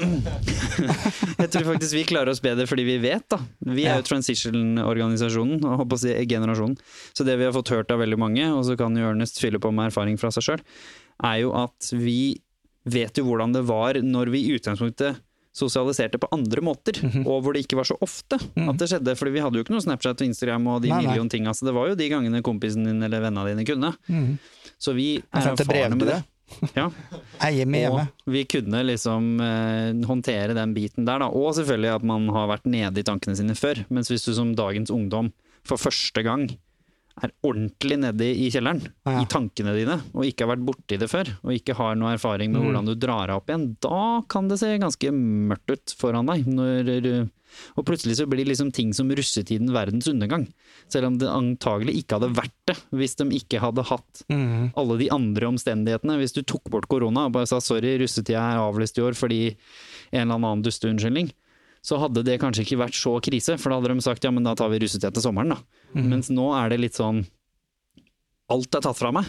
Jeg 1.43 1.51
tror 1.53 1.67
faktisk 1.67 1.93
vi 1.93 2.05
klarer 2.09 2.31
oss 2.31 2.41
bedre 2.41 2.65
fordi 2.69 2.85
vi 2.87 2.95
vet, 3.03 3.25
da. 3.29 3.37
Vi 3.69 3.85
er 3.85 3.99
jo 3.99 4.07
transition-organisasjonen, 4.07 5.59
og 5.61 5.83
håper 5.83 5.99
å 5.99 6.01
si 6.01 6.15
generasjonen. 6.31 6.77
Så 7.13 7.25
det 7.27 7.35
vi 7.37 7.45
har 7.45 7.53
fått 7.53 7.69
hørt 7.75 7.93
av 7.93 8.01
veldig 8.01 8.17
mange, 8.21 8.47
og 8.49 8.63
så 8.65 8.77
kan 8.79 8.97
jo 8.97 9.11
Ernest 9.11 9.37
fylle 9.43 9.61
på 9.61 9.69
med 9.75 9.91
erfaring 9.91 10.17
fra 10.21 10.33
seg 10.33 10.47
sjøl, 10.47 10.65
er 11.29 11.37
jo 11.43 11.53
at 11.59 11.91
vi 11.93 12.39
vet 12.89 13.19
jo 13.19 13.27
hvordan 13.27 13.53
det 13.53 13.63
var 13.69 14.01
når 14.01 14.33
vi 14.33 14.41
i 14.47 14.57
utgangspunktet 14.57 15.21
sosialiserte 15.53 16.17
på 16.17 16.27
andre 16.33 16.61
måter, 16.65 16.97
Mhm. 17.03 17.27
og 17.27 17.43
hvor 17.43 17.53
det 17.53 17.63
ikke 17.67 17.77
var 17.77 17.85
så 17.85 17.95
ofte 18.01 18.35
at 18.41 18.77
det 18.77 18.89
skjedde. 18.89 19.15
fordi 19.15 19.31
vi 19.33 19.39
hadde 19.39 19.53
jo 19.59 19.63
ikke 19.63 19.75
noe 19.75 19.81
Snapchat 19.85 20.19
og 20.21 20.27
Instagram 20.27 20.67
og 20.67 20.81
de 20.81 20.89
Nei, 20.89 21.01
million 21.05 21.29
tinga, 21.29 21.51
så 21.53 21.65
det 21.65 21.73
var 21.75 21.87
jo 21.89 21.95
de 21.95 22.09
gangene 22.09 22.41
kompisen 22.41 22.83
din 22.85 23.03
eller 23.03 23.21
vennene 23.21 23.55
dine 23.55 23.65
kunne. 23.65 23.93
Mm. 24.09 24.39
Så 24.79 24.93
vi 24.95 25.17
er 25.33 25.41
erfarne 25.53 25.95
med 25.97 26.07
det. 26.07 26.23
Ja. 26.75 26.89
Og 27.89 28.07
vi 28.29 28.43
kunne 28.45 28.83
liksom 28.85 29.39
eh, 29.41 29.93
håndtere 30.05 30.53
den 30.53 30.73
biten 30.75 31.05
der, 31.05 31.19
da. 31.19 31.25
Og 31.31 31.55
selvfølgelig 31.55 31.95
at 31.95 32.03
man 32.03 32.27
har 32.29 32.47
vært 32.51 32.65
nede 32.69 32.99
i 32.99 33.03
tankene 33.07 33.35
sine 33.35 33.55
før. 33.57 33.85
Mens 33.89 34.09
hvis 34.11 34.25
du 34.25 34.33
som 34.35 34.53
dagens 34.55 34.91
ungdom 34.93 35.31
for 35.65 35.77
første 35.77 36.21
gang 36.23 36.49
er 37.21 37.29
ordentlig 37.45 37.99
nede 38.01 38.25
i 38.25 38.49
kjelleren, 38.49 38.81
Ja. 39.05 39.21
i 39.21 39.25
tankene 39.29 39.75
dine, 39.77 40.01
og 40.15 40.25
ikke 40.25 40.47
har 40.47 40.55
vært 40.55 40.65
borti 40.65 40.97
det 40.97 41.09
før, 41.11 41.29
og 41.43 41.51
ikke 41.53 41.75
har 41.77 41.95
noe 41.95 42.15
erfaring 42.15 42.51
med 42.51 42.61
Mm. 42.61 42.65
hvordan 42.71 42.85
du 42.89 42.95
drar 42.95 43.27
deg 43.27 43.35
opp 43.35 43.47
igjen, 43.47 43.77
da 43.79 44.21
kan 44.27 44.47
det 44.47 44.57
se 44.59 44.77
ganske 44.79 45.11
mørkt 45.13 45.69
ut 45.69 45.93
foran 45.95 46.25
deg. 46.25 46.47
Når, 46.47 47.29
og 47.77 47.85
plutselig 47.85 48.17
så 48.17 48.25
blir 48.25 48.45
liksom 48.49 48.71
ting 48.73 48.93
som 48.93 49.09
russetiden 49.13 49.69
verdens 49.71 50.07
undergang. 50.09 50.47
Selv 50.89 51.05
om 51.05 51.17
det 51.19 51.29
antagelig 51.29 52.01
ikke 52.01 52.17
hadde 52.19 52.33
vært 52.33 52.57
det, 52.65 52.77
hvis 52.91 53.15
de 53.15 53.25
ikke 53.29 53.61
hadde 53.61 53.85
hatt 53.85 54.23
mm. 54.27 54.73
alle 54.75 54.97
de 54.97 55.09
andre 55.13 55.51
omstendighetene. 55.53 56.17
Hvis 56.17 56.33
du 56.33 56.41
tok 56.41 56.63
bort 56.73 56.87
korona 56.89 57.27
og 57.27 57.33
bare 57.33 57.45
sa 57.45 57.59
sorry, 57.59 57.99
russetida 58.01 58.41
er 58.41 58.57
avlyst 58.63 58.97
i 58.97 59.05
år 59.05 59.13
fordi 59.13 59.55
en 60.11 60.25
eller 60.31 60.39
annen 60.39 60.63
dusteunnskyldning, 60.65 61.31
så 61.83 61.99
hadde 61.99 62.23
det 62.23 62.39
kanskje 62.39 62.63
ikke 62.63 62.79
vært 62.79 62.95
så 62.95 63.17
krise, 63.21 63.57
for 63.59 63.69
da 63.69 63.79
hadde 63.81 63.93
de 63.93 64.01
sagt 64.01 64.23
ja, 64.23 64.31
men 64.31 64.45
da 64.47 64.55
tar 64.55 64.69
vi 64.71 64.79
russetida 64.79 65.11
til 65.13 65.21
sommeren, 65.25 65.49
da. 65.49 65.57
Mens 66.09 66.29
nå 66.33 66.49
er 66.57 66.69
det 66.73 66.79
litt 66.81 66.95
sånn 66.99 67.25
Alt 68.51 68.75
er 68.75 68.81
tatt 68.83 68.97
fra 68.99 69.11
meg. 69.15 69.25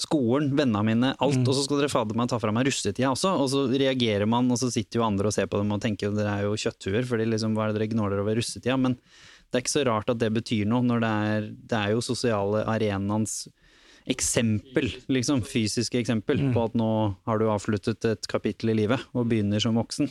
Skolen, 0.00 0.56
vennene 0.56 0.82
mine, 0.82 1.10
alt. 1.22 1.42
Og 1.46 1.54
så 1.54 1.62
skal 1.62 1.78
dere 1.78 1.92
fader 1.92 2.16
meg 2.18 2.28
ta 2.30 2.38
fra 2.42 2.50
meg 2.50 2.66
russetida 2.66 3.12
også. 3.12 3.34
Og 3.38 3.50
så 3.52 3.60
reagerer 3.70 4.26
man, 4.26 4.48
og 4.50 4.58
så 4.58 4.70
sitter 4.72 4.98
jo 4.98 5.04
andre 5.06 5.28
og 5.28 5.34
ser 5.36 5.46
på 5.46 5.60
dem 5.60 5.70
og 5.70 5.82
tenker 5.84 6.08
at 6.10 6.16
dere 6.16 6.32
er 6.40 6.46
jo 6.48 6.56
kjøtthuer, 6.58 7.04
fordi 7.06 7.26
liksom 7.28 7.54
hva 7.54 7.68
er 7.68 7.74
det 7.74 7.78
dere 7.78 7.92
gnåler 7.92 8.22
over 8.24 8.34
russetida? 8.40 8.76
Men 8.80 8.96
det 8.96 9.60
er 9.60 9.62
ikke 9.62 9.74
så 9.76 9.84
rart 9.86 10.10
at 10.10 10.18
det 10.18 10.32
betyr 10.34 10.66
noe, 10.66 10.82
når 10.82 11.04
det 11.04 11.12
er, 11.28 11.46
det 11.70 11.78
er 11.78 11.92
jo 11.94 12.02
sosiale 12.02 12.64
arenaens 12.66 13.44
eksempel, 14.10 14.90
liksom, 15.08 15.44
fysiske 15.46 16.00
eksempel, 16.00 16.42
på 16.52 16.64
at 16.64 16.74
nå 16.76 16.90
har 17.24 17.38
du 17.38 17.46
avsluttet 17.48 18.04
et 18.04 18.26
kapittel 18.28 18.72
i 18.74 18.80
livet 18.82 19.00
og 19.14 19.28
begynner 19.30 19.62
som 19.62 19.78
voksen. 19.78 20.10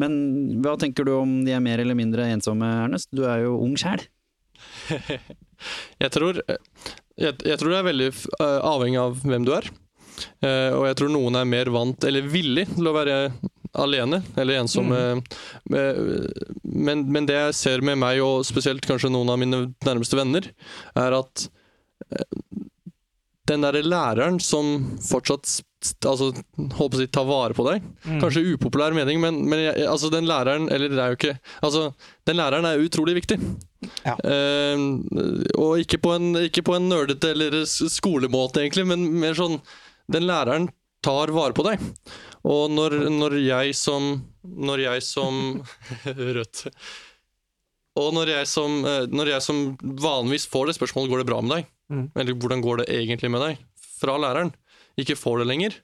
Men 0.00 0.16
hva 0.64 0.78
tenker 0.80 1.04
du 1.04 1.12
om 1.18 1.44
de 1.44 1.52
er 1.52 1.60
mer 1.60 1.78
eller 1.78 1.94
mindre 1.94 2.24
ensomme, 2.32 2.64
Ernest? 2.86 3.10
Du 3.12 3.26
er 3.28 3.44
jo 3.44 3.58
ung 3.60 3.76
sjæl. 3.76 4.00
Jeg 6.02 6.10
tror, 6.10 6.40
jeg, 6.42 7.34
jeg 7.46 7.58
tror 7.60 7.70
det 7.70 7.76
er 7.78 7.86
veldig 7.86 8.06
eh, 8.10 8.60
avhengig 8.66 8.98
av 8.98 9.20
hvem 9.22 9.44
du 9.46 9.52
er. 9.54 9.68
Eh, 10.42 10.72
og 10.74 10.88
jeg 10.88 10.96
tror 10.98 11.12
noen 11.14 11.38
er 11.38 11.46
mer 11.46 11.70
vant, 11.70 12.02
eller 12.08 12.26
villig, 12.26 12.64
til 12.72 12.90
å 12.90 12.94
være 12.96 13.18
alene 13.78 14.18
eller 14.34 14.58
ensomme. 14.64 14.98
Eh, 15.70 16.18
Men, 16.66 17.04
men 17.14 17.28
det 17.30 17.38
jeg 17.38 17.54
ser 17.60 17.84
med 17.86 18.00
meg, 18.02 18.18
og 18.26 18.42
spesielt 18.48 18.82
kanskje 18.88 19.12
noen 19.14 19.30
av 19.30 19.38
mine 19.38 19.62
nærmeste 19.86 20.18
venner, 20.18 20.50
er 20.98 21.18
at 21.20 21.46
den 23.50 23.64
derre 23.64 23.82
læreren 23.82 24.38
som 24.42 24.68
fortsatt 25.02 25.48
altså, 26.06 26.30
på 26.56 26.86
å 26.86 26.98
si, 26.98 27.08
tar 27.10 27.26
vare 27.26 27.56
på 27.56 27.66
deg. 27.66 27.86
Kanskje 28.22 28.44
upopulær 28.54 28.94
mening, 28.94 29.18
men, 29.22 29.40
men 29.50 29.64
altså, 29.88 30.12
den 30.12 30.28
læreren 30.30 30.68
Eller 30.70 30.92
det 30.92 31.02
er 31.02 31.14
jo 31.14 31.18
ikke 31.18 31.34
Altså, 31.66 31.88
den 32.28 32.38
læreren 32.38 32.68
er 32.68 32.82
utrolig 32.82 33.16
viktig. 33.18 33.38
Ja. 34.06 34.14
Uh, 34.22 35.02
og 35.58 35.82
ikke 35.82 35.98
på 36.02 36.14
en, 36.14 36.36
ikke 36.44 36.62
på 36.66 36.76
en 36.78 36.86
nerdete 36.90 37.32
eller 37.34 37.62
skolemåte, 37.66 38.62
egentlig, 38.62 38.86
men 38.92 39.08
mer 39.24 39.34
sånn 39.38 39.58
Den 40.12 40.28
læreren 40.28 40.70
tar 41.02 41.34
vare 41.34 41.56
på 41.56 41.66
deg. 41.66 41.82
Og 42.46 42.70
når, 42.70 43.00
når 43.10 43.40
jeg 43.42 43.74
som 43.78 44.12
Når 44.42 44.86
jeg 44.86 45.06
som 45.06 45.40
Rødt. 46.38 46.68
Og 48.00 48.14
når 48.16 48.30
jeg, 48.32 48.48
som, 48.48 48.78
eh, 48.88 49.04
når 49.12 49.34
jeg 49.34 49.44
som 49.44 49.58
vanligvis 49.82 50.46
får 50.48 50.70
det 50.70 50.78
spørsmålet 50.78 51.12
går 51.12 51.20
det 51.20 51.28
bra 51.28 51.40
med 51.44 51.52
deg, 51.58 51.66
Mm. 51.92 52.06
eller 52.16 52.36
hvordan 52.40 52.62
går 52.64 52.82
det 52.82 52.90
egentlig 52.94 53.28
med 53.32 53.42
deg, 53.44 53.64
fra 54.00 54.16
læreren, 54.20 54.52
ikke 54.98 55.18
får 55.18 55.42
det 55.42 55.48
lenger, 55.50 55.76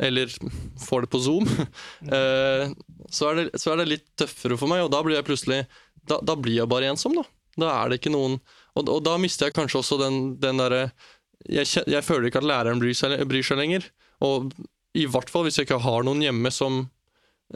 eller 0.00 0.32
får 0.86 1.04
det 1.04 1.10
på 1.12 1.20
Zoom, 1.20 1.48
eh, 2.16 2.72
så, 3.12 3.30
er 3.30 3.40
det, 3.42 3.46
så 3.60 3.74
er 3.74 3.82
det 3.82 3.90
litt 3.90 4.08
tøffere 4.18 4.58
for 4.60 4.72
meg, 4.72 4.86
og 4.86 4.92
da 4.94 5.02
blir 5.04 5.18
jeg 5.18 5.28
plutselig 5.28 5.62
Da, 6.08 6.16
da 6.24 6.32
blir 6.32 6.56
jeg 6.56 6.70
bare 6.70 6.88
ensom, 6.88 7.12
da. 7.12 7.26
Da 7.60 7.70
er 7.74 7.90
det 7.90 7.98
ikke 8.00 8.12
noen 8.14 8.38
Og, 8.72 8.88
og 8.88 9.02
da 9.04 9.18
mister 9.20 9.50
jeg 9.50 9.56
kanskje 9.58 9.82
også 9.82 9.98
den, 10.00 10.20
den 10.40 10.62
derre 10.62 10.86
jeg, 11.48 11.66
jeg 11.88 12.04
føler 12.04 12.28
ikke 12.28 12.40
at 12.40 12.48
læreren 12.48 12.80
bryr 12.80 12.96
seg, 12.96 13.14
bryr 13.28 13.44
seg 13.44 13.56
lenger. 13.60 13.86
Og 14.24 14.52
i 14.96 15.06
hvert 15.08 15.30
fall 15.32 15.46
hvis 15.46 15.56
jeg 15.58 15.68
ikke 15.68 15.80
har 15.82 16.04
noen 16.04 16.20
hjemme 16.24 16.50
som, 16.52 16.82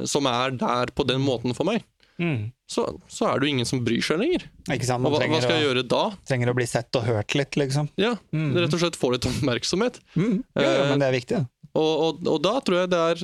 som 0.09 0.29
er 0.31 0.55
der 0.57 0.93
på 0.97 1.05
den 1.09 1.21
måten 1.25 1.57
for 1.57 1.69
meg, 1.69 1.85
Mm. 2.21 2.53
så, 2.71 2.85
så 3.11 3.27
er 3.27 3.41
det 3.41 3.49
jo 3.49 3.53
ingen 3.57 3.67
som 3.67 3.81
bryr 3.85 4.03
seg 4.07 4.21
lenger. 4.21 4.45
Ikke 4.71 4.87
sant? 4.87 5.03
Og 5.07 5.11
hva, 5.17 5.19
hva 5.27 5.41
skal 5.43 5.57
jeg 5.59 5.65
å, 5.65 5.69
gjøre 5.69 5.83
da? 5.91 6.03
trenger 6.29 6.53
å 6.53 6.55
bli 6.55 6.67
sett 6.71 6.95
og 7.01 7.07
hørt 7.09 7.35
litt, 7.35 7.57
liksom. 7.59 7.89
Ja, 7.99 8.13
Mm. 8.33 8.53
Rett 8.57 8.75
og 8.77 8.81
slett 8.85 8.97
få 9.01 9.11
litt 9.15 9.27
oppmerksomhet. 9.27 9.99
Mm. 10.15 10.37
Jo, 10.55 10.69
jo, 10.69 10.85
men 10.93 11.03
det 11.03 11.09
er 11.09 11.17
viktig. 11.19 11.41
Eh, 11.43 11.51
Og, 11.75 11.93
og, 12.07 12.29
og 12.31 12.39
da 12.45 12.53
tror 12.63 12.77
jeg 12.85 12.91
det 12.93 12.99
er 13.03 13.23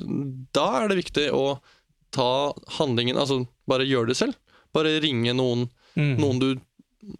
Da 0.58 0.64
er 0.80 0.88
det 0.90 0.96
viktig 0.98 1.28
å 1.30 1.60
ta 2.10 2.50
handlingen 2.80 3.14
Altså 3.22 3.44
bare 3.70 3.86
gjøre 3.86 4.10
det 4.10 4.16
selv. 4.18 4.34
Bare 4.74 4.96
ringe 5.00 5.32
noen, 5.38 5.68
Mm. 5.98 6.16
noen 6.22 6.38
du 6.42 6.48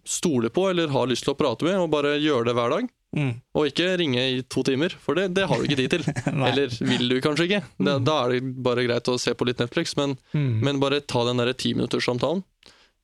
stoler 0.06 0.48
på 0.54 0.68
eller 0.70 0.88
har 0.94 1.06
lyst 1.10 1.24
til 1.26 1.32
å 1.34 1.38
prate 1.38 1.64
med, 1.66 1.74
og 1.78 1.90
bare 1.90 2.12
gjøre 2.22 2.46
det 2.50 2.54
hver 2.54 2.70
dag. 2.70 2.90
Mm. 3.16 3.32
Og 3.58 3.66
ikke 3.66 3.88
ringe 3.98 4.22
i 4.22 4.42
to 4.46 4.62
timer, 4.62 4.92
for 5.02 5.18
det, 5.18 5.28
det 5.34 5.48
har 5.50 5.58
du 5.58 5.64
ikke 5.66 5.78
tid 5.80 5.94
til. 5.96 6.04
Eller 6.50 6.70
vil 6.78 7.08
du 7.10 7.16
kanskje 7.24 7.48
ikke. 7.48 7.62
Da, 7.82 7.96
da 7.98 8.18
er 8.24 8.36
det 8.36 8.52
bare 8.62 8.84
greit 8.86 9.10
å 9.10 9.16
se 9.18 9.34
på 9.34 9.48
litt 9.48 9.58
Netflix, 9.62 9.96
men, 9.98 10.14
Mm. 10.36 10.60
men 10.62 10.78
bare 10.82 11.00
ta 11.02 11.24
den 11.26 11.42
derre 11.42 11.56
timinutterssamtalen. 11.58 12.44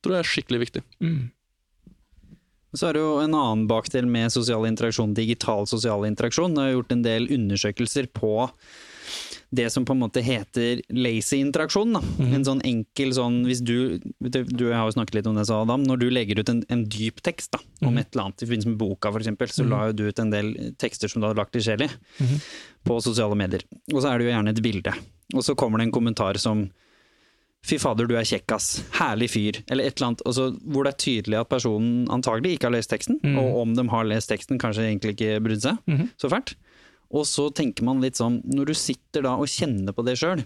Tror 0.05 0.15
jeg 0.15 0.23
er 0.23 0.29
skikkelig 0.31 0.59
viktig. 0.63 0.83
Mm. 1.03 1.17
Så 2.77 2.89
er 2.89 2.93
det 2.97 3.01
jo 3.01 3.13
en 3.23 3.33
annen 3.35 3.65
bakdel 3.67 4.05
med 4.11 4.31
sosial 4.31 4.65
interaksjon, 4.69 5.15
digital 5.17 5.65
sosial 5.67 6.03
interaksjon. 6.07 6.53
Det 6.55 6.63
er 6.67 6.73
gjort 6.75 6.91
en 6.93 7.03
del 7.05 7.27
undersøkelser 7.33 8.09
på 8.13 8.33
det 9.49 9.69
som 9.71 9.85
på 9.87 9.95
en 9.95 10.01
måte 10.01 10.19
heter 10.21 10.81
lazy 10.91 11.37
interaksjon. 11.39 11.93
Da. 11.95 12.01
En 12.35 12.43
sånn 12.43 12.59
enkel 12.67 13.13
sånn 13.15 13.37
Hvis 13.47 13.61
du 13.63 13.99
Du 14.19 14.65
har 14.73 14.85
jo 14.89 14.95
snakket 14.97 15.15
litt 15.21 15.29
om 15.29 15.37
det, 15.39 15.45
sa 15.47 15.61
Adam. 15.61 15.85
Når 15.87 16.01
du 16.01 16.07
legger 16.11 16.41
ut 16.41 16.49
en, 16.51 16.63
en 16.67 16.83
dyp 16.83 17.21
tekst 17.23 17.53
da, 17.55 17.61
om 17.87 17.95
et 17.97 18.09
eller 18.11 18.25
annet, 18.27 18.41
i 18.43 18.45
forbindelse 18.49 18.73
med 18.73 18.81
boka 18.81 19.13
f.eks., 19.13 19.55
så 19.55 19.63
la 19.67 19.85
jo 19.87 19.93
du 19.93 20.03
ut 20.09 20.19
en 20.19 20.33
del 20.33 20.51
tekster 20.81 21.07
som 21.07 21.21
du 21.21 21.27
hadde 21.29 21.39
lagt 21.39 21.55
i 21.55 21.61
Shelly, 21.63 21.87
på 22.83 22.99
sosiale 23.03 23.35
medier. 23.39 23.63
Og 23.93 24.01
så 24.01 24.11
er 24.11 24.17
det 24.19 24.27
jo 24.27 24.33
gjerne 24.33 24.51
et 24.51 24.61
bilde. 24.63 24.93
Og 25.35 25.43
så 25.43 25.55
kommer 25.55 25.79
det 25.79 25.87
en 25.87 25.95
kommentar 25.95 26.37
som 26.41 26.67
Fy 27.67 27.75
fader, 27.81 28.05
du 28.07 28.13
er 28.15 28.23
kjekk, 28.23 28.51
ass. 28.55 28.67
Herlig 28.95 29.27
fyr. 29.33 29.57
Eller 29.67 29.89
et 29.89 29.97
eller 29.97 30.11
annet. 30.11 30.21
Altså, 30.29 30.51
hvor 30.71 30.85
det 30.85 30.93
er 30.93 30.99
tydelig 31.03 31.39
at 31.41 31.49
personen 31.51 32.05
antagelig 32.13 32.53
ikke 32.55 32.69
har 32.69 32.75
lest 32.77 32.91
teksten. 32.93 33.17
Og 33.41 33.57
om 33.63 33.73
de 33.75 33.83
har 33.91 34.05
lest 34.07 34.29
teksten, 34.29 34.59
kanskje 34.61 34.85
egentlig 34.85 35.15
ikke 35.17 35.41
brydd 35.43 35.63
seg 35.65 35.77
så 36.21 36.29
fælt. 36.31 36.53
Og 37.15 37.23
så 37.27 37.47
tenker 37.55 37.85
man 37.87 38.01
litt 38.03 38.19
sånn, 38.19 38.41
når 38.43 38.71
du 38.71 38.77
sitter 38.77 39.23
da 39.27 39.37
og 39.39 39.47
kjenner 39.51 39.95
på 39.95 40.03
det 40.07 40.17
sjøl, 40.19 40.41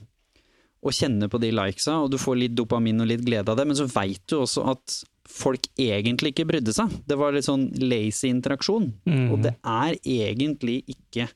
og 0.82 0.96
kjenner 0.98 1.30
på 1.30 1.38
de 1.42 1.52
likesa, 1.54 2.00
og 2.02 2.12
du 2.14 2.18
får 2.22 2.40
litt 2.40 2.56
dopamin 2.58 3.02
og 3.04 3.10
litt 3.12 3.26
glede 3.26 3.54
av 3.54 3.58
det, 3.60 3.68
men 3.70 3.78
så 3.78 3.86
veit 3.90 4.22
du 4.30 4.40
også 4.40 4.64
at 4.74 4.96
folk 5.30 5.68
egentlig 5.80 6.34
ikke 6.34 6.48
brydde 6.50 6.74
seg. 6.74 6.90
Det 7.08 7.18
var 7.20 7.34
litt 7.36 7.46
sånn 7.46 7.68
lazy 7.82 8.32
interaksjon. 8.34 8.90
Og 9.32 9.44
det 9.46 9.54
er 9.62 9.98
egentlig 10.02 10.82
ikke 10.90 11.30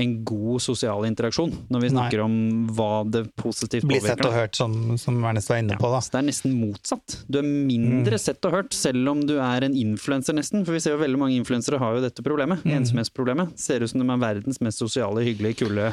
en 0.00 0.12
god 0.24 0.62
sosial 0.62 1.04
interaksjon, 1.04 1.50
når 1.68 1.80
vi 1.82 1.88
Nei. 1.90 1.94
snakker 1.96 2.20
om 2.24 2.34
hva 2.76 3.02
det 3.10 3.24
positivt 3.36 3.84
Bli 3.84 3.98
Blir 3.98 4.06
sett 4.08 4.22
og 4.24 4.32
hørt, 4.32 4.54
som, 4.56 4.96
som 4.96 5.18
Ernest 5.26 5.50
var 5.50 5.58
inne 5.60 5.76
på. 5.80 5.90
da. 5.92 5.98
Så 6.00 6.14
det 6.14 6.20
er 6.22 6.26
nesten 6.30 6.54
motsatt. 6.56 7.16
Du 7.28 7.38
er 7.40 7.44
mindre 7.48 8.16
sett 8.22 8.44
og 8.48 8.54
hørt, 8.54 8.72
selv 8.76 9.10
om 9.12 9.20
du 9.26 9.34
er 9.42 9.66
en 9.66 9.74
influenser 9.76 10.36
nesten. 10.38 10.62
For 10.64 10.72
vi 10.76 10.80
ser 10.80 10.94
jo 10.94 11.00
veldig 11.02 11.18
mange 11.20 11.36
influensere 11.36 11.80
har 11.82 11.98
jo 11.98 12.04
dette 12.06 12.24
problemet. 12.24 12.62
Ensomhetsproblemet. 12.64 13.52
Ser 13.60 13.84
ut 13.84 13.90
som 13.92 14.00
de 14.00 14.06
er 14.14 14.22
verdens 14.22 14.60
mest 14.64 14.80
sosiale, 14.80 15.24
hyggelige, 15.26 15.58
kule 15.64 15.90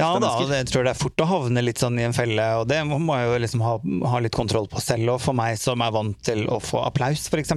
Ja 0.00 0.10
da, 0.22 0.32
jeg 0.56 0.66
tror 0.72 0.88
det 0.88 0.94
er 0.96 0.98
fort 0.98 1.22
å 1.22 1.28
havne 1.30 1.62
litt 1.62 1.78
sånn 1.82 2.00
i 2.00 2.06
en 2.08 2.16
felle, 2.16 2.48
og 2.62 2.66
det 2.72 2.80
må 2.88 3.20
jeg 3.20 3.28
jo 3.30 3.38
liksom 3.44 3.62
ha, 3.66 3.76
ha 4.10 4.22
litt 4.24 4.34
kontroll 4.34 4.66
på 4.72 4.80
selv. 4.82 5.12
Og 5.14 5.20
for 5.22 5.36
meg 5.38 5.60
som 5.60 5.84
er 5.84 5.92
vant 5.94 6.18
til 6.26 6.46
å 6.50 6.58
få 6.62 6.82
applaus, 6.88 7.28
f.eks., 7.30 7.52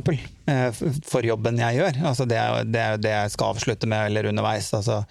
for 1.09 1.25
jobben 1.25 1.59
jeg 1.61 1.77
gjør. 1.79 1.99
Altså 2.09 2.25
det, 2.29 2.37
er, 2.39 2.53
jo- 2.59 2.69
det 2.73 2.85
det 3.05 3.11
jeg 3.15 3.33
skal 3.35 3.53
avslutte 3.55 3.89
med 3.89 4.09
eller 4.11 4.29
underveis. 4.31 4.69
Altså, 4.73 5.03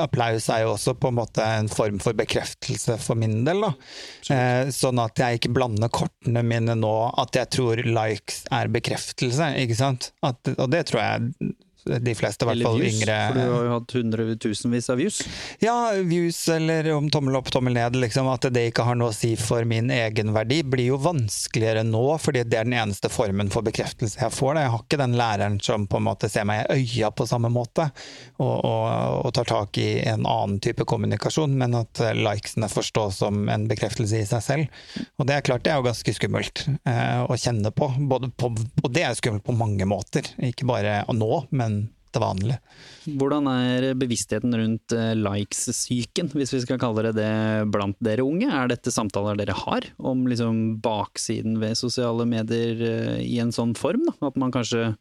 applaus 0.00 0.48
er 0.52 0.62
jo 0.64 0.72
også 0.74 0.94
på 0.96 1.10
en 1.10 1.18
måte 1.18 1.44
en 1.44 1.68
form 1.68 1.98
for 2.02 2.16
bekreftelse 2.16 2.96
for 3.02 3.18
min 3.18 3.42
del. 3.46 3.60
Da. 3.66 3.72
Eh, 4.32 4.72
sånn 4.74 5.00
at 5.02 5.20
jeg 5.20 5.40
ikke 5.40 5.52
blander 5.56 5.92
kortene 5.92 6.42
mine 6.46 6.76
nå 6.78 6.94
at 7.20 7.36
jeg 7.36 7.52
tror 7.58 7.82
likes 7.84 8.44
er 8.54 8.72
bekreftelse, 8.72 9.52
ikke 9.62 9.78
sant. 9.78 10.10
At, 10.26 10.40
og 10.56 10.70
det 10.72 10.86
tror 10.90 11.02
jeg 11.02 11.54
de 11.86 12.14
fleste, 12.18 12.44
i 12.44 12.50
hvert 12.50 12.66
fall 12.66 12.80
views, 12.80 12.96
yngre 13.00 13.16
for 13.26 13.38
du 13.38 13.42
har 13.54 13.66
jo 13.66 13.72
hatt 13.74 13.94
hundretusenvis 13.96 14.90
av 14.92 15.00
views. 15.00 15.20
Ja, 15.62 15.76
views 16.02 16.40
eller 16.52 16.88
om 16.96 17.10
tommel 17.10 17.38
opp, 17.38 17.50
tommel 17.54 17.76
ned, 17.76 17.96
liksom, 18.00 18.28
at 18.32 18.48
det 18.52 18.66
ikke 18.70 18.86
har 18.88 18.98
noe 18.98 19.12
å 19.12 19.16
si 19.16 19.34
for 19.40 19.66
min 19.68 19.90
egenverdi, 19.94 20.62
blir 20.66 20.90
jo 20.92 21.00
vanskeligere 21.02 21.84
nå, 21.86 22.04
fordi 22.22 22.44
det 22.46 22.60
er 22.60 22.68
den 22.68 22.76
eneste 22.80 23.10
formen 23.12 23.50
for 23.52 23.66
bekreftelse 23.66 24.20
jeg 24.20 24.34
får. 24.34 24.56
Da. 24.56 24.64
Jeg 24.66 24.74
har 24.74 24.84
ikke 24.84 25.00
den 25.02 25.16
læreren 25.20 25.60
som 25.62 25.86
på 25.90 26.00
en 26.00 26.06
måte 26.08 26.30
ser 26.32 26.48
meg 26.48 26.64
i 26.66 26.80
øya 26.80 27.12
på 27.14 27.28
samme 27.28 27.50
måte, 27.52 27.88
og, 28.40 28.54
og, 28.56 28.86
og 29.26 29.34
tar 29.36 29.50
tak 29.50 29.80
i 29.82 29.88
en 30.06 30.26
annen 30.26 30.58
type 30.64 30.86
kommunikasjon, 30.88 31.54
men 31.58 31.78
at 31.78 32.02
eh, 32.02 32.16
likesene 32.16 32.70
forstås 32.72 33.22
som 33.22 33.46
en 33.52 33.68
bekreftelse 33.70 34.22
i 34.22 34.28
seg 34.28 34.44
selv. 34.44 34.82
Og 35.20 35.28
det 35.28 35.38
er 35.38 35.46
klart, 35.46 35.64
det 35.64 35.72
er 35.72 35.80
jo 35.80 35.88
ganske 35.88 36.16
skummelt 36.16 36.66
eh, 36.88 37.22
å 37.22 37.38
kjenne 37.40 37.72
på, 37.74 37.90
både 38.10 38.32
på, 38.34 38.52
og 38.82 38.90
det 38.92 39.06
er 39.06 39.18
skummelt 39.18 39.46
på 39.46 39.56
mange 39.56 39.86
måter, 39.88 40.28
ikke 40.50 40.68
bare 40.68 40.98
nå, 41.16 41.30
men 41.56 41.75
til 42.16 42.24
vanlig. 42.24 42.56
Hvordan 43.20 43.50
er 43.52 43.86
bevisstheten 43.98 44.54
rundt 44.56 44.94
eh, 44.96 45.12
likes-syken, 45.18 46.32
hvis 46.34 46.54
vi 46.56 46.62
skal 46.64 46.80
kalle 46.82 47.04
det 47.06 47.14
det, 47.20 47.30
blant 47.72 47.98
dere 48.04 48.24
unge? 48.26 48.48
Er 48.50 48.72
dette 48.72 48.92
samtaler 48.94 49.38
dere 49.38 49.56
har 49.56 49.86
om 49.98 50.24
liksom 50.30 50.80
baksiden 50.84 51.60
ved 51.62 51.78
sosiale 51.78 52.26
medier 52.28 52.82
eh, 52.82 53.22
i 53.22 53.38
en 53.42 53.54
sånn 53.54 53.76
form? 53.78 54.08
Da? 54.08 54.16
At 54.30 54.40
man 54.40 54.54
kanskje 54.54 54.94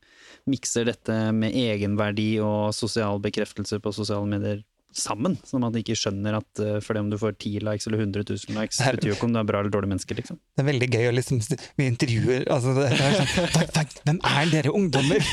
mikser 0.49 0.89
dette 0.91 1.17
med 1.33 1.55
egenverdi 1.57 2.35
og 2.43 2.75
sosial 2.77 3.21
bekreftelse 3.23 3.81
på 3.81 3.95
sosiale 3.95 4.29
medier 4.29 4.63
sammen? 4.95 5.35
Sånn 5.47 5.63
at 5.67 5.73
de 5.75 5.81
ikke 5.83 5.95
skjønner 5.99 6.37
at 6.39 6.61
uh, 6.63 6.77
fordi 6.83 7.01
om 7.03 7.09
du 7.11 7.17
får 7.21 7.35
10 7.37 7.63
likes 7.67 7.87
eller 7.89 8.01
100 8.05 8.23
000 8.29 8.55
likes, 8.59 8.79
Her- 8.83 8.95
betyr 8.97 9.11
jo 9.11 9.15
ikke 9.17 9.27
om 9.29 9.33
du 9.35 9.39
er 9.41 9.47
bra 9.49 9.59
eller 9.61 9.73
dårlig 9.73 9.89
menneske, 9.91 10.15
liksom. 10.17 10.39
Det 10.55 10.63
er 10.63 10.69
veldig 10.71 10.89
gøy 10.95 11.07
å 11.09 11.13
liksom 11.17 11.41
Vi 11.79 11.87
intervjuer 11.91 12.45
altså 12.55 12.75
det 12.77 12.85
er 12.91 13.17
sånn, 13.19 13.49
takk, 13.55 13.73
takk, 13.79 13.95
Hvem 14.07 14.19
er 14.31 14.51
dere 14.53 14.75
ungdommer? 14.75 15.25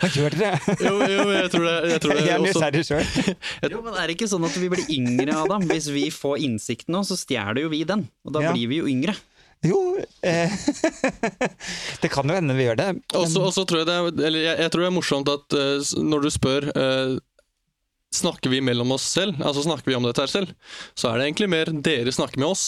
Hva 0.00 0.10
gjør 0.14 0.36
dere? 0.40 0.60
Jo, 0.84 0.94
jo, 1.02 1.24
jeg 1.36 1.52
tror 1.54 1.64
det, 1.70 1.76
jeg 1.94 2.02
tror 2.04 2.16
det 2.16 2.26
Jeg 2.26 2.34
er 2.34 2.44
også 2.44 2.60
nysgjerrig 2.60 2.84
sjøl. 2.90 3.36
Jo, 3.76 3.80
men 3.86 3.94
er 3.96 4.06
det 4.10 4.18
ikke 4.18 4.28
sånn 4.34 4.44
at 4.50 4.58
vi 4.60 4.68
blir 4.76 4.84
yngre, 4.98 5.38
Adam? 5.46 5.64
Hvis 5.72 5.88
vi 5.94 6.08
får 6.12 6.42
innsikt 6.46 6.92
nå, 6.92 7.00
så 7.08 7.16
stjeler 7.18 7.62
jo 7.64 7.72
vi 7.72 7.84
den. 7.88 8.06
Og 8.26 8.36
da 8.36 8.44
Ja. 8.46 8.52
blir 8.52 8.68
vi 8.70 8.82
jo 8.82 8.90
yngre. 8.90 9.16
Jo, 9.64 9.78
eh, 10.22 10.52
det 12.02 12.10
kan 12.12 12.28
jo 12.28 12.34
hende 12.36 12.54
vi 12.56 12.66
gjør 12.66 12.76
det. 12.76 12.86
men- 12.92 13.02
Og 13.16 13.52
så 13.54 13.64
tror 13.66 13.78
jeg 13.80 13.86
det 13.88 13.94
er, 13.96 14.26
eller 14.28 14.38
jeg, 14.44 14.58
jeg 14.60 14.70
tror 14.70 14.80
det 14.84 14.90
er 14.90 14.96
morsomt 14.98 15.28
at 15.32 15.56
uh, 15.56 16.02
når 16.04 16.22
du 16.26 16.30
spør 16.30 16.68
eh, 16.76 17.16
Snakker 18.16 18.52
vi 18.52 18.62
mellom 18.64 18.94
oss 18.96 19.06
selv, 19.16 19.38
altså 19.44 19.64
snakker 19.66 19.90
vi 19.92 19.96
om 19.98 20.06
dette 20.06 20.22
her 20.24 20.32
selv, 20.32 20.52
så 20.96 21.10
er 21.10 21.18
det 21.20 21.26
egentlig 21.30 21.50
mer 21.52 21.72
dere 21.84 22.14
snakker 22.14 22.40
med 22.40 22.54
oss. 22.54 22.66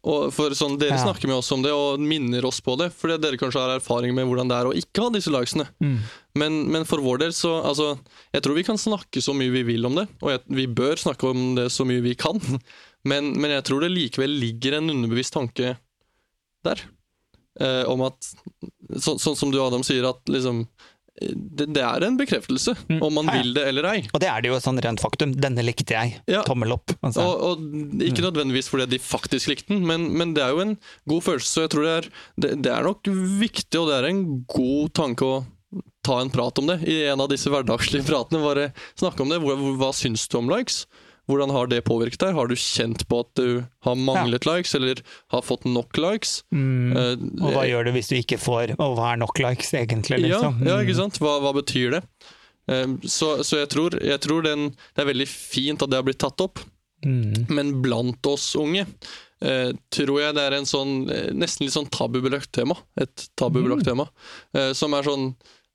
Og 0.00 0.30
for 0.32 0.54
sånn, 0.56 0.78
Dere 0.80 0.96
Ja. 0.96 1.02
snakker 1.04 1.28
med 1.28 1.36
oss 1.36 1.50
om 1.52 1.60
det 1.60 1.72
og 1.76 2.00
minner 2.00 2.44
oss 2.48 2.60
på 2.64 2.72
det, 2.80 2.88
fordi 2.96 3.18
dere 3.20 3.36
kanskje 3.36 3.60
har 3.60 3.74
erfaring 3.76 4.14
med 4.16 4.24
hvordan 4.24 4.48
det 4.48 4.56
er 4.56 4.68
å 4.70 4.72
ikke 4.72 5.02
ha 5.04 5.10
disse 5.12 5.28
likesene. 5.32 5.66
Mm. 5.82 5.98
Men, 6.40 6.56
men 6.72 6.86
for 6.88 7.02
vår 7.04 7.18
del 7.20 7.34
så 7.36 7.58
altså, 7.60 7.98
Jeg 8.32 8.42
tror 8.42 8.56
vi 8.56 8.64
kan 8.64 8.80
snakke 8.80 9.20
så 9.20 9.34
mye 9.36 9.52
vi 9.52 9.62
vil 9.74 9.84
om 9.84 9.98
det, 9.98 10.06
og 10.22 10.30
jeg, 10.32 10.40
vi 10.48 10.66
bør 10.66 10.96
snakke 10.96 11.28
om 11.28 11.54
det 11.58 11.68
så 11.74 11.84
mye 11.84 12.00
vi 12.04 12.14
kan. 12.16 12.40
Men, 13.00 13.30
men 13.40 13.48
jeg 13.48 13.64
tror 13.64 13.80
det 13.80 13.88
likevel 13.94 14.28
ligger 14.28 14.74
en 14.76 14.90
underbevisst 14.92 15.32
tanke 15.32 15.70
der. 16.68 16.82
Eh, 17.56 17.84
om 17.88 18.02
at 18.04 18.18
så, 19.00 19.14
Sånn 19.16 19.38
som 19.38 19.48
du, 19.50 19.56
Adam, 19.56 19.80
sier, 19.80 20.04
at 20.04 20.20
liksom 20.28 20.66
det, 21.20 21.66
det 21.76 21.82
er 21.84 22.04
en 22.06 22.16
bekreftelse, 22.16 22.72
Mm. 22.88 23.02
om 23.04 23.14
man 23.14 23.26
Ja, 23.28 23.34
ja. 23.36 23.42
vil 23.42 23.54
det 23.54 23.64
eller 23.68 23.84
ei. 23.92 24.00
Og 24.14 24.20
det 24.22 24.28
er 24.32 24.40
det 24.42 24.48
jo 24.50 24.58
sånn 24.64 24.80
rent 24.80 25.00
faktum. 25.02 25.34
Denne 25.36 25.62
likte 25.66 25.92
jeg. 25.92 26.14
Ja. 26.30 26.42
Tommel 26.48 26.72
opp. 26.72 26.94
Altså. 27.04 27.20
Og, 27.22 27.60
og 27.60 28.02
Ikke 28.06 28.24
nødvendigvis 28.24 28.70
fordi 28.72 28.86
de 28.94 28.98
faktisk 28.98 29.48
likte 29.52 29.68
den, 29.74 29.84
men, 29.86 30.08
men 30.16 30.32
det 30.34 30.42
er 30.46 30.54
jo 30.56 30.64
en 30.64 30.76
god 31.08 31.22
følelse. 31.28 31.50
Så 31.52 31.64
jeg 31.66 31.72
tror 31.74 31.84
det 31.86 31.94
er, 31.98 32.10
det, 32.40 32.52
det 32.64 32.72
er 32.72 32.88
nok 32.88 33.10
viktig, 33.42 33.80
og 33.82 33.88
det 33.92 33.98
er 34.00 34.08
en 34.10 34.24
god 34.48 34.92
tanke 34.96 35.28
å 35.28 35.40
ta 36.02 36.16
en 36.22 36.30
prat 36.32 36.56
om 36.58 36.66
det 36.72 36.78
i 36.88 36.96
en 37.12 37.20
av 37.20 37.28
disse 37.30 37.46
hverdagslige 37.52 38.06
pratene. 38.08 38.40
Bare 38.42 38.70
snakke 38.98 39.20
om 39.22 39.28
det. 39.30 39.38
Hva, 39.44 39.54
hva 39.78 39.92
syns 39.94 40.24
du 40.32 40.38
om 40.40 40.48
likes? 40.50 40.86
Hvordan 41.30 41.52
har 41.54 41.68
det 41.70 41.78
påvirket 41.86 42.18
deg? 42.24 42.34
Har 42.34 42.50
du 42.50 42.56
kjent 42.58 43.04
på 43.10 43.20
at 43.24 43.30
du 43.38 43.62
har 43.86 43.94
manglet 43.96 44.44
likes, 44.48 44.74
eller 44.78 45.00
har 45.30 45.44
fått 45.46 45.64
nok 45.70 45.96
likes? 46.02 46.40
Mm. 46.50 46.90
Uh, 46.96 47.46
Og 47.46 47.54
hva 47.54 47.62
gjør 47.70 47.86
du 47.88 47.92
hvis 47.94 48.10
du 48.10 48.16
ikke 48.18 48.38
får 48.42 48.74
Og 48.76 48.96
hva 48.98 49.12
er 49.14 49.22
nok 49.22 49.38
likes, 49.40 49.70
egentlig? 49.78 50.18
Liksom? 50.26 50.60
Ja, 50.64 50.74
ja, 50.74 50.76
Mm. 50.80 50.84
ikke 50.88 50.98
sant? 50.98 51.20
Hva, 51.22 51.38
hva 51.44 51.54
betyr 51.56 51.96
det? 51.98 52.02
Uh, 52.70 52.98
Så, 53.06 53.40
så 53.46 53.62
jeg 53.62 53.70
tror, 53.72 53.96
jeg 54.02 54.20
tror 54.26 54.42
den, 54.44 54.68
det 54.74 55.04
er 55.06 55.10
veldig 55.14 55.28
fint 55.30 55.82
at 55.82 55.90
det 55.90 55.96
har 56.02 56.06
blitt 56.10 56.20
tatt 56.20 56.40
opp, 56.44 56.60
Mm. 57.00 57.46
men 57.48 57.68
blant 57.80 58.26
oss 58.28 58.50
unge 58.60 58.82
eh, 59.40 59.70
tror 59.88 60.18
jeg 60.20 60.34
det 60.36 60.42
er 60.44 60.52
en 60.58 60.66
sånn 60.68 60.90
eh, 61.08 61.30
nesten 61.32 61.64
litt 61.64 61.72
sånn 61.72 61.88
tabubelagt 61.88 62.50
tema. 62.52 62.74
Et 63.00 63.22
tabubelagt 63.40 63.86
tema. 63.88 64.04
Eh, 64.52 64.74
som 64.76 64.92
er 64.92 65.08
sånn 65.08 65.30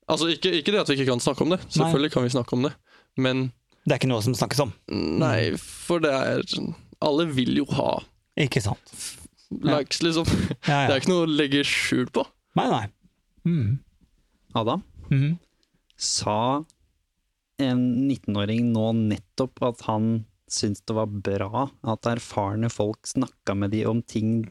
Altså 0.07 0.27
ikke, 0.29 0.51
ikke 0.61 0.69
det 0.75 0.83
at 0.83 0.87
vi 0.91 0.99
ikke 0.99 1.07
kan 1.09 1.23
snakke 1.23 1.41
om 1.41 1.49
det, 1.55 1.57
selvfølgelig 1.73 2.11
kan 2.13 2.21
vi 2.27 2.29
snakke 2.29 2.53
om 2.53 2.61
det, 2.67 2.73
men 3.17 3.39
Det 3.85 3.93
er 3.93 4.01
ikke 4.01 4.09
noe 4.09 4.23
som 4.25 4.35
snakkes 4.37 4.63
om. 4.63 4.73
nei, 5.21 5.53
for 5.61 6.01
det 6.01 6.11
er 6.11 6.41
Alle 7.05 7.27
vil 7.29 7.59
jo 7.59 7.67
ha 7.75 7.99
Ikke 8.39 8.61
sant. 8.63 8.93
likes, 9.61 10.01
liksom. 10.01 10.25
Ja, 10.65 10.83
Det 10.87 10.95
er 10.95 11.01
ikke 11.03 11.13
noe 11.13 11.27
å 11.27 11.31
legge 11.31 11.61
skjul 11.67 12.09
på. 12.11 12.25
Nei, 12.57 12.65
nei. 12.71 12.85
Mm. 13.45 13.77
Adam, 14.57 14.81
mm. 15.11 15.35
sa 16.01 16.63
en 17.61 17.83
19-åring 18.09 18.71
nå 18.73 18.89
nettopp 18.97 19.61
at 19.69 19.85
han 19.87 20.25
syntes 20.51 20.81
det 20.87 20.95
var 20.97 21.11
bra 21.11 21.67
at 21.85 22.09
erfarne 22.09 22.71
folk 22.73 23.07
snakka 23.07 23.55
med 23.59 23.75
de 23.75 23.85
om 23.87 24.01
ting 24.01 24.41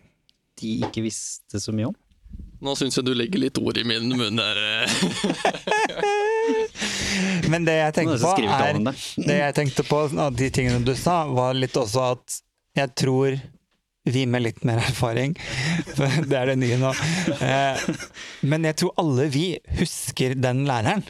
de 0.61 0.77
ikke 0.87 1.03
visste 1.05 1.61
så 1.61 1.75
mye 1.75 1.91
om? 1.91 1.97
Nå 2.65 2.75
syns 2.79 2.97
jeg 2.99 3.07
du 3.07 3.13
legger 3.17 3.43
litt 3.43 3.59
ord 3.61 3.79
i 3.79 3.85
min 3.87 4.09
munn 4.15 4.41
her. 4.41 4.85
Men 7.53 7.65
det 7.67 7.75
jeg 7.79 7.95
tenkte 7.97 8.19
på, 8.23 8.35
er 8.45 8.79
det. 8.79 8.95
Det 9.29 9.39
jeg 9.41 9.57
tenkte 9.59 9.85
på 9.89 10.01
av 10.27 10.37
de 10.39 10.51
tingene 10.55 10.85
du 10.87 10.95
sa, 10.99 11.25
var 11.31 11.55
litt 11.59 11.77
også 11.81 12.05
at 12.13 12.39
jeg 12.79 12.95
tror 12.99 13.37
vi 14.05 14.27
med 14.29 14.43
litt 14.45 14.65
mer 14.69 14.83
erfaring, 14.85 15.33
for 15.97 16.11
det 16.29 16.37
er 16.37 16.51
det 16.53 16.59
nye 16.61 16.77
nå 16.77 16.91
eh, 17.41 17.85
Men 18.45 18.67
jeg 18.69 18.77
tror 18.83 18.93
alle 19.01 19.29
vi 19.33 19.47
husker 19.81 20.35
den 20.37 20.67
læreren 20.69 21.05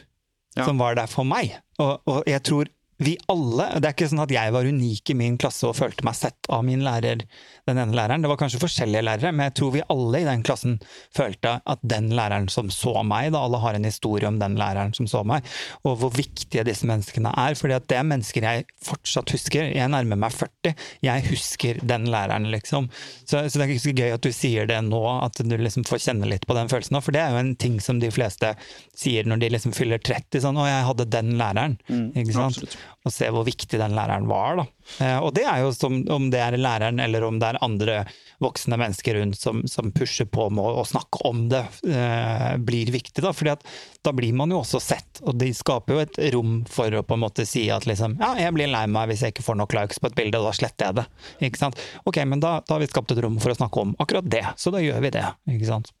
Ja. 0.55 0.63
som 0.63 0.77
var 0.79 0.95
der 0.95 1.09
for 1.11 1.27
meg. 1.27 1.49
Og, 1.83 1.97
og 2.07 2.21
jeg 2.31 2.39
tror 2.47 2.69
vi 3.03 3.17
alle 3.27 3.65
Det 3.83 3.89
er 3.89 3.91
ikke 3.97 4.07
sånn 4.07 4.21
at 4.23 4.31
jeg 4.31 4.53
var 4.55 4.63
unik 4.71 5.11
i 5.11 5.15
min 5.19 5.35
klasse 5.35 5.67
og 5.67 5.75
følte 5.75 6.05
meg 6.07 6.15
sett 6.15 6.47
av 6.47 6.61
min 6.63 6.79
lærer, 6.85 7.25
den 7.69 7.79
ene 7.81 7.95
læreren. 7.97 8.25
Det 8.25 8.31
var 8.31 8.39
kanskje 8.41 8.61
forskjellige 8.61 9.05
lærere, 9.05 9.31
men 9.35 9.49
jeg 9.49 9.55
tror 9.59 9.73
vi 9.75 9.83
alle 9.93 10.21
i 10.21 10.27
den 10.27 10.43
klassen 10.45 10.77
følte 11.15 11.57
at 11.65 11.85
den 11.85 12.11
læreren 12.17 12.49
som 12.51 12.69
så 12.73 12.99
meg, 13.07 13.31
da 13.33 13.43
alle 13.45 13.61
har 13.63 13.77
en 13.77 13.87
historie 13.87 14.27
om 14.29 14.39
den 14.41 14.57
læreren 14.59 14.93
som 14.97 15.07
så 15.09 15.23
meg, 15.27 15.45
og 15.83 15.97
hvor 16.01 16.13
viktige 16.15 16.65
disse 16.67 16.87
menneskene 16.89 17.31
er. 17.31 17.55
fordi 17.55 17.77
at 17.77 17.87
det 17.89 17.97
er 17.97 18.07
mennesker 18.07 18.43
jeg 18.43 18.65
fortsatt 18.83 19.31
husker. 19.31 19.71
Jeg 19.71 19.89
nærmer 19.89 20.19
meg 20.19 20.33
40. 20.35 20.75
Jeg 21.05 21.25
husker 21.29 21.79
den 21.81 22.09
læreren, 22.11 22.49
liksom. 22.51 22.89
Så, 23.25 23.47
så 23.49 23.57
det 23.57 23.65
er 23.65 23.75
ikke 23.75 23.87
så 23.87 23.95
gøy 23.95 24.13
at 24.17 24.25
du 24.25 24.31
sier 24.35 24.69
det 24.69 24.81
nå, 24.85 25.03
at 25.23 25.39
du 25.39 25.57
liksom 25.57 25.85
får 25.87 26.03
kjenne 26.09 26.29
litt 26.29 26.45
på 26.47 26.57
den 26.57 26.69
følelsen 26.71 26.95
for 27.05 27.15
det 27.15 27.21
er 27.21 27.33
jo 27.33 27.41
en 27.41 27.53
ting 27.59 27.77
som 27.83 27.99
de 28.01 28.09
fleste 28.13 28.53
sier 28.97 29.27
når 29.27 29.43
de 29.43 29.51
liksom 29.53 29.73
fyller 29.75 30.01
30, 30.01 30.41
sånn 30.43 30.57
'Å, 30.59 30.67
jeg 30.69 30.87
hadde 30.89 31.09
den 31.13 31.35
læreren'. 31.39 31.77
ikke 32.15 32.33
sant? 32.33 32.55
absolutt. 32.57 32.77
Og 33.05 33.13
se 33.13 33.29
hvor 33.29 33.45
viktig 33.45 33.77
den 33.77 33.93
læreren 33.93 34.25
var, 34.29 34.57
da. 34.57 34.65
Eh, 35.01 35.17
og 35.21 35.33
det 35.37 35.43
er 35.45 35.61
jo 35.61 35.71
som 35.75 35.97
om 36.13 36.29
det 36.33 36.41
er 36.41 36.57
læreren 36.57 37.01
eller 37.01 37.25
om 37.27 37.37
det 37.41 37.51
er 37.51 37.54
andre 37.63 38.03
voksne 38.43 38.77
mennesker 38.79 39.15
rundt 39.19 39.39
som, 39.39 39.63
som 39.69 39.91
pusher 39.95 40.27
på 40.29 40.49
med 40.53 40.63
å, 40.63 40.83
snakke 40.85 41.21
om 41.27 41.45
det, 41.49 41.63
eh, 41.87 42.55
blir 42.61 42.91
viktig, 42.93 43.23
da. 43.23 43.33
fordi 43.33 43.55
at 43.55 43.65
da 44.05 44.13
blir 44.15 44.35
man 44.37 44.51
jo 44.53 44.59
også 44.61 44.81
sett, 44.83 45.23
og 45.23 45.39
de 45.39 45.51
skaper 45.55 45.95
jo 45.95 46.03
et 46.03 46.21
rom 46.35 46.55
for 46.69 46.93
å 46.93 47.03
på 47.05 47.17
en 47.17 47.23
måte 47.25 47.47
si 47.49 47.65
at 47.73 47.87
liksom 47.89 48.19
ja, 48.21 48.33
jeg 48.39 48.55
blir 48.57 48.71
lei 48.71 48.85
meg 48.91 49.09
hvis 49.09 49.25
jeg 49.25 49.35
ikke 49.35 49.47
får 49.47 49.59
nok 49.63 49.77
likes 49.79 50.01
på 50.01 50.11
et 50.11 50.19
bilde, 50.19 50.43
da 50.43 50.53
sletter 50.55 50.91
jeg 50.91 50.99
det. 51.01 51.09
Ikke 51.47 51.63
sant? 51.63 51.79
Ok, 52.03 52.21
men 52.27 52.43
da, 52.43 52.57
da 52.65 52.77
har 52.77 52.83
vi 52.83 52.91
skapt 52.91 53.15
et 53.15 53.23
rom 53.23 53.39
for 53.41 53.55
å 53.55 53.59
snakke 53.59 53.87
om 53.87 53.95
akkurat 54.03 54.27
det, 54.27 54.43
så 54.59 54.73
da 54.75 54.83
gjør 54.83 54.99
vi 55.07 55.15
det. 55.15 55.29
ikke 55.55 55.71
sant? 55.71 55.94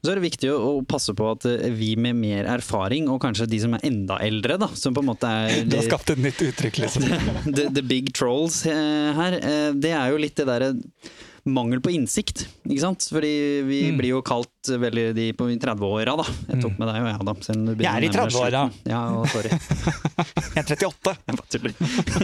Så 0.00 0.12
er 0.12 0.16
det 0.16 0.24
viktig 0.24 0.48
å, 0.52 0.80
passe 0.88 1.12
på 1.16 1.26
at 1.28 1.44
eh, 1.48 1.68
vi 1.76 1.92
med 2.00 2.16
mer 2.16 2.48
erfaring, 2.48 3.08
og 3.12 3.20
kanskje 3.22 3.48
de 3.50 3.60
som 3.64 3.76
er 3.76 3.84
enda 3.88 4.16
eldre, 4.24 4.56
da, 4.62 4.70
som 4.76 4.96
på 4.96 5.04
en 5.04 5.10
måte 5.10 5.28
er 5.28 5.66
Du 5.68 5.76
har 5.76 5.84
skapt 5.88 6.12
et 6.14 6.22
nytt 6.24 6.40
uttrykk, 6.46 6.80
liksom. 6.86 7.08
the, 7.56 7.68
the 7.68 7.84
big 7.84 8.12
trolls 8.16 8.62
eh, 8.68 9.10
her, 9.16 9.36
eh, 9.40 9.66
det 9.76 9.92
er 9.96 10.14
jo 10.14 10.22
litt 10.22 10.38
det 10.40 10.48
derre 10.48 10.72
mangel 11.48 11.80
på 11.80 11.92
innsikt, 11.94 12.46
ikke 12.66 12.80
sant? 12.82 13.06
Fordi 13.12 13.30
vi 13.66 13.78
Mm. 13.90 13.96
blir 13.98 14.10
jo 14.16 14.20
kalt 14.22 14.48
veldig 14.68 15.14
de 15.16 15.32
på 15.32 15.46
30-åra, 15.60 16.16
da. 16.20 16.24
Jeg 16.50 16.60
tok 16.62 16.78
med 16.78 16.88
deg 16.90 17.00
og 17.00 17.08
jeg, 17.08 17.16
du 17.64 17.82
Jeg 17.82 17.88
er 17.90 18.04
i 18.04 18.08
begynner 18.10 18.26
å 18.26 18.28
nærme 18.28 18.50
deg 18.50 18.52
30-åra. 18.52 18.62
Ja, 18.90 19.24
sorry. 19.32 19.50
Jeg 20.54 20.60
er 20.60 20.68
38. 20.76 21.16
Jeg 21.26 21.38
bare 21.38 21.50
tuller. 21.54 21.72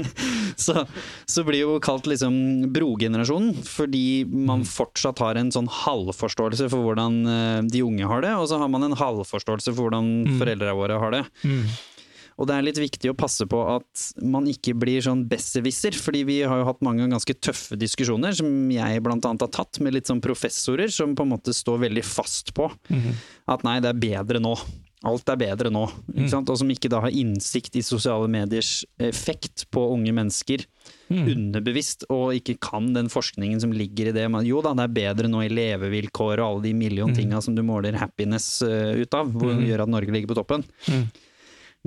så, 0.67 0.85
så 1.27 1.45
blir 1.47 1.61
jo 1.65 1.79
kalt 1.81 2.07
liksom 2.11 2.37
brogenerasjonen, 2.75 3.55
fordi 3.65 4.25
man 4.29 4.65
fortsatt 4.69 5.19
har 5.25 5.41
en 5.41 5.51
sånn 5.55 5.69
halvforståelse 5.71 6.69
for 6.73 6.83
hvordan 6.87 7.21
eh, 7.27 7.61
de 7.71 7.83
unge 7.87 8.07
har 8.11 8.21
det, 8.27 8.35
og 8.37 8.49
så 8.51 8.59
har 8.61 8.69
man 8.73 8.85
en 8.91 8.97
halvforståelse 8.99 9.73
for 9.75 9.87
hvordan 9.89 10.39
foreldrene 10.41 10.77
våre 10.77 10.99
har 11.03 11.11
det. 11.21 11.25
Og 12.37 12.49
det 12.49 12.57
er 12.57 12.65
litt 12.67 12.81
viktig 12.81 13.11
å 13.13 13.17
passe 13.17 13.47
på 13.49 13.61
at 13.73 14.07
man 14.21 14.45
ikke 14.51 14.75
blir 14.77 15.01
sånn 15.05 15.25
besserwisser, 15.29 15.97
fordi 15.97 16.25
vi 16.29 16.41
har 16.45 16.61
jo 16.61 16.67
hatt 16.69 16.83
mange 16.85 17.07
ganske 17.09 17.37
tøffe 17.41 17.79
diskusjoner, 17.81 18.37
som 18.37 18.51
jeg 18.71 19.05
blant 19.05 19.25
annet 19.25 19.47
har 19.47 19.53
tatt 19.57 19.81
med 19.81 19.97
litt 19.97 20.11
sånn 20.11 20.21
professorer, 20.25 20.93
som 20.93 21.15
på 21.17 21.25
en 21.25 21.33
måte 21.33 21.55
står 21.57 21.81
veldig 21.87 22.05
fast 22.05 22.53
på 22.57 22.69
at 23.49 23.65
nei, 23.65 23.79
det 23.81 23.89
er 23.95 24.03
bedre 24.03 24.43
nå. 24.43 24.53
alt 25.07 25.29
er 25.29 25.37
bedre 25.39 25.71
nå, 25.71 25.85
ikke 26.13 26.31
sant? 26.33 26.49
og 26.51 26.57
som 26.59 26.71
ikke 26.73 26.89
da 26.91 26.99
har 27.05 27.15
innsikt 27.15 27.77
i 27.79 27.83
sosiale 27.85 28.27
mediers 28.33 28.81
effekt 28.99 29.67
på 29.71 29.85
unge 29.93 30.13
mennesker 30.17 30.65
underbevisst, 31.31 32.05
og 32.11 32.35
ikke 32.35 32.57
kan 32.59 32.93
den 32.95 33.09
forskningen 33.13 33.61
som 33.63 33.73
ligger 33.73 34.09
i 34.11 34.13
det. 34.17 34.25
Men 34.33 34.45
jo 34.49 34.61
da, 34.65 34.73
det 34.75 34.89
er 34.89 34.97
bedre 34.97 35.29
nå 35.31 35.45
i 35.45 35.53
levevilkår 35.53 36.41
og 36.41 36.47
alle 36.47 36.63
de 36.69 36.75
million 36.75 37.15
tinga 37.15 37.41
som 37.41 37.55
du 37.55 37.63
måler 37.63 37.95
happiness 38.01 38.63
eh, 38.67 38.99
ut 39.01 39.15
av, 39.15 39.31
hvor 39.31 39.55
gjør 39.63 39.85
at 39.87 39.93
Norge 39.95 40.13
ligger 40.13 40.33
på 40.35 40.39
toppen. 40.41 40.65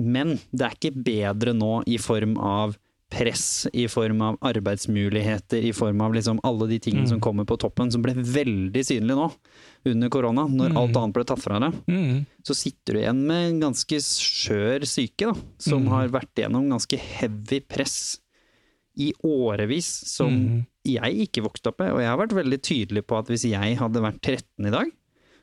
Men 0.00 0.38
det 0.50 0.66
er 0.66 0.78
ikke 0.78 0.94
bedre 1.10 1.54
nå 1.56 1.80
i 1.90 1.98
form 2.00 2.36
av 2.40 2.76
press, 3.10 3.66
i 3.74 3.88
form 3.90 4.20
av 4.22 4.38
arbeidsmuligheter, 4.46 5.64
i 5.66 5.72
form 5.74 6.00
av 6.00 6.14
liksom 6.14 6.38
alle 6.46 6.68
de 6.70 6.78
tingene 6.82 7.10
som 7.10 7.20
kommer 7.22 7.44
på 7.48 7.58
toppen, 7.58 7.90
som 7.90 8.04
ble 8.04 8.14
veldig 8.14 8.84
synlige 8.86 9.18
nå 9.18 9.26
under 9.90 10.12
korona, 10.12 10.44
når 10.46 10.76
alt 10.78 10.98
annet 11.00 11.16
ble 11.16 11.24
tatt 11.26 11.42
fra 11.42 11.58
deg. 11.62 11.78
Mm. 11.90 12.20
Så 12.46 12.54
sitter 12.54 12.94
du 12.94 13.02
igjen 13.02 13.24
med 13.26 13.46
en 13.48 13.62
ganske 13.66 14.00
skjør 14.06 14.86
syke, 14.86 15.32
da, 15.32 15.34
som 15.58 15.88
har 15.90 16.12
vært 16.14 16.44
gjennom 16.44 16.70
ganske 16.70 17.00
heavy 17.18 17.60
press 17.66 17.98
i 19.00 19.10
årevis, 19.26 19.88
som 20.12 20.62
jeg 20.86 21.26
ikke 21.26 21.44
vokste 21.44 21.72
opp 21.72 21.82
med. 21.82 21.94
Og 21.96 22.02
jeg 22.04 22.12
har 22.12 22.20
vært 22.20 22.36
veldig 22.36 22.60
tydelig 22.62 23.04
på 23.08 23.18
at 23.18 23.30
hvis 23.32 23.48
jeg 23.50 23.78
hadde 23.80 24.06
vært 24.06 24.22
13 24.22 24.70
i 24.70 24.74
dag, 24.74 24.94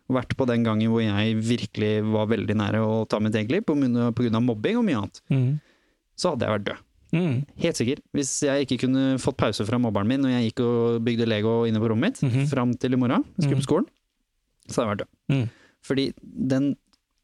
vært 0.10 0.36
på 0.40 0.46
den 0.48 0.64
gangen 0.64 0.90
hvor 0.92 1.02
jeg 1.04 1.36
virkelig 1.44 1.92
var 2.14 2.30
veldig 2.32 2.56
nære 2.56 2.80
å 2.84 3.02
ta 3.10 3.20
mitt 3.20 3.36
eget 3.36 3.52
liv 3.52 3.64
av 3.68 4.44
mobbing 4.44 4.78
og 4.80 4.86
mye 4.88 5.00
annet, 5.02 5.22
Mm. 5.30 5.60
så 6.16 6.32
hadde 6.34 6.46
jeg 6.48 6.54
vært 6.56 6.68
død. 6.70 6.84
Mm. 7.14 7.36
Helt 7.64 7.76
sikker. 7.80 8.00
Hvis 8.14 8.32
jeg 8.44 8.66
ikke 8.68 8.80
kunne 8.86 9.18
fått 9.20 9.38
pause 9.38 9.66
fra 9.66 9.78
mobberen 9.80 10.08
min 10.08 10.22
når 10.22 10.34
jeg 10.36 10.50
gikk 10.52 10.60
og 10.66 11.04
bygde 11.06 11.28
Lego 11.28 11.64
inne 11.68 11.80
på 11.80 11.90
rommet 11.92 12.20
mitt, 12.22 12.50
fram 12.52 12.74
til 12.76 12.94
i 12.94 13.00
morgen, 13.00 13.24
skulle 13.40 13.60
på 13.62 13.68
skolen, 13.68 13.88
så 14.68 14.82
hadde 14.84 14.88
jeg 14.88 14.92
vært 14.96 15.04
død. 15.06 15.14
Mm. 15.36 15.48
Fordi 15.88 16.14
den 16.24 16.76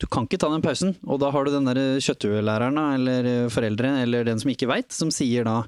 du 0.02 0.08
kan 0.12 0.26
ikke 0.28 0.40
ta 0.42 0.50
den 0.52 0.62
pausen, 0.64 0.96
og 1.08 1.20
da 1.22 1.30
har 1.32 1.46
du 1.46 1.52
den 1.54 1.66
der 1.70 1.78
kjøtthuelæreren 2.04 2.76
eller 2.96 3.48
foreldre, 3.54 4.02
eller 4.04 4.26
den 4.28 4.40
som 4.42 4.50
ikke 4.52 4.68
veit, 4.68 4.92
som 4.92 5.12
sier 5.14 5.46
da 5.48 5.62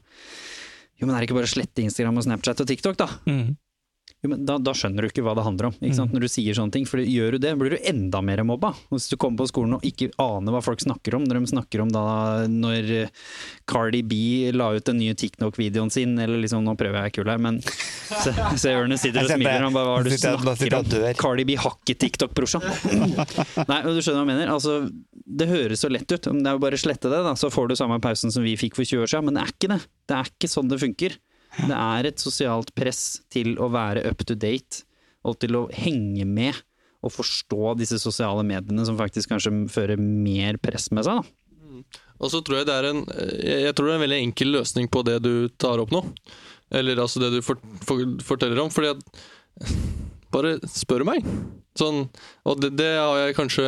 jo, 0.98 1.06
men 1.06 1.12
er 1.16 1.22
det 1.22 1.28
ikke 1.30 1.38
bare 1.38 1.48
å 1.48 1.52
slette 1.54 1.84
Instagram 1.84 2.18
og 2.20 2.24
Snapchat 2.26 2.60
og 2.64 2.68
TikTok, 2.68 2.98
da? 3.00 3.08
Mm. 3.28 3.56
Da, 4.46 4.58
da 4.62 4.74
skjønner 4.76 5.06
du 5.06 5.10
ikke 5.12 5.24
hva 5.26 5.36
det 5.38 5.46
handler 5.46 5.70
om, 5.70 5.76
sant? 5.96 6.14
når 6.16 6.26
du 6.26 6.30
sier 6.32 6.58
sånne 6.58 6.74
ting. 6.74 6.88
For 6.90 7.02
gjør 7.02 7.36
du 7.36 7.44
det, 7.46 7.54
blir 7.60 7.76
du 7.76 7.80
enda 7.92 8.22
mer 8.26 8.42
mobba. 8.48 8.74
Hvis 8.94 9.10
du 9.12 9.18
kommer 9.22 9.44
på 9.44 9.50
skolen 9.52 9.78
og 9.78 9.86
ikke 9.86 10.10
aner 10.22 10.56
hva 10.56 10.62
folk 10.66 10.82
snakker 10.84 11.18
om, 11.18 11.26
når 11.28 11.40
de 11.42 11.52
snakker 11.54 11.84
om 11.86 11.92
da 11.94 12.06
når 12.50 12.92
Cardi 13.70 14.02
B 14.06 14.20
la 14.56 14.72
ut 14.76 14.86
den 14.88 15.00
nye 15.02 15.16
TikTok-videoen 15.18 15.92
sin, 15.94 16.18
eller 16.20 16.42
liksom 16.42 16.64
Nå 16.66 16.74
prøver 16.80 17.06
jeg 17.06 17.16
kul 17.20 17.30
her, 17.30 17.42
men 17.42 17.60
se, 17.62 18.32
se 18.58 18.72
Ørne 18.74 18.98
sitter 18.98 19.28
og 19.28 19.30
smiler. 19.36 19.60
Og 19.62 19.70
Han 19.70 19.76
bare 19.76 19.90
hva 19.92 20.00
er 20.00 20.08
det 20.08 20.16
du 20.16 20.22
snakker 20.24 20.78
om? 20.80 21.18
Cardi 21.20 21.46
B 21.46 21.58
har 21.62 21.78
ikke 21.78 21.98
TikTok, 22.06 22.34
brorsan. 22.38 22.66
Nei, 23.70 23.80
men 23.86 23.92
du 23.94 24.02
skjønner 24.02 24.22
hva 24.22 24.26
jeg 24.26 24.32
mener. 24.32 24.54
Altså, 24.56 24.80
det 25.26 25.50
høres 25.52 25.84
så 25.86 25.92
lett 25.92 26.10
ut. 26.10 26.32
Det 26.32 26.50
er 26.50 26.58
jo 26.58 26.64
bare 26.64 26.80
å 26.80 26.82
slette 26.82 27.12
det, 27.12 27.22
da, 27.28 27.36
så 27.40 27.52
får 27.54 27.70
du 27.72 27.78
samme 27.80 28.00
pausen 28.04 28.34
som 28.34 28.46
vi 28.46 28.56
fikk 28.60 28.78
for 28.80 28.88
20 28.88 29.06
år 29.06 29.12
siden. 29.14 29.30
Men 29.30 29.38
det 29.40 29.46
er 29.46 29.54
ikke 29.56 29.72
det. 29.76 29.80
Det 30.10 30.18
er 30.20 30.32
ikke 30.34 30.52
sånn 30.52 30.72
det 30.72 30.82
funker. 30.82 31.18
Det 31.56 31.76
er 31.76 32.10
et 32.10 32.22
sosialt 32.22 32.72
press 32.78 33.22
til 33.32 33.56
å 33.62 33.70
være 33.74 34.04
up 34.10 34.26
to 34.28 34.38
date, 34.38 34.84
og 35.26 35.40
til 35.42 35.58
å 35.58 35.68
henge 35.74 36.28
med 36.28 36.58
og 37.06 37.14
forstå 37.14 37.76
disse 37.80 38.00
sosiale 38.02 38.44
mediene 38.46 38.86
som 38.88 38.98
faktisk 38.98 39.32
kanskje 39.32 39.54
fører 39.72 40.02
mer 40.02 40.58
press 40.62 40.90
med 40.94 41.06
seg. 41.06 41.22
Da. 41.22 42.02
Og 42.24 42.32
så 42.32 42.42
tror 42.46 42.62
jeg 42.62 42.70
det 42.70 42.76
er 42.76 42.90
en 42.90 43.04
jeg, 43.06 43.74
tror 43.76 43.90
det 43.90 43.94
er 43.94 44.00
en 44.00 44.06
veldig 44.06 44.22
enkel 44.24 44.54
løsning 44.56 44.90
på 44.92 45.04
det 45.06 45.20
du 45.26 45.34
tar 45.62 45.82
opp 45.84 45.94
nå. 45.94 46.02
Eller 46.76 47.00
altså 47.02 47.22
det 47.22 47.34
du 47.36 47.40
for, 47.46 47.60
for, 47.86 48.02
forteller 48.26 48.64
om. 48.64 48.72
Fordi 48.74 48.96
at 48.96 49.74
Bare 50.36 50.58
spør 50.68 51.06
meg. 51.08 51.26
Sånn, 51.76 52.06
og 52.48 52.62
det, 52.64 52.70
det 52.80 52.88
har 52.96 53.18
jeg 53.20 53.36
kanskje 53.36 53.64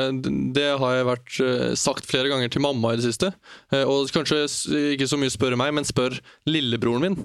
Det 0.56 0.68
har 0.80 0.94
jeg 0.96 1.08
vært 1.10 1.40
eh, 1.44 1.74
sagt 1.76 2.06
flere 2.08 2.30
ganger 2.32 2.52
til 2.54 2.64
mamma 2.64 2.94
i 2.94 3.00
det 3.00 3.04
siste. 3.10 3.34
Eh, 3.76 3.84
og 3.84 4.08
kanskje 4.16 4.46
ikke 4.94 5.10
så 5.12 5.20
mye 5.20 5.34
spør 5.34 5.58
meg, 5.60 5.74
men 5.76 5.88
spør 5.88 6.16
lillebroren 6.48 7.04
min. 7.04 7.18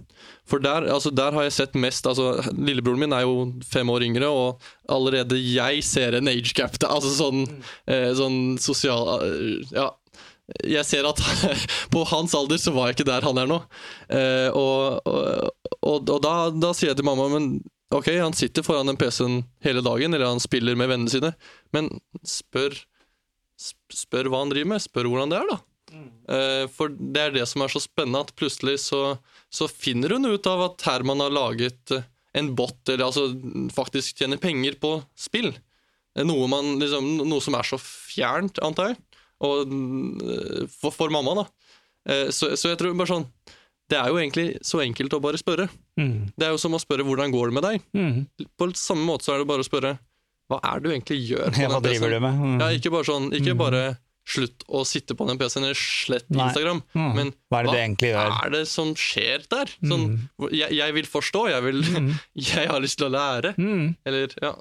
For 0.49 0.63
der, 0.63 0.89
altså, 0.91 1.13
der 1.15 1.39
har 1.39 1.47
jeg 1.47 1.55
sett 1.55 1.79
mest 1.79 2.09
altså, 2.11 2.35
Lillebroren 2.59 3.05
min 3.05 3.15
er 3.15 3.23
jo 3.23 3.47
fem 3.63 3.95
år 3.95 4.09
yngre, 4.09 4.27
og 4.27 4.63
allerede 4.91 5.39
jeg 5.39 5.87
ser 5.87 6.19
en 6.19 6.31
age 6.33 6.55
gap. 6.59 6.75
Altså 6.91 7.15
sånn, 7.15 7.47
eh, 7.87 8.11
sånn 8.19 8.59
sosial 8.63 9.07
Ja 9.71 9.93
jeg 10.67 10.85
ser 10.85 11.07
at 11.09 11.21
på 11.95 12.03
hans 12.11 12.35
alder 12.37 12.59
så 12.61 12.73
var 12.75 12.91
jeg 12.91 12.99
ikke 12.99 13.09
der 13.09 13.25
han 13.25 13.39
er 13.41 13.49
nå. 13.49 13.61
Eh, 14.13 14.49
og, 14.59 15.07
og, 15.07 16.11
og 16.11 16.19
da, 16.25 16.35
da 16.51 16.73
sier 16.77 16.93
jeg 16.93 16.99
til 17.01 17.09
mamma 17.09 17.29
men 17.33 17.55
ok, 17.93 18.09
han 18.19 18.37
sitter 18.37 18.65
foran 18.67 18.89
den 18.91 18.99
PC-en 19.01 19.43
hele 19.65 19.83
dagen, 19.85 20.15
eller 20.15 20.33
han 20.33 20.43
spiller 20.43 20.79
med 20.79 20.91
vennene 20.91 21.13
sine, 21.13 21.33
men 21.75 21.91
spør, 22.27 22.77
spør 23.93 24.31
hva 24.33 24.43
han 24.45 24.53
driver 24.53 24.75
med. 24.75 24.85
Spør 24.85 25.11
hvordan 25.11 25.33
det 25.33 25.41
er, 25.41 25.53
da. 25.53 25.59
Eh, 26.33 26.65
for 26.73 26.93
det 26.93 27.21
er 27.21 27.35
det 27.35 27.45
som 27.51 27.65
er 27.65 27.73
så 27.73 27.83
spennende, 27.83 28.23
at 28.25 28.35
plutselig 28.39 28.79
så, 28.87 29.03
så 29.53 29.69
finner 29.69 30.17
hun 30.17 30.31
ut 30.31 30.49
av 30.49 30.65
at 30.71 30.87
Herman 30.89 31.21
har 31.25 31.35
laget 31.35 31.95
eh, 31.95 32.07
en 32.39 32.53
bot, 32.57 32.81
eller 32.89 33.11
altså 33.11 33.29
faktisk 33.75 34.23
tjener 34.23 34.41
penger 34.41 34.79
på 34.81 34.97
spill. 35.19 35.53
Eh, 36.17 36.25
Noe, 36.25 36.49
man, 36.51 36.77
liksom, 36.81 37.11
noe 37.29 37.45
som 37.45 37.59
er 37.59 37.69
så 37.69 37.81
fjernt, 37.83 38.63
antar 38.65 38.93
jeg. 38.93 39.03
Og 39.43 39.73
for, 40.71 40.95
for 40.95 41.11
mamma, 41.11 41.43
da. 41.43 41.49
Så, 42.31 42.53
så 42.59 42.71
jeg 42.71 42.79
tror 42.79 42.95
bare 42.95 43.11
sånn 43.11 43.25
Det 43.93 43.99
er 44.01 44.09
jo 44.09 44.17
egentlig 44.21 44.47
så 44.65 44.81
enkelt 44.83 45.13
å 45.13 45.21
bare 45.23 45.41
spørre. 45.41 45.67
Mm. 46.01 46.31
Det 46.39 46.47
er 46.49 46.55
jo 46.55 46.61
som 46.63 46.73
å 46.73 46.81
spørre 46.81 47.05
'hvordan 47.05 47.33
går 47.35 47.51
det 47.51 47.55
med 47.59 47.65
deg'? 47.69 47.83
Mm. 47.95 48.49
På 48.59 48.71
samme 48.73 49.05
måte 49.05 49.27
så 49.29 49.35
er 49.35 49.43
det 49.43 49.49
bare 49.51 49.61
å 49.65 49.69
spørre 49.69 49.99
'hva 50.51 50.61
er 50.65 50.81
det 50.81 50.83
du 50.89 50.91
egentlig 50.95 51.19
gjør'? 51.29 51.59
Ja, 51.61 51.69
hva 51.69 51.83
driver 51.85 52.11
du 52.11 52.21
med? 52.21 52.35
Mm. 52.41 52.59
Ja, 52.61 52.69
ikke 52.73 52.91
bare 52.91 53.05
sånn, 53.05 53.29
ikke 53.37 53.55
bare 53.59 53.83
slutt 54.25 54.63
å 54.71 54.85
sitte 54.87 55.17
på 55.19 55.27
den 55.27 55.37
PC-en 55.37 55.65
eller 55.67 55.75
slett 55.75 56.29
Nei. 56.31 56.47
Instagram, 56.47 56.83
Mm. 56.95 57.15
men 57.17 57.33
Hva 57.51 57.59
er 57.59 57.65
det 57.65 57.81
egentlig 57.83 58.11
gjør? 58.15 58.45
er 58.47 58.51
det 58.51 58.69
som 58.69 58.95
skjer 58.95 59.49
der? 59.51 59.67
Sånn, 59.83 60.29
jeg, 60.53 60.71
jeg 60.71 60.95
vil 60.95 61.05
forstå, 61.11 61.49
jeg, 61.51 61.63
vil, 61.63 61.83
jeg 62.37 62.69
har 62.69 62.81
lyst 62.81 62.99
til 62.99 63.09
å 63.11 63.13
lære. 63.17 63.55
Mm. 63.59 63.97
Eller, 64.07 64.29
ja. 64.41 64.55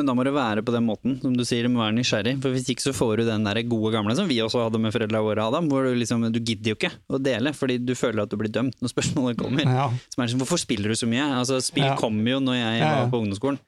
Men 0.00 0.08
da 0.08 0.14
må 0.16 0.24
det 0.24 0.32
være 0.32 0.62
på 0.64 0.72
den 0.72 0.86
måten, 0.88 1.18
som 1.20 1.34
du 1.36 1.42
sier, 1.44 1.66
du 1.68 1.74
må 1.74 1.82
være 1.84 1.92
nysgjerrig. 1.98 2.38
For 2.40 2.54
hvis 2.56 2.70
ikke 2.72 2.86
så 2.88 2.94
får 2.96 3.20
du 3.20 3.26
den 3.28 3.44
der 3.44 3.60
gode 3.68 3.92
gamle 3.92 4.14
som 4.16 4.28
vi 4.30 4.38
også 4.40 4.62
hadde 4.64 4.80
med 4.80 4.94
foreldra 4.96 5.20
våre, 5.24 5.44
Adam. 5.52 5.68
Hvor 5.68 5.84
du 5.84 5.92
liksom, 6.00 6.24
du 6.32 6.38
gidder 6.40 6.72
jo 6.72 6.78
ikke 6.78 6.92
å 7.12 7.20
dele, 7.20 7.52
fordi 7.56 7.76
du 7.84 7.92
føler 7.98 8.24
at 8.24 8.32
du 8.32 8.38
blir 8.40 8.52
dømt 8.54 8.78
når 8.80 8.94
spørsmålet 8.94 9.40
kommer. 9.40 9.68
Ja. 9.68 9.90
Som 10.14 10.24
er 10.24 10.32
sånn, 10.32 10.40
Hvorfor 10.40 10.60
spiller 10.62 10.88
du 10.88 10.96
så 10.96 11.08
mye? 11.10 11.26
Altså, 11.36 11.60
Spill 11.60 11.84
Ja. 11.90 11.96
kom 12.00 12.16
jo 12.26 12.40
når 12.40 12.56
jeg 12.56 12.80
ja. 12.80 12.88
var 13.02 13.12
på 13.12 13.20
ungdomsskolen. 13.20 13.60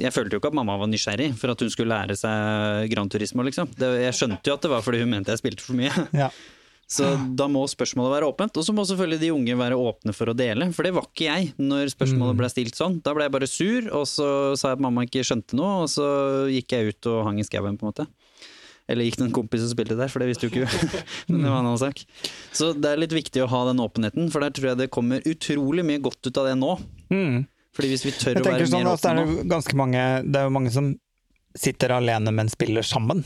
Jeg 0.00 0.12
følte 0.12 0.36
jo 0.36 0.40
ikke 0.40 0.50
at 0.52 0.56
mamma 0.56 0.74
var 0.80 0.88
nysgjerrig 0.92 1.30
for 1.40 1.52
at 1.52 1.60
hun 1.64 1.70
skulle 1.72 1.92
lære 1.92 2.16
seg 2.20 2.90
Gran 2.92 3.08
Turismo, 3.12 3.44
liksom. 3.46 3.70
Det, 3.76 3.88
jeg 4.02 4.16
skjønte 4.18 4.50
jo 4.50 4.56
at 4.58 4.64
det 4.66 4.72
var 4.72 4.82
fordi 4.84 5.00
hun 5.04 5.12
mente 5.14 5.32
jeg 5.32 5.40
spilte 5.40 5.64
for 5.64 5.76
mye. 5.78 5.92
Ja. 6.12 6.28
Så 6.92 7.08
da 7.38 7.46
må 7.48 7.62
spørsmålet 7.70 8.12
være 8.18 8.28
åpent, 8.28 8.58
og 8.60 8.66
så 8.66 8.74
må 8.76 8.84
selvfølgelig 8.84 9.20
de 9.22 9.30
unge 9.32 9.54
være 9.56 9.78
åpne 9.80 10.12
for 10.12 10.28
å 10.28 10.34
dele. 10.36 10.66
For 10.76 10.84
det 10.84 10.92
var 10.92 11.06
ikke 11.08 11.28
jeg 11.30 11.52
når 11.62 11.92
spørsmålet 11.94 12.36
ble 12.42 12.50
stilt 12.52 12.76
sånn. 12.76 12.98
Da 13.04 13.14
ble 13.16 13.24
jeg 13.24 13.32
bare 13.32 13.48
sur, 13.48 13.86
og 13.96 14.04
så 14.10 14.26
sa 14.60 14.72
jeg 14.74 14.80
at 14.80 14.84
mamma 14.84 15.06
ikke 15.08 15.24
skjønte 15.24 15.56
noe, 15.56 15.86
og 15.86 15.88
så 15.92 16.04
gikk 16.52 16.74
jeg 16.76 16.92
ut 16.92 17.08
og 17.14 17.22
hang 17.30 17.40
i 17.40 17.46
skauen, 17.48 17.78
på 17.80 17.86
en 17.86 17.92
måte. 17.94 18.06
Eller 18.92 19.06
gikk 19.06 19.16
det 19.22 19.26
en 19.28 19.34
kompis 19.38 19.64
og 19.64 19.72
spilte 19.72 19.96
der, 19.96 20.10
for 20.12 20.20
det 20.20 20.28
visste 20.32 20.48
jo 20.48 20.52
ikke. 20.52 20.68
Men 21.30 21.46
det 21.46 21.48
var 21.54 21.62
en 21.62 21.70
annen 21.70 21.80
sak. 21.80 22.04
Så 22.52 22.72
det 22.76 22.92
er 22.92 23.00
litt 23.00 23.16
viktig 23.16 23.40
å 23.44 23.48
ha 23.54 23.62
den 23.70 23.80
åpenheten, 23.80 24.28
for 24.34 24.44
der 24.44 24.52
tror 24.52 24.72
jeg 24.72 24.82
det 24.82 24.90
kommer 24.92 25.24
utrolig 25.32 25.86
mye 25.88 26.02
godt 26.04 26.28
ut 26.28 26.42
av 26.42 26.50
det 26.50 26.58
nå. 26.60 26.74
Mm. 27.14 27.38
Fordi 27.72 27.88
hvis 27.88 28.04
vi 28.04 28.12
tør 28.18 28.42
å 28.42 28.44
være 28.50 28.68
sånn, 28.68 28.82
mer 28.84 28.92
altså, 28.92 29.08
det 29.08 29.12
åpne 29.12 29.12
er 29.12 29.16
nå 29.16 29.40
jo 29.40 29.48
ganske 29.48 29.76
mange 29.80 30.00
Det 30.28 30.40
er 30.42 30.44
jo 30.44 30.52
mange 30.52 30.72
som 30.74 30.92
sitter 31.56 31.94
alene, 31.96 32.32
men 32.36 32.52
spiller 32.52 32.84
sammen. 32.84 33.24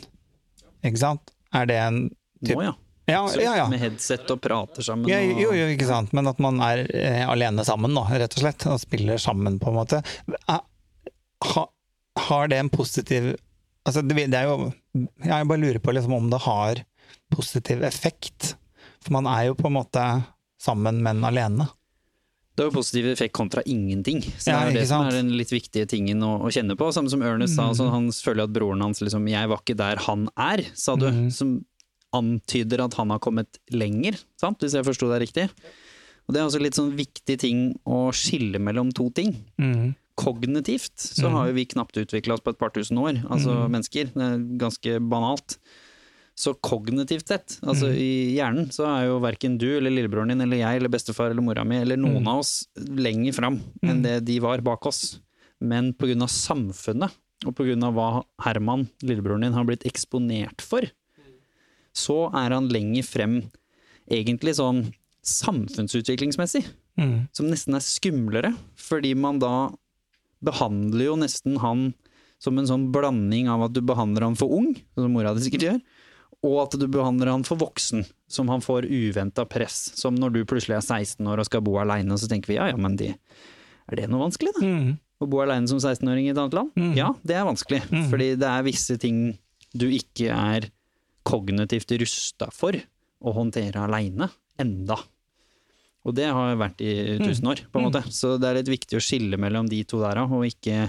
Ikke 0.87 1.03
sant? 1.03 1.33
Er 1.55 1.67
det 1.67 1.79
en 1.83 1.99
typ- 2.45 2.55
Nå, 2.55 2.63
ja. 2.69 2.75
Ja, 3.07 3.21
ja, 3.39 3.53
ja. 3.57 3.67
Med 3.71 3.79
headset 3.79 4.31
og 4.35 4.41
prater 4.43 4.83
sammen. 4.83 5.07
Ja, 5.11 5.21
jo, 5.23 5.53
jo, 5.55 5.67
ikke 5.71 5.87
sant. 5.87 6.11
Men 6.17 6.27
at 6.27 6.41
man 6.43 6.59
er 6.65 6.85
eh, 6.91 7.23
alene 7.31 7.63
sammen, 7.67 7.95
da, 7.95 8.03
rett 8.19 8.35
og 8.35 8.43
slett. 8.43 8.67
Og 8.67 8.81
spiller 8.83 9.21
sammen, 9.23 9.61
på 9.63 9.71
en 9.71 9.79
måte. 9.79 10.03
Eh, 10.49 10.59
Ha, 11.45 11.67
har 12.17 12.49
det 12.49 12.57
en 12.57 12.71
positiv 12.73 13.35
Altså, 13.85 14.01
det, 14.03 14.15
det 14.33 14.39
er 14.39 14.47
jo 14.49 14.71
Jeg 15.21 15.47
bare 15.47 15.61
lurer 15.61 15.79
på 15.85 15.93
liksom, 15.93 16.15
om 16.17 16.31
det 16.33 16.39
har 16.47 16.81
positiv 17.31 17.85
effekt. 17.85 18.55
For 19.05 19.13
man 19.13 19.29
er 19.31 19.51
jo 19.51 19.55
på 19.59 19.69
en 19.69 19.77
måte 19.77 20.05
sammen, 20.63 21.03
men 21.05 21.21
alene. 21.29 21.69
Det 22.57 22.65
har 22.65 22.71
jo 22.71 22.79
positiv 22.79 23.11
effekt 23.13 23.35
kontra 23.37 23.63
ingenting. 23.69 24.23
Så 24.39 24.49
Ja, 24.51 24.65
det 24.65 24.73
er 24.73 24.81
det 24.81 24.89
som 24.89 25.05
er 25.05 25.19
den 25.19 25.35
litt 25.37 25.53
viktige 25.53 25.87
tingen 25.87 26.25
å, 26.25 26.39
å 26.41 26.51
kjenne 26.51 26.75
på. 26.81 26.89
Samme 26.97 27.13
som 27.13 27.23
Ernest 27.23 27.59
sa, 27.59 27.69
altså, 27.69 27.91
han 27.93 28.09
føler 28.11 28.49
at 28.49 28.55
broren 28.57 28.81
hans 28.81 29.05
liksom 29.05 29.29
'jeg 29.29 29.53
var 29.53 29.61
ikke 29.61 29.77
der 29.77 30.01
han 30.09 30.29
er', 30.35 30.65
sa 30.75 30.97
du. 30.97 31.07
Mm. 31.13 31.31
Som 31.31 31.59
antyder 32.17 32.85
at 32.85 32.97
han 32.99 33.13
har 33.15 33.23
kommet 33.23 33.61
lenger, 33.73 34.19
sant? 34.41 34.63
hvis 34.63 34.77
jeg 34.77 34.87
forsto 34.87 35.11
deg 35.13 35.27
riktig. 35.27 35.47
Og 36.27 36.35
Det 36.35 36.41
er 36.41 36.49
også 36.49 36.63
litt 36.63 36.79
sånn 36.79 36.95
viktig 36.99 37.39
ting 37.39 37.61
å 37.87 38.09
skille 38.17 38.59
mellom 38.63 38.91
to 38.95 39.09
ting. 39.15 39.35
Mm. 39.63 39.95
Kognitivt 40.19 40.97
så 40.97 41.29
har 41.31 41.51
jo 41.51 41.59
vi 41.59 41.67
knapt 41.69 41.99
utvikla 42.01 42.35
oss 42.35 42.43
på 42.43 42.55
et 42.55 42.59
par 42.59 42.73
tusen 42.75 42.99
år, 42.99 43.21
altså 43.29 43.67
mennesker. 43.71 44.11
Det 44.15 44.25
er 44.25 44.47
ganske 44.59 44.97
banalt. 45.13 45.59
Så 46.37 46.53
kognitivt 46.61 47.31
sett, 47.31 47.55
altså 47.65 47.89
i 47.97 48.35
hjernen, 48.37 48.67
så 48.75 48.85
er 48.91 49.07
jo 49.07 49.21
verken 49.25 49.55
du 49.57 49.71
eller 49.71 49.93
lillebroren 49.93 50.35
din 50.35 50.45
eller 50.45 50.61
jeg 50.61 50.81
eller 50.81 50.93
bestefar 50.93 51.31
eller 51.33 51.45
mora 51.45 51.65
mi 51.65 51.79
eller 51.81 51.97
noen 51.97 52.27
av 52.29 52.43
oss 52.43 52.67
lenger 52.77 53.33
fram 53.33 53.57
enn 53.81 54.03
det 54.05 54.19
de 54.29 54.37
var 54.45 54.61
bak 54.65 54.85
oss. 54.89 55.17
Men 55.65 55.95
pga. 55.97 56.29
samfunnet 56.29 57.15
og 57.47 57.61
av 57.61 57.97
hva 57.97 58.09
Herman, 58.45 58.87
lillebroren 59.05 59.45
din, 59.47 59.57
har 59.57 59.65
blitt 59.69 59.87
eksponert 59.89 60.65
for, 60.65 60.85
så 61.97 62.27
er 62.37 62.55
han 62.55 62.69
lenger 62.73 63.07
frem 63.07 63.37
egentlig 64.07 64.57
sånn 64.59 64.85
samfunnsutviklingsmessig. 65.27 66.67
Mm. 67.01 67.27
Som 67.35 67.51
nesten 67.51 67.77
er 67.77 67.85
skumlere, 67.85 68.53
fordi 68.81 69.15
man 69.19 69.41
da 69.43 69.71
behandler 70.45 71.11
jo 71.11 71.17
nesten 71.21 71.59
han 71.63 71.91
som 72.43 72.59
en 72.61 72.69
sånn 72.69 72.91
blanding 72.93 73.49
av 73.49 73.65
at 73.67 73.75
du 73.77 73.81
behandler 73.85 74.27
han 74.27 74.37
for 74.39 74.53
ung, 74.53 74.75
som 74.95 75.13
mora 75.13 75.33
di 75.35 75.45
sikkert 75.45 75.67
gjør, 75.67 75.81
og 76.47 76.57
at 76.67 76.77
du 76.79 76.85
behandler 76.93 77.33
han 77.33 77.47
for 77.49 77.59
voksen, 77.61 78.05
som 78.29 78.51
han 78.53 78.63
får 78.63 78.87
uventa 78.87 79.47
press. 79.49 79.91
Som 79.97 80.19
når 80.21 80.35
du 80.35 80.41
plutselig 80.49 80.77
er 80.79 80.85
16 80.85 81.27
år 81.27 81.43
og 81.43 81.49
skal 81.49 81.65
bo 81.65 81.79
aleine, 81.81 82.13
og 82.13 82.21
så 82.21 82.29
tenker 82.31 82.53
vi 82.53 82.61
ja 82.61 82.69
ja, 82.71 82.79
men 82.81 82.99
de, 83.01 83.15
er 83.89 84.01
det 84.01 84.07
noe 84.13 84.27
vanskelig, 84.27 84.53
da? 84.59 84.65
Mm. 84.69 84.95
Å 85.17 85.29
bo 85.33 85.41
aleine 85.41 85.69
som 85.71 85.81
16-åring 85.81 86.29
i 86.29 86.33
et 86.35 86.39
annet 86.39 86.57
land? 86.59 86.75
Mm. 86.77 86.93
Ja, 86.99 87.11
det 87.25 87.39
er 87.39 87.49
vanskelig. 87.49 87.81
Mhm. 87.89 88.09
Fordi 88.13 88.31
det 88.37 88.49
er 88.53 88.67
visse 88.67 88.99
ting 89.01 89.21
du 89.77 89.89
ikke 89.89 90.29
er 90.29 90.69
kognitivt 91.27 91.91
rusta 92.01 92.49
for 92.55 92.77
å 93.27 93.33
håndtere 93.35 93.83
aleine. 93.83 94.29
Enda. 94.63 94.97
Og 96.07 96.15
det 96.15 96.29
har 96.31 96.55
vært 96.61 96.81
i 96.87 97.19
tusen 97.19 97.49
år, 97.51 97.65
på 97.73 97.81
en 97.81 97.89
måte. 97.89 98.05
Så 98.15 98.37
det 98.39 98.47
er 98.49 98.61
litt 98.61 98.71
viktig 98.71 98.99
å 98.99 99.03
skille 99.03 99.39
mellom 99.43 99.67
de 99.69 99.81
to 99.89 99.99
der, 100.05 100.21
og 100.23 100.45
ikke 100.47 100.85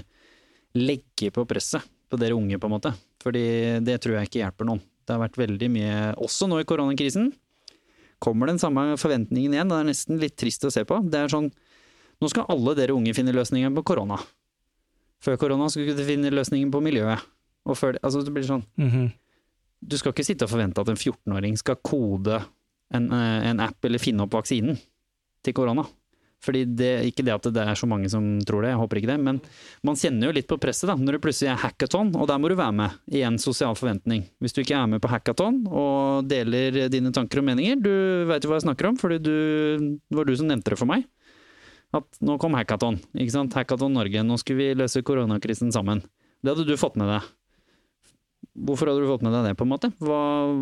legge 0.78 1.32
på 1.34 1.46
presset 1.50 1.82
på 2.08 2.20
dere 2.22 2.38
unge, 2.38 2.60
på 2.62 2.70
en 2.70 2.76
måte. 2.76 2.92
Fordi 3.24 3.44
det 3.84 3.98
tror 4.04 4.20
jeg 4.20 4.30
ikke 4.30 4.44
hjelper 4.44 4.70
noen. 4.70 4.84
Det 5.08 5.16
har 5.16 5.24
vært 5.24 5.40
veldig 5.40 5.70
mye, 5.74 5.96
også 6.22 6.48
nå 6.52 6.60
i 6.62 6.68
koronakrisen, 6.68 7.32
kommer 8.24 8.50
den 8.50 8.60
samme 8.62 8.94
forventningen 9.00 9.54
igjen. 9.56 9.70
Det 9.72 9.78
er 9.82 9.90
nesten 9.90 10.22
litt 10.22 10.38
trist 10.40 10.64
å 10.68 10.72
se 10.74 10.84
på. 10.88 11.02
Det 11.10 11.26
er 11.26 11.34
sånn 11.34 11.52
Nå 12.18 12.26
skal 12.32 12.48
alle 12.50 12.72
dere 12.74 12.96
unge 12.98 13.12
finne 13.14 13.30
løsningen 13.30 13.76
på 13.78 13.84
korona. 13.92 14.16
Før 15.22 15.36
korona 15.38 15.68
skulle 15.70 15.94
dere 15.94 16.08
finne 16.08 16.32
løsningen 16.34 16.72
på 16.74 16.80
miljøet. 16.82 17.22
Og 17.70 17.78
før, 17.78 18.00
altså 18.02 18.24
det 18.26 18.34
blir 18.34 18.48
sånn 18.48 18.64
Mhm. 18.74 19.12
Du 19.82 19.97
skal 19.99 20.13
ikke 20.13 20.25
sitte 20.25 20.47
og 20.47 20.53
forvente 20.53 20.82
at 20.82 20.91
en 20.91 20.99
14-åring 20.99 21.57
skal 21.59 21.80
kode 21.86 22.41
en, 22.93 23.11
eh, 23.11 23.47
en 23.51 23.63
app 23.63 23.86
eller 23.86 24.01
finne 24.01 24.25
opp 24.25 24.36
vaksinen 24.38 24.78
til 25.45 25.55
korona. 25.55 25.86
Fordi 26.43 26.63
det, 26.78 26.91
Ikke 27.09 27.25
det 27.25 27.34
at 27.34 27.47
det 27.49 27.63
er 27.63 27.78
så 27.78 27.88
mange 27.89 28.09
som 28.13 28.23
tror 28.45 28.61
det, 28.61 28.69
jeg 28.69 28.78
håper 28.80 28.99
ikke 28.99 29.09
det, 29.09 29.17
men 29.25 29.39
man 29.86 29.97
kjenner 29.97 30.30
jo 30.30 30.36
litt 30.38 30.47
på 30.49 30.59
presset 30.61 30.89
da, 30.91 30.95
når 30.95 31.17
det 31.17 31.21
plutselig 31.23 31.49
er 31.49 31.61
hackathon, 31.63 32.11
og 32.13 32.28
der 32.30 32.38
må 32.38 32.51
du 32.51 32.55
være 32.59 32.75
med. 32.78 32.99
Igjen 33.09 33.39
sosial 33.41 33.73
forventning. 33.80 34.28
Hvis 34.43 34.53
du 34.53 34.61
ikke 34.61 34.78
er 34.78 34.91
med 34.91 35.01
på 35.01 35.09
hackathon 35.09 35.63
og 35.65 36.30
deler 36.30 36.91
dine 36.93 37.11
tanker 37.15 37.41
og 37.41 37.47
meninger, 37.49 37.82
du 37.82 37.91
veit 38.30 38.45
jo 38.45 38.51
hva 38.51 38.59
jeg 38.61 38.67
snakker 38.67 38.91
om, 38.91 38.99
fordi 39.01 39.17
det 39.25 40.13
var 40.13 40.30
du 40.30 40.36
som 40.38 40.51
nevnte 40.51 40.75
det 40.75 40.80
for 40.80 40.89
meg. 40.89 41.07
At 41.97 42.21
nå 42.21 42.38
kom 42.38 42.55
hackathon. 42.59 42.99
ikke 43.15 43.34
sant? 43.34 43.57
Hackathon 43.57 43.97
Norge, 43.97 44.21
nå 44.21 44.38
skulle 44.38 44.61
vi 44.61 44.78
løse 44.78 45.01
koronakrisen 45.07 45.73
sammen. 45.73 46.03
Det 46.43 46.53
hadde 46.53 46.67
du 46.69 46.78
fått 46.78 46.99
med 46.99 47.09
deg. 47.15 47.34
Hvorfor 48.58 48.90
hadde 48.90 49.04
du 49.04 49.10
fått 49.12 49.22
med 49.26 49.34
deg 49.36 49.46
det, 49.52 49.56
på 49.60 49.66
en 49.68 49.70
måte? 49.70 49.92
Hva, 50.02 50.20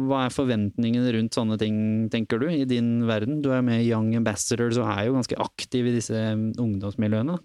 hva 0.09 0.25
er 0.25 0.33
forventningene 0.35 1.13
rundt 1.15 1.35
sånne 1.37 1.55
ting, 1.61 1.77
tenker 2.11 2.41
du, 2.41 2.49
i 2.51 2.65
din 2.67 3.05
verden? 3.07 3.37
Du 3.43 3.49
er 3.55 3.63
med 3.63 3.83
i 3.85 3.87
Young 3.87 4.09
Ambassadors 4.19 4.75
og 4.81 4.89
er 4.91 5.05
jo 5.07 5.15
ganske 5.15 5.37
aktiv 5.39 5.87
i 5.87 5.93
disse 5.95 6.19
ungdomsmiljøene. 6.59 7.37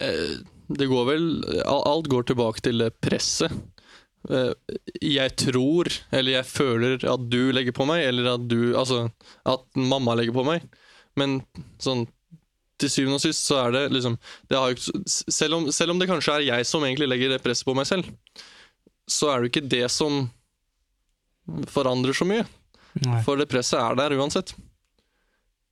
Eh, 0.00 0.38
Det 0.68 0.86
går 0.90 1.06
vel 1.08 1.24
Alt 1.64 2.10
går 2.12 2.26
tilbake 2.28 2.60
til 2.66 2.84
presset. 3.00 3.54
Eh, 4.28 4.52
Jeg 5.00 5.36
tror, 5.40 5.88
eller 6.12 6.32
jeg 6.40 6.44
føler 6.50 7.06
at 7.08 7.28
du 7.30 7.52
legger 7.54 7.72
på 7.72 7.86
meg, 7.88 8.04
eller 8.10 8.34
at 8.34 8.48
du 8.50 8.74
Altså 8.76 9.10
at 9.46 9.64
mamma 9.76 10.14
legger 10.18 10.34
på 10.36 10.44
meg. 10.46 10.66
Men 11.16 11.40
sånn 11.82 12.06
til 12.78 12.90
syvende 12.92 13.18
og 13.18 13.22
sist 13.24 13.44
så 13.48 13.58
er 13.66 13.72
det 13.74 13.82
liksom 13.96 14.14
det 14.48 14.58
har 14.58 14.70
jo, 14.70 14.76
ikke- 14.78 15.32
selv, 15.34 15.54
om, 15.58 15.68
selv 15.74 15.90
om 15.94 15.98
det 15.98 16.08
kanskje 16.10 16.36
er 16.38 16.46
jeg 16.48 16.66
som 16.68 16.84
egentlig 16.86 17.08
legger 17.10 17.32
det 17.34 17.42
presset 17.44 17.66
på 17.66 17.74
meg 17.78 17.86
selv, 17.90 18.06
så 19.08 19.30
er 19.32 19.40
det 19.40 19.48
jo 19.48 19.52
ikke 19.54 19.68
det 19.72 19.84
som 19.90 20.26
forandrer 21.72 22.14
så 22.16 22.26
mye. 22.28 22.44
Nei. 23.04 23.20
For 23.26 23.38
det 23.40 23.48
presset 23.50 23.78
er 23.80 23.94
der 23.98 24.14
uansett. 24.18 24.54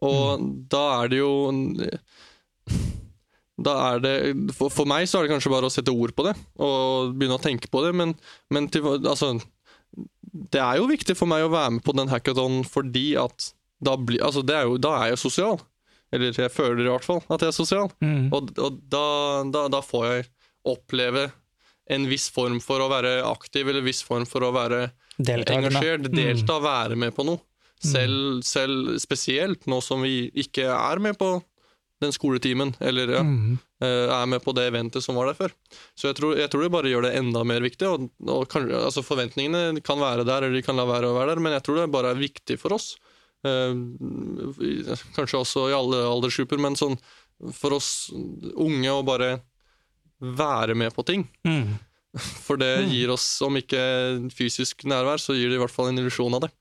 Og 0.05 0.43
da 0.71 0.83
er 1.03 1.09
det 1.13 1.19
jo 1.23 1.31
Da 3.57 3.73
er 3.95 4.01
det 4.05 4.15
for, 4.57 4.69
for 4.73 4.85
meg 4.89 5.07
så 5.09 5.19
er 5.21 5.25
det 5.27 5.33
kanskje 5.33 5.53
bare 5.53 5.69
å 5.71 5.73
sette 5.73 5.95
ord 5.95 6.13
på 6.17 6.27
det 6.27 6.35
og 6.61 7.15
begynne 7.17 7.39
å 7.39 7.43
tenke 7.43 7.71
på 7.73 7.81
det, 7.87 7.95
men, 7.97 8.13
men 8.53 8.67
til, 8.69 8.85
altså 8.99 9.31
Det 10.53 10.61
er 10.61 10.77
jo 10.83 10.91
viktig 10.91 11.17
for 11.17 11.31
meg 11.31 11.47
å 11.47 11.53
være 11.55 11.79
med 11.79 11.85
på 11.87 11.95
den 11.97 12.11
hackathon 12.13 12.61
fordi 12.69 13.15
at 13.21 13.53
da, 13.81 13.95
bli, 13.97 14.21
altså 14.25 14.43
det 14.45 14.57
er 14.59 14.69
jo, 14.69 14.77
da 14.81 14.93
er 15.03 15.11
jeg 15.15 15.21
sosial. 15.25 15.59
Eller 16.17 16.33
jeg 16.47 16.53
føler 16.55 16.85
i 16.87 16.91
hvert 16.93 17.07
fall 17.07 17.23
at 17.29 17.45
jeg 17.45 17.53
er 17.53 17.57
sosial. 17.57 17.91
Mm. 18.03 18.29
Og, 18.35 18.51
og 18.59 18.79
da, 18.93 19.05
da, 19.55 19.67
da 19.77 19.81
får 19.85 20.07
jeg 20.11 20.29
oppleve 20.67 21.29
en 21.95 22.07
viss 22.11 22.27
form 22.35 22.59
for 22.65 22.83
å 22.83 22.89
være 22.91 23.21
aktiv, 23.29 23.69
eller 23.69 23.85
en 23.85 23.87
viss 23.87 24.01
form 24.03 24.25
for 24.27 24.43
å 24.43 24.51
være 24.57 24.89
engasjert, 25.69 26.09
delta, 26.13 26.57
være 26.65 26.97
med 26.99 27.15
på 27.17 27.25
noe. 27.29 27.39
Selv, 27.87 28.41
selv 28.49 28.97
spesielt 28.99 29.67
nå 29.69 29.79
som 29.85 30.01
vi 30.03 30.27
ikke 30.43 30.65
er 30.73 30.99
med 31.05 31.15
på 31.21 31.37
den 32.03 32.13
skoletimen, 32.13 32.75
eller 32.85 33.09
ja, 33.15 33.23
Mm. 33.25 33.59
eh, 33.81 34.09
er 34.13 34.27
med 34.29 34.43
på 34.45 34.53
det 34.57 34.67
eventet 34.69 35.05
som 35.05 35.15
var 35.17 35.31
der 35.31 35.37
før. 35.39 35.53
Så 35.97 36.09
jeg 36.11 36.17
tror, 36.19 36.35
jeg 36.37 36.51
tror 36.53 36.63
det 36.67 36.73
bare 36.75 36.91
gjør 36.91 37.07
det 37.07 37.15
enda 37.17 37.45
mer 37.45 37.61
viktig. 37.65 37.87
Og, 37.89 38.11
og 38.29 38.49
kan, 38.53 38.67
altså 38.69 39.05
Forventningene 39.07 39.81
kan 39.85 40.01
være 40.03 40.25
der, 40.29 40.43
eller 40.45 40.57
de 40.59 40.65
kan 40.67 40.77
la 40.77 40.85
være 40.89 41.09
å 41.09 41.17
være 41.17 41.35
der, 41.37 41.41
men 41.47 41.53
jeg 41.57 41.65
tror 41.65 41.81
det 41.81 41.87
bare 41.95 42.11
er 42.13 42.21
viktig 42.21 42.59
for 42.61 42.77
oss. 42.77 42.97
Eh, 43.45 44.97
kanskje 45.17 45.43
også 45.43 45.67
i 45.71 45.77
alle 45.77 46.01
aldersgrupper, 46.09 46.61
men 46.63 46.79
sånn 46.79 46.97
for 47.53 47.77
oss 47.77 48.09
unge 48.57 48.93
å 48.93 49.05
bare 49.07 49.37
være 50.19 50.77
med 50.79 50.95
på 50.97 51.05
ting. 51.07 51.27
Mm. 51.45 51.77
For 52.17 52.57
det 52.57 52.89
gir 52.89 53.13
oss, 53.13 53.27
om 53.45 53.59
ikke 53.61 53.83
fysisk 54.33 54.87
nærvær, 54.89 55.21
så 55.21 55.37
gir 55.37 55.53
det 55.53 55.59
i 55.59 55.61
hvert 55.61 55.75
fall 55.75 55.91
en 55.91 56.01
illusjon 56.01 56.39
av 56.39 56.47
det. 56.47 56.53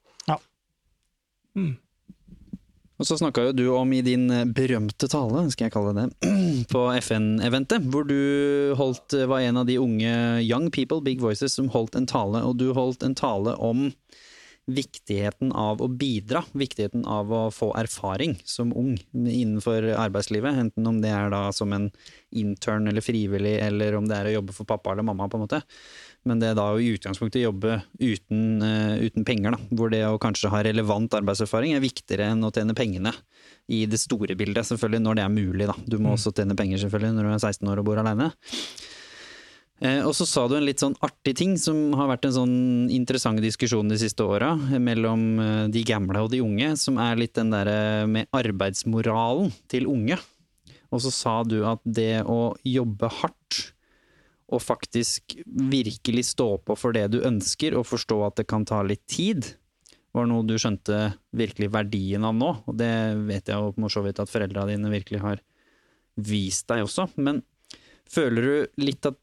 Og 2.95 3.07
så 3.07 3.17
snakka 3.19 3.49
jo 3.49 3.55
du 3.55 3.63
om 3.75 3.91
i 3.91 4.01
din 4.03 4.27
berømte 4.55 5.07
tale, 5.11 5.45
skal 5.51 5.67
jeg 5.67 5.73
kalle 5.73 5.95
det, 5.97 6.05
på 6.73 6.83
FN-eventet, 7.01 7.87
hvor 7.91 8.07
du 8.07 8.75
holdt, 8.79 9.15
var 9.27 9.43
en 9.43 9.59
av 9.63 9.67
de 9.67 9.79
unge 9.79 10.13
Young 10.43 10.69
People, 10.71 11.01
Big 11.03 11.23
Voices, 11.23 11.55
som 11.55 11.71
holdt 11.73 11.95
en 11.99 12.07
tale, 12.07 12.43
og 12.43 12.59
du 12.59 12.69
holdt 12.75 13.03
en 13.03 13.15
tale 13.15 13.55
om 13.59 13.89
viktigheten 14.65 15.51
av 15.53 15.81
å 15.81 15.87
bidra, 15.87 16.41
viktigheten 16.57 17.03
av 17.05 17.29
å 17.33 17.41
få 17.53 17.69
erfaring 17.77 18.33
som 18.49 18.71
ung 18.73 18.95
innenfor 19.13 19.91
arbeidslivet, 19.93 20.57
enten 20.57 20.89
om 20.89 21.01
det 21.03 21.11
er 21.13 21.29
da 21.29 21.43
som 21.53 21.73
en 21.75 21.91
intern 22.33 22.89
eller 22.89 23.05
frivillig, 23.05 23.59
eller 23.61 23.97
om 23.99 24.07
det 24.09 24.17
er 24.17 24.29
å 24.31 24.35
jobbe 24.39 24.55
for 24.57 24.69
pappa 24.69 24.93
eller 24.93 25.05
mamma, 25.05 25.29
på 25.29 25.37
en 25.37 25.45
måte. 25.45 25.61
Men 26.25 26.41
det 26.41 26.49
er 26.49 26.57
da 26.57 26.71
å 26.73 26.81
i 26.81 26.89
utgangspunktet 26.95 27.43
jobbe 27.43 27.77
uten, 28.01 28.41
uh, 28.65 28.97
uten 28.97 29.27
penger, 29.27 29.53
da. 29.53 29.61
Hvor 29.77 29.93
det 29.93 30.01
å 30.09 30.17
kanskje 30.21 30.49
ha 30.49 30.63
relevant 30.65 31.13
arbeidserfaring 31.19 31.75
er 31.77 31.85
viktigere 31.85 32.31
enn 32.33 32.41
å 32.47 32.49
tjene 32.55 32.73
pengene. 32.77 33.13
I 33.69 33.83
det 33.89 34.01
store 34.01 34.33
bildet, 34.37 34.65
selvfølgelig, 34.65 35.05
når 35.05 35.19
det 35.19 35.27
er 35.27 35.35
mulig, 35.37 35.69
da. 35.69 35.77
Du 35.85 35.99
må 36.01 36.15
også 36.17 36.33
tjene 36.33 36.57
penger, 36.57 36.81
selvfølgelig, 36.81 37.19
når 37.19 37.29
du 37.29 37.35
er 37.35 37.45
16 37.53 37.69
år 37.69 37.83
og 37.83 37.89
bor 37.91 38.01
aleine. 38.01 38.31
Eh, 39.83 39.99
og 40.07 40.13
så 40.15 40.23
sa 40.27 40.45
du 40.47 40.55
en 40.55 40.63
litt 40.63 40.79
sånn 40.79 40.95
artig 41.03 41.33
ting 41.35 41.57
som 41.59 41.91
har 41.99 42.07
vært 42.13 42.29
en 42.29 42.35
sånn 42.37 42.55
interessant 42.95 43.41
diskusjon 43.43 43.91
de 43.91 43.97
siste 43.99 44.23
åra 44.23 44.53
mellom 44.79 45.25
eh, 45.43 45.65
de 45.73 45.83
gamle 45.87 46.21
og 46.23 46.31
de 46.31 46.39
unge, 46.43 46.71
som 46.79 46.99
er 47.01 47.19
litt 47.19 47.35
den 47.35 47.51
derre 47.51 48.05
med 48.07 48.31
arbeidsmoralen 48.35 49.51
til 49.71 49.89
unge. 49.91 50.19
Og 50.95 51.03
så 51.03 51.11
sa 51.11 51.35
du 51.43 51.59
at 51.67 51.83
det 51.83 52.23
å 52.23 52.55
jobbe 52.63 53.11
hardt 53.19 53.61
og 54.45 54.61
faktisk 54.61 55.35
virkelig 55.45 56.29
stå 56.31 56.47
på 56.63 56.75
for 56.77 56.95
det 56.95 57.09
du 57.11 57.19
ønsker, 57.25 57.75
og 57.75 57.87
forstå 57.89 58.19
at 58.27 58.39
det 58.39 58.47
kan 58.47 58.63
ta 58.67 58.79
litt 58.85 59.03
tid, 59.09 59.55
var 60.15 60.29
noe 60.29 60.45
du 60.47 60.55
skjønte 60.61 61.17
virkelig 61.35 61.71
verdien 61.73 62.23
av 62.23 62.35
nå. 62.37 62.51
Og 62.69 62.77
det 62.79 62.93
vet 63.27 63.49
jeg 63.51 63.57
jo 63.59 63.73
på 63.75 63.91
så 63.91 64.05
vidt 64.05 64.21
at 64.23 64.31
foreldra 64.31 64.63
dine 64.69 64.91
virkelig 64.93 65.19
har 65.25 65.41
vist 66.15 66.69
deg 66.71 66.85
også. 66.85 67.09
Men 67.19 67.41
føler 68.07 68.47
du 68.47 68.85
litt 68.85 69.09
at 69.09 69.19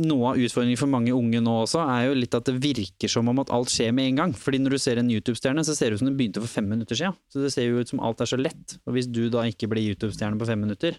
noe 0.00 0.32
av 0.32 0.40
utfordringen 0.40 0.78
for 0.80 0.90
mange 0.90 1.12
unge 1.14 1.42
nå 1.44 1.54
også, 1.64 1.82
er 1.84 2.08
jo 2.08 2.16
litt 2.18 2.34
at 2.36 2.48
det 2.48 2.56
virker 2.62 3.10
som 3.12 3.28
om 3.30 3.42
at 3.42 3.52
alt 3.54 3.72
skjer 3.72 3.92
med 3.96 4.10
en 4.10 4.20
gang. 4.22 4.34
Fordi 4.36 4.60
når 4.62 4.76
du 4.76 4.80
ser 4.82 5.00
en 5.00 5.10
YouTube-stjerne, 5.12 5.64
så 5.66 5.76
ser 5.76 5.90
det 5.90 5.98
ut 5.98 6.02
som 6.02 6.10
den 6.10 6.18
begynte 6.18 6.42
for 6.42 6.50
fem 6.50 6.68
minutter 6.70 6.98
siden. 6.98 7.16
Så 7.32 7.44
det 7.44 7.52
ser 7.54 7.68
jo 7.68 7.82
ut 7.82 7.92
som 7.92 8.02
alt 8.04 8.22
er 8.24 8.30
så 8.30 8.38
lett. 8.40 8.78
Og 8.86 8.96
hvis 8.96 9.10
du 9.10 9.26
da 9.32 9.44
ikke 9.48 9.68
blir 9.70 9.92
YouTube-stjerne 9.92 10.40
på 10.40 10.48
fem 10.48 10.62
minutter, 10.64 10.98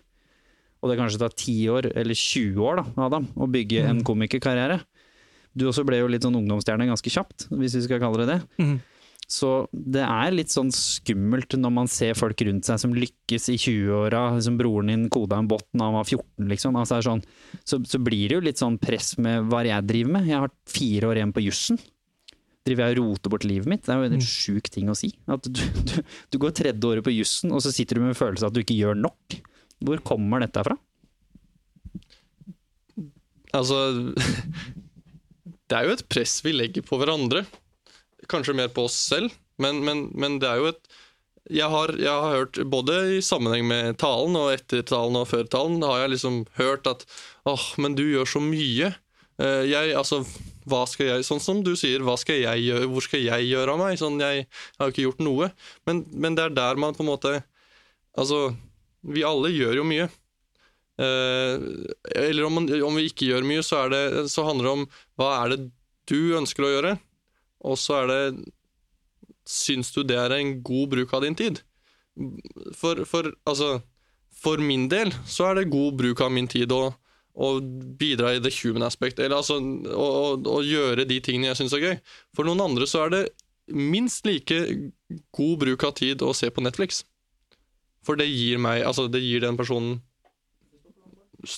og 0.82 0.90
det 0.90 0.98
kanskje 0.98 1.22
tar 1.22 1.34
10 1.36 1.58
år, 1.76 1.90
eller 1.94 2.18
20 2.18 2.64
år 2.66 2.80
da, 2.82 2.86
Adam, 3.06 3.28
å 3.38 3.50
bygge 3.52 3.84
en 3.90 4.02
komikerkarriere. 4.06 4.80
Du 5.54 5.68
også 5.70 5.84
ble 5.86 6.00
jo 6.00 6.08
litt 6.10 6.24
sånn 6.26 6.38
ungdomsstjerne 6.40 6.88
ganske 6.90 7.12
kjapt, 7.12 7.50
hvis 7.52 7.76
vi 7.78 7.84
skal 7.86 8.02
kalle 8.02 8.24
det 8.24 8.30
det. 8.32 8.40
Mhm. 8.64 8.80
Så 9.32 9.50
det 9.72 10.02
er 10.04 10.34
litt 10.34 10.52
sånn 10.52 10.74
skummelt 10.76 11.56
når 11.56 11.72
man 11.72 11.88
ser 11.88 12.18
folk 12.20 12.42
rundt 12.44 12.68
seg 12.68 12.82
som 12.82 12.96
lykkes 12.96 13.48
i 13.54 13.56
20-åra. 13.56 14.26
Liksom 14.36 14.58
broren 14.60 14.92
din 14.92 15.06
koda 15.14 15.40
en 15.40 15.48
bot 15.48 15.64
da 15.72 15.88
han 15.88 15.96
var 15.96 16.04
14, 16.04 16.50
liksom. 16.52 16.76
Altså 16.76 16.98
er 16.98 17.06
sånn, 17.08 17.24
så, 17.64 17.80
så 17.88 18.02
blir 18.04 18.26
det 18.28 18.36
jo 18.36 18.44
litt 18.50 18.60
sånn 18.60 18.76
press 18.82 19.14
med 19.24 19.48
hva 19.48 19.64
jeg 19.64 19.88
driver 19.88 20.18
med. 20.18 20.28
Jeg 20.28 20.44
har 20.44 20.52
fire 20.68 21.12
år 21.14 21.22
igjen 21.22 21.32
på 21.38 21.46
jussen. 21.46 21.80
Driver 22.68 22.92
jeg 22.92 22.98
og 22.98 23.00
roter 23.00 23.34
bort 23.34 23.48
livet 23.48 23.72
mitt? 23.72 23.86
Det 23.88 23.96
er 23.96 24.04
jo 24.04 24.12
en 24.20 24.28
sjuk 24.28 24.68
ting 24.74 24.92
å 24.92 24.98
si. 25.00 25.14
At 25.32 25.48
du, 25.48 25.64
du, 25.64 25.96
du 26.04 26.40
går 26.44 26.58
tredje 26.60 26.92
året 26.92 27.08
på 27.08 27.16
jussen, 27.16 27.56
og 27.56 27.64
så 27.64 27.72
sitter 27.72 27.98
du 27.98 28.04
med 28.04 28.12
en 28.12 28.20
følelse 28.20 28.46
av 28.46 28.52
at 28.52 28.60
du 28.60 28.66
ikke 28.66 28.78
gjør 28.82 29.00
nok. 29.00 29.40
Hvor 29.88 30.04
kommer 30.12 30.44
dette 30.44 30.68
fra? 30.68 30.76
Altså 33.56 33.80
Det 35.72 35.80
er 35.80 35.88
jo 35.88 35.96
et 35.96 36.08
press 36.12 36.36
vi 36.44 36.52
legger 36.52 36.84
på 36.84 37.00
hverandre. 37.00 37.46
Kanskje 38.32 38.56
mer 38.58 38.72
på 38.74 38.88
oss 38.88 38.98
selv, 39.12 39.34
men, 39.62 39.84
men, 39.86 40.08
men 40.18 40.40
det 40.42 40.50
er 40.50 40.62
jo 40.62 40.72
et 40.74 41.00
jeg 41.52 41.68
har, 41.74 41.92
jeg 41.98 42.12
har 42.12 42.36
hørt, 42.38 42.60
både 42.70 42.96
i 43.18 43.22
sammenheng 43.26 43.66
med 43.68 43.98
talen 44.00 44.38
og 44.38 44.52
etter 44.54 44.84
talen 44.88 45.18
og 45.20 45.26
før 45.28 45.48
talen, 45.52 45.82
har 45.84 46.04
jeg 46.04 46.14
liksom 46.14 46.38
hørt 46.56 46.86
at 46.88 47.02
åh, 47.50 47.64
men 47.82 47.98
du 47.98 48.04
gjør 48.06 48.30
så 48.30 48.42
mye. 48.46 48.92
Eh, 49.42 49.64
Jeg, 49.72 49.96
altså, 49.98 50.22
hva 50.70 50.84
skal 50.88 51.10
jeg, 51.10 51.26
sånn 51.28 51.42
som 51.44 51.64
du 51.66 51.74
sier, 51.76 52.06
hva 52.06 52.14
skal 52.22 52.44
jeg 52.44 52.68
gjøre, 52.68 52.88
hvor 52.94 53.04
skal 53.04 53.26
jeg 53.26 53.50
gjøre 53.50 53.74
av 53.74 53.82
meg? 53.82 53.98
Sånn, 54.00 54.22
jeg 54.22 54.46
har 54.78 54.88
jo 54.88 54.94
ikke 54.94 55.08
gjort 55.08 55.24
noe. 55.26 55.50
Men, 55.90 56.06
men 56.14 56.38
det 56.38 56.46
er 56.46 56.58
der 56.62 56.80
man 56.80 56.96
på 56.98 57.04
en 57.06 57.12
måte 57.14 57.40
Altså, 58.12 58.52
vi 59.08 59.22
alle 59.24 59.54
gjør 59.56 59.78
jo 59.80 59.84
mye. 59.88 60.10
Eh, 61.02 61.54
eller 62.22 62.44
om, 62.44 62.58
man, 62.60 62.68
om 62.84 62.98
vi 63.00 63.06
ikke 63.08 63.30
gjør 63.30 63.46
mye, 63.48 63.64
så, 63.64 63.86
det, 63.92 64.02
så 64.30 64.44
handler 64.46 64.68
det 64.68 64.74
om 64.76 64.84
hva 65.20 65.30
er 65.40 65.54
det 65.54 65.62
du 66.12 66.36
ønsker 66.36 66.68
å 66.68 66.72
gjøre, 66.74 66.92
og 67.62 67.78
så 67.80 68.02
er 68.02 68.12
det 68.12 68.24
Syns 69.52 69.90
du 69.92 70.04
det 70.06 70.16
er 70.22 70.32
en 70.36 70.52
god 70.64 70.92
bruk 70.92 71.14
av 71.18 71.24
din 71.26 71.36
tid? 71.36 71.64
For, 72.78 73.02
for, 73.10 73.32
altså, 73.50 73.80
for 74.30 74.62
min 74.62 74.86
del 74.92 75.10
så 75.28 75.50
er 75.50 75.58
det 75.58 75.72
god 75.74 75.98
bruk 75.98 76.22
av 76.22 76.30
min 76.32 76.48
tid 76.48 76.72
å, 76.72 76.92
å 77.34 77.50
bidra 78.00 78.36
i 78.36 78.42
the 78.44 78.52
human 78.54 78.86
aspect, 78.86 79.20
eller 79.20 79.40
altså 79.40 79.58
å, 79.58 80.06
å, 80.06 80.28
å 80.38 80.60
gjøre 80.62 81.08
de 81.10 81.18
tingene 81.26 81.50
jeg 81.50 81.64
syns 81.64 81.76
er 81.76 81.84
gøy. 81.84 81.96
For 82.38 82.48
noen 82.48 82.62
andre 82.64 82.88
så 82.88 83.08
er 83.08 83.16
det 83.16 83.24
minst 83.74 84.30
like 84.30 84.62
god 85.34 85.58
bruk 85.66 85.84
av 85.90 85.98
tid 86.00 86.22
å 86.22 86.36
se 86.38 86.52
på 86.54 86.64
Netflix. 86.64 87.04
For 88.06 88.18
det 88.18 88.30
gir 88.30 88.58
meg 88.62 88.82
Altså, 88.82 89.06
det 89.06 89.22
gir 89.22 89.44
den 89.44 89.58
personen 89.60 90.00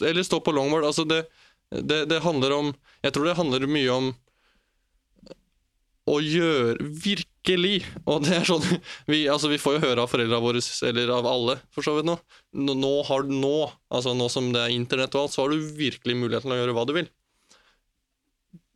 Eller 0.03 0.25
stå 0.27 0.41
på 0.43 0.51
longboard. 0.51 0.83
Altså, 0.83 1.05
det, 1.07 1.21
det, 1.71 2.01
det 2.11 2.23
handler 2.25 2.51
om 2.51 2.73
Jeg 3.03 3.15
tror 3.15 3.29
det 3.29 3.37
handler 3.39 3.67
mye 3.71 3.93
om 3.93 4.09
å 6.09 6.19
gjøre 6.19 6.77
Virkelig! 7.03 7.83
Og 8.09 8.23
det 8.25 8.37
er 8.39 8.47
sånn 8.47 8.63
Vi, 9.09 9.23
altså, 9.31 9.49
vi 9.51 9.59
får 9.61 9.77
jo 9.77 9.83
høre 9.85 10.05
av 10.05 10.11
foreldra 10.11 10.39
våre, 10.43 10.61
eller 10.89 11.11
av 11.15 11.27
alle, 11.29 11.57
for 11.73 11.85
så 11.85 11.95
vidt 11.97 12.07
nå. 12.07 12.17
Nå, 12.53 12.93
har 13.07 13.27
du 13.27 13.33
nå, 13.35 13.57
altså 13.93 14.13
nå 14.17 14.29
som 14.31 14.51
det 14.55 14.63
er 14.63 14.75
internett 14.75 15.15
og 15.15 15.25
alt, 15.25 15.35
så 15.35 15.43
har 15.45 15.53
du 15.53 15.73
virkelig 15.77 16.17
muligheten 16.19 16.49
til 16.49 16.55
å 16.55 16.61
gjøre 16.61 16.75
hva 16.77 16.87
du 16.87 16.95
vil. 16.99 17.11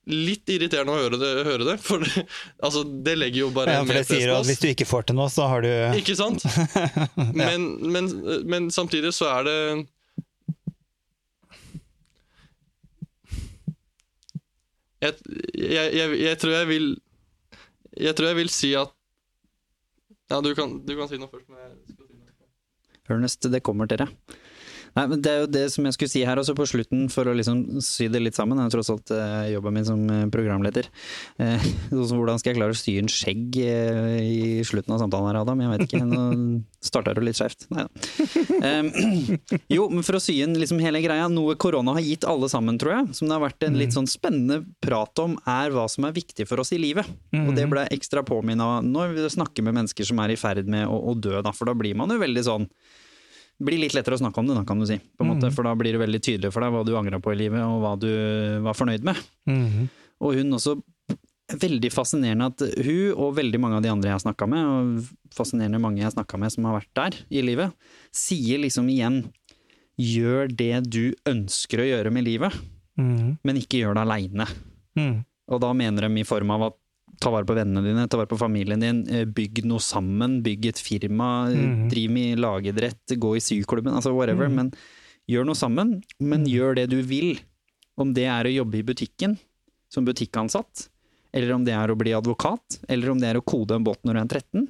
Litt 0.08 0.48
irriterende 0.48 0.94
å 0.96 1.00
høre 1.02 1.18
det, 1.20 1.32
høre 1.44 1.66
det 1.68 1.74
for 1.84 2.00
det, 2.00 2.24
altså, 2.64 2.86
det 3.04 3.18
legger 3.18 3.42
jo 3.42 3.50
bare 3.56 3.74
Ja, 3.76 3.82
for 3.84 3.98
det 3.98 4.06
sier 4.08 4.30
jo 4.30 4.38
at 4.38 4.48
hvis 4.48 4.62
du 4.64 4.70
ikke 4.70 4.88
får 4.88 5.10
til 5.10 5.18
noe, 5.20 5.28
så 5.32 5.50
har 5.52 5.66
du 5.66 5.72
Ikke 6.00 6.16
sant? 6.16 6.46
Men, 7.36 7.68
men, 7.92 8.08
men 8.48 8.70
samtidig 8.72 9.12
så 9.16 9.28
er 9.34 9.48
det 9.50 9.58
jeg, 15.04 15.14
jeg, 15.54 15.92
jeg, 15.94 16.16
jeg 16.24 16.40
tror 16.42 16.56
jeg 16.56 16.70
vil 16.72 16.88
Jeg 17.98 18.16
tror 18.18 18.32
jeg 18.32 18.38
vil 18.44 18.52
si 18.54 18.74
at 18.78 18.94
Ja, 20.30 20.42
du 20.44 20.52
kan, 20.56 20.74
du 20.86 20.94
kan 20.98 21.08
si 21.10 21.18
noe 21.22 21.32
først. 21.32 21.48
Men 21.50 21.62
jeg 21.64 21.96
skal 21.96 22.06
si 22.10 22.18
noe. 22.18 22.24
Ernest, 23.08 23.48
det 23.48 23.62
kommer 23.64 23.88
til 23.88 24.02
deg. 24.04 24.12
Nei, 24.98 25.06
men 25.12 25.22
Det 25.22 25.32
er 25.32 25.44
jo 25.44 25.50
det 25.54 25.66
som 25.74 25.86
jeg 25.86 25.96
skulle 25.96 26.12
si 26.12 26.24
her 26.26 26.40
også 26.42 26.56
på 26.58 26.66
slutten, 26.70 27.06
for 27.14 27.30
å 27.30 27.36
liksom 27.38 27.82
sy 27.86 28.08
det 28.12 28.22
litt 28.24 28.38
sammen. 28.38 28.58
Det 28.58 28.66
er 28.66 28.74
tross 28.74 28.90
alt 28.94 29.14
eh, 29.14 29.52
jobben 29.54 29.76
min 29.78 29.86
som 29.86 30.02
eh, 30.10 30.24
programleder. 30.34 30.90
Eh, 31.44 31.68
sånn 31.92 32.18
hvordan 32.18 32.42
skal 32.42 32.54
jeg 32.54 32.60
klare 32.60 32.74
å 32.74 32.80
sy 32.80 32.98
en 33.02 33.12
skjegg 33.12 33.60
eh, 33.62 34.18
i 34.24 34.66
slutten 34.68 34.96
av 34.96 35.04
samtalen 35.04 35.30
her, 35.30 35.42
Adam? 35.44 35.62
Jeg 35.62 35.74
vet 35.76 35.86
ikke. 35.86 36.02
Nå 36.08 36.24
starta 36.88 37.14
du 37.14 37.22
litt 37.26 37.38
skjevt. 37.38 37.68
Nei 37.74 37.86
da. 37.86 37.92
Jo, 39.76 39.88
men 39.92 40.06
for 40.06 40.18
å 40.18 40.22
sy 40.24 40.40
inn 40.44 40.56
liksom 40.58 40.82
hele 40.82 41.02
greia. 41.04 41.28
Noe 41.32 41.58
korona 41.60 41.94
har 41.98 42.06
gitt 42.06 42.26
alle 42.28 42.50
sammen, 42.52 42.80
tror 42.82 42.96
jeg, 42.96 43.18
som 43.18 43.30
det 43.30 43.38
har 43.38 43.44
vært 43.44 43.68
en 43.68 43.78
litt 43.78 43.94
sånn 43.96 44.10
spennende 44.10 44.62
prat 44.84 45.22
om, 45.22 45.36
er 45.50 45.74
hva 45.76 45.86
som 45.92 46.08
er 46.08 46.16
viktig 46.16 46.48
for 46.50 46.64
oss 46.64 46.74
i 46.74 46.82
livet. 46.82 47.10
Og 47.38 47.54
det 47.58 47.68
ble 47.70 47.86
ekstra 47.94 48.24
påminna 48.26 48.80
når 48.86 49.14
vi 49.18 49.28
snakker 49.38 49.66
med 49.68 49.78
mennesker 49.78 50.08
som 50.08 50.22
er 50.24 50.34
i 50.34 50.40
ferd 50.40 50.70
med 50.72 50.88
å, 50.90 50.98
å 51.12 51.18
dø, 51.18 51.38
da. 51.44 51.54
For 51.54 51.70
da 51.70 51.76
blir 51.78 51.98
man 52.00 52.14
jo 52.14 52.22
veldig 52.24 52.46
sånn 52.48 52.70
blir 53.60 53.80
litt 53.82 53.94
lettere 53.98 54.14
å 54.18 54.22
snakke 54.22 54.38
om 54.38 54.48
det, 54.48 54.56
da, 54.56 54.64
kan 54.68 54.80
du 54.80 54.86
si. 54.86 55.00
På 55.18 55.26
en 55.26 55.32
måte, 55.34 55.50
for 55.52 55.64
da 55.64 55.74
blir 55.76 55.94
det 55.96 56.02
veldig 56.04 56.22
tydelig 56.22 56.52
for 56.54 56.62
deg 56.62 56.72
hva 56.76 56.84
du 56.86 56.96
angra 56.98 57.20
på 57.20 57.34
i 57.34 57.40
livet, 57.40 57.62
og 57.66 57.82
hva 57.82 57.96
du 58.00 58.10
var 58.62 58.74
fornøyd 58.78 59.04
med. 59.04 59.18
Mhm. 59.50 59.90
Og 60.22 60.34
hun 60.36 60.52
også 60.54 60.82
Veldig 61.48 61.94
fascinerende 61.94 62.50
at 62.52 62.60
hun 62.84 63.14
og 63.16 63.38
veldig 63.38 63.60
mange 63.64 63.78
av 63.78 63.82
de 63.82 63.88
andre 63.88 64.10
jeg 64.10 64.18
har 64.18 64.34
snakka 64.34 64.48
med, 64.52 64.66
og 64.68 65.32
fascinerende 65.32 65.80
mange 65.80 66.02
jeg 66.02 66.10
har 66.10 66.12
snakka 66.12 66.38
med 66.38 66.52
som 66.52 66.66
har 66.68 66.76
vært 66.76 66.90
der 66.94 67.16
i 67.32 67.40
livet, 67.42 67.72
sier 68.12 68.60
liksom 68.60 68.90
igjen 68.92 69.22
Gjør 69.98 70.52
det 70.52 70.90
du 70.92 71.16
ønsker 71.26 71.80
å 71.80 71.88
gjøre 71.88 72.12
med 72.12 72.26
livet, 72.28 72.52
Mhm. 72.98 73.38
men 73.44 73.56
ikke 73.56 73.80
gjør 73.80 73.96
det 73.96 74.04
aleine. 74.04 74.46
Mhm. 74.98 75.24
Og 75.48 75.62
da 75.62 75.72
mener 75.72 76.02
de 76.10 76.20
i 76.20 76.24
form 76.28 76.52
av 76.52 76.62
at 76.64 76.76
ta 77.20 77.32
vare 77.34 77.46
på 77.46 77.56
vennene 77.58 77.84
dine, 77.84 78.08
ta 78.08 78.18
vare 78.18 78.30
på 78.30 78.38
familien 78.40 78.80
din, 78.80 79.04
eh, 79.10 79.26
bygg 79.26 79.64
noe 79.66 79.80
sammen, 79.80 80.42
bygg 80.44 80.68
et 80.68 80.76
firma, 80.82 81.50
Mhm. 81.50 81.90
driv 81.90 82.10
med 82.12 82.40
lagidrett, 82.40 83.18
gå 83.18 83.36
i 83.36 83.40
syklubben, 83.40 83.94
altså 83.94 84.14
whatever. 84.14 84.50
Men 84.50 84.72
gjør 85.30 85.46
noe 85.46 85.56
sammen, 85.56 86.04
men 86.20 86.46
gjør 86.46 86.76
det 86.76 86.90
du 86.90 87.02
vil. 87.02 87.40
Om 87.98 88.14
det 88.14 88.26
er 88.26 88.44
å 88.46 88.56
jobbe 88.66 88.76
i 88.80 88.84
butikken 88.84 89.38
som 89.90 90.06
butikkansatt, 90.06 90.88
eller 91.34 91.52
om 91.54 91.64
det 91.66 91.74
er 91.74 91.88
å 91.88 91.98
bli 91.98 92.12
advokat, 92.14 92.80
eller 92.88 93.10
om 93.12 93.20
det 93.20 93.36
er 93.36 93.40
å 93.40 93.44
kode 93.46 93.72
en 93.76 93.84
båt 93.84 93.98
når 94.06 94.14
du 94.14 94.20
er 94.20 94.28
13, 94.28 94.68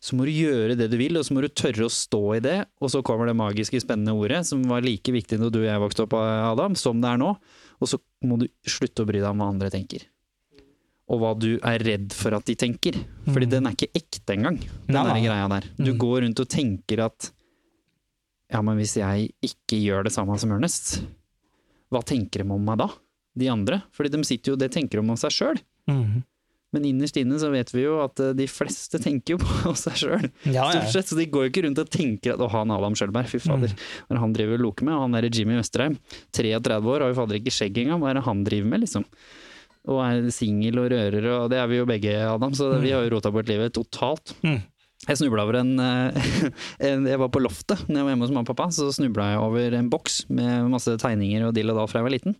så 0.00 0.14
må 0.16 0.24
du 0.24 0.32
gjøre 0.32 0.76
det 0.76 0.90
du 0.90 0.96
vil, 0.96 1.16
og 1.18 1.24
så 1.24 1.32
må 1.36 1.42
du 1.42 1.48
tørre 1.48 1.84
å 1.84 1.90
stå 1.92 2.36
i 2.36 2.40
det. 2.40 2.66
Og 2.80 2.88
så 2.88 3.02
kommer 3.04 3.26
det 3.26 3.36
magiske, 3.36 3.80
spennende 3.82 4.14
ordet, 4.16 4.46
som 4.46 4.62
var 4.62 4.80
like 4.80 5.04
viktig 5.12 5.38
da 5.38 5.50
du 5.50 5.58
og 5.60 5.68
jeg 5.68 5.80
vokste 5.80 6.04
opp, 6.06 6.14
Adam, 6.14 6.74
som 6.74 7.00
det 7.00 7.10
er 7.10 7.18
nå. 7.18 7.36
Og 7.80 7.88
så 7.88 7.98
må 8.24 8.38
du 8.38 8.46
slutte 8.66 9.04
å 9.04 9.06
bry 9.06 9.20
deg 9.20 9.28
om 9.28 9.38
hva 9.38 9.50
andre 9.52 9.68
tenker. 9.68 10.06
Og 11.10 11.18
hva 11.18 11.32
du 11.34 11.48
er 11.66 11.82
redd 11.82 12.12
for 12.14 12.36
at 12.36 12.46
de 12.46 12.54
tenker. 12.54 12.94
Fordi 13.26 13.48
den 13.50 13.66
er 13.66 13.74
ikke 13.74 13.90
ekte 13.98 14.36
engang, 14.36 14.60
den 14.86 14.94
ja. 14.94 15.02
der 15.08 15.22
greia 15.24 15.48
der. 15.50 15.66
Du 15.76 15.90
Mm. 15.92 15.98
går 15.98 16.20
rundt 16.22 16.40
og 16.44 16.48
tenker 16.52 17.02
at 17.08 17.30
ja, 18.50 18.60
men 18.66 18.78
hvis 18.80 18.96
jeg 18.98 19.28
ikke 19.46 19.78
gjør 19.78 20.04
det 20.06 20.12
samme 20.14 20.34
som 20.38 20.50
Ernest, 20.54 21.00
hva 21.90 22.00
tenker 22.06 22.42
de 22.42 22.50
om 22.50 22.62
meg 22.66 22.78
da? 22.82 22.88
De 23.38 23.46
andre? 23.50 23.82
Fordi 23.94 24.10
de 24.10 24.22
sitter 24.26 24.52
jo, 24.52 24.56
det 24.58 24.72
tenker 24.74 24.98
de 25.00 25.04
om 25.06 25.16
seg 25.18 25.30
sjøl. 25.34 25.60
Mhm. 25.90 26.22
Men 26.72 26.84
innerst 26.86 27.16
inne 27.18 27.34
så 27.42 27.48
vet 27.50 27.72
vi 27.74 27.82
jo 27.82 27.96
at 28.04 28.20
eh, 28.22 28.30
de 28.38 28.44
fleste 28.46 29.00
tenker 29.02 29.34
jo 29.34 29.38
på 29.42 29.72
seg 29.84 29.96
sjøl. 29.98 30.26
Ja, 30.46 30.68
ja. 30.70 30.84
Stort 30.84 30.92
sett, 30.94 31.08
så 31.10 31.16
de 31.18 31.26
går 31.26 31.48
jo 31.48 31.50
ikke 31.50 31.64
rundt 31.66 31.80
og 31.82 31.90
tenker 31.90 32.36
at 32.36 32.42
å, 32.44 32.46
han 32.52 32.70
Adam 32.70 32.94
Schjølberg, 32.94 33.26
fy 33.26 33.40
fader, 33.42 33.72
hva 33.74 34.06
er 34.06 34.14
det 34.14 34.22
han 34.22 34.34
driver 34.36 34.54
og 34.60 34.62
loker 34.68 34.86
med? 34.86 34.94
Og 34.94 35.02
han 35.08 35.16
derre 35.18 35.30
Jimmy 35.34 35.58
Østerheim, 35.58 35.96
33 36.30 36.78
år, 36.78 37.02
har 37.02 37.10
jo 37.10 37.18
fader 37.18 37.40
ikke 37.40 37.54
skjegg 37.56 37.80
engang, 37.82 37.98
hva 38.04 38.12
er 38.12 38.20
det 38.20 38.22
han 38.28 38.44
driver 38.46 38.70
med, 38.70 38.84
liksom? 38.86 39.06
Og 39.88 40.02
er 40.04 40.28
singel 40.34 40.82
og 40.82 40.90
rører, 40.92 41.24
og 41.32 41.48
det 41.52 41.56
er 41.56 41.70
vi 41.70 41.78
jo 41.78 41.88
begge, 41.88 42.12
Adam, 42.28 42.52
så 42.56 42.74
vi 42.82 42.92
har 42.92 43.06
jo 43.06 43.14
rota 43.14 43.32
bort 43.32 43.48
livet 43.48 43.72
totalt. 43.72 44.34
Mm. 44.44 44.60
Jeg 45.08 45.16
snubla 45.16 45.46
over 45.46 45.56
en, 45.62 45.70
eh, 45.80 46.50
en 46.90 47.06
Jeg 47.08 47.20
var 47.22 47.30
på 47.32 47.40
loftet 47.40 47.86
når 47.88 48.02
jeg 48.02 48.04
var 48.04 48.12
hjemme 48.12 48.26
hos 48.26 48.34
mamma 48.34 48.44
og 48.44 48.50
pappa, 48.52 48.68
så 48.76 48.90
snubla 48.92 49.30
jeg 49.32 49.40
over 49.46 49.76
en 49.78 49.88
boks 49.92 50.26
med 50.28 50.68
masse 50.74 50.92
tegninger 51.00 51.46
og 51.46 51.54
dill 51.56 51.72
og 51.72 51.80
dall 51.80 51.88
fra 51.88 52.02
jeg 52.02 52.08
var 52.10 52.16
liten. 52.18 52.36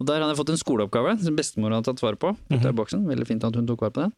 Og 0.00 0.08
der 0.08 0.20
hadde 0.20 0.32
jeg 0.32 0.40
fått 0.40 0.52
en 0.54 0.60
skoleoppgave 0.60 1.16
som 1.20 1.36
bestemor 1.36 1.72
hadde 1.76 1.88
tatt 1.88 2.02
vare 2.04 2.16
på. 2.20 2.34
Mm 2.48 2.58
-hmm. 2.60 2.76
boksen, 2.76 3.06
Veldig 3.08 3.26
fint 3.26 3.44
at 3.44 3.56
hun 3.56 3.66
tok 3.66 3.80
vare 3.80 3.96
på 3.96 4.00
den. 4.00 4.12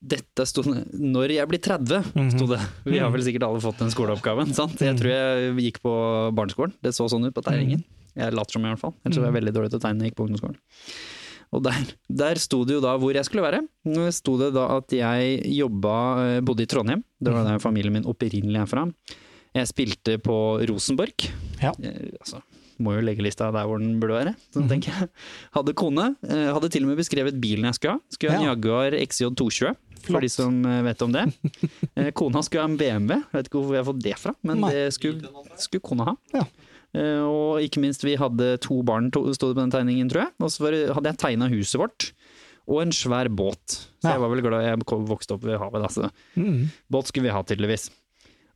Dette 0.00 0.46
sto 0.46 0.62
'Når 0.62 1.30
jeg 1.30 1.48
blir 1.48 1.58
30', 1.60 2.30
sto 2.30 2.46
det. 2.46 2.60
Vi 2.84 2.98
har 2.98 3.10
vel 3.10 3.22
sikkert 3.22 3.42
alle 3.42 3.60
fått 3.60 3.78
den 3.78 3.90
skoleoppgaven. 3.90 4.54
sant? 4.54 4.80
Jeg 4.80 4.96
tror 4.96 5.10
jeg 5.10 5.56
gikk 5.56 5.82
på 5.82 6.34
barneskolen. 6.34 6.72
Det 6.82 6.94
så 6.94 7.08
sånn 7.08 7.26
ut 7.26 7.34
på 7.34 7.42
tegningen. 7.42 7.84
Jeg 8.16 8.34
later 8.34 8.52
som 8.56 8.64
i 8.66 8.70
hvert 8.72 8.80
fall. 8.82 8.94
Ellers 9.04 9.16
så 9.18 9.22
var 9.24 9.30
jeg 9.32 9.38
veldig 9.40 9.54
dårlig 9.56 9.70
til 9.72 9.80
å 9.80 9.82
tegne 9.84 9.98
da 10.00 10.04
jeg 10.06 10.12
gikk 10.12 10.18
på 10.20 10.26
ungdomsskolen. 10.28 10.60
Og 11.50 11.64
der, 11.66 11.80
der 12.22 12.38
sto 12.38 12.60
det 12.64 12.76
jo 12.76 12.82
da 12.84 12.92
hvor 13.02 13.14
jeg 13.16 13.26
skulle 13.26 13.42
være. 13.42 13.60
Nå 13.90 14.04
sto 14.14 14.36
det 14.38 14.52
da 14.54 14.68
at 14.76 14.92
jeg 14.94 15.40
jobba, 15.56 15.94
eh, 16.36 16.40
bodde 16.46 16.62
i 16.62 16.70
Trondheim. 16.70 17.02
Det 17.18 17.32
var 17.34 17.48
der 17.48 17.58
familien 17.62 17.96
min 17.96 18.06
opprinnelig 18.06 18.60
er 18.62 18.70
fra. 18.70 18.84
Jeg 19.58 19.66
spilte 19.66 20.14
på 20.22 20.36
Rosenborg. 20.70 21.26
Ja. 21.58 21.72
Jeg, 21.82 22.12
altså, 22.22 22.38
må 22.80 22.94
jo 22.94 23.02
legge 23.02 23.24
lista 23.26 23.48
der 23.52 23.66
hvor 23.66 23.82
den 23.82 23.98
burde 24.00 24.14
være. 24.20 24.36
Sånn 24.54 24.70
tenker 24.70 24.94
jeg. 24.94 25.10
Hadde 25.58 25.74
kone. 25.76 26.12
eh, 26.30 26.46
Hadde 26.54 26.70
til 26.70 26.86
og 26.86 26.92
med 26.92 27.00
beskrevet 27.02 27.40
bilen 27.42 27.66
jeg 27.66 27.80
skulle 27.80 27.96
ha. 27.98 28.04
Skulle 28.14 28.30
ha 28.36 28.38
en 28.38 28.46
Ja. 28.46 28.54
Jaguar 28.54 28.94
XJ 29.02 29.34
220. 29.34 29.74
For 30.00 30.14
Flott. 30.14 30.22
de 30.24 30.30
som 30.32 30.54
eh, 30.64 30.78
vet 30.86 31.02
om 31.04 31.12
det. 31.12 31.26
Eh, 31.98 32.12
Kona 32.16 32.40
skulle 32.46 32.62
ha 32.62 32.70
en 32.70 32.78
BMW. 32.78 33.18
Vet 33.34 33.48
ikke 33.50 33.58
hvorfor 33.58 33.74
jeg 33.74 33.82
har 33.82 33.88
fått 33.90 34.02
det 34.06 34.14
fra, 34.22 34.32
men 34.46 34.60
Nei. 34.62 34.70
det 34.72 34.84
skulle, 34.94 35.28
skulle 35.60 35.82
kona 35.84 36.06
ha. 36.12 36.14
Ja. 36.32 36.44
Eh, 36.96 37.22
Og 37.22 37.62
ikke 37.62 37.82
minst, 37.82 38.04
vi 38.06 38.16
hadde 38.18 38.56
to 38.64 38.80
barn, 38.86 39.10
sto 39.10 39.50
det 39.50 39.56
på 39.56 39.62
den 39.62 39.74
tegningen, 39.74 40.10
tror 40.10 40.26
jeg. 40.26 40.34
Og 40.40 40.52
så 40.52 40.70
hadde 40.94 41.12
jeg 41.12 41.20
tegna 41.22 41.50
huset 41.52 41.80
vårt. 41.80 42.10
Og 42.70 42.84
en 42.84 42.92
svær 42.94 43.30
båt. 43.32 43.80
Så 44.00 44.12
jeg 44.12 44.22
var 44.22 44.30
vel 44.30 44.44
glad 44.44 44.66
jeg 44.66 44.84
vokste 45.08 45.34
opp 45.34 45.46
ved 45.46 45.58
havet, 45.58 45.82
da. 45.82 45.90
Så 45.90 46.10
mm. 46.38 46.68
båt 46.92 47.10
skulle 47.10 47.28
vi 47.28 47.34
ha, 47.34 47.42
tydeligvis. 47.46 47.88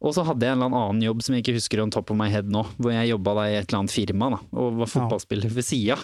Og 0.05 0.13
så 0.15 0.25
hadde 0.27 0.45
jeg 0.45 0.55
en 0.55 0.61
eller 0.61 0.77
annen 0.77 1.05
jobb 1.05 1.23
som 1.25 1.35
jeg 1.35 1.45
ikke 1.45 1.57
husker 1.57 1.81
on 1.81 1.93
top 1.95 2.11
of 2.13 2.19
my 2.19 2.29
head 2.29 2.51
nå, 2.53 2.63
hvor 2.77 2.93
jeg 2.93 3.09
jobba 3.15 3.37
i 3.47 3.55
et 3.57 3.71
eller 3.71 3.81
annet 3.81 3.95
firma 3.95 4.29
da, 4.35 4.41
og 4.53 4.83
var 4.83 4.91
fotballspiller 4.93 5.55
ved 5.55 5.67
sida. 5.67 5.97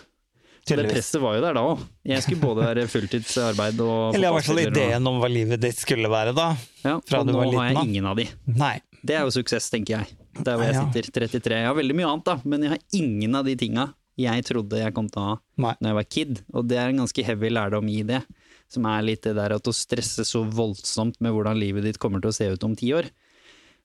Det 0.70 0.86
presset 0.86 1.20
var 1.22 1.36
jo 1.38 1.42
der 1.42 1.56
da 1.56 1.62
òg. 1.66 1.82
Jeg 2.06 2.22
skulle 2.24 2.42
både 2.42 2.66
være 2.66 2.86
fulltidsarbeid 2.92 3.80
og 3.82 3.98
Eller 4.16 4.28
i 4.28 4.34
hvert 4.36 4.48
fall 4.50 4.62
ideen 4.62 5.08
om 5.08 5.20
hva 5.22 5.30
livet 5.32 5.62
ditt 5.62 5.80
skulle 5.80 6.10
være, 6.12 6.34
da. 6.36 6.52
Ja, 6.84 6.98
fra 7.06 7.22
og 7.22 7.30
nå 7.30 7.36
var 7.38 7.52
har 7.56 7.70
jeg 7.72 7.90
ingen 7.90 8.08
av 8.10 8.20
de. 8.20 8.28
Nei. 8.60 8.76
Det 9.00 9.16
er 9.16 9.24
jo 9.24 9.32
suksess, 9.40 9.70
tenker 9.72 9.98
jeg. 9.98 10.19
Der 10.38 10.56
hvor 10.56 10.66
jeg 10.66 10.78
sitter, 10.78 11.10
33. 11.26 11.56
Jeg 11.58 11.66
har 11.66 11.74
veldig 11.78 11.96
mye 11.98 12.10
annet, 12.10 12.28
da, 12.28 12.36
men 12.46 12.62
jeg 12.64 12.74
har 12.76 12.84
ingen 13.00 13.34
av 13.38 13.48
de 13.48 13.56
tinga 13.58 13.90
jeg 14.20 14.44
trodde 14.48 14.80
jeg 14.80 14.94
kom 14.96 15.08
til 15.10 15.22
å 15.22 15.26
ha 15.30 15.34
Nei. 15.62 15.74
når 15.78 15.90
jeg 15.90 15.98
var 15.98 16.08
kid. 16.16 16.40
Og 16.52 16.68
det 16.68 16.78
er 16.80 16.90
en 16.90 17.02
ganske 17.02 17.24
heavy 17.24 17.50
lærdom 17.52 17.88
i 17.90 18.00
det. 18.06 18.22
Som 18.70 18.86
er 18.86 19.04
litt 19.06 19.24
det 19.26 19.34
der 19.38 19.56
at 19.56 19.66
å 19.70 19.74
stresse 19.74 20.26
så 20.26 20.44
voldsomt 20.46 21.18
med 21.24 21.34
hvordan 21.34 21.58
livet 21.58 21.86
ditt 21.86 22.00
kommer 22.02 22.22
til 22.22 22.30
å 22.30 22.36
se 22.36 22.50
ut 22.52 22.66
om 22.66 22.76
ti 22.78 22.92
år, 22.94 23.08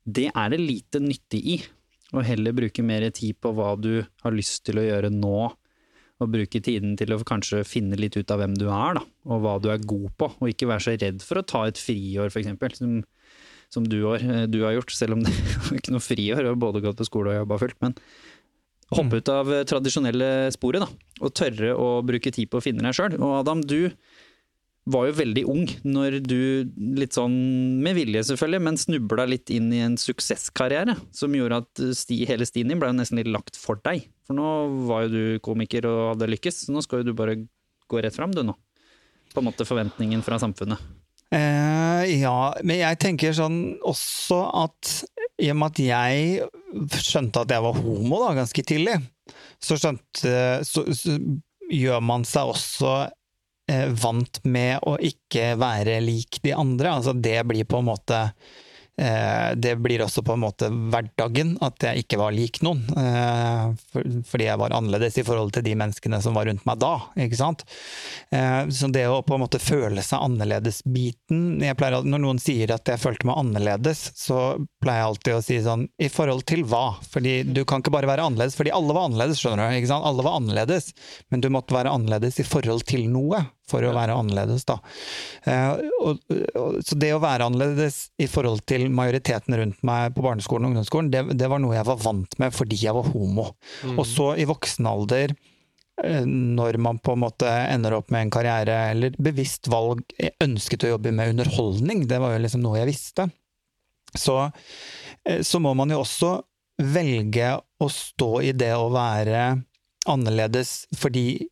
det 0.06 0.28
er 0.30 0.52
det 0.54 0.62
lite 0.62 1.02
nyttig 1.02 1.42
i. 1.56 1.60
Og 2.14 2.26
heller 2.28 2.54
bruke 2.56 2.84
mer 2.86 3.08
tid 3.16 3.40
på 3.42 3.52
hva 3.58 3.74
du 3.82 4.06
har 4.22 4.36
lyst 4.36 4.66
til 4.68 4.80
å 4.80 4.86
gjøre 4.86 5.10
nå. 5.14 5.38
Og 6.22 6.32
bruke 6.32 6.62
tiden 6.64 6.94
til 6.96 7.12
å 7.12 7.24
kanskje 7.28 7.66
finne 7.68 7.98
litt 8.00 8.16
ut 8.16 8.30
av 8.32 8.40
hvem 8.40 8.54
du 8.56 8.70
er, 8.70 9.00
da. 9.00 9.02
Og 9.28 9.42
hva 9.44 9.58
du 9.60 9.72
er 9.74 9.82
god 9.84 10.14
på. 10.20 10.30
Og 10.38 10.52
ikke 10.52 10.70
være 10.70 10.86
så 10.86 10.94
redd 10.96 11.26
for 11.26 11.42
å 11.42 11.48
ta 11.48 11.66
et 11.68 11.82
friår, 11.82 12.30
for 12.30 12.44
eksempel. 12.44 12.78
Som, 12.78 13.02
som 13.74 13.88
du, 13.88 13.98
har, 14.08 14.24
du 14.52 14.62
har 14.64 14.76
gjort, 14.78 14.94
selv 14.96 15.18
om 15.18 15.26
det 15.26 15.34
er 15.36 15.80
ikke 15.80 15.96
noe 15.96 16.04
friår. 16.04 16.46
Har 16.50 16.60
både 16.60 16.84
gått 16.86 17.00
på 17.02 17.08
skole 17.08 17.34
og 17.34 17.42
jobba 17.42 17.60
fullt. 17.62 17.80
Men 17.84 17.98
hoppe 18.96 19.20
ut 19.22 19.34
av 19.34 19.52
tradisjonelle 19.70 20.30
sporet, 20.56 20.86
da. 20.86 21.10
Og 21.26 21.34
tørre 21.36 21.74
å 21.80 21.90
bruke 22.06 22.34
tid 22.34 22.52
på 22.52 22.62
å 22.62 22.64
finne 22.64 22.86
deg 22.86 22.98
sjøl. 22.98 23.18
Og 23.20 23.40
Adam, 23.42 23.64
du 23.66 23.92
var 24.86 25.08
jo 25.08 25.16
veldig 25.18 25.44
ung 25.50 25.64
når 25.88 26.20
du, 26.22 26.40
litt 26.98 27.16
sånn 27.18 27.36
med 27.82 27.98
vilje 27.98 28.22
selvfølgelig, 28.30 28.64
men 28.68 28.78
snubla 28.78 29.26
litt 29.30 29.50
inn 29.54 29.72
i 29.74 29.82
en 29.82 29.98
suksesskarriere 29.98 30.94
som 31.16 31.34
gjorde 31.34 31.64
at 31.64 31.82
sti, 31.98 32.20
hele 32.30 32.46
stien 32.46 32.70
din 32.70 32.82
ble 32.82 32.92
nesten 32.94 33.18
litt 33.20 33.32
lagt 33.34 33.58
for 33.58 33.82
deg. 33.86 34.06
For 34.28 34.38
nå 34.38 34.52
var 34.90 35.06
jo 35.06 35.14
du 35.16 35.24
komiker 35.46 35.90
og 35.90 36.02
hadde 36.14 36.30
lykkes, 36.36 36.68
så 36.68 36.76
nå 36.76 36.86
skal 36.86 37.02
jo 37.02 37.10
du 37.10 37.18
bare 37.18 37.40
gå 37.90 38.02
rett 38.02 38.16
fram, 38.16 38.34
du 38.34 38.44
nå. 38.46 38.54
På 39.34 39.42
en 39.42 39.50
måte 39.50 39.66
forventningen 39.68 40.22
fra 40.26 40.38
samfunnet. 40.42 40.80
Eh, 41.34 42.04
ja, 42.22 42.54
men 42.64 42.80
jeg 42.80 43.00
tenker 43.02 43.34
sånn 43.36 43.60
også 43.86 44.40
at 44.62 44.92
i 45.42 45.50
og 45.52 45.58
med 45.60 45.74
at 45.74 45.82
jeg 45.84 47.02
skjønte 47.02 47.44
at 47.44 47.52
jeg 47.52 47.64
var 47.66 47.80
homo 47.82 48.22
da, 48.22 48.36
ganske 48.38 48.64
tidlig, 48.68 49.00
så 49.60 49.78
skjønte 49.80 50.36
så, 50.68 50.86
så 50.96 51.18
gjør 51.72 52.04
man 52.06 52.24
seg 52.30 52.52
også 52.54 52.94
eh, 53.72 53.90
vant 54.00 54.40
med 54.46 54.86
å 54.86 54.96
ikke 55.02 55.56
være 55.60 55.98
lik 56.06 56.40
de 56.46 56.54
andre. 56.56 56.94
Altså 57.00 57.16
det 57.18 57.40
blir 57.50 57.68
på 57.68 57.82
en 57.82 57.90
måte 57.90 58.22
det 58.96 59.74
blir 59.84 60.02
også 60.06 60.24
på 60.24 60.36
en 60.36 60.44
måte 60.46 60.70
hverdagen, 60.72 61.56
at 61.66 61.84
jeg 61.84 62.06
ikke 62.06 62.20
var 62.22 62.36
lik 62.36 62.62
noen. 62.64 62.84
Eh, 62.96 63.74
for, 63.92 64.08
fordi 64.30 64.48
jeg 64.48 64.60
var 64.62 64.76
annerledes 64.78 65.18
i 65.20 65.26
forhold 65.28 65.52
til 65.56 65.66
de 65.66 65.76
menneskene 65.80 66.22
som 66.24 66.38
var 66.38 66.48
rundt 66.50 66.66
meg 66.68 66.80
da. 66.82 66.94
ikke 67.26 67.40
sant? 67.40 67.66
Eh, 68.32 68.64
så 68.72 68.90
det 68.94 69.06
å 69.12 69.22
på 69.26 69.36
en 69.36 69.44
måte 69.44 69.60
føle 69.62 70.04
seg 70.06 70.24
annerledes-biten 70.24 71.60
Når 71.60 72.22
noen 72.22 72.40
sier 72.42 72.72
at 72.76 72.88
jeg 72.90 73.02
følte 73.02 73.28
meg 73.28 73.40
annerledes, 73.42 74.08
så 74.16 74.56
pleier 74.84 75.04
jeg 75.04 75.10
alltid 75.10 75.36
å 75.36 75.44
si 75.44 75.60
sånn 75.66 75.88
I 76.02 76.10
forhold 76.12 76.46
til 76.50 76.64
hva? 76.70 76.98
Fordi 77.12 77.42
du 77.48 77.64
kan 77.68 77.84
ikke 77.84 77.94
bare 77.96 78.10
være 78.10 78.30
annerledes, 78.30 78.58
fordi 78.58 78.74
alle 78.76 78.96
var 78.96 79.10
annerledes, 79.10 79.42
skjønner 79.42 79.72
du. 79.72 79.80
ikke 79.82 79.92
sant? 79.92 80.08
Alle 80.08 80.26
var 80.26 80.40
annerledes, 80.40 80.92
men 81.34 81.44
du 81.44 81.52
måtte 81.54 81.76
være 81.76 81.94
annerledes 81.94 82.40
i 82.42 82.48
forhold 82.48 82.86
til 82.90 83.08
noe 83.12 83.44
for 83.70 83.86
å 83.86 83.94
være 83.96 84.16
annerledes, 84.16 84.66
da. 84.68 84.78
Eh, 85.50 85.82
og, 86.06 86.22
og, 86.54 86.78
så 86.86 86.98
det 87.02 87.12
å 87.16 87.22
være 87.24 87.48
annerledes 87.50 88.00
i 88.22 88.28
forhold 88.30 88.66
til 88.70 88.88
majoriteten 88.94 89.58
rundt 89.58 89.82
meg 89.88 90.14
på 90.16 90.26
barneskolen 90.26 90.68
og 90.68 90.74
ungdomsskolen, 90.74 91.12
det, 91.14 91.24
det 91.40 91.50
var 91.52 91.62
noe 91.64 91.78
jeg 91.78 91.88
var 91.90 92.02
vant 92.04 92.40
med 92.42 92.56
fordi 92.56 92.80
jeg 92.84 92.96
var 92.98 93.10
homo. 93.16 93.50
Og 93.96 94.06
så 94.10 94.32
i 94.40 94.48
voksen 94.50 94.90
alder, 94.90 95.34
eh, 96.04 96.26
når 96.26 96.80
man 96.86 97.02
på 97.02 97.16
en 97.16 97.24
måte 97.26 97.50
ender 97.50 97.98
opp 97.98 98.14
med 98.14 98.28
en 98.28 98.36
karriere 98.38 98.80
eller 98.94 99.18
bevisst 99.18 99.72
valg, 99.72 100.06
jeg 100.20 100.38
ønsket 100.46 100.86
å 100.86 100.96
jobbe 100.96 101.16
med 101.16 101.34
underholdning, 101.34 102.06
det 102.10 102.22
var 102.22 102.36
jo 102.36 102.46
liksom 102.46 102.66
noe 102.66 102.84
jeg 102.84 102.94
visste, 102.94 103.30
så, 104.16 104.44
eh, 105.26 105.42
så 105.42 105.60
må 105.64 105.74
man 105.78 105.92
jo 105.92 106.04
også 106.04 106.38
velge 106.86 107.56
å 107.82 107.88
stå 107.92 108.32
i 108.44 108.52
det 108.56 108.74
å 108.76 108.92
være 108.94 109.56
annerledes 110.12 110.84
fordi 111.00 111.48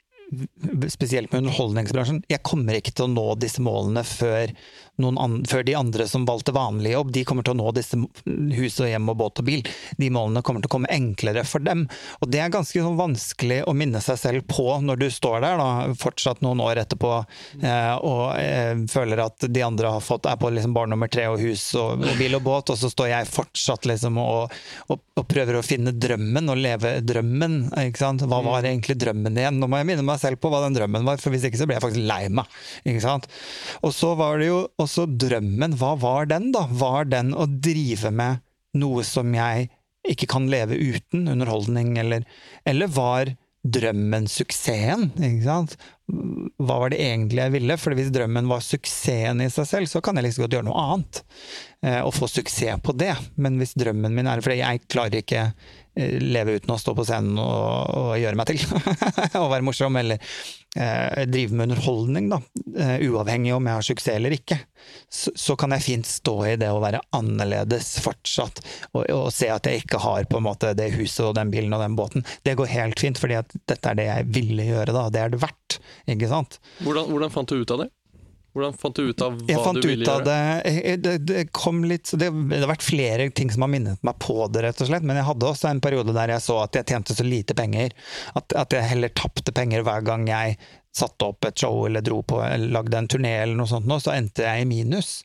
spesielt 0.92 1.32
med 1.32 1.44
underholdningsbransjen, 1.44 2.24
jeg 2.32 2.44
kommer 2.46 2.78
ikke 2.78 2.94
til 2.96 3.08
å 3.08 3.14
nå 3.14 3.26
disse 3.42 3.64
målene 3.64 4.06
før, 4.08 4.54
an, 5.02 5.46
før, 5.50 5.64
de 5.64 5.76
andre 5.76 6.08
som 6.08 6.26
valgte 6.26 6.54
vanlig 6.54 6.94
jobb, 6.94 7.12
de 7.14 7.24
kommer 7.26 7.46
til 7.46 7.56
å 7.56 7.58
nå 7.58 7.72
disse 7.74 7.98
hus 7.98 8.80
og 8.80 8.90
hjem 8.90 9.10
og 9.10 9.18
båt 9.18 9.42
og 9.42 9.48
bil. 9.48 9.64
De 9.98 10.10
målene 10.14 10.44
kommer 10.46 10.62
til 10.62 10.70
å 10.70 10.74
komme 10.76 10.92
enklere 10.94 11.44
for 11.48 11.64
dem. 11.66 11.88
Og 12.22 12.30
det 12.30 12.44
er 12.44 12.54
ganske 12.54 12.84
sånn 12.84 13.00
vanskelig 13.00 13.64
å 13.66 13.74
minne 13.78 14.02
seg 14.04 14.20
selv 14.22 14.46
på 14.50 14.68
når 14.84 15.02
du 15.02 15.08
står 15.14 15.42
der, 15.42 15.58
da, 15.58 15.96
fortsatt 15.98 16.44
noen 16.46 16.62
år 16.64 16.84
etterpå, 16.84 17.14
eh, 17.64 17.96
og 18.06 18.38
eh, 18.38 18.86
føler 18.92 19.24
at 19.26 19.48
de 19.50 19.66
andre 19.66 19.96
har 19.96 20.04
fått, 20.04 20.30
er 20.30 20.38
på 20.40 20.52
liksom 20.54 20.76
barn 20.78 20.94
nummer 20.94 21.10
tre 21.12 21.26
og 21.32 21.42
hus 21.42 21.66
og, 21.80 22.04
og, 22.04 22.14
bil 22.20 22.38
og 22.38 22.46
båt, 22.46 22.74
og 22.74 22.80
så 22.80 22.92
står 22.92 23.12
jeg 23.16 23.32
fortsatt 23.34 23.90
liksom 23.90 24.20
og, 24.22 24.54
og, 24.94 25.02
og 25.18 25.28
prøver 25.30 25.58
å 25.58 25.66
finne 25.66 25.96
drømmen 25.98 26.54
og 26.54 26.62
leve 26.62 26.96
drømmen. 27.02 27.58
Ikke 27.88 28.04
sant? 28.04 28.26
Hva 28.30 28.44
var 28.46 28.68
egentlig 28.70 29.00
drømmen 29.02 29.42
igjen? 29.42 29.58
Nå 29.62 29.70
må 29.72 29.82
jeg 29.82 29.90
minne 29.90 30.06
meg 30.06 30.22
selv 30.22 30.42
på 30.44 30.54
hva 30.54 30.62
den 30.68 30.78
drømmen 30.78 31.08
var, 31.08 31.22
for 31.22 31.34
hvis 31.34 31.50
ikke 31.50 31.62
så 31.64 31.70
ble 31.70 31.80
jeg 31.80 31.86
faktisk 31.86 32.08
lei 32.08 32.22
meg. 32.34 32.62
Ikke 32.86 33.04
sant? 33.04 33.30
Og 33.82 33.94
så 33.96 34.14
var 34.20 34.38
det 34.42 34.52
jo 34.52 34.62
også 34.86 35.08
drømmen. 35.08 35.78
Hva 35.80 35.94
var 36.00 36.28
den, 36.32 36.52
da? 36.56 36.66
Var 36.70 37.10
den 37.12 37.34
å 37.36 37.48
drive 37.48 38.12
med 38.14 38.44
noe 38.80 39.06
som 39.08 39.34
jeg 39.36 39.70
ikke 40.10 40.28
kan 40.34 40.50
leve 40.52 40.76
uten, 40.76 41.30
underholdning, 41.32 41.96
eller, 42.02 42.26
eller 42.68 42.92
var 42.92 43.34
drømmen 43.64 44.28
suksessen? 44.28 45.12
Ikke 45.16 45.46
sant? 45.46 45.78
Hva 46.60 46.82
var 46.82 46.92
det 46.92 47.00
egentlig 47.04 47.40
jeg 47.46 47.56
ville? 47.56 47.78
For 47.80 47.96
hvis 47.96 48.12
drømmen 48.14 48.50
var 48.52 48.66
suksessen 48.66 49.44
i 49.44 49.52
seg 49.54 49.70
selv, 49.70 49.92
så 49.92 50.04
kan 50.04 50.20
jeg 50.20 50.28
liksom 50.28 50.46
godt 50.46 50.58
gjøre 50.58 50.68
noe 50.68 50.84
annet. 50.84 51.24
Eh, 51.84 52.02
og 52.04 52.12
få 52.16 52.28
suksess 52.32 52.84
på 52.84 52.96
det. 53.00 53.14
Men 53.40 53.62
hvis 53.62 53.78
drømmen 53.80 54.14
min 54.16 54.28
er 54.28 54.44
For 54.44 54.56
jeg 54.56 54.84
klarer 54.92 55.24
ikke 55.24 55.48
leve 55.96 56.58
uten 56.58 56.74
å 56.74 56.80
stå 56.82 56.96
på 56.98 57.06
scenen 57.06 57.38
og, 57.38 57.90
og 57.94 58.14
gjøre 58.18 58.38
meg 58.40 58.50
til. 58.50 58.64
og 59.42 59.52
være 59.52 59.66
morsom, 59.66 59.98
eller 60.02 60.18
eh, 60.18 60.63
drive 60.74 61.54
med 61.54 61.68
underholdning, 61.70 62.32
da. 62.32 62.40
Uh, 62.74 62.96
uavhengig 63.06 63.52
om 63.54 63.68
jeg 63.70 63.78
har 63.78 63.86
suksess 63.86 64.16
eller 64.16 64.34
ikke. 64.34 64.58
Så, 65.10 65.32
så, 65.36 65.56
kan 65.60 65.76
jeg 65.76 65.86
fint 65.86 66.10
stå 66.10 66.34
i 66.50 66.56
det 66.60 66.72
å 66.74 66.82
være 66.84 67.04
annerledes 67.16 67.92
fortsatt, 68.04 68.64
og, 68.92 69.06
og, 69.06 69.28
se 69.34 69.52
at 69.54 69.70
jeg 69.70 69.84
ikke 69.84 70.02
har 70.04 70.26
på 70.30 70.42
en 70.42 70.48
måte 70.48 70.74
det 70.78 70.90
huset 70.98 71.28
og 71.28 71.36
den 71.38 71.54
bilen 71.54 71.76
og 71.78 71.84
den 71.86 71.98
båten. 72.00 72.26
Det 72.44 72.58
går 72.60 72.74
helt 72.74 73.04
fint, 73.04 73.22
fordi 73.22 73.38
at 73.40 73.54
dette 73.70 73.92
er 73.92 74.00
det 74.00 74.10
jeg 74.10 74.30
ville 74.40 74.70
gjøre, 74.72 74.96
da. 74.96 75.10
Det 75.14 75.22
er 75.22 75.36
det 75.36 75.44
verdt, 75.44 75.80
ikke 76.10 76.32
sant. 76.32 76.60
Hvordan, 76.82 77.12
hvordan 77.12 77.36
fant 77.38 77.54
du 77.54 77.62
ut 77.62 77.76
av 77.78 77.86
det? 77.86 77.92
Hvordan 78.54 78.76
fant 78.78 78.94
du 78.94 79.08
ut 79.10 79.22
av 79.26 79.40
hva 79.40 79.72
du 79.74 79.88
ville 79.88 80.06
gjøre? 80.06 80.26
Det, 80.28 80.98
det, 81.02 81.14
det 81.26 81.46
kom 81.58 81.82
litt 81.90 82.12
det, 82.14 82.28
det 82.30 82.60
har 82.62 82.70
vært 82.70 82.86
flere 82.86 83.26
ting 83.34 83.50
som 83.50 83.66
har 83.66 83.72
minnet 83.74 84.04
meg 84.06 84.20
på 84.22 84.36
det, 84.54 84.62
rett 84.68 84.84
og 84.84 84.92
slett. 84.92 85.06
Men 85.10 85.18
jeg 85.18 85.26
hadde 85.32 85.50
også 85.50 85.72
en 85.72 85.82
periode 85.82 86.14
der 86.14 86.36
jeg 86.36 86.46
så 86.46 86.60
at 86.68 86.78
jeg 86.78 86.92
tjente 86.92 87.18
så 87.18 87.26
lite 87.26 87.58
penger. 87.58 87.96
At, 88.38 88.54
at 88.54 88.78
jeg 88.78 88.92
heller 88.92 89.14
tapte 89.18 89.56
penger 89.58 89.82
hver 89.88 90.06
gang 90.06 90.28
jeg 90.30 90.60
satte 90.94 91.26
opp 91.26 91.46
et 91.48 91.58
show 91.58 91.86
eller 91.88 92.04
dro 92.06 92.20
på, 92.22 92.38
lagde 92.70 92.98
en 92.98 93.08
turné 93.10 93.32
eller 93.42 93.58
noe 93.58 93.70
sånt, 93.70 93.88
nå, 93.90 93.98
så 94.02 94.14
endte 94.14 94.46
jeg 94.46 94.64
i 94.64 94.68
minus. 94.70 95.24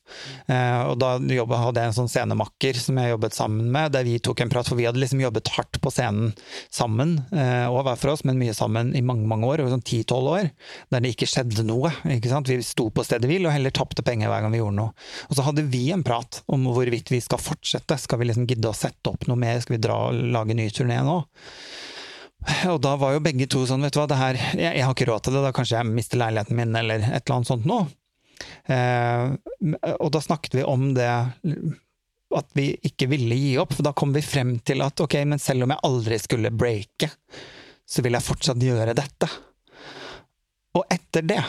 Eh, 0.49 0.81
og 0.89 0.97
da 1.03 1.17
jobbet, 1.21 1.61
hadde 1.61 1.83
jeg 1.83 1.93
en 1.93 1.99
sånn 1.99 2.11
scenemakker 2.13 2.81
som 2.81 3.01
jeg 3.01 3.13
jobbet 3.13 3.37
sammen 3.37 3.69
med, 3.75 3.93
der 3.93 4.07
vi 4.09 4.17
tok 4.25 4.41
en 4.45 4.53
prat, 4.53 4.69
for 4.69 4.81
vi 4.81 4.87
hadde 4.89 5.03
liksom 5.03 5.21
jobbet 5.21 5.53
hardt 5.59 5.81
på 5.85 5.93
scenen 5.93 6.33
sammen, 6.73 7.19
eh, 7.37 7.67
og 7.69 7.83
hver 7.85 8.01
for 8.01 8.15
oss, 8.15 8.25
men 8.25 8.41
mye 8.41 8.57
sammen 8.57 8.95
i 8.97 9.05
mange 9.05 9.29
mange 9.29 9.49
år, 9.51 9.67
sånn 9.69 9.85
ti-tolv 9.85 10.33
år, 10.39 10.51
der 10.95 11.05
det 11.05 11.13
ikke 11.13 11.29
skjedde 11.29 11.67
noe. 11.69 11.93
ikke 12.17 12.33
sant? 12.33 12.49
Vi 12.49 12.65
sto 12.65 12.89
på 12.95 13.05
stedet 13.05 13.29
hvil 13.29 13.45
og 13.45 13.53
heller 13.53 13.75
tapte 13.75 14.05
penger 14.07 14.33
hver 14.33 14.47
gang 14.47 14.55
vi 14.55 14.63
gjorde 14.63 14.79
noe. 14.81 14.97
Og 15.29 15.37
så 15.37 15.45
hadde 15.45 15.67
vi 15.69 15.89
en 15.93 16.07
prat 16.07 16.41
om 16.49 16.65
hvorvidt 16.73 17.13
vi 17.13 17.21
skal 17.25 17.43
fortsette. 17.43 18.01
Skal 18.01 18.23
vi 18.23 18.31
liksom 18.31 18.49
gidde 18.49 18.73
å 18.73 18.77
sette 18.77 19.13
opp 19.13 19.29
noe 19.29 19.37
mer? 19.41 19.61
Skal 19.61 19.77
vi 19.77 19.85
dra 19.85 20.01
og 20.09 20.25
lage 20.33 20.57
ny 20.57 20.71
turné 20.73 21.03
nå? 21.05 21.21
Og 22.73 22.79
da 22.83 22.95
var 23.01 23.17
jo 23.17 23.23
begge 23.25 23.49
to 23.51 23.65
sånn, 23.67 23.83
vet 23.85 23.97
du 23.97 24.01
hva, 24.01 24.07
her, 24.19 24.39
jeg, 24.55 24.71
jeg 24.79 24.85
har 24.87 24.95
ikke 24.95 25.09
råd 25.11 25.27
til 25.27 25.37
det, 25.37 25.43
da 25.45 25.55
kanskje 25.57 25.81
jeg 25.81 25.91
mister 25.91 26.21
leiligheten 26.21 26.59
min, 26.59 26.77
eller 26.79 27.03
et 27.03 27.25
eller 27.25 27.37
annet 27.39 27.51
sånt 27.51 27.69
nå. 27.69 27.83
Eh, 28.71 29.93
og 29.99 30.11
da 30.15 30.23
snakket 30.23 30.55
vi 30.61 30.65
om 30.67 30.93
det 30.95 31.11
at 32.39 32.51
vi 32.55 32.71
ikke 32.85 33.09
ville 33.11 33.37
gi 33.39 33.55
opp, 33.61 33.73
for 33.75 33.87
da 33.87 33.95
kom 33.97 34.13
vi 34.15 34.23
frem 34.25 34.59
til 34.67 34.85
at 34.85 35.01
ok, 35.01 35.17
men 35.29 35.41
selv 35.43 35.65
om 35.65 35.73
jeg 35.75 35.85
aldri 35.89 36.19
skulle 36.21 36.55
breake, 36.55 37.11
så 37.89 38.05
vil 38.05 38.19
jeg 38.19 38.27
fortsatt 38.27 38.63
gjøre 38.63 38.97
dette. 38.97 39.31
Og 40.77 40.85
etter 40.93 41.25
det 41.27 41.41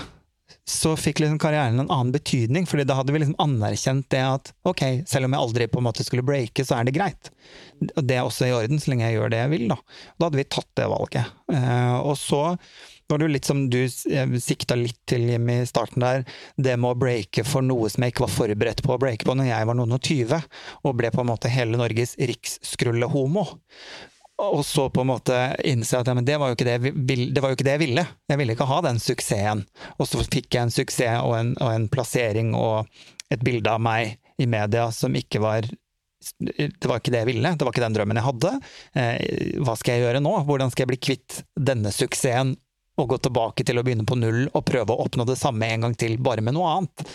så 0.70 0.94
fikk 1.00 1.24
liksom 1.24 1.40
karrieren 1.42 1.82
en 1.82 1.90
annen 1.90 2.14
betydning, 2.14 2.68
fordi 2.70 2.86
da 2.88 3.00
hadde 3.00 3.14
vi 3.16 3.24
liksom 3.24 3.40
anerkjent 3.42 4.06
det 4.14 4.22
at 4.22 4.52
ok, 4.70 4.84
selv 5.10 5.26
om 5.26 5.34
jeg 5.34 5.46
aldri 5.46 5.68
på 5.72 5.82
en 5.82 5.88
måte 5.88 6.06
skulle 6.06 6.26
breake, 6.26 6.66
så 6.66 6.78
er 6.78 6.86
det 6.86 6.94
greit. 6.98 7.32
Det 7.80 8.16
er 8.16 8.22
også 8.22 8.50
i 8.50 8.54
orden, 8.54 8.82
så 8.82 8.94
lenge 8.94 9.08
jeg 9.08 9.18
gjør 9.18 9.34
det 9.34 9.42
jeg 9.42 9.54
vil, 9.56 9.66
da. 9.72 9.80
Da 10.16 10.30
hadde 10.30 10.42
vi 10.42 10.48
tatt 10.54 10.70
det 10.78 10.88
valget. 10.92 11.36
Eh, 11.56 11.98
og 11.98 12.16
så 12.22 12.44
var 13.10 13.18
det 13.18 13.26
jo 13.26 13.34
litt 13.34 13.50
som 13.50 13.64
du 13.74 13.80
sikta 13.90 14.78
litt 14.78 15.00
til 15.10 15.26
Jim 15.32 15.50
i 15.50 15.64
starten 15.66 16.04
der, 16.06 16.22
det 16.62 16.76
med 16.78 16.94
å 16.94 17.00
breake 17.00 17.42
for 17.48 17.66
noe 17.66 17.90
som 17.90 18.06
jeg 18.06 18.14
ikke 18.14 18.28
var 18.28 18.36
forberedt 18.36 18.84
på 18.86 18.94
å 18.94 19.00
breake 19.02 19.26
på 19.26 19.34
når 19.34 19.50
jeg 19.50 19.70
var 19.72 19.80
noen 19.80 19.98
og 19.98 20.04
tyve, 20.06 20.44
og 20.86 20.98
ble 21.00 21.10
på 21.16 21.24
en 21.26 21.32
måte 21.32 21.50
hele 21.50 21.80
Norges 21.80 22.14
riksskrulle-homo. 22.22 23.48
Og 24.40 24.64
så 24.66 24.88
på 24.94 25.04
en 25.04 25.10
måte 25.12 25.36
innse 25.68 26.00
at 26.00 26.08
ja, 26.08 26.16
det 26.16 26.38
var, 26.40 26.56
det, 26.56 26.78
det 27.36 27.42
var 27.44 27.52
jo 27.52 27.58
ikke 27.58 27.68
det 27.68 27.76
jeg 27.76 27.84
ville. 27.84 28.06
Jeg 28.32 28.40
ville 28.40 28.56
ikke 28.56 28.70
ha 28.70 28.80
den 28.86 29.02
suksessen. 29.04 29.66
Og 29.98 30.08
så 30.08 30.24
fikk 30.24 30.56
jeg 30.56 30.68
en 30.68 30.74
suksess 30.74 31.26
og 31.26 31.36
en, 31.36 31.54
og 31.60 31.74
en 31.74 31.90
plassering 31.92 32.54
og 32.58 32.88
et 33.30 33.44
bilde 33.46 33.72
av 33.72 33.84
meg 33.84 34.16
i 34.40 34.48
media 34.50 34.88
som 34.96 35.16
ikke 35.20 35.44
var 35.44 35.68
det 36.40 36.84
var 36.84 37.00
ikke 37.00 37.14
det 37.14 37.22
jeg 37.22 37.30
ville, 37.30 37.52
det 37.56 37.64
var 37.64 37.72
ikke 37.72 37.84
den 37.86 37.94
drømmen 37.96 38.18
jeg 38.20 38.26
hadde. 38.26 38.50
Eh, 39.00 39.60
hva 39.64 39.76
skal 39.80 39.96
jeg 39.96 40.04
gjøre 40.04 40.22
nå? 40.24 40.34
Hvordan 40.50 40.72
skal 40.74 40.84
jeg 40.84 40.92
bli 40.92 41.00
kvitt 41.00 41.38
denne 41.56 41.94
suksessen 41.96 42.58
og 43.00 43.14
gå 43.14 43.20
tilbake 43.24 43.64
til 43.64 43.80
å 43.80 43.86
begynne 43.88 44.08
på 44.08 44.18
null 44.20 44.50
og 44.50 44.66
prøve 44.68 44.92
å 44.92 45.06
oppnå 45.06 45.24
det 45.30 45.38
samme 45.40 45.70
en 45.72 45.88
gang 45.88 45.96
til, 45.96 46.18
bare 46.20 46.44
med 46.44 46.58
noe 46.58 46.74
annet? 46.76 47.06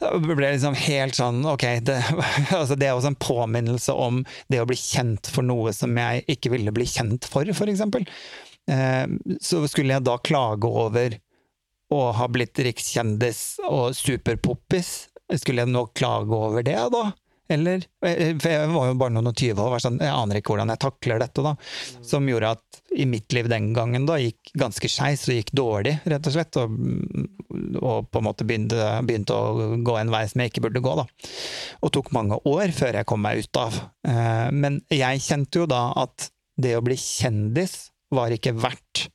Ble 0.00 0.52
liksom 0.54 0.76
helt 0.80 1.16
sånn 1.18 1.42
Ok, 1.44 1.66
det, 1.84 1.98
altså 2.56 2.76
det 2.78 2.88
er 2.88 2.96
også 2.96 3.12
en 3.12 3.20
påminnelse 3.20 3.92
om 3.92 4.22
det 4.48 4.62
å 4.62 4.68
bli 4.68 4.78
kjent 4.78 5.28
for 5.28 5.46
noe 5.46 5.74
som 5.76 5.96
jeg 6.00 6.24
ikke 6.36 6.54
ville 6.54 6.72
bli 6.74 6.86
kjent 6.88 7.28
for, 7.28 7.44
eksempel. 7.44 8.06
Eh, 8.70 9.04
så 9.44 9.62
skulle 9.68 9.98
jeg 9.98 10.06
da 10.08 10.16
klage 10.24 10.68
over 10.68 11.18
å 11.90 12.02
ha 12.14 12.28
blitt 12.30 12.58
rikskjendis 12.62 13.60
og 13.66 13.96
superpoppis, 13.98 15.10
skulle 15.42 15.64
jeg 15.64 15.72
nå 15.74 15.88
klage 15.98 16.36
over 16.36 16.64
det, 16.66 16.78
da? 16.94 17.10
Eller 17.50 17.82
eh, 18.06 18.36
For 18.38 18.52
jeg 18.52 18.70
var 18.70 18.90
jo 18.90 18.98
bare 19.00 19.14
noen 19.14 19.30
og 19.32 19.36
tyve 19.38 19.64
år, 19.64 19.80
sånn, 19.82 19.98
jeg 20.02 20.12
aner 20.14 20.38
ikke 20.38 20.54
hvordan 20.54 20.70
jeg 20.70 20.82
takler 20.84 21.22
dette, 21.22 21.44
da. 21.44 21.54
Som 22.06 22.28
gjorde 22.30 22.54
at 22.54 22.80
i 22.94 23.06
mitt 23.06 23.32
liv 23.34 23.48
den 23.50 23.70
gangen 23.74 24.06
da 24.06 24.16
gikk 24.18 24.52
ganske 24.58 24.90
skeis 24.90 25.26
og 25.28 25.36
gikk 25.36 25.52
dårlig, 25.56 25.96
rett 26.10 26.26
og 26.26 26.34
slett. 26.34 26.58
Og, 26.62 26.76
og 27.80 28.10
på 28.10 28.20
en 28.20 28.26
måte 28.26 28.46
begynte, 28.46 28.78
begynte, 29.06 29.34
å 29.34 29.78
gå 29.86 29.96
en 29.98 30.12
vei 30.14 30.24
som 30.30 30.42
jeg 30.42 30.52
ikke 30.52 30.64
burde 30.68 30.82
gå, 30.84 30.96
da. 31.02 31.06
Og 31.82 31.94
tok 31.94 32.12
mange 32.16 32.38
år 32.50 32.74
før 32.76 33.00
jeg 33.00 33.08
kom 33.10 33.22
meg 33.24 33.42
ut 33.42 33.62
av. 33.62 33.80
Eh, 34.06 34.46
men 34.54 34.80
jeg 34.94 35.24
kjente 35.26 35.62
jo 35.62 35.70
da 35.70 35.88
at 36.02 36.30
det 36.60 36.76
å 36.76 36.84
bli 36.84 36.98
kjendis 36.98 37.88
var 38.12 38.34
ikke 38.34 38.52
verdt 38.58 39.06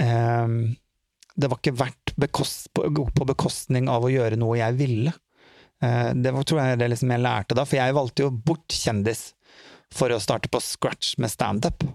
eh, 0.00 0.52
Det 1.36 1.50
var 1.50 1.58
ikke 1.58 1.76
verdt 1.76 2.14
bekost, 2.16 2.70
på 2.72 3.28
bekostning 3.28 3.90
av 3.92 4.06
å 4.06 4.12
gjøre 4.12 4.38
noe 4.40 4.58
jeg 4.58 4.78
ville. 4.78 5.14
Eh, 5.84 6.10
det 6.14 6.32
var, 6.32 6.46
tror 6.46 6.62
jeg 6.62 6.80
det 6.80 6.90
liksom 6.92 7.12
jeg 7.12 7.24
lærte 7.24 7.56
da, 7.58 7.66
for 7.68 7.80
jeg 7.80 7.96
valgte 7.96 8.26
jo 8.26 8.32
bort 8.32 8.72
kjendis 8.72 9.30
for 9.94 10.12
å 10.12 10.20
starte 10.22 10.50
på 10.52 10.62
scratch 10.62 11.16
med 11.22 11.32
standup. 11.32 11.86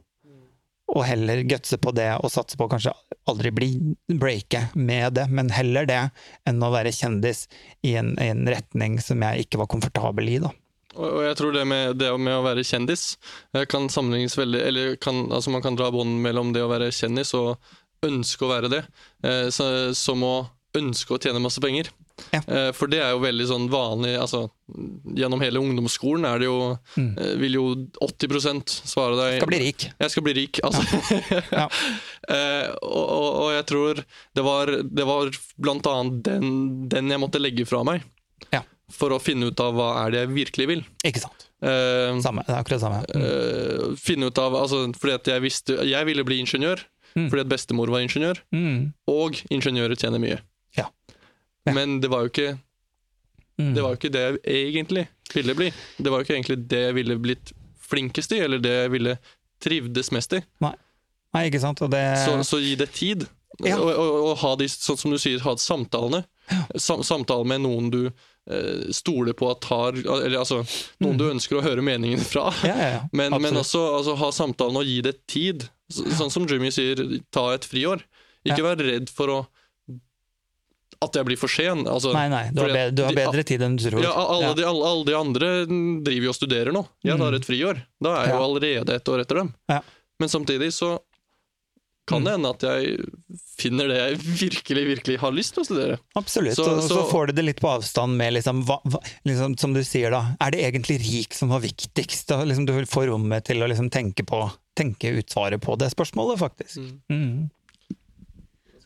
Og 0.91 1.05
heller 1.07 1.45
gutse 1.47 1.77
på 1.79 1.93
det 1.95 2.09
og 2.19 2.31
satse 2.33 2.57
på 2.59 2.67
å 2.67 2.71
kanskje 2.71 2.91
aldri 3.31 3.51
bli 3.55 3.69
breake 4.11 4.65
med 4.75 5.15
det, 5.15 5.29
men 5.31 5.51
heller 5.53 5.87
det 5.87 6.01
enn 6.49 6.63
å 6.63 6.71
være 6.73 6.91
kjendis 6.91 7.45
i 7.87 7.95
en, 7.99 8.17
i 8.19 8.27
en 8.33 8.43
retning 8.49 8.97
som 8.99 9.23
jeg 9.23 9.45
ikke 9.45 9.61
var 9.61 9.71
komfortabel 9.71 10.33
i, 10.33 10.41
da. 10.43 10.51
Og 10.99 11.21
jeg 11.23 11.37
tror 11.39 11.55
det 11.55 11.63
med, 11.71 11.95
det 12.01 12.09
med 12.19 12.35
å 12.35 12.43
være 12.43 12.65
kjendis 12.67 13.13
eh, 13.55 13.63
kan 13.69 13.85
sammenlignes 13.87 14.35
veldig 14.35 14.59
Eller 14.67 14.97
kan, 14.99 15.21
altså 15.31 15.53
man 15.53 15.63
kan 15.63 15.77
dra 15.79 15.87
bånd 15.93 16.17
mellom 16.19 16.51
det 16.51 16.65
å 16.65 16.67
være 16.67 16.89
kjendis 16.91 17.31
og 17.37 17.55
ønske 18.03 18.43
å 18.43 18.49
være 18.51 18.71
det, 18.73 18.81
eh, 19.23 19.47
så, 19.53 19.65
som 19.95 20.25
å 20.27 20.35
ønske 20.75 21.15
å 21.15 21.21
tjene 21.21 21.39
masse 21.43 21.63
penger. 21.63 21.87
Ja. 22.33 22.41
Eh, 22.47 22.71
for 22.77 22.87
det 22.91 22.99
er 23.03 23.11
jo 23.15 23.19
veldig 23.23 23.45
sånn 23.49 23.67
vanlig 23.71 24.13
altså, 24.21 24.45
Gjennom 25.17 25.41
hele 25.43 25.59
ungdomsskolen 25.59 26.23
er 26.29 26.39
det 26.39 26.45
jo, 26.47 26.57
Mm. 26.95 27.09
eh, 27.19 27.33
vil 27.41 27.57
jo 27.57 27.63
80 28.01 28.69
svare 28.87 29.17
deg 29.19 29.39
Skal 29.41 29.49
bli 29.51 29.59
rik. 29.59 29.87
Jeg 29.99 30.11
skal 30.13 30.23
bli 30.23 30.33
rik, 30.37 30.59
altså. 30.63 30.83
Ja. 31.51 31.67
Eh, 32.31 32.67
og, 32.85 33.05
og, 33.11 33.29
og 33.41 33.47
jeg 33.55 33.63
tror 33.67 33.97
det 34.37 34.43
var, 34.45 34.69
det 34.85 35.05
var 35.09 35.31
blant 35.57 35.87
annet 35.89 36.19
den, 36.27 36.51
den 36.87 37.09
jeg 37.09 37.19
måtte 37.19 37.41
legge 37.41 37.65
fra 37.67 37.81
meg. 37.83 38.03
Ja. 38.53 38.61
For 38.93 39.11
å 39.15 39.17
finne 39.19 39.49
ut 39.49 39.59
av 39.63 39.73
hva 39.75 39.87
er 40.05 40.13
det 40.13 40.21
jeg 40.21 40.31
virkelig 40.35 40.67
vil. 40.69 40.83
Ikke 41.07 41.23
sant. 41.23 41.47
Uh, 41.65 42.13
Samme. 42.23 42.45
Det 42.47 42.53
er 42.53 42.61
akkurat 42.61 42.81
samme. 42.85 43.01
Mm. 43.09 43.25
Uh, 43.25 43.97
finne 43.99 44.29
ut 44.29 44.39
av, 44.41 44.55
altså, 44.61 44.83
fordi 44.97 45.13
at 45.17 45.27
jeg 45.33 45.43
visste 45.43 45.75
Jeg 45.89 46.07
ville 46.09 46.23
bli 46.27 46.39
ingeniør, 46.45 46.85
Mm. 47.11 47.25
fordi 47.27 47.41
at 47.43 47.49
bestemor 47.51 47.89
var 47.91 47.99
ingeniør. 48.05 48.37
Mm. 48.55 48.93
Og 49.11 49.41
ingeniører 49.51 49.97
tjener 49.99 50.21
mye. 50.23 50.37
Ja. 51.65 51.71
Ja. 51.71 51.73
Men 51.77 51.99
det 52.01 52.09
var 52.09 52.25
jo 52.25 52.31
ikke 52.33 52.51
Mm. 53.59 53.73
det 53.75 53.81
var 53.83 53.91
jo 53.91 53.97
ikke 53.99 54.09
det 54.13 54.21
jeg 54.21 54.61
egentlig 54.71 55.01
ville 55.35 55.53
bli. 55.53 55.67
Det 56.01 56.09
var 56.09 56.21
jo 56.21 56.25
ikke 56.25 56.33
egentlig 56.37 56.55
det 56.71 56.79
jeg 56.87 56.95
ville 56.97 57.17
blitt 57.21 57.51
flinkest 57.91 58.31
i, 58.33 58.39
eller 58.41 58.61
det 58.63 58.71
jeg 58.71 58.91
ville 58.93 59.17
trivdes 59.61 60.09
mest 60.15 60.33
i. 60.33 60.39
Nei, 60.63 61.43
ikke 61.49 61.59
sant. 61.61 61.83
Det 61.91 61.99
Så, 62.23 62.37
så 62.47 62.59
gi 62.63 62.75
det 62.79 62.87
tid. 62.95 63.27
Ja. 63.61 63.75
Og, 63.77 63.91
og, 63.91 64.15
og 64.31 64.37
ha 64.41 64.55
de, 64.57 64.67
sånn 64.71 64.97
som 64.97 65.11
du 65.13 65.19
sier, 65.21 65.43
ha 65.45 65.53
samtalene. 65.61 66.23
Sam, 66.79 67.03
samtale 67.05 67.45
med 67.47 67.61
noen 67.67 67.91
du 67.93 67.99
eh, 68.07 68.89
stoler 68.95 69.35
på 69.37 69.51
at 69.51 69.67
har 69.69 69.95
Eller 69.99 70.39
altså, 70.41 70.63
noen 71.03 71.19
du 71.19 71.27
ønsker 71.29 71.59
å 71.59 71.63
høre 71.63 71.83
meningen 71.85 72.23
fra. 72.25 72.47
Mm. 72.63 72.65
Ja, 72.71 72.75
ja, 72.79 72.89
ja. 72.95 73.01
Men, 73.19 73.35
men 73.43 73.61
også 73.61 73.83
altså, 73.99 74.15
ha 74.23 74.31
samtalen 74.35 74.81
og 74.81 74.89
gi 74.89 75.01
det 75.05 75.19
tid. 75.29 75.67
Så, 75.91 76.07
sånn 76.17 76.33
som 76.33 76.47
Jimmy 76.49 76.71
sier, 76.73 77.03
ta 77.29 77.51
et 77.53 77.67
friår. 77.67 78.01
Ikke 78.47 78.63
Ja. 78.63 78.71
vær 78.71 78.81
redd 78.87 79.11
for 79.13 79.27
å 79.29 79.41
at 81.01 81.13
jeg 81.17 81.25
blir 81.25 81.37
for 81.37 81.47
sen. 81.49 81.85
Altså, 81.89 82.13
Nei, 82.13 82.27
nei, 82.29 82.43
du 82.53 82.61
har, 82.61 82.69
bedre, 82.69 82.91
du 82.95 83.03
har 83.03 83.11
de- 83.15 83.15
bedre 83.23 83.43
tid 83.43 83.61
enn 83.65 83.75
du 83.75 83.89
tror. 83.89 84.03
Ja, 84.03 84.11
alle, 84.13 84.41
Ja. 84.43 84.53
De, 84.53 84.63
alle, 84.69 84.85
alle 84.85 85.05
de 85.05 85.15
andre 85.17 85.47
driver 85.65 86.23
jo 86.27 86.29
og 86.29 86.35
studerer 86.37 86.71
nå. 86.71 86.87
Jeg 87.03 87.17
tar 87.17 87.31
Mm. 87.31 87.35
et 87.39 87.45
friår. 87.47 87.81
Da 88.01 88.09
er 88.21 88.27
jeg 88.27 88.35
jo 88.35 88.43
allerede 88.43 88.89
et 88.95 89.05
år 89.09 89.19
etter 89.21 89.35
dem. 89.41 89.53
Ja. 89.69 89.79
Men 90.19 90.29
samtidig 90.29 90.69
så 90.73 90.99
kan 92.07 92.21
Mm. 92.21 92.25
det 92.25 92.31
hende 92.33 92.49
at 92.49 92.61
jeg 92.61 93.05
finner 93.57 93.87
det 93.87 93.97
jeg 93.97 94.17
virkelig, 94.19 94.83
virkelig 94.97 95.17
har 95.19 95.31
lyst 95.31 95.53
til 95.53 95.63
å 95.63 95.65
studere. 95.65 95.97
Absolutt. 96.15 96.55
Så- 96.55 96.65
og 96.65 96.81
så 96.83 96.89
så- 97.01 97.09
får 97.11 97.27
du 97.27 97.33
det 97.33 97.45
litt 97.45 97.59
på 97.61 97.69
avstand 97.79 98.15
med 98.17 98.33
liksom, 98.33 98.63
hva, 98.65 98.79
liksom, 99.25 99.57
Som 99.59 99.73
du 99.73 99.81
sier, 99.83 100.09
da. 100.11 100.35
Er 100.41 100.51
det 100.51 100.61
egentlig 100.73 100.99
rik 100.99 101.33
som 101.33 101.49
var 101.49 101.61
viktigst? 101.61 102.27
Da, 102.27 102.43
liksom, 102.43 102.65
du 102.65 102.73
får 102.85 103.07
rommet 103.07 103.43
til 103.45 103.57
å 103.57 103.67
liksom, 103.67 103.89
tenke, 103.89 104.25
på, 104.25 104.51
tenke 104.75 105.17
ut 105.17 105.27
svaret 105.29 105.61
på 105.61 105.77
det 105.77 105.91
spørsmålet, 105.93 106.37
faktisk. 106.37 106.77
Mm. 107.09 107.49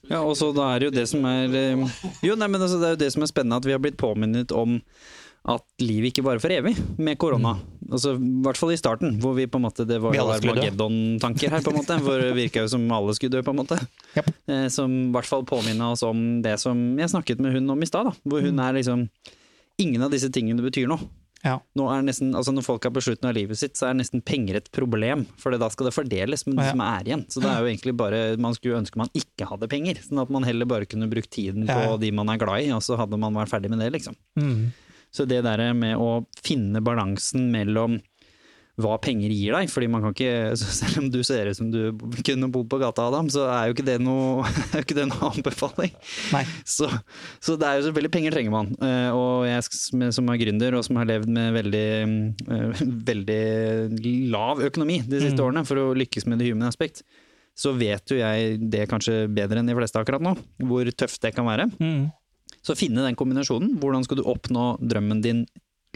Ja, 0.10 0.22
og 0.22 0.36
så 0.38 0.52
da 0.56 0.70
er 0.74 0.82
det 0.82 0.90
jo 0.90 0.96
det 0.96 1.06
som 1.10 1.26
er 1.30 1.54
eh, 1.56 2.02
Jo, 2.26 2.38
nei, 2.40 2.50
men 2.52 2.62
altså, 2.62 2.80
det 2.82 2.88
er 2.88 2.98
jo 2.98 3.04
det 3.06 3.12
som 3.16 3.26
er 3.26 3.32
spennende, 3.32 3.62
at 3.62 3.68
vi 3.68 3.74
har 3.76 3.82
blitt 3.84 4.00
påminnet 4.02 4.54
om 4.56 4.80
at 5.46 5.62
livet 5.78 6.10
ikke 6.10 6.24
varer 6.26 6.42
for 6.42 6.50
evig 6.50 6.74
med 6.98 7.20
korona. 7.22 7.52
Altså, 7.86 8.16
I 8.18 8.42
hvert 8.42 8.58
fall 8.58 8.72
i 8.74 8.80
starten, 8.82 9.20
hvor 9.22 9.36
vi 9.38 9.46
på 9.46 9.60
en 9.60 9.66
måte 9.68 9.86
Det 9.86 10.00
var. 10.02 10.18
Armageddon-tanker 10.18 11.54
her, 11.54 11.62
på 11.62 11.70
en 11.70 11.78
måte. 11.78 11.98
Hvor 12.02 12.18
det 12.22 12.32
virka 12.38 12.64
jo 12.64 12.72
som 12.74 12.88
alle 12.90 13.14
skulle 13.14 13.38
dø, 13.38 13.44
på 13.46 13.54
en 13.54 13.60
måte. 13.62 13.78
Yep. 14.16 14.32
Eh, 14.50 14.66
som 14.74 14.96
i 15.04 15.12
hvert 15.14 15.30
fall 15.30 15.46
påminna 15.46 15.92
oss 15.94 16.02
om 16.08 16.42
det 16.46 16.58
som 16.64 16.82
jeg 16.98 17.14
snakket 17.14 17.44
med 17.46 17.54
hun 17.54 17.70
om 17.76 17.86
i 17.86 17.90
stad. 17.90 18.10
Hvor 18.26 18.46
hun 18.46 18.62
er 18.62 18.80
liksom 18.80 19.10
Ingen 19.76 20.06
av 20.06 20.14
disse 20.14 20.30
tingene 20.32 20.64
betyr 20.64 20.88
noe. 20.88 21.04
Ja. 21.46 21.60
Nå 21.78 21.86
er 21.94 22.02
nesten, 22.08 22.32
altså 22.36 22.52
Når 22.56 22.66
folk 22.66 22.86
er 22.90 22.94
på 22.96 23.04
slutten 23.06 23.30
av 23.30 23.36
livet 23.38 23.60
sitt, 23.60 23.76
så 23.78 23.88
er 23.92 24.00
nesten 24.00 24.24
penger 24.26 24.58
et 24.58 24.72
problem. 24.74 25.28
For 25.38 25.54
da 25.56 25.70
skal 25.70 25.88
det 25.92 25.94
fordeles 25.96 26.46
med 26.48 26.58
det 26.58 26.66
Ja. 26.66 26.72
som 26.74 26.82
er 26.82 27.04
igjen. 27.06 27.26
Så 27.30 27.40
det 27.44 27.52
er 27.52 27.62
jo 27.62 27.70
egentlig 27.70 27.96
bare 27.96 28.24
Man 28.42 28.56
skulle 28.58 28.80
ønske 28.82 28.98
man 28.98 29.14
ikke 29.14 29.46
hadde 29.48 29.70
penger. 29.70 30.02
Sånn 30.02 30.22
at 30.24 30.30
man 30.34 30.44
heller 30.44 30.66
bare 30.66 30.86
kunne 30.90 31.08
brukt 31.12 31.30
tiden 31.30 31.68
på 31.68 31.78
Ja, 31.78 31.92
ja. 31.92 31.98
de 32.02 32.12
man 32.12 32.30
er 32.34 32.38
glad 32.42 32.66
i, 32.66 32.72
og 32.74 32.82
så 32.82 32.98
hadde 32.98 33.18
man 33.22 33.34
vært 33.38 33.54
ferdig 33.54 33.70
med 33.70 33.80
det, 33.80 33.92
liksom. 33.94 34.16
Mm. 34.40 34.72
Så 35.14 35.28
det 35.28 35.44
der 35.46 35.74
med 35.74 35.96
å 35.96 36.26
finne 36.44 36.82
balansen 36.84 37.52
mellom 37.54 38.02
hva 38.76 38.98
penger 39.00 39.32
gir 39.32 39.54
deg, 39.56 39.70
fordi 39.72 39.88
man 39.88 40.02
kan 40.04 40.12
ikke 40.12 40.56
Selv 40.60 40.98
om 41.00 41.06
du 41.14 41.22
ser 41.24 41.48
ut 41.48 41.56
som 41.56 41.70
du 41.72 41.94
kunne 42.28 42.50
bodd 42.52 42.68
på 42.72 42.80
gata, 42.82 43.06
Adam, 43.08 43.30
så 43.32 43.46
er 43.48 43.70
jo 43.70 43.76
ikke 43.78 43.86
det 43.88 43.98
noe, 44.04 44.44
ikke 44.82 44.98
det 44.98 45.06
noe 45.08 45.30
anbefaling. 45.32 45.94
Så, 46.68 46.90
så 47.40 47.56
det 47.62 47.70
er 47.70 47.80
jo 47.80 47.86
selvfølgelig 47.88 48.12
penger 48.18 48.36
trenger 48.36 48.52
man. 48.56 48.74
Eh, 48.84 49.12
Og 49.16 49.46
jeg 49.48 49.64
som 49.72 50.04
som 50.20 50.32
er 50.34 50.42
gründer 50.42 50.76
og 50.76 50.84
som 50.88 51.00
har 51.00 51.08
levd 51.08 51.32
med 51.32 51.56
veldig, 51.56 51.86
eh, 52.52 52.84
veldig 53.12 54.14
lav 54.36 54.60
økonomi 54.68 55.00
de 55.08 55.22
siste 55.24 55.40
Mm. 55.40 55.46
årene 55.48 55.66
for 55.68 55.80
å 55.80 55.88
lykkes 55.96 56.28
med 56.28 56.40
det 56.44 56.50
human 56.52 56.68
aspect, 56.68 57.02
så 57.56 57.72
vet 57.80 58.12
jo 58.12 58.18
jeg 58.20 58.60
det 58.72 58.90
kanskje 58.92 59.26
bedre 59.32 59.60
enn 59.64 59.72
de 59.72 59.76
fleste 59.78 60.00
akkurat 60.02 60.20
nå, 60.24 60.36
hvor 60.68 60.84
tøft 60.92 61.22
det 61.24 61.32
kan 61.38 61.48
være. 61.48 61.70
Mm. 61.80 62.10
Så 62.66 62.76
finne 62.76 63.04
den 63.08 63.16
kombinasjonen. 63.16 63.78
Hvordan 63.80 64.04
skal 64.04 64.20
du 64.20 64.24
oppnå 64.28 64.74
drømmen 64.84 65.22
din 65.24 65.46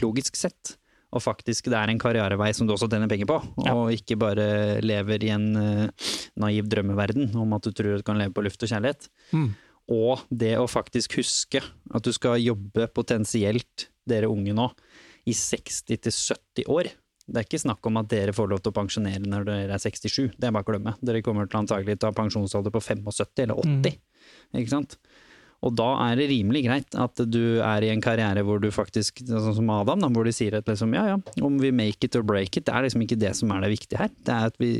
logisk 0.00 0.36
sett? 0.38 0.78
Og 1.10 1.22
faktisk 1.24 1.66
det 1.72 1.74
er 1.74 1.90
en 1.90 1.98
karrierevei 1.98 2.52
som 2.54 2.68
du 2.68 2.74
også 2.74 2.86
tjener 2.90 3.10
penger 3.10 3.26
på, 3.26 3.40
Ja. 3.66 3.74
og 3.74 3.90
ikke 3.90 4.18
bare 4.20 4.80
lever 4.84 5.24
i 5.26 5.32
en 5.34 5.48
uh, 5.56 6.12
naiv 6.38 6.68
drømmeverden 6.70 7.34
om 7.34 7.56
at 7.56 7.66
du 7.66 7.72
tror 7.74 7.98
du 7.98 8.06
kan 8.06 8.18
leve 8.20 8.34
på 8.36 8.44
luft 8.46 8.62
og 8.62 8.70
kjærlighet. 8.70 9.08
Mm. 9.34 9.48
Og 9.90 10.22
det 10.30 10.52
å 10.60 10.68
faktisk 10.70 11.16
huske 11.18 11.62
at 11.64 12.06
du 12.06 12.12
skal 12.14 12.38
jobbe 12.38 12.86
potensielt, 12.94 13.88
dere 14.06 14.30
unge 14.30 14.54
nå, 14.54 14.68
i 15.26 15.34
60-70 15.34 16.68
år. 16.70 16.92
Det 17.30 17.38
er 17.42 17.46
ikke 17.46 17.62
snakk 17.62 17.86
om 17.86 17.98
at 18.00 18.08
dere 18.10 18.34
får 18.34 18.48
lov 18.50 18.62
til 18.62 18.72
å 18.72 18.78
pensjonere 18.78 19.26
når 19.26 19.44
dere 19.46 19.74
er 19.76 19.82
67, 19.82 20.30
det 20.38 20.46
er 20.48 20.54
bare 20.54 20.66
å 20.66 20.70
glemme. 20.72 20.94
Dere 21.02 21.22
kommer 21.26 21.46
til 21.50 21.60
antagelig 21.60 21.98
til 21.98 22.08
å 22.08 22.12
ha 22.12 22.16
pensjonsalder 22.22 22.74
på 22.74 22.82
75 22.82 23.44
eller 23.44 23.60
80. 23.62 23.98
Ikke 24.62 24.72
sant? 24.72 24.96
Og 25.66 25.74
da 25.76 25.88
er 26.06 26.16
det 26.16 26.30
rimelig 26.30 26.62
greit 26.64 26.96
at 26.96 27.20
du 27.28 27.60
er 27.60 27.84
i 27.84 27.90
en 27.92 28.00
karriere 28.00 28.44
hvor 28.46 28.62
du 28.62 28.70
faktisk, 28.72 29.20
sånn 29.28 29.56
som 29.58 29.72
Adam, 29.74 30.00
da, 30.00 30.08
hvor 30.08 30.24
de 30.24 30.32
sier 30.32 30.56
at 30.56 30.70
liksom, 30.70 30.94
ja 30.96 31.04
ja, 31.12 31.18
om 31.44 31.58
vi 31.60 31.72
make 31.74 32.06
it 32.06 32.16
or 32.16 32.24
break 32.24 32.56
it, 32.56 32.64
det 32.68 32.72
er 32.72 32.86
liksom 32.86 33.04
ikke 33.04 33.20
det 33.20 33.34
som 33.36 33.52
er 33.52 33.66
det 33.66 33.74
viktige 33.74 34.00
her. 34.00 34.14
Det 34.24 34.36
er 34.36 34.48
at 34.48 34.56
vi 34.62 34.72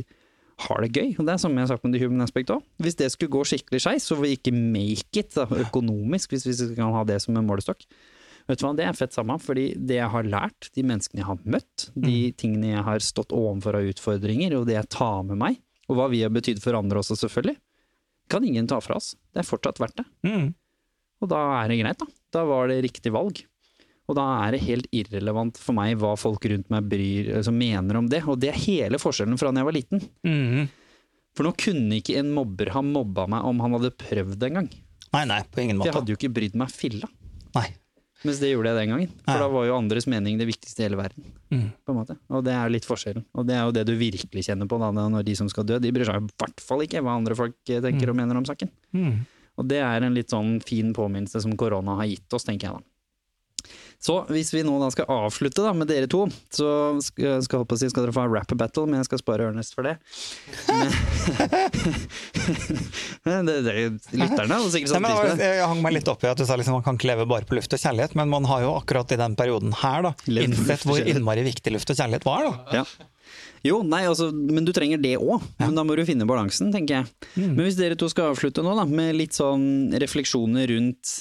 har 0.67 0.85
det 0.85 0.93
gøy. 0.93 1.11
Og 1.19 1.27
det 1.27 1.35
er 1.35 1.43
som 1.43 1.57
jeg 1.57 1.65
har 1.65 1.73
sagt 1.73 1.85
med 1.85 1.97
The 1.97 2.05
Human 2.05 2.25
Aspect 2.25 2.53
òg. 2.55 2.65
Hvis 2.81 2.97
det 3.01 3.11
skulle 3.13 3.33
gå 3.33 3.45
skikkelig 3.49 3.83
skeis, 3.85 4.09
så 4.09 4.17
vi 4.21 4.35
ikke 4.37 4.55
make 4.57 5.21
it 5.21 5.37
da, 5.37 5.47
økonomisk, 5.67 6.33
hvis 6.33 6.49
vi 6.49 6.73
kan 6.79 6.95
ha 6.97 7.05
det 7.09 7.21
som 7.25 7.37
en 7.37 7.49
målestokk, 7.49 7.85
vet 8.49 8.61
du 8.61 8.67
hva, 8.67 8.75
det 8.77 8.87
er 8.89 8.97
fett 8.97 9.17
samme. 9.17 9.37
Fordi 9.41 9.71
det 9.77 10.01
jeg 10.01 10.13
har 10.13 10.29
lært, 10.37 10.71
de 10.77 10.85
menneskene 10.87 11.23
jeg 11.23 11.31
har 11.31 11.43
møtt, 11.57 11.91
de 11.97 12.21
tingene 12.41 12.75
jeg 12.75 12.87
har 12.89 13.05
stått 13.05 13.37
overfor 13.37 13.81
av 13.81 13.91
utfordringer, 13.93 14.57
og 14.59 14.69
det 14.69 14.79
jeg 14.79 14.93
tar 14.97 15.27
med 15.29 15.41
meg, 15.45 15.61
og 15.91 15.99
hva 15.99 16.09
vi 16.13 16.25
har 16.25 16.33
betydd 16.33 16.63
for 16.63 16.79
andre 16.79 17.03
også, 17.03 17.19
selvfølgelig, 17.25 17.59
kan 18.31 18.45
ingen 18.47 18.69
ta 18.71 18.79
fra 18.85 19.01
oss. 19.01 19.15
Det 19.35 19.43
er 19.43 19.49
fortsatt 19.49 19.81
verdt 19.83 20.01
det. 20.01 20.07
Mm. 20.29 20.51
Og 21.21 21.31
da 21.31 21.41
er 21.61 21.71
det 21.71 21.81
greit, 21.83 22.01
da. 22.01 22.09
Da 22.33 22.45
var 22.49 22.71
det 22.71 22.81
riktig 22.87 23.13
valg. 23.15 23.43
Og 24.11 24.17
da 24.19 24.27
er 24.43 24.57
det 24.57 24.65
helt 24.65 24.89
irrelevant 24.97 25.59
for 25.61 25.77
meg 25.77 25.95
hva 26.01 26.17
folk 26.19 26.45
rundt 26.51 26.71
meg 26.73 26.87
bryr, 26.91 27.31
altså 27.39 27.53
mener 27.55 28.01
om 28.01 28.09
det. 28.11 28.25
Og 28.27 28.41
det 28.43 28.51
er 28.51 28.63
hele 28.65 28.99
forskjellen 28.99 29.39
fra 29.39 29.53
da 29.53 29.63
jeg 29.63 29.69
var 29.69 29.77
liten. 29.77 30.03
Mm. 30.27 30.71
For 31.37 31.47
nå 31.47 31.53
kunne 31.55 32.01
ikke 32.01 32.19
en 32.19 32.33
mobber 32.35 32.73
ha 32.75 32.83
mobba 32.83 33.29
meg 33.31 33.47
om 33.47 33.63
han 33.63 33.77
hadde 33.79 33.93
prøvd 34.01 34.49
en 34.49 34.59
gang. 34.61 34.73
Nei, 35.15 35.23
nei, 35.31 35.39
på 35.47 35.63
ingen 35.63 35.79
For 35.79 35.91
jeg 35.91 35.99
hadde 35.99 36.13
jo 36.13 36.19
ikke 36.19 36.33
brydd 36.35 36.59
meg 36.59 36.75
filla. 36.75 37.11
Nei. 37.55 37.69
Mens 38.27 38.41
det 38.43 38.51
gjorde 38.51 38.73
jeg 38.73 38.83
den 38.83 38.91
gangen. 38.93 39.13
For 39.25 39.33
Nei. 39.33 39.41
da 39.41 39.49
var 39.49 39.65
jo 39.65 39.77
andres 39.79 40.07
mening 40.11 40.37
det 40.37 40.47
viktigste 40.51 40.83
i 40.83 40.87
hele 40.89 40.99
verden. 40.99 41.31
Mm. 41.49 41.69
På 41.87 41.95
en 41.95 41.99
måte. 42.03 42.17
Og 42.29 42.43
det 42.45 42.53
er 42.53 42.67
jo 42.67 42.75
litt 42.75 42.89
forskjellen. 42.89 43.25
Og 43.33 43.47
det 43.49 43.57
er 43.57 43.63
jo 43.65 43.75
det 43.79 43.85
du 43.89 43.95
virkelig 43.97 44.45
kjenner 44.45 44.69
på 44.69 44.79
da, 44.83 44.91
når 44.93 45.25
de 45.27 45.37
som 45.39 45.49
skal 45.51 45.67
dø, 45.71 45.79
de 45.81 45.93
bryr 45.95 46.09
seg 46.09 46.19
i 46.21 46.33
hvert 46.43 46.65
fall 46.65 46.85
ikke 46.85 47.01
hva 47.07 47.17
andre 47.17 47.39
folk 47.39 47.57
tenker 47.63 47.87
tenker 47.87 48.13
og 48.13 48.19
mener 48.19 48.43
om 48.43 48.49
saken. 48.49 48.71
Mm. 48.93 49.23
Og 49.61 49.69
det 49.69 49.83
er 49.85 50.07
en 50.07 50.17
litt 50.17 50.33
sånn 50.33 50.57
fin 50.65 50.95
påminnelse 50.97 51.45
som 51.45 51.57
korona 51.61 51.99
har 52.01 52.09
gitt 52.09 52.37
oss, 52.37 52.49
tenker 52.49 52.71
jeg 52.71 52.81
da. 52.81 52.87
Så 54.01 54.15
hvis 54.33 54.49
vi 54.55 54.63
nå 54.65 54.79
da 54.81 54.87
skal 54.89 55.11
avslutte 55.13 55.61
da 55.61 55.75
med 55.77 55.91
dere 55.91 56.09
to, 56.09 56.23
så 56.49 56.69
skal, 57.05 57.43
skal, 57.45 57.67
si, 57.77 57.91
skal 57.93 58.07
dere 58.07 58.15
få 58.17 58.23
ha 58.25 58.31
rap 58.33 58.55
battle, 58.57 58.87
men 58.89 59.03
jeg 59.03 59.11
skal 59.11 59.21
spare 59.21 59.51
Ernest 59.51 59.77
for 59.77 59.85
det. 59.85 59.99
Men, 63.29 63.45
det, 63.49 63.59
det, 63.67 63.75
lytterne 64.17 64.57
hadde 64.57 64.73
sikkert 64.73 64.95
satt 64.95 65.05
pris 65.05 65.21
på 65.21 65.37
det. 65.37 65.51
jeg 65.59 65.69
hang 65.75 65.85
meg 65.85 65.99
litt 65.99 66.09
opp 66.09 66.25
i 66.25 66.33
at 66.33 66.41
du 66.41 66.47
sa 66.49 66.57
liksom 66.57 66.79
man 66.79 66.87
kan 66.87 66.97
ikke 66.97 67.13
leve 67.13 67.29
bare 67.29 67.45
på 67.45 67.61
luft 67.61 67.77
og 67.77 67.85
kjærlighet, 67.85 68.17
men 68.17 68.33
man 68.33 68.49
har 68.49 68.65
jo 68.65 68.73
akkurat 68.79 69.13
i 69.13 69.21
den 69.21 69.37
perioden 69.37 69.77
her 69.83 70.09
da, 70.09 70.17
innsett 70.33 70.89
hvor 70.89 71.05
innmari 71.05 71.45
viktig 71.51 71.77
luft 71.77 71.93
og 71.93 72.01
kjærlighet 72.01 72.25
var. 72.25 72.49
da. 72.49 72.81
Ja. 72.81 73.11
Jo, 73.67 73.83
nei, 73.85 74.05
altså, 74.09 74.31
men 74.33 74.65
du 74.65 74.73
trenger 74.77 75.01
det 75.03 75.17
òg. 75.21 75.43
Men 75.61 75.77
da 75.77 75.85
må 75.85 75.97
du 75.99 76.05
finne 76.09 76.29
balansen, 76.29 76.71
tenker 76.73 77.01
jeg. 77.03 77.31
Men 77.37 77.61
hvis 77.67 77.77
dere 77.77 77.99
to 78.01 78.09
skal 78.09 78.33
avslutte 78.33 78.65
nå, 78.65 78.73
da, 78.79 78.87
med 78.89 79.19
litt 79.19 79.37
sånn 79.37 79.93
refleksjoner 80.01 80.71
rundt 80.73 81.19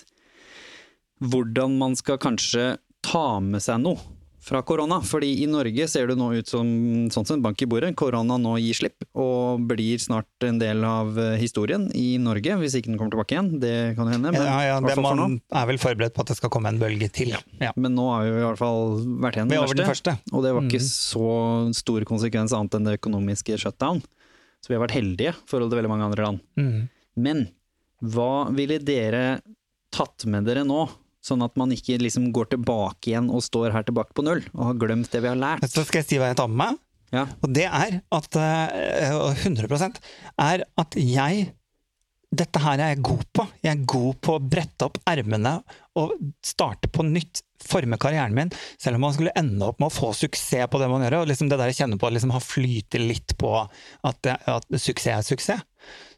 hvordan 1.19 1.75
man 1.81 1.97
skal 1.99 2.19
kanskje 2.21 2.77
ta 3.03 3.25
med 3.43 3.63
seg 3.63 3.81
noe 3.83 3.99
fra 4.41 4.61
korona. 4.63 5.01
Fordi 5.03 5.29
i 5.43 5.47
Norge 5.49 5.85
ser 5.91 6.07
det 6.09 6.15
nå 6.19 6.29
ut 6.37 6.47
som 6.47 6.65
sånn 7.11 7.25
som 7.27 7.35
en 7.37 7.43
bank 7.43 7.61
i 7.61 7.67
bordet. 7.69 7.91
Korona 7.99 8.37
nå 8.39 8.53
gir 8.61 8.77
slipp, 8.77 9.03
og 9.19 9.65
blir 9.69 9.99
snart 10.01 10.45
en 10.47 10.59
del 10.61 10.83
av 10.87 11.17
eh, 11.19 11.35
historien 11.41 11.89
i 11.97 12.17
Norge. 12.21 12.55
Hvis 12.61 12.77
ikke 12.79 12.91
den 12.91 12.97
kommer 13.01 13.13
tilbake 13.15 13.35
igjen, 13.35 13.49
det 13.61 13.73
kan 13.99 14.07
hende. 14.11 14.31
Men, 14.31 14.41
Ja, 14.41 14.59
ja, 14.67 14.77
det, 14.83 14.95
man 15.03 15.37
er 15.51 15.67
vel 15.69 15.81
forberedt 15.81 16.15
på 16.15 16.23
at 16.23 16.31
det 16.33 16.37
skal 16.39 16.53
komme 16.53 16.71
en 16.71 16.79
bølge 16.81 17.09
til. 17.11 17.35
Ja. 17.59 17.73
Men 17.75 17.95
nå 17.97 18.07
har 18.13 18.23
vi 18.29 18.31
i 18.37 18.45
hvert 18.47 18.61
fall 18.61 18.95
vært 19.25 19.39
igjen 19.41 19.51
den, 19.51 19.75
den 19.83 19.91
første. 19.91 20.15
og 20.31 20.43
det 20.47 20.55
var 20.55 20.63
ikke 20.69 20.79
Mm. 20.79 20.87
så 20.87 21.27
stor 21.75 22.07
konsekvens 22.07 22.53
annet 22.55 22.75
enn 22.79 22.87
det 22.87 22.97
økonomiske 23.01 23.57
shutdown. 23.59 23.99
Så 24.63 24.71
vi 24.71 24.75
har 24.75 24.81
vært 24.87 24.95
heldige 24.97 25.31
i 25.35 25.47
forhold 25.47 25.71
til 25.71 25.79
veldig 25.79 25.91
mange 25.91 26.07
andre 26.09 26.23
land. 26.25 26.39
Mm. 26.59 26.89
Men 27.19 27.45
hva 28.03 28.49
ville 28.55 28.79
dere 28.79 29.41
tatt 29.91 30.25
med 30.29 30.45
dere 30.47 30.63
nå? 30.67 30.87
Sånn 31.25 31.43
at 31.43 31.57
man 31.59 31.73
ikke 31.75 31.97
liksom 31.99 32.29
går 32.35 32.53
tilbake 32.53 33.11
igjen 33.11 33.27
og 33.33 33.43
står 33.43 33.73
her 33.75 33.83
tilbake 33.87 34.15
på 34.15 34.23
null, 34.23 34.43
og 34.55 34.69
har 34.69 34.77
glemt 34.79 35.11
det 35.11 35.23
vi 35.23 35.31
har 35.31 35.39
lært. 35.39 35.65
Så 35.67 35.83
skal 35.87 36.01
jeg 36.03 36.09
si 36.09 36.21
hva 36.21 36.31
jeg 36.31 36.39
tar 36.39 36.51
med 36.51 36.61
meg. 36.63 36.79
Ja. 37.13 37.25
Og 37.41 37.53
det 37.57 37.65
er 37.65 38.01
at 38.13 38.37
eh, 38.37 39.15
100% 39.45 40.03
er 40.45 40.67
at 40.77 40.99
jeg 40.99 41.47
Dette 42.29 42.61
her 42.61 42.77
er 42.77 42.91
jeg 42.91 43.01
god 43.01 43.23
på. 43.33 43.43
Jeg 43.65 43.71
er 43.71 43.85
god 43.89 44.17
på 44.21 44.33
å 44.37 44.41
brette 44.53 44.85
opp 44.85 44.99
ermene 45.09 45.55
og 45.97 46.11
starte 46.45 46.85
på 46.93 47.01
nytt. 47.07 47.41
Forme 47.65 47.97
karrieren 47.99 48.35
min, 48.37 48.51
selv 48.77 48.99
om 48.99 49.07
man 49.07 49.15
skulle 49.15 49.33
ende 49.35 49.65
opp 49.65 49.81
med 49.81 49.89
å 49.89 49.95
få 49.95 50.11
suksess 50.13 50.69
på 50.69 50.77
det 50.77 50.91
man 50.91 51.01
gjør. 51.03 51.23
Og 51.23 51.31
liksom 51.31 51.49
det 51.49 51.57
der 51.57 51.71
jeg 51.73 51.79
kjenner 51.79 51.97
på 51.99 52.05
å 52.05 52.13
liksom 52.13 52.35
ha 52.35 52.43
flyte 52.43 53.01
litt 53.01 53.33
på 53.41 53.49
at, 53.57 54.29
at 54.29 54.69
suksess 54.77 55.09
er 55.15 55.25
suksess. 55.25 55.65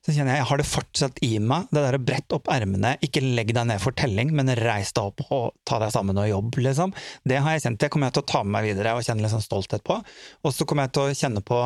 Så 0.01 0.15
kjenner 0.15 0.33
jeg 0.33 0.41
jeg 0.41 0.49
har 0.49 0.61
det 0.61 0.65
fortsatt 0.65 1.19
i 1.25 1.31
meg. 1.37 1.67
Det 1.69 1.83
der 1.83 1.97
å 1.97 2.01
brette 2.01 2.37
opp 2.37 2.49
ermene, 2.51 2.95
ikke 3.05 3.21
legg 3.21 3.53
deg 3.53 3.67
ned 3.69 3.81
for 3.83 3.93
telling, 3.97 4.33
men 4.37 4.49
reis 4.57 4.93
deg 4.97 5.11
opp 5.11 5.21
og 5.29 5.51
ta 5.67 5.77
deg 5.83 5.93
sammen 5.93 6.17
og 6.17 6.29
jobb, 6.29 6.57
liksom. 6.65 6.95
Det 7.27 7.37
har 7.37 7.55
jeg 7.55 7.65
kjent. 7.67 7.81
Det 7.83 7.91
kommer 7.93 8.09
jeg 8.09 8.17
til 8.17 8.25
å 8.25 8.31
ta 8.33 8.43
med 8.43 8.55
meg 8.57 8.69
videre 8.71 8.95
og 8.97 9.05
kjenne 9.05 9.25
litt 9.25 9.33
sånn 9.33 9.45
stolthet 9.45 9.85
på. 9.85 9.99
Og 10.41 10.55
så 10.55 10.65
kommer 10.65 10.87
jeg 10.87 10.95
til 10.97 11.05
å 11.05 11.19
kjenne 11.21 11.43
på 11.45 11.59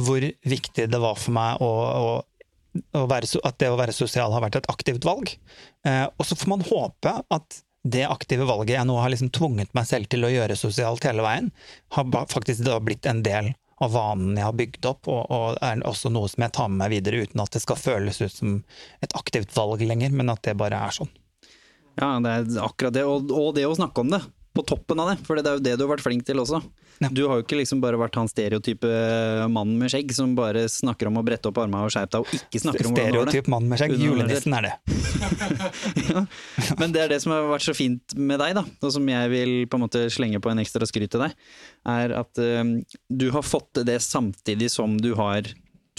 hvor 0.00 0.28
viktig 0.54 0.86
det 0.90 1.02
var 1.02 1.18
for 1.18 1.34
meg 1.34 1.64
å, 1.66 1.72
å 2.94 3.02
være, 3.10 3.32
at 3.48 3.58
det 3.58 3.72
å 3.72 3.80
være 3.80 3.96
sosial 3.96 4.36
har 4.36 4.44
vært 4.46 4.60
et 4.60 4.70
aktivt 4.70 5.08
valg. 5.08 5.34
Eh, 5.86 6.06
og 6.06 6.26
så 6.26 6.38
får 6.38 6.54
man 6.54 6.64
håpe 6.70 7.16
at 7.26 7.62
det 7.90 8.04
aktive 8.04 8.44
valget 8.44 8.76
jeg 8.76 8.86
nå 8.88 8.98
har 9.00 9.10
liksom 9.12 9.30
tvunget 9.32 9.72
meg 9.76 9.86
selv 9.88 10.10
til 10.12 10.26
å 10.26 10.30
gjøre 10.32 10.58
sosialt 10.58 11.04
hele 11.08 11.24
veien, 11.24 11.48
har 11.96 12.10
faktisk 12.28 12.64
da 12.66 12.76
blitt 12.84 13.08
en 13.08 13.22
del 13.24 13.54
av 13.80 13.94
vanen 13.94 14.36
jeg 14.36 14.44
har 14.44 14.56
bygd 14.56 14.88
opp, 14.90 15.08
og, 15.08 15.22
og 15.32 15.60
er 15.64 15.80
også 15.88 16.12
noe 16.12 16.28
som 16.28 16.44
jeg 16.44 16.54
tar 16.56 16.68
med 16.68 16.82
meg 16.82 16.92
videre 16.98 17.24
uten 17.24 17.42
at 17.42 17.54
det 17.54 17.62
skal 17.64 17.80
føles 17.80 18.20
ut 18.20 18.34
som 18.34 18.58
et 19.00 19.16
aktivt 19.16 19.54
valg 19.56 19.82
lenger, 19.86 20.12
men 20.12 20.32
at 20.32 20.42
det 20.44 20.58
bare 20.60 20.80
er 20.88 20.96
sånn. 21.00 21.10
Ja, 22.00 22.12
det 22.22 22.34
er 22.34 22.60
akkurat 22.64 22.94
det. 22.96 23.04
Og, 23.08 23.32
og 23.34 23.54
det 23.56 23.66
å 23.68 23.76
snakke 23.76 24.04
om 24.04 24.12
det. 24.12 24.20
På 24.60 24.66
toppen 24.74 25.00
av 25.00 25.14
det, 25.14 25.18
for 25.24 25.40
det 25.40 25.48
er 25.48 25.58
jo 25.58 25.64
det 25.64 25.74
du 25.80 25.86
har 25.86 25.94
vært 25.94 26.04
flink 26.04 26.26
til 26.28 26.42
også. 26.42 26.60
Ja. 27.00 27.08
Du 27.08 27.22
har 27.30 27.38
jo 27.38 27.44
ikke 27.46 27.56
liksom 27.56 27.80
bare 27.80 27.96
vært 27.96 28.18
han 28.20 28.28
stereotype 28.28 28.88
mannen 29.48 29.78
med 29.80 29.88
skjegg 29.88 30.10
som 30.12 30.34
bare 30.36 30.66
snakker 30.68 31.08
om 31.08 31.16
å 31.16 31.22
brette 31.24 31.48
opp 31.48 31.60
armene 31.62 31.86
og 31.88 31.94
skjerpe 31.94 32.18
deg, 32.18 32.26
og 32.26 32.34
ikke 32.36 32.60
snakker 32.60 32.88
om 32.90 32.92
hvordan 32.92 33.14
du 33.14 33.18
har 33.20 33.30
det. 33.30 33.32
Stereotyp 33.32 33.48
mann 33.54 33.70
med 33.70 33.80
skjegg. 33.80 33.94
Julenissen 34.04 34.56
er 34.58 34.68
det. 34.68 34.74
ja. 36.10 36.24
Men 36.82 36.92
det 36.92 37.04
er 37.06 37.14
det 37.14 37.22
som 37.24 37.32
har 37.32 37.48
vært 37.48 37.64
så 37.64 37.76
fint 37.78 38.16
med 38.20 38.42
deg, 38.42 38.52
da, 38.60 38.66
og 38.68 38.92
som 38.92 39.08
jeg 39.08 39.32
vil 39.32 39.54
på 39.70 39.80
en 39.80 39.84
måte 39.86 40.04
slenge 40.12 40.42
på 40.44 40.52
en 40.52 40.60
ekstra 40.60 40.88
skryt 40.90 41.14
til 41.14 41.24
deg, 41.24 41.48
er 41.88 42.16
at 42.20 42.42
eh, 42.44 42.76
du 43.08 43.26
har 43.32 43.48
fått 43.48 43.80
det 43.88 43.96
samtidig 44.04 44.68
som 44.76 45.00
du 45.00 45.14
har 45.16 45.48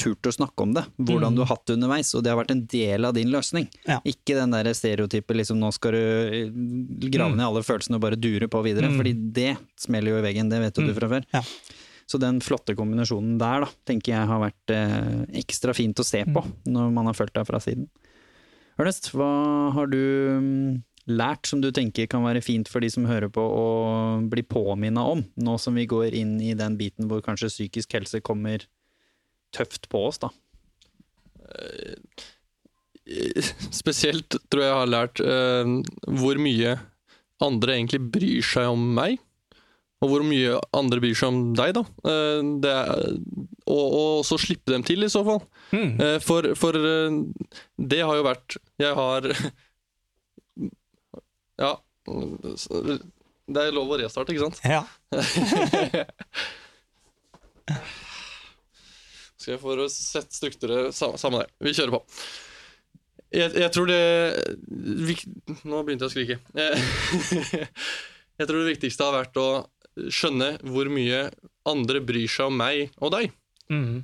turt 0.01 0.29
å 0.29 0.33
snakke 0.33 0.65
om 0.65 0.73
det. 0.75 0.83
Hvordan 0.97 1.37
du 1.37 1.43
har 1.43 1.51
hatt 1.53 1.67
det 1.69 1.77
underveis, 1.77 2.13
og 2.17 2.25
det 2.25 2.33
har 2.33 2.39
vært 2.39 2.55
en 2.55 2.65
del 2.71 3.07
av 3.07 3.13
din 3.17 3.31
løsning. 3.33 3.67
Ja. 3.85 3.99
Ikke 4.07 4.37
den 4.39 4.55
der 4.55 4.71
stereotypet 4.77 5.37
liksom 5.37 5.61
nå 5.61 5.69
skal 5.75 5.95
du 5.95 6.01
eh, 6.01 6.57
grave 7.13 7.37
ned 7.37 7.45
alle 7.45 7.63
følelsene 7.65 7.99
og 7.99 8.05
bare 8.07 8.19
dure 8.19 8.49
på 8.51 8.63
videre, 8.65 8.91
fordi 8.97 9.13
det 9.37 9.53
smeller 9.79 10.15
jo 10.15 10.21
i 10.21 10.25
veggen, 10.25 10.51
det 10.51 10.61
vet 10.65 10.81
jo 10.81 10.89
du 10.89 10.93
fra 10.97 11.11
før. 11.11 11.27
Ja. 11.35 11.45
Så 12.11 12.19
den 12.19 12.41
flotte 12.43 12.75
kombinasjonen 12.75 13.37
der, 13.39 13.63
da, 13.63 13.71
tenker 13.87 14.15
jeg 14.15 14.27
har 14.27 14.41
vært 14.41 14.75
eh, 14.75 15.21
ekstra 15.43 15.75
fint 15.77 15.99
å 16.01 16.07
se 16.07 16.25
på 16.27 16.43
når 16.67 16.89
man 16.91 17.07
har 17.07 17.15
fulgt 17.15 17.37
deg 17.37 17.47
fra 17.47 17.61
siden. 17.63 17.87
Ernest, 18.79 19.11
hva 19.15 19.29
har 19.75 19.87
du 19.91 20.01
mm, 20.41 20.81
lært 21.11 21.47
som 21.47 21.61
du 21.63 21.69
tenker 21.75 22.09
kan 22.11 22.25
være 22.25 22.43
fint 22.43 22.69
for 22.71 22.83
de 22.83 22.89
som 22.91 23.07
hører 23.07 23.31
på 23.31 23.41
å 23.41 23.65
bli 24.31 24.43
påminna 24.43 25.05
om, 25.13 25.23
nå 25.39 25.57
som 25.61 25.77
vi 25.77 25.87
går 25.89 26.17
inn 26.17 26.35
i 26.43 26.53
den 26.57 26.77
biten 26.79 27.07
hvor 27.07 27.23
kanskje 27.25 27.51
psykisk 27.53 27.95
helse 27.97 28.21
kommer 28.25 28.65
tøft 29.55 29.89
på 29.91 29.97
oss, 30.09 30.17
da? 30.21 30.29
Spesielt 33.81 34.29
tror 34.47 34.61
jeg 34.63 34.69
jeg 34.69 34.77
har 34.77 34.91
lært 34.91 35.17
uh, 35.25 35.65
hvor 36.21 36.35
mye 36.39 36.77
andre 37.41 37.73
egentlig 37.75 38.01
bryr 38.13 38.41
seg 38.45 38.65
om 38.71 38.83
meg. 38.95 39.17
Og 40.01 40.09
hvor 40.09 40.23
mye 40.25 40.59
andre 40.73 40.99
bryr 41.01 41.15
seg 41.17 41.27
om 41.29 41.53
deg, 41.57 41.73
da. 41.77 41.83
Uh, 42.05 42.41
det 42.63 42.71
er, 42.71 42.87
og, 43.69 43.85
og 43.85 44.19
også 44.21 44.37
slippe 44.41 44.71
dem 44.73 44.83
til, 44.87 45.03
i 45.05 45.09
så 45.11 45.21
fall. 45.27 45.41
Eh, 45.71 46.19
for 46.19 46.55
for 46.59 46.73
eh, 46.75 47.11
det 47.79 48.01
har 48.03 48.15
jo 48.19 48.25
vært 48.27 48.57
Jeg 48.81 48.93
har 48.97 49.21
Ja. 51.63 51.73
Det 52.05 53.59
er 53.61 53.71
lov 53.75 53.91
å 53.93 53.97
restarte, 54.01 54.31
ikke 54.33 54.45
sant? 54.49 54.59
Ja. 54.65 54.83
Skal 59.41 59.55
jeg 59.55 59.61
få 59.63 59.89
sette 59.89 60.37
strukturer 60.37 60.91
samme, 60.93 61.41
det. 61.41 61.49
Vi 61.65 61.73
kjører 61.73 61.95
på. 61.97 62.01
Jeg, 63.31 63.53
jeg 63.55 63.71
tror 63.71 63.87
det 63.87 64.01
vi, 65.07 65.15
Nå 65.63 65.83
begynte 65.87 66.07
jeg 66.07 66.09
å 66.09 66.13
skrike. 66.13 66.39
Jeg, 66.57 67.67
jeg 68.41 68.49
tror 68.49 68.59
det 68.59 68.73
viktigste 68.73 69.07
har 69.07 69.21
vært 69.21 69.39
å 69.39 69.49
skjønne 70.11 70.55
hvor 70.67 70.89
mye 70.91 71.29
andre 71.67 72.01
bryr 72.03 72.29
seg 72.31 72.51
om 72.51 72.59
meg 72.61 72.91
og 73.01 73.15
deg. 73.15 73.31
Mm. 73.71 74.03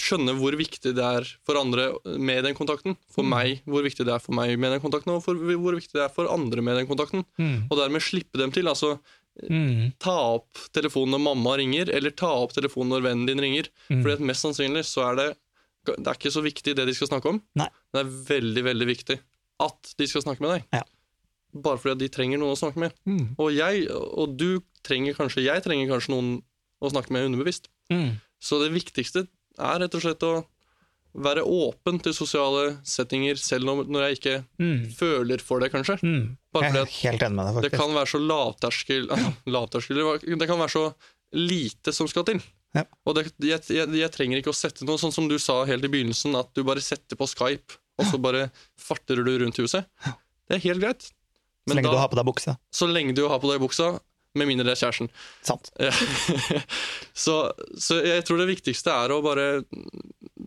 skjønne 0.00 0.32
hvor 0.38 0.56
viktig 0.56 0.94
det 0.96 1.04
er 1.04 1.26
for 1.44 1.60
andre 1.60 1.90
med 2.16 2.46
den 2.46 2.56
kontakten. 2.56 2.96
For 3.12 3.26
meg, 3.26 3.60
hvor 3.68 3.84
viktig 3.84 4.06
det 4.08 4.14
er 4.14 4.24
for 4.24 4.36
meg 4.36 4.54
med 4.60 4.72
den 4.74 4.82
kontakten, 4.82 5.12
og 5.14 5.22
for, 5.24 5.36
hvor 5.36 5.76
viktig 5.76 5.94
det 5.94 6.06
er 6.06 6.14
for 6.14 6.30
andre 6.32 6.64
med 6.64 6.80
den 6.80 6.88
kontakten. 6.88 7.26
Og 7.68 7.76
dermed 7.80 8.04
slippe 8.04 8.40
dem 8.40 8.54
til. 8.54 8.70
Altså 8.72 8.96
Mm. 9.46 9.92
ta 10.02 10.16
opp 10.34 10.58
telefonen 10.74 11.14
når 11.14 11.22
mamma 11.22 11.56
ringer, 11.60 11.90
eller 11.94 12.10
ta 12.10 12.30
opp 12.42 12.56
telefonen 12.56 12.96
når 12.96 13.04
vennen 13.06 13.28
din 13.28 13.42
ringer. 13.42 13.70
Fordi 13.86 14.16
at 14.16 14.24
mest 14.32 14.46
sannsynlig 14.46 14.82
så 14.88 15.04
er 15.12 15.20
det 15.20 15.28
Det 15.88 16.04
er 16.04 16.18
ikke 16.18 16.32
så 16.34 16.42
viktig 16.44 16.74
det 16.76 16.84
de 16.84 16.92
skal 16.92 17.08
snakke 17.08 17.30
om. 17.30 17.38
Nei. 17.56 17.68
Det 17.94 18.00
er 18.02 18.10
veldig, 18.28 18.64
veldig 18.66 18.88
viktig 18.90 19.18
at 19.64 19.94
de 19.96 20.06
skal 20.10 20.24
snakke 20.26 20.44
med 20.44 20.50
deg. 20.56 20.66
Ja. 20.74 20.82
Bare 21.64 21.80
fordi 21.80 21.94
at 21.94 22.02
de 22.02 22.08
trenger 22.12 22.42
noen 22.42 22.52
å 22.52 22.58
snakke 22.60 22.82
med. 22.82 22.92
Og 23.40 23.54
jeg, 23.54 23.86
og 23.88 24.34
du 24.36 24.60
trenger 24.84 25.16
kanskje 25.16 25.46
Jeg 25.46 25.64
trenger 25.64 25.88
kanskje 25.88 26.12
noen 26.12 26.28
å 26.84 26.90
snakke 26.92 27.14
med 27.14 27.30
underbevisst. 27.30 27.70
Mm. 27.88 28.18
Så 28.38 28.60
det 28.62 28.74
viktigste 28.74 29.24
er 29.58 29.80
rett 29.82 29.96
og 29.96 30.04
slett 30.04 30.22
å 30.28 30.34
være 31.14 31.42
åpen 31.44 31.98
til 32.02 32.12
sosiale 32.14 32.76
settinger, 32.86 33.36
selv 33.40 33.64
når, 33.64 33.86
når 33.88 34.04
jeg 34.08 34.18
ikke 34.18 34.36
Mm. 34.60 34.82
føler 34.94 35.38
for 35.40 35.60
det, 35.60 35.70
kanskje. 35.72 35.96
Mm. 36.02 36.36
Bare 36.52 36.68
fordi 36.72 36.82
at 36.82 36.94
helt 37.02 37.22
enig 37.22 37.34
med 37.36 37.46
deg, 37.46 37.54
det 37.62 37.70
faktisk. 37.70 37.80
kan 37.80 37.94
være 37.94 38.10
så 38.12 38.20
lavterskel 38.26 39.08
Lavterskel 39.54 40.38
Det 40.38 40.48
kan 40.48 40.58
være 40.58 40.74
så 40.74 40.84
lite 41.32 41.92
som 41.92 42.08
skal 42.08 42.24
til. 42.24 42.40
Ja. 42.76 42.84
Og 43.06 43.14
det, 43.16 43.32
jeg, 43.40 43.60
jeg, 43.72 43.88
jeg 43.96 44.10
trenger 44.12 44.38
ikke 44.42 44.52
å 44.52 44.56
sette 44.56 44.84
noe 44.84 44.98
sånn 45.00 45.12
som 45.14 45.28
du 45.28 45.38
sa 45.40 45.62
helt 45.64 45.84
i 45.84 45.88
begynnelsen, 45.88 46.36
at 46.36 46.50
du 46.54 46.62
bare 46.64 46.80
setter 46.84 47.16
på 47.16 47.26
Skype, 47.28 47.78
og 47.98 48.06
så 48.10 48.20
bare 48.20 48.50
farter 48.78 49.16
du 49.24 49.32
rundt 49.40 49.56
huset. 49.58 49.88
Det 50.48 50.58
er 50.58 50.64
helt 50.68 50.80
greit. 50.84 51.08
Så 51.68 51.74
lenge 51.74 51.88
da- 51.88 51.96
du 51.96 51.98
har 52.00 52.08
på 52.12 52.16
deg 52.20 52.24
buksa. 52.28 52.56
Så 52.72 52.86
lenge 52.88 53.14
du 53.16 53.26
har 53.28 53.40
på 53.40 53.50
deg 53.50 53.60
buksa, 53.60 53.98
med 54.36 54.46
mindre 54.46 54.64
det 54.68 54.76
er 54.76 54.80
kjæresten. 54.86 55.08
Sant. 55.42 55.70
Ja. 55.80 55.90
så, 57.14 57.52
så 57.80 57.98
jeg 58.04 58.24
tror 58.28 58.38
det 58.40 58.48
viktigste 58.52 58.92
er 58.92 59.12
å 59.16 59.22
bare, 59.24 59.46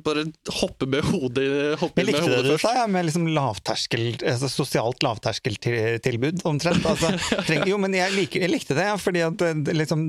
bare 0.05 0.25
hoppe 0.59 0.87
med 0.89 1.05
hodet, 1.07 1.45
hoppe 1.81 2.01
Jeg 2.01 2.07
med 2.07 2.11
likte 2.11 2.31
det 2.31 2.41
du 2.45 2.55
sa, 2.61 2.73
ja, 2.79 2.85
med 2.91 3.07
liksom 3.07 3.27
lavterskel, 3.35 4.05
altså 4.19 4.49
sosialt 4.51 5.05
lavterskeltilbud, 5.05 6.43
omtrent. 6.49 6.85
Altså, 6.89 7.13
treng, 7.47 7.65
jo, 7.69 7.79
men 7.81 7.95
jeg, 7.97 8.13
liker, 8.15 8.45
jeg 8.45 8.53
likte 8.53 8.77
det, 8.77 8.87
ja, 8.89 8.97
fordi 9.01 9.23
at 9.27 9.37
det 9.39 9.77
liksom, 9.77 10.05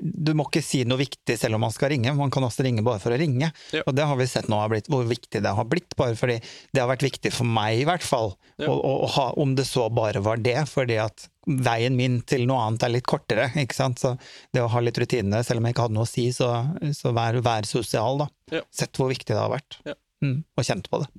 du 0.00 0.32
må 0.36 0.48
ikke 0.48 0.64
si 0.64 0.82
noe 0.88 1.00
viktig 1.00 1.38
selv 1.38 1.58
om 1.58 1.66
man 1.66 1.74
skal 1.74 1.92
ringe. 1.94 2.14
Man 2.16 2.32
kan 2.34 2.46
også 2.46 2.66
ringe 2.66 2.84
bare 2.86 3.02
for 3.02 3.14
å 3.14 3.20
ringe. 3.20 3.52
Ja. 3.74 3.84
Og 3.86 3.94
det 3.96 4.08
har 4.08 4.18
vi 4.18 4.28
sett 4.30 4.50
nå 4.52 4.60
har 4.60 4.72
blitt, 4.72 4.90
hvor 4.92 5.06
viktig 5.08 5.42
det 5.44 5.54
har 5.60 5.70
blitt, 5.70 5.96
bare 5.98 6.18
fordi 6.18 6.40
det 6.72 6.82
har 6.82 6.90
vært 6.90 7.06
viktig 7.06 7.32
for 7.34 7.48
meg, 7.48 7.82
i 7.82 7.88
hvert 7.88 8.04
fall. 8.06 8.34
Ja. 8.56 8.70
Og, 8.70 8.78
og, 8.80 9.06
og 9.06 9.16
ha, 9.16 9.30
om 9.42 9.56
det 9.58 9.68
så 9.68 9.88
bare 9.92 10.24
var 10.24 10.42
det, 10.42 10.58
fordi 10.72 11.00
at 11.02 11.28
veien 11.46 11.94
min 11.96 12.20
til 12.26 12.46
noe 12.48 12.64
annet 12.66 12.86
er 12.86 12.94
litt 12.96 13.06
kortere. 13.08 13.50
ikke 13.62 13.76
sant? 13.76 14.02
Så 14.02 14.16
det 14.54 14.64
å 14.64 14.70
ha 14.72 14.82
litt 14.82 14.98
rutine, 14.98 15.42
selv 15.46 15.62
om 15.62 15.68
jeg 15.68 15.76
ikke 15.76 15.86
hadde 15.86 15.98
noe 15.98 16.08
å 16.08 16.10
si, 16.10 16.26
så, 16.34 16.50
så 16.96 17.14
vær, 17.16 17.38
vær 17.44 17.68
sosial, 17.68 18.24
da. 18.24 18.30
Ja. 18.58 18.64
Sett 18.74 18.98
hvor 18.98 19.12
viktig 19.12 19.32
det 19.32 19.40
har 19.40 19.52
vært. 19.52 19.78
Ja. 19.86 19.94
Mm, 20.24 20.40
og 20.56 20.66
kjent 20.66 20.90
på 20.90 21.02
det. 21.04 21.10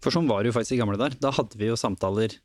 For 0.00 0.14
sånn 0.14 0.28
var 0.30 0.42
det 0.42 0.50
jo 0.50 0.56
faktisk 0.56 0.76
i 0.76 0.80
gamle 0.80 1.00
dager. 1.00 1.18
Da 1.20 1.32
hadde 1.36 1.58
vi 1.60 1.68
jo 1.68 1.78
samtaler 1.78 2.38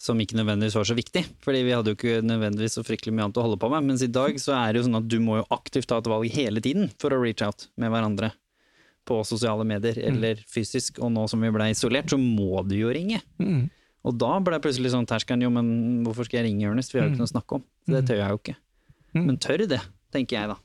som 0.00 0.18
ikke 0.20 0.36
nødvendigvis 0.36 0.76
var 0.76 0.86
så 0.88 0.96
viktig, 0.96 1.22
fordi 1.44 1.60
vi 1.64 1.72
hadde 1.72 1.92
jo 1.92 1.96
ikke 1.96 2.22
nødvendigvis 2.26 2.76
så 2.76 2.84
fryktelig 2.84 3.14
mye 3.14 3.28
annet 3.28 3.38
å 3.40 3.44
holde 3.46 3.60
på 3.62 3.70
med. 3.72 3.86
Mens 3.88 4.02
i 4.04 4.10
dag 4.12 4.36
så 4.42 4.56
er 4.58 4.72
det 4.72 4.80
jo 4.82 4.88
sånn 4.88 4.98
at 5.00 5.06
du 5.08 5.18
må 5.22 5.38
jo 5.38 5.46
aktivt 5.54 5.88
ta 5.90 6.00
et 6.00 6.10
valg 6.10 6.28
hele 6.34 6.62
tiden 6.64 6.90
for 7.00 7.14
å 7.14 7.20
reach 7.22 7.44
out 7.46 7.68
med 7.80 7.92
hverandre. 7.94 8.32
På 9.04 9.20
sosiale 9.28 9.66
medier 9.68 9.98
eller 10.00 10.40
fysisk, 10.48 10.98
og 11.04 11.12
nå 11.12 11.26
som 11.28 11.42
vi 11.44 11.52
ble 11.52 11.70
isolert, 11.72 12.08
så 12.12 12.18
må 12.20 12.62
du 12.68 12.76
jo 12.78 12.92
ringe. 12.92 13.20
Mm. 13.40 13.66
Og 14.04 14.16
da 14.20 14.36
ble 14.44 14.60
plutselig 14.60 14.92
sånn 14.92 15.08
terskelen, 15.08 15.46
jo 15.46 15.50
men 15.54 15.66
hvorfor 16.04 16.28
skal 16.28 16.42
jeg 16.42 16.50
ringe 16.50 16.68
Ernest, 16.68 16.92
vi 16.92 17.00
har 17.00 17.08
jo 17.08 17.14
ikke 17.14 17.22
noe 17.22 17.30
å 17.30 17.34
snakke 17.34 17.58
om. 17.58 17.66
Så 17.86 17.96
det 17.96 18.04
tør 18.10 18.20
jeg 18.20 18.34
jo 18.34 18.40
ikke. 18.42 18.56
Mm. 19.14 19.24
Men 19.24 19.38
tør 19.40 19.66
det, 19.70 19.82
tenker 20.14 20.38
jeg 20.38 20.52
da. 20.52 20.58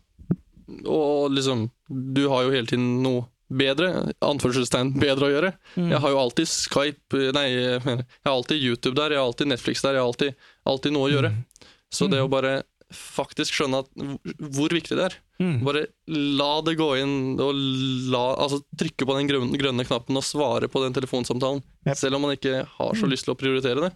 Og 0.89 1.31
liksom, 1.33 1.67
du 1.89 2.25
har 2.31 2.45
jo 2.45 2.53
hele 2.53 2.69
tiden 2.69 2.89
noe 3.05 3.27
bedre, 3.49 4.11
anførselstegn 4.21 4.91
bedre 5.01 5.29
å 5.29 5.31
gjøre. 5.31 5.53
Mm. 5.75 5.87
Jeg 5.93 6.01
har 6.03 6.13
jo 6.13 6.19
alltid 6.21 6.51
Skype, 6.51 7.21
nei, 7.35 7.45
jeg 7.49 7.79
jeg 7.79 8.27
har 8.27 8.33
alltid 8.35 8.65
YouTube 8.65 8.97
der, 8.99 9.15
jeg 9.15 9.21
har 9.21 9.29
alltid 9.31 9.49
Netflix 9.53 9.85
der, 9.85 9.97
jeg 9.97 10.03
har 10.03 10.11
alltid, 10.11 10.49
alltid 10.69 10.95
noe 10.95 11.07
å 11.07 11.13
gjøre. 11.13 11.31
Mm. 11.33 11.69
Så 11.89 12.09
det 12.11 12.21
å 12.21 12.29
bare 12.29 12.59
faktisk 12.91 13.53
skjønne 13.53 13.79
at, 13.83 13.89
hvor 14.55 14.69
viktig 14.73 14.95
det 14.97 15.05
er, 15.11 15.17
Mm. 15.39 15.63
bare 15.63 15.85
la 16.07 16.61
det 16.61 16.73
gå 16.77 16.87
inn 16.99 17.39
og 17.39 17.53
la, 18.11 18.35
altså, 18.35 18.59
trykke 18.75 19.05
på 19.07 19.15
den 19.15 19.27
grønne, 19.29 19.55
grønne 19.57 19.85
knappen 19.87 20.17
og 20.19 20.23
svare 20.27 20.67
på 20.67 20.81
den 20.83 20.91
telefonsamtalen, 20.97 21.61
Yep. 21.87 21.95
selv 21.95 22.15
om 22.15 22.21
man 22.23 22.35
ikke 22.35 22.65
har 22.67 22.91
Mm. 22.93 22.99
så 22.99 23.07
lyst 23.07 23.23
til 23.25 23.33
å 23.35 23.37
prioritere 23.39 23.79
det. 23.87 23.93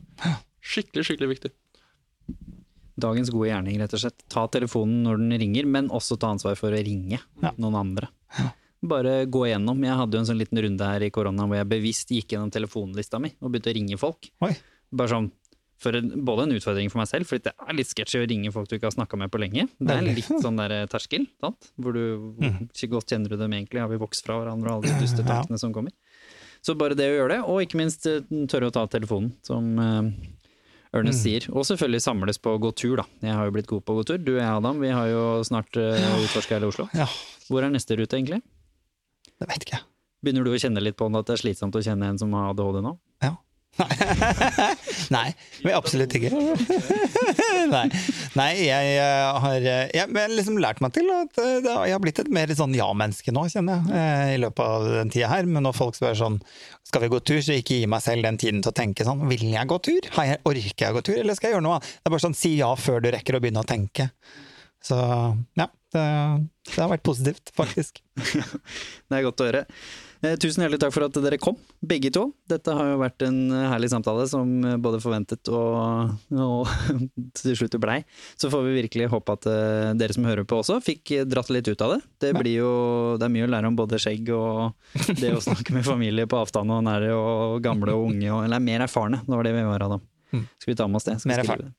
Skikkelig, 0.64 1.04
skikkelig 1.04 1.30
viktig. 1.36 1.52
Dagens 3.00 3.30
gode 3.34 3.50
gjerning, 3.50 3.80
rett 3.82 3.94
og 3.98 4.00
slett. 4.00 4.22
Ta 4.30 4.46
telefonen 4.48 5.02
når 5.04 5.18
den 5.18 5.40
ringer, 5.42 5.66
men 5.66 5.90
også 5.90 6.18
ta 6.22 6.30
ansvar 6.32 6.56
for 6.56 6.72
å 6.72 6.78
ringe 6.86 7.20
Ja. 7.42 7.52
noen 7.58 7.76
andre. 7.76 8.08
Bare 8.84 9.26
gå 9.26 9.48
igjennom. 9.48 9.80
Jeg 9.84 9.96
hadde 9.98 10.12
jo 10.14 10.20
en 10.20 10.26
sånn 10.26 10.40
liten 10.40 10.62
runde 10.62 10.80
her 10.86 11.02
i 11.02 11.10
korona 11.10 11.48
hvor 11.48 11.56
jeg 11.56 11.70
bevisst 11.70 12.08
gikk 12.10 12.28
gjennom 12.36 12.52
telefonlista 12.52 13.20
mi 13.20 13.34
og 13.42 13.52
begynte 13.52 13.72
å 13.72 13.76
ringe 13.76 13.98
folk. 13.98 14.30
Oi. 14.42 14.56
Bare 14.92 15.10
sånn, 15.10 15.32
for 15.82 15.96
en, 15.98 16.12
både 16.26 16.46
en 16.48 16.54
utfordring 16.58 16.92
for 16.92 17.02
meg 17.02 17.10
selv, 17.10 17.28
for 17.30 17.42
det 17.44 17.52
er 17.54 17.76
litt 17.76 17.90
sketsjy 17.90 18.22
å 18.22 18.28
ringe 18.30 18.52
folk 18.56 18.70
du 18.70 18.78
ikke 18.78 18.88
har 18.90 18.96
snakka 18.96 19.20
med 19.20 19.32
på 19.34 19.42
lenge. 19.42 19.66
Det 19.80 19.96
er 19.98 20.06
litt 20.06 20.30
sånn 20.30 20.60
der 20.62 20.76
eh, 20.78 20.86
terskel, 20.92 21.26
sant? 21.44 21.72
hvor 21.76 21.96
du 21.98 22.04
hvor 22.38 22.54
ikke 22.70 22.92
godt 22.94 23.12
kjenner 23.12 23.34
du 23.34 23.40
dem 23.42 23.56
egentlig, 23.58 23.82
har 23.84 23.92
vi 23.92 24.00
vokst 24.02 24.24
fra 24.28 24.38
hverandre 24.40 24.72
og 24.72 24.84
alle 24.86 24.94
de 24.94 25.04
duste 25.04 25.26
Ja. 25.28 25.42
som 25.60 25.74
kommer. 25.76 25.92
Så 26.64 26.78
bare 26.80 26.96
det 26.96 27.10
å 27.12 27.18
gjøre 27.18 27.34
det, 27.36 27.42
og 27.52 27.60
ikke 27.66 27.82
minst 27.82 28.08
eh, 28.08 28.24
tørre 28.48 28.70
å 28.72 28.76
ta 28.76 28.86
telefonen, 28.88 29.34
som 29.44 29.74
eh, 29.84 30.14
Ernest 30.94 31.26
sier. 31.26 31.48
Og 31.52 31.66
selvfølgelig 31.66 32.04
samles 32.06 32.38
på 32.40 32.54
å 32.54 32.60
gå 32.62 32.70
tur, 32.78 33.00
da. 33.02 33.06
Jeg 33.26 33.34
har 33.34 33.48
jo 33.50 33.54
blitt 33.56 33.68
god 33.72 33.82
på 33.84 33.96
å 33.96 34.00
gå 34.00 34.04
tur. 34.12 34.20
Du 34.22 34.36
og 34.36 34.42
jeg, 34.44 34.50
Adam, 34.50 34.78
vi 34.80 34.92
har 34.94 35.08
jo 35.10 35.24
snart 35.48 35.74
uh, 35.82 36.20
utforska 36.22 36.54
hele 36.60 36.70
Oslo. 36.70 36.86
Ja, 36.94 37.08
Hvor 37.50 37.66
er 37.66 37.74
neste 37.74 37.98
rute, 37.98 38.14
egentlig? 38.20 38.44
det 39.42 39.50
vet 39.50 39.66
ikke 39.66 39.80
jeg. 39.80 39.88
Begynner 40.24 40.46
du 40.46 40.54
å 40.54 40.60
kjenne 40.62 40.84
litt 40.86 40.96
på 40.96 41.08
at 41.10 41.26
det 41.28 41.34
er 41.34 41.42
slitsomt 41.42 41.76
å 41.76 41.82
kjenne 41.84 42.14
en 42.14 42.20
som 42.22 42.32
har 42.38 42.54
ADHD 42.54 42.84
nå? 42.86 42.94
Nei, 45.16 45.32
men 45.64 45.74
absolutt 45.74 46.14
ikke. 46.18 46.30
Nei, 47.74 47.86
Nei 48.38 48.50
jeg 48.60 48.92
eh, 49.02 49.40
har 49.46 49.66
eh, 49.66 49.88
jeg, 49.90 50.12
har 50.14 50.36
liksom 50.36 50.60
lært 50.62 50.84
meg 50.84 50.94
til 50.94 51.10
at 51.10 51.40
eh, 51.42 51.58
jeg 51.64 51.96
har 51.96 52.04
blitt 52.04 52.22
et 52.22 52.30
mer 52.34 52.54
sånn 52.54 52.76
ja-menneske 52.78 53.34
nå, 53.34 53.48
kjenner 53.50 53.82
jeg, 53.90 54.38
i 54.38 54.42
løpet 54.44 54.64
av 54.78 54.88
den 55.00 55.14
tida 55.14 55.32
her. 55.32 55.50
Men 55.50 55.66
når 55.66 55.78
folk 55.80 55.98
spør 55.98 56.18
sånn 56.20 56.40
skal 56.86 57.06
vi 57.06 57.12
gå 57.16 57.22
tur, 57.26 57.42
så 57.42 57.58
ikke 57.58 57.82
gi 57.82 57.90
meg 57.90 58.06
selv 58.06 58.28
den 58.28 58.38
tiden 58.42 58.62
til 58.62 58.74
å 58.74 58.78
tenke 58.78 59.08
sånn 59.08 59.26
vil 59.32 59.48
jeg 59.50 59.70
gå 59.72 59.82
tur? 59.90 60.10
Jeg, 60.14 60.42
orker 60.46 60.86
jeg 60.86 60.94
å 60.94 61.00
gå 61.00 61.06
tur, 61.10 61.20
eller 61.24 61.40
skal 61.40 61.50
jeg 61.50 61.58
gjøre 61.58 61.66
noe 61.66 61.80
annet? 61.80 61.94
Det 61.98 62.10
er 62.10 62.16
bare 62.16 62.28
sånn 62.28 62.38
si 62.38 62.56
ja 62.60 62.72
før 62.78 63.02
du 63.02 63.10
rekker 63.16 63.40
å 63.40 63.42
begynne 63.42 63.66
å 63.66 63.70
tenke. 63.74 64.12
Så 64.84 64.98
ja, 65.58 65.70
det, 65.96 66.08
det 66.70 66.78
har 66.78 66.92
vært 66.92 67.06
positivt, 67.08 67.54
faktisk. 67.56 68.04
Det 69.08 69.18
er 69.18 69.26
godt 69.26 69.42
å 69.42 69.48
høre. 69.48 69.68
Eh, 70.24 70.38
Tusen 70.40 70.64
hjertelig 70.64 70.80
takk 70.80 70.94
for 70.96 71.04
at 71.04 71.18
dere 71.20 71.38
kom, 71.42 71.58
begge 71.84 72.08
to. 72.16 72.30
Dette 72.48 72.72
har 72.72 72.94
jo 72.94 73.00
vært 73.02 73.26
en 73.28 73.40
eh, 73.52 73.66
herlig 73.68 73.90
samtale 73.92 74.24
som 74.32 74.54
eh, 74.64 74.78
både 74.80 75.02
forventet 75.04 75.52
og, 75.52 76.14
og 76.32 76.72
til 77.42 77.58
slutt 77.60 77.76
blei. 77.84 78.00
Så 78.40 78.48
får 78.54 78.64
vi 78.70 78.78
virkelig 78.78 79.10
håpe 79.12 79.36
at 79.36 79.50
dere 80.00 80.16
som 80.16 80.28
hører 80.28 80.48
på 80.48 80.62
også, 80.62 80.80
fikk 80.86 81.12
dratt 81.28 81.52
litt 81.52 81.68
ut 81.68 81.84
av 81.84 81.98
det. 81.98 82.00
Det 82.24 82.32
blir 82.40 82.62
jo 82.62 82.72
det 83.20 83.28
er 83.28 83.36
mye 83.36 83.50
å 83.50 83.52
lære 83.52 83.72
om 83.74 83.78
både 83.78 84.00
skjegg 84.00 84.32
og 84.38 84.72
det 85.22 85.34
å 85.36 85.44
snakke 85.44 85.76
med 85.76 85.88
familie 85.88 86.30
på 86.30 86.40
avstand 86.40 86.72
og 86.72 86.86
nære 86.88 87.12
og 87.18 87.60
gamle 87.66 87.98
og 87.98 88.14
unge, 88.14 88.32
og, 88.32 88.46
eller 88.48 88.64
mer 88.64 88.88
erfarne. 88.88 89.26
Det 89.28 89.36
var 89.36 89.50
det 89.50 89.56
vi 89.58 89.68
var, 89.68 89.88
Adam. 89.90 90.08
Skal 90.32 90.72
vi 90.72 90.80
ta 90.80 90.88
med 90.88 91.02
oss 91.02 91.10
det? 91.10 91.20
Mer 91.30 91.44
det? 91.44 91.74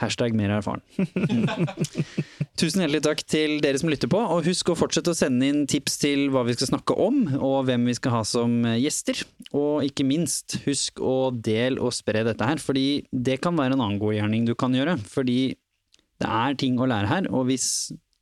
Hashtag 0.00 0.34
mer 0.36 0.54
erfaren. 0.56 0.80
Tusen 2.60 2.82
hjertelig 2.82 3.02
takk 3.04 3.22
til 3.28 3.58
dere 3.60 3.80
som 3.80 3.90
lytter 3.92 4.10
på, 4.10 4.20
og 4.20 4.46
husk 4.48 4.72
å 4.72 4.76
fortsette 4.78 5.12
å 5.12 5.16
sende 5.16 5.48
inn 5.50 5.66
tips 5.70 5.98
til 6.00 6.26
hva 6.32 6.44
vi 6.48 6.56
skal 6.56 6.72
snakke 6.72 6.96
om, 6.96 7.22
og 7.36 7.66
hvem 7.68 7.84
vi 7.90 7.96
skal 7.98 8.16
ha 8.18 8.22
som 8.26 8.62
gjester. 8.80 9.20
Og 9.52 9.84
ikke 9.86 10.06
minst, 10.08 10.60
husk 10.64 11.02
å 11.04 11.32
del 11.36 11.76
og 11.80 11.92
spre 11.96 12.24
dette 12.26 12.48
her, 12.48 12.62
fordi 12.62 13.04
det 13.12 13.40
kan 13.44 13.58
være 13.58 13.76
en 13.76 13.84
annen 13.84 14.00
godgjerning 14.00 14.48
du 14.48 14.56
kan 14.58 14.76
gjøre. 14.76 14.96
Fordi 15.10 15.40
det 16.20 16.30
er 16.30 16.56
ting 16.60 16.80
å 16.80 16.88
lære 16.88 17.10
her, 17.10 17.28
og 17.32 17.48
hvis 17.50 17.68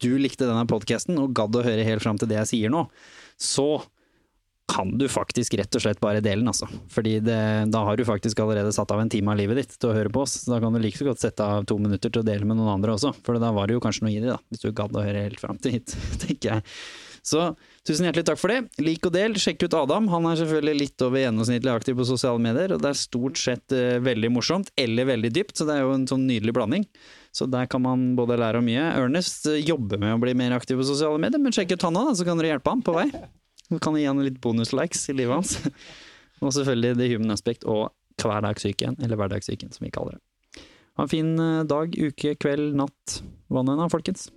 du 0.02 0.12
likte 0.18 0.46
denne 0.46 0.66
podkasten 0.70 1.18
og 1.18 1.34
gadd 1.36 1.56
å 1.58 1.64
høre 1.66 1.86
helt 1.86 2.04
fram 2.04 2.18
til 2.18 2.30
det 2.30 2.38
jeg 2.42 2.50
sier 2.52 2.74
nå, 2.74 2.84
så 3.38 3.80
kan 4.68 4.90
du 5.00 5.06
faktisk 5.08 5.56
rett 5.58 5.74
og 5.78 5.82
slett 5.82 6.00
bare 6.02 6.20
dele 6.20 6.42
den, 6.42 6.50
altså. 6.50 6.68
Fordi 6.92 7.16
det, 7.24 7.38
da 7.72 7.82
har 7.88 7.96
du 7.96 8.04
faktisk 8.06 8.42
allerede 8.44 8.72
satt 8.76 8.92
av 8.92 9.00
en 9.00 9.10
time 9.10 9.32
av 9.32 9.40
livet 9.40 9.62
ditt 9.62 9.74
til 9.80 9.90
å 9.90 9.96
høre 9.96 10.12
på 10.12 10.26
oss. 10.26 10.36
Så 10.42 10.52
da 10.52 10.60
kan 10.62 10.74
du 10.74 10.80
like 10.82 11.00
så 11.00 11.08
godt 11.08 11.24
sette 11.24 11.44
av 11.44 11.64
to 11.68 11.78
minutter 11.80 12.12
til 12.12 12.22
å 12.22 12.26
dele 12.26 12.44
med 12.44 12.60
noen 12.60 12.74
andre 12.76 12.94
også, 12.98 13.14
for 13.24 13.40
da 13.40 13.52
var 13.56 13.68
det 13.68 13.78
jo 13.78 13.82
kanskje 13.84 14.04
noe 14.04 14.14
i 14.14 14.20
det, 14.20 14.34
da. 14.34 14.38
Hvis 14.52 14.64
du 14.66 14.70
gadd 14.76 14.96
å 14.96 15.04
høre 15.04 15.24
helt 15.24 15.40
fram 15.40 15.60
til 15.62 15.78
hit, 15.78 15.96
tenker 16.24 16.52
jeg. 16.52 16.66
Så 17.28 17.42
tusen 17.88 18.06
hjertelig 18.06 18.26
takk 18.28 18.40
for 18.40 18.52
det. 18.52 18.60
Lik 18.80 19.08
og 19.08 19.14
del. 19.16 19.34
Sjekk 19.40 19.64
ut 19.66 19.76
Adam. 19.76 20.06
Han 20.12 20.28
er 20.30 20.38
selvfølgelig 20.40 20.82
litt 20.82 21.04
over 21.04 21.22
gjennomsnittlig 21.22 21.72
aktiv 21.72 21.98
på 21.98 22.06
sosiale 22.08 22.40
medier, 22.44 22.76
og 22.76 22.84
det 22.84 22.92
er 22.92 23.00
stort 23.00 23.40
sett 23.40 23.74
uh, 23.76 23.96
veldig 24.04 24.32
morsomt, 24.36 24.72
eller 24.78 25.08
veldig 25.08 25.32
dypt, 25.34 25.56
så 25.58 25.68
det 25.68 25.78
er 25.78 25.84
jo 25.86 25.96
en 25.96 26.06
sånn 26.08 26.28
nydelig 26.28 26.54
blanding. 26.56 26.86
Så 27.34 27.48
der 27.50 27.68
kan 27.70 27.84
man 27.84 28.10
både 28.18 28.38
lære 28.40 28.62
om 28.62 28.68
mye. 28.68 28.86
Ernest 29.00 29.48
uh, 29.50 29.58
jobber 29.58 30.00
med 30.00 30.16
å 30.16 30.22
bli 30.22 30.36
mer 30.38 30.56
aktiv 30.56 30.80
på 30.80 30.88
sosiale 30.88 31.20
medier, 31.20 31.42
men 31.42 31.56
sjekk 31.56 31.76
ut 31.76 31.88
han 31.88 32.00
òg, 32.04 32.14
så 32.16 32.28
kan 32.28 32.40
dere 32.40 32.54
hjelpe 32.54 32.76
ham 32.76 32.84
på 32.84 32.96
vei. 33.00 33.10
Du 33.68 33.78
kan 33.82 33.96
gi 33.98 34.06
han 34.08 34.20
litt 34.24 34.40
bonus-likes 34.44 35.08
i 35.12 35.16
livet 35.18 35.34
hans. 35.34 35.56
og 36.42 36.54
selvfølgelig 36.56 36.96
The 36.98 37.10
Human 37.12 37.34
Aspect 37.34 37.66
og 37.68 37.90
Hverdagssyken, 38.18 38.98
eller 39.02 39.20
Hverdagssyken 39.20 39.74
som 39.74 39.86
vi 39.86 39.92
kaller 39.94 40.16
det. 40.16 40.64
Ha 40.98 41.06
en 41.06 41.12
fin 41.12 41.34
eh, 41.38 41.64
dag, 41.68 41.94
uke, 41.94 42.34
kveld, 42.42 42.72
natt, 42.78 43.20
hva 43.52 43.62
nå 43.62 43.76
enn 43.76 43.92
folkens. 43.92 44.28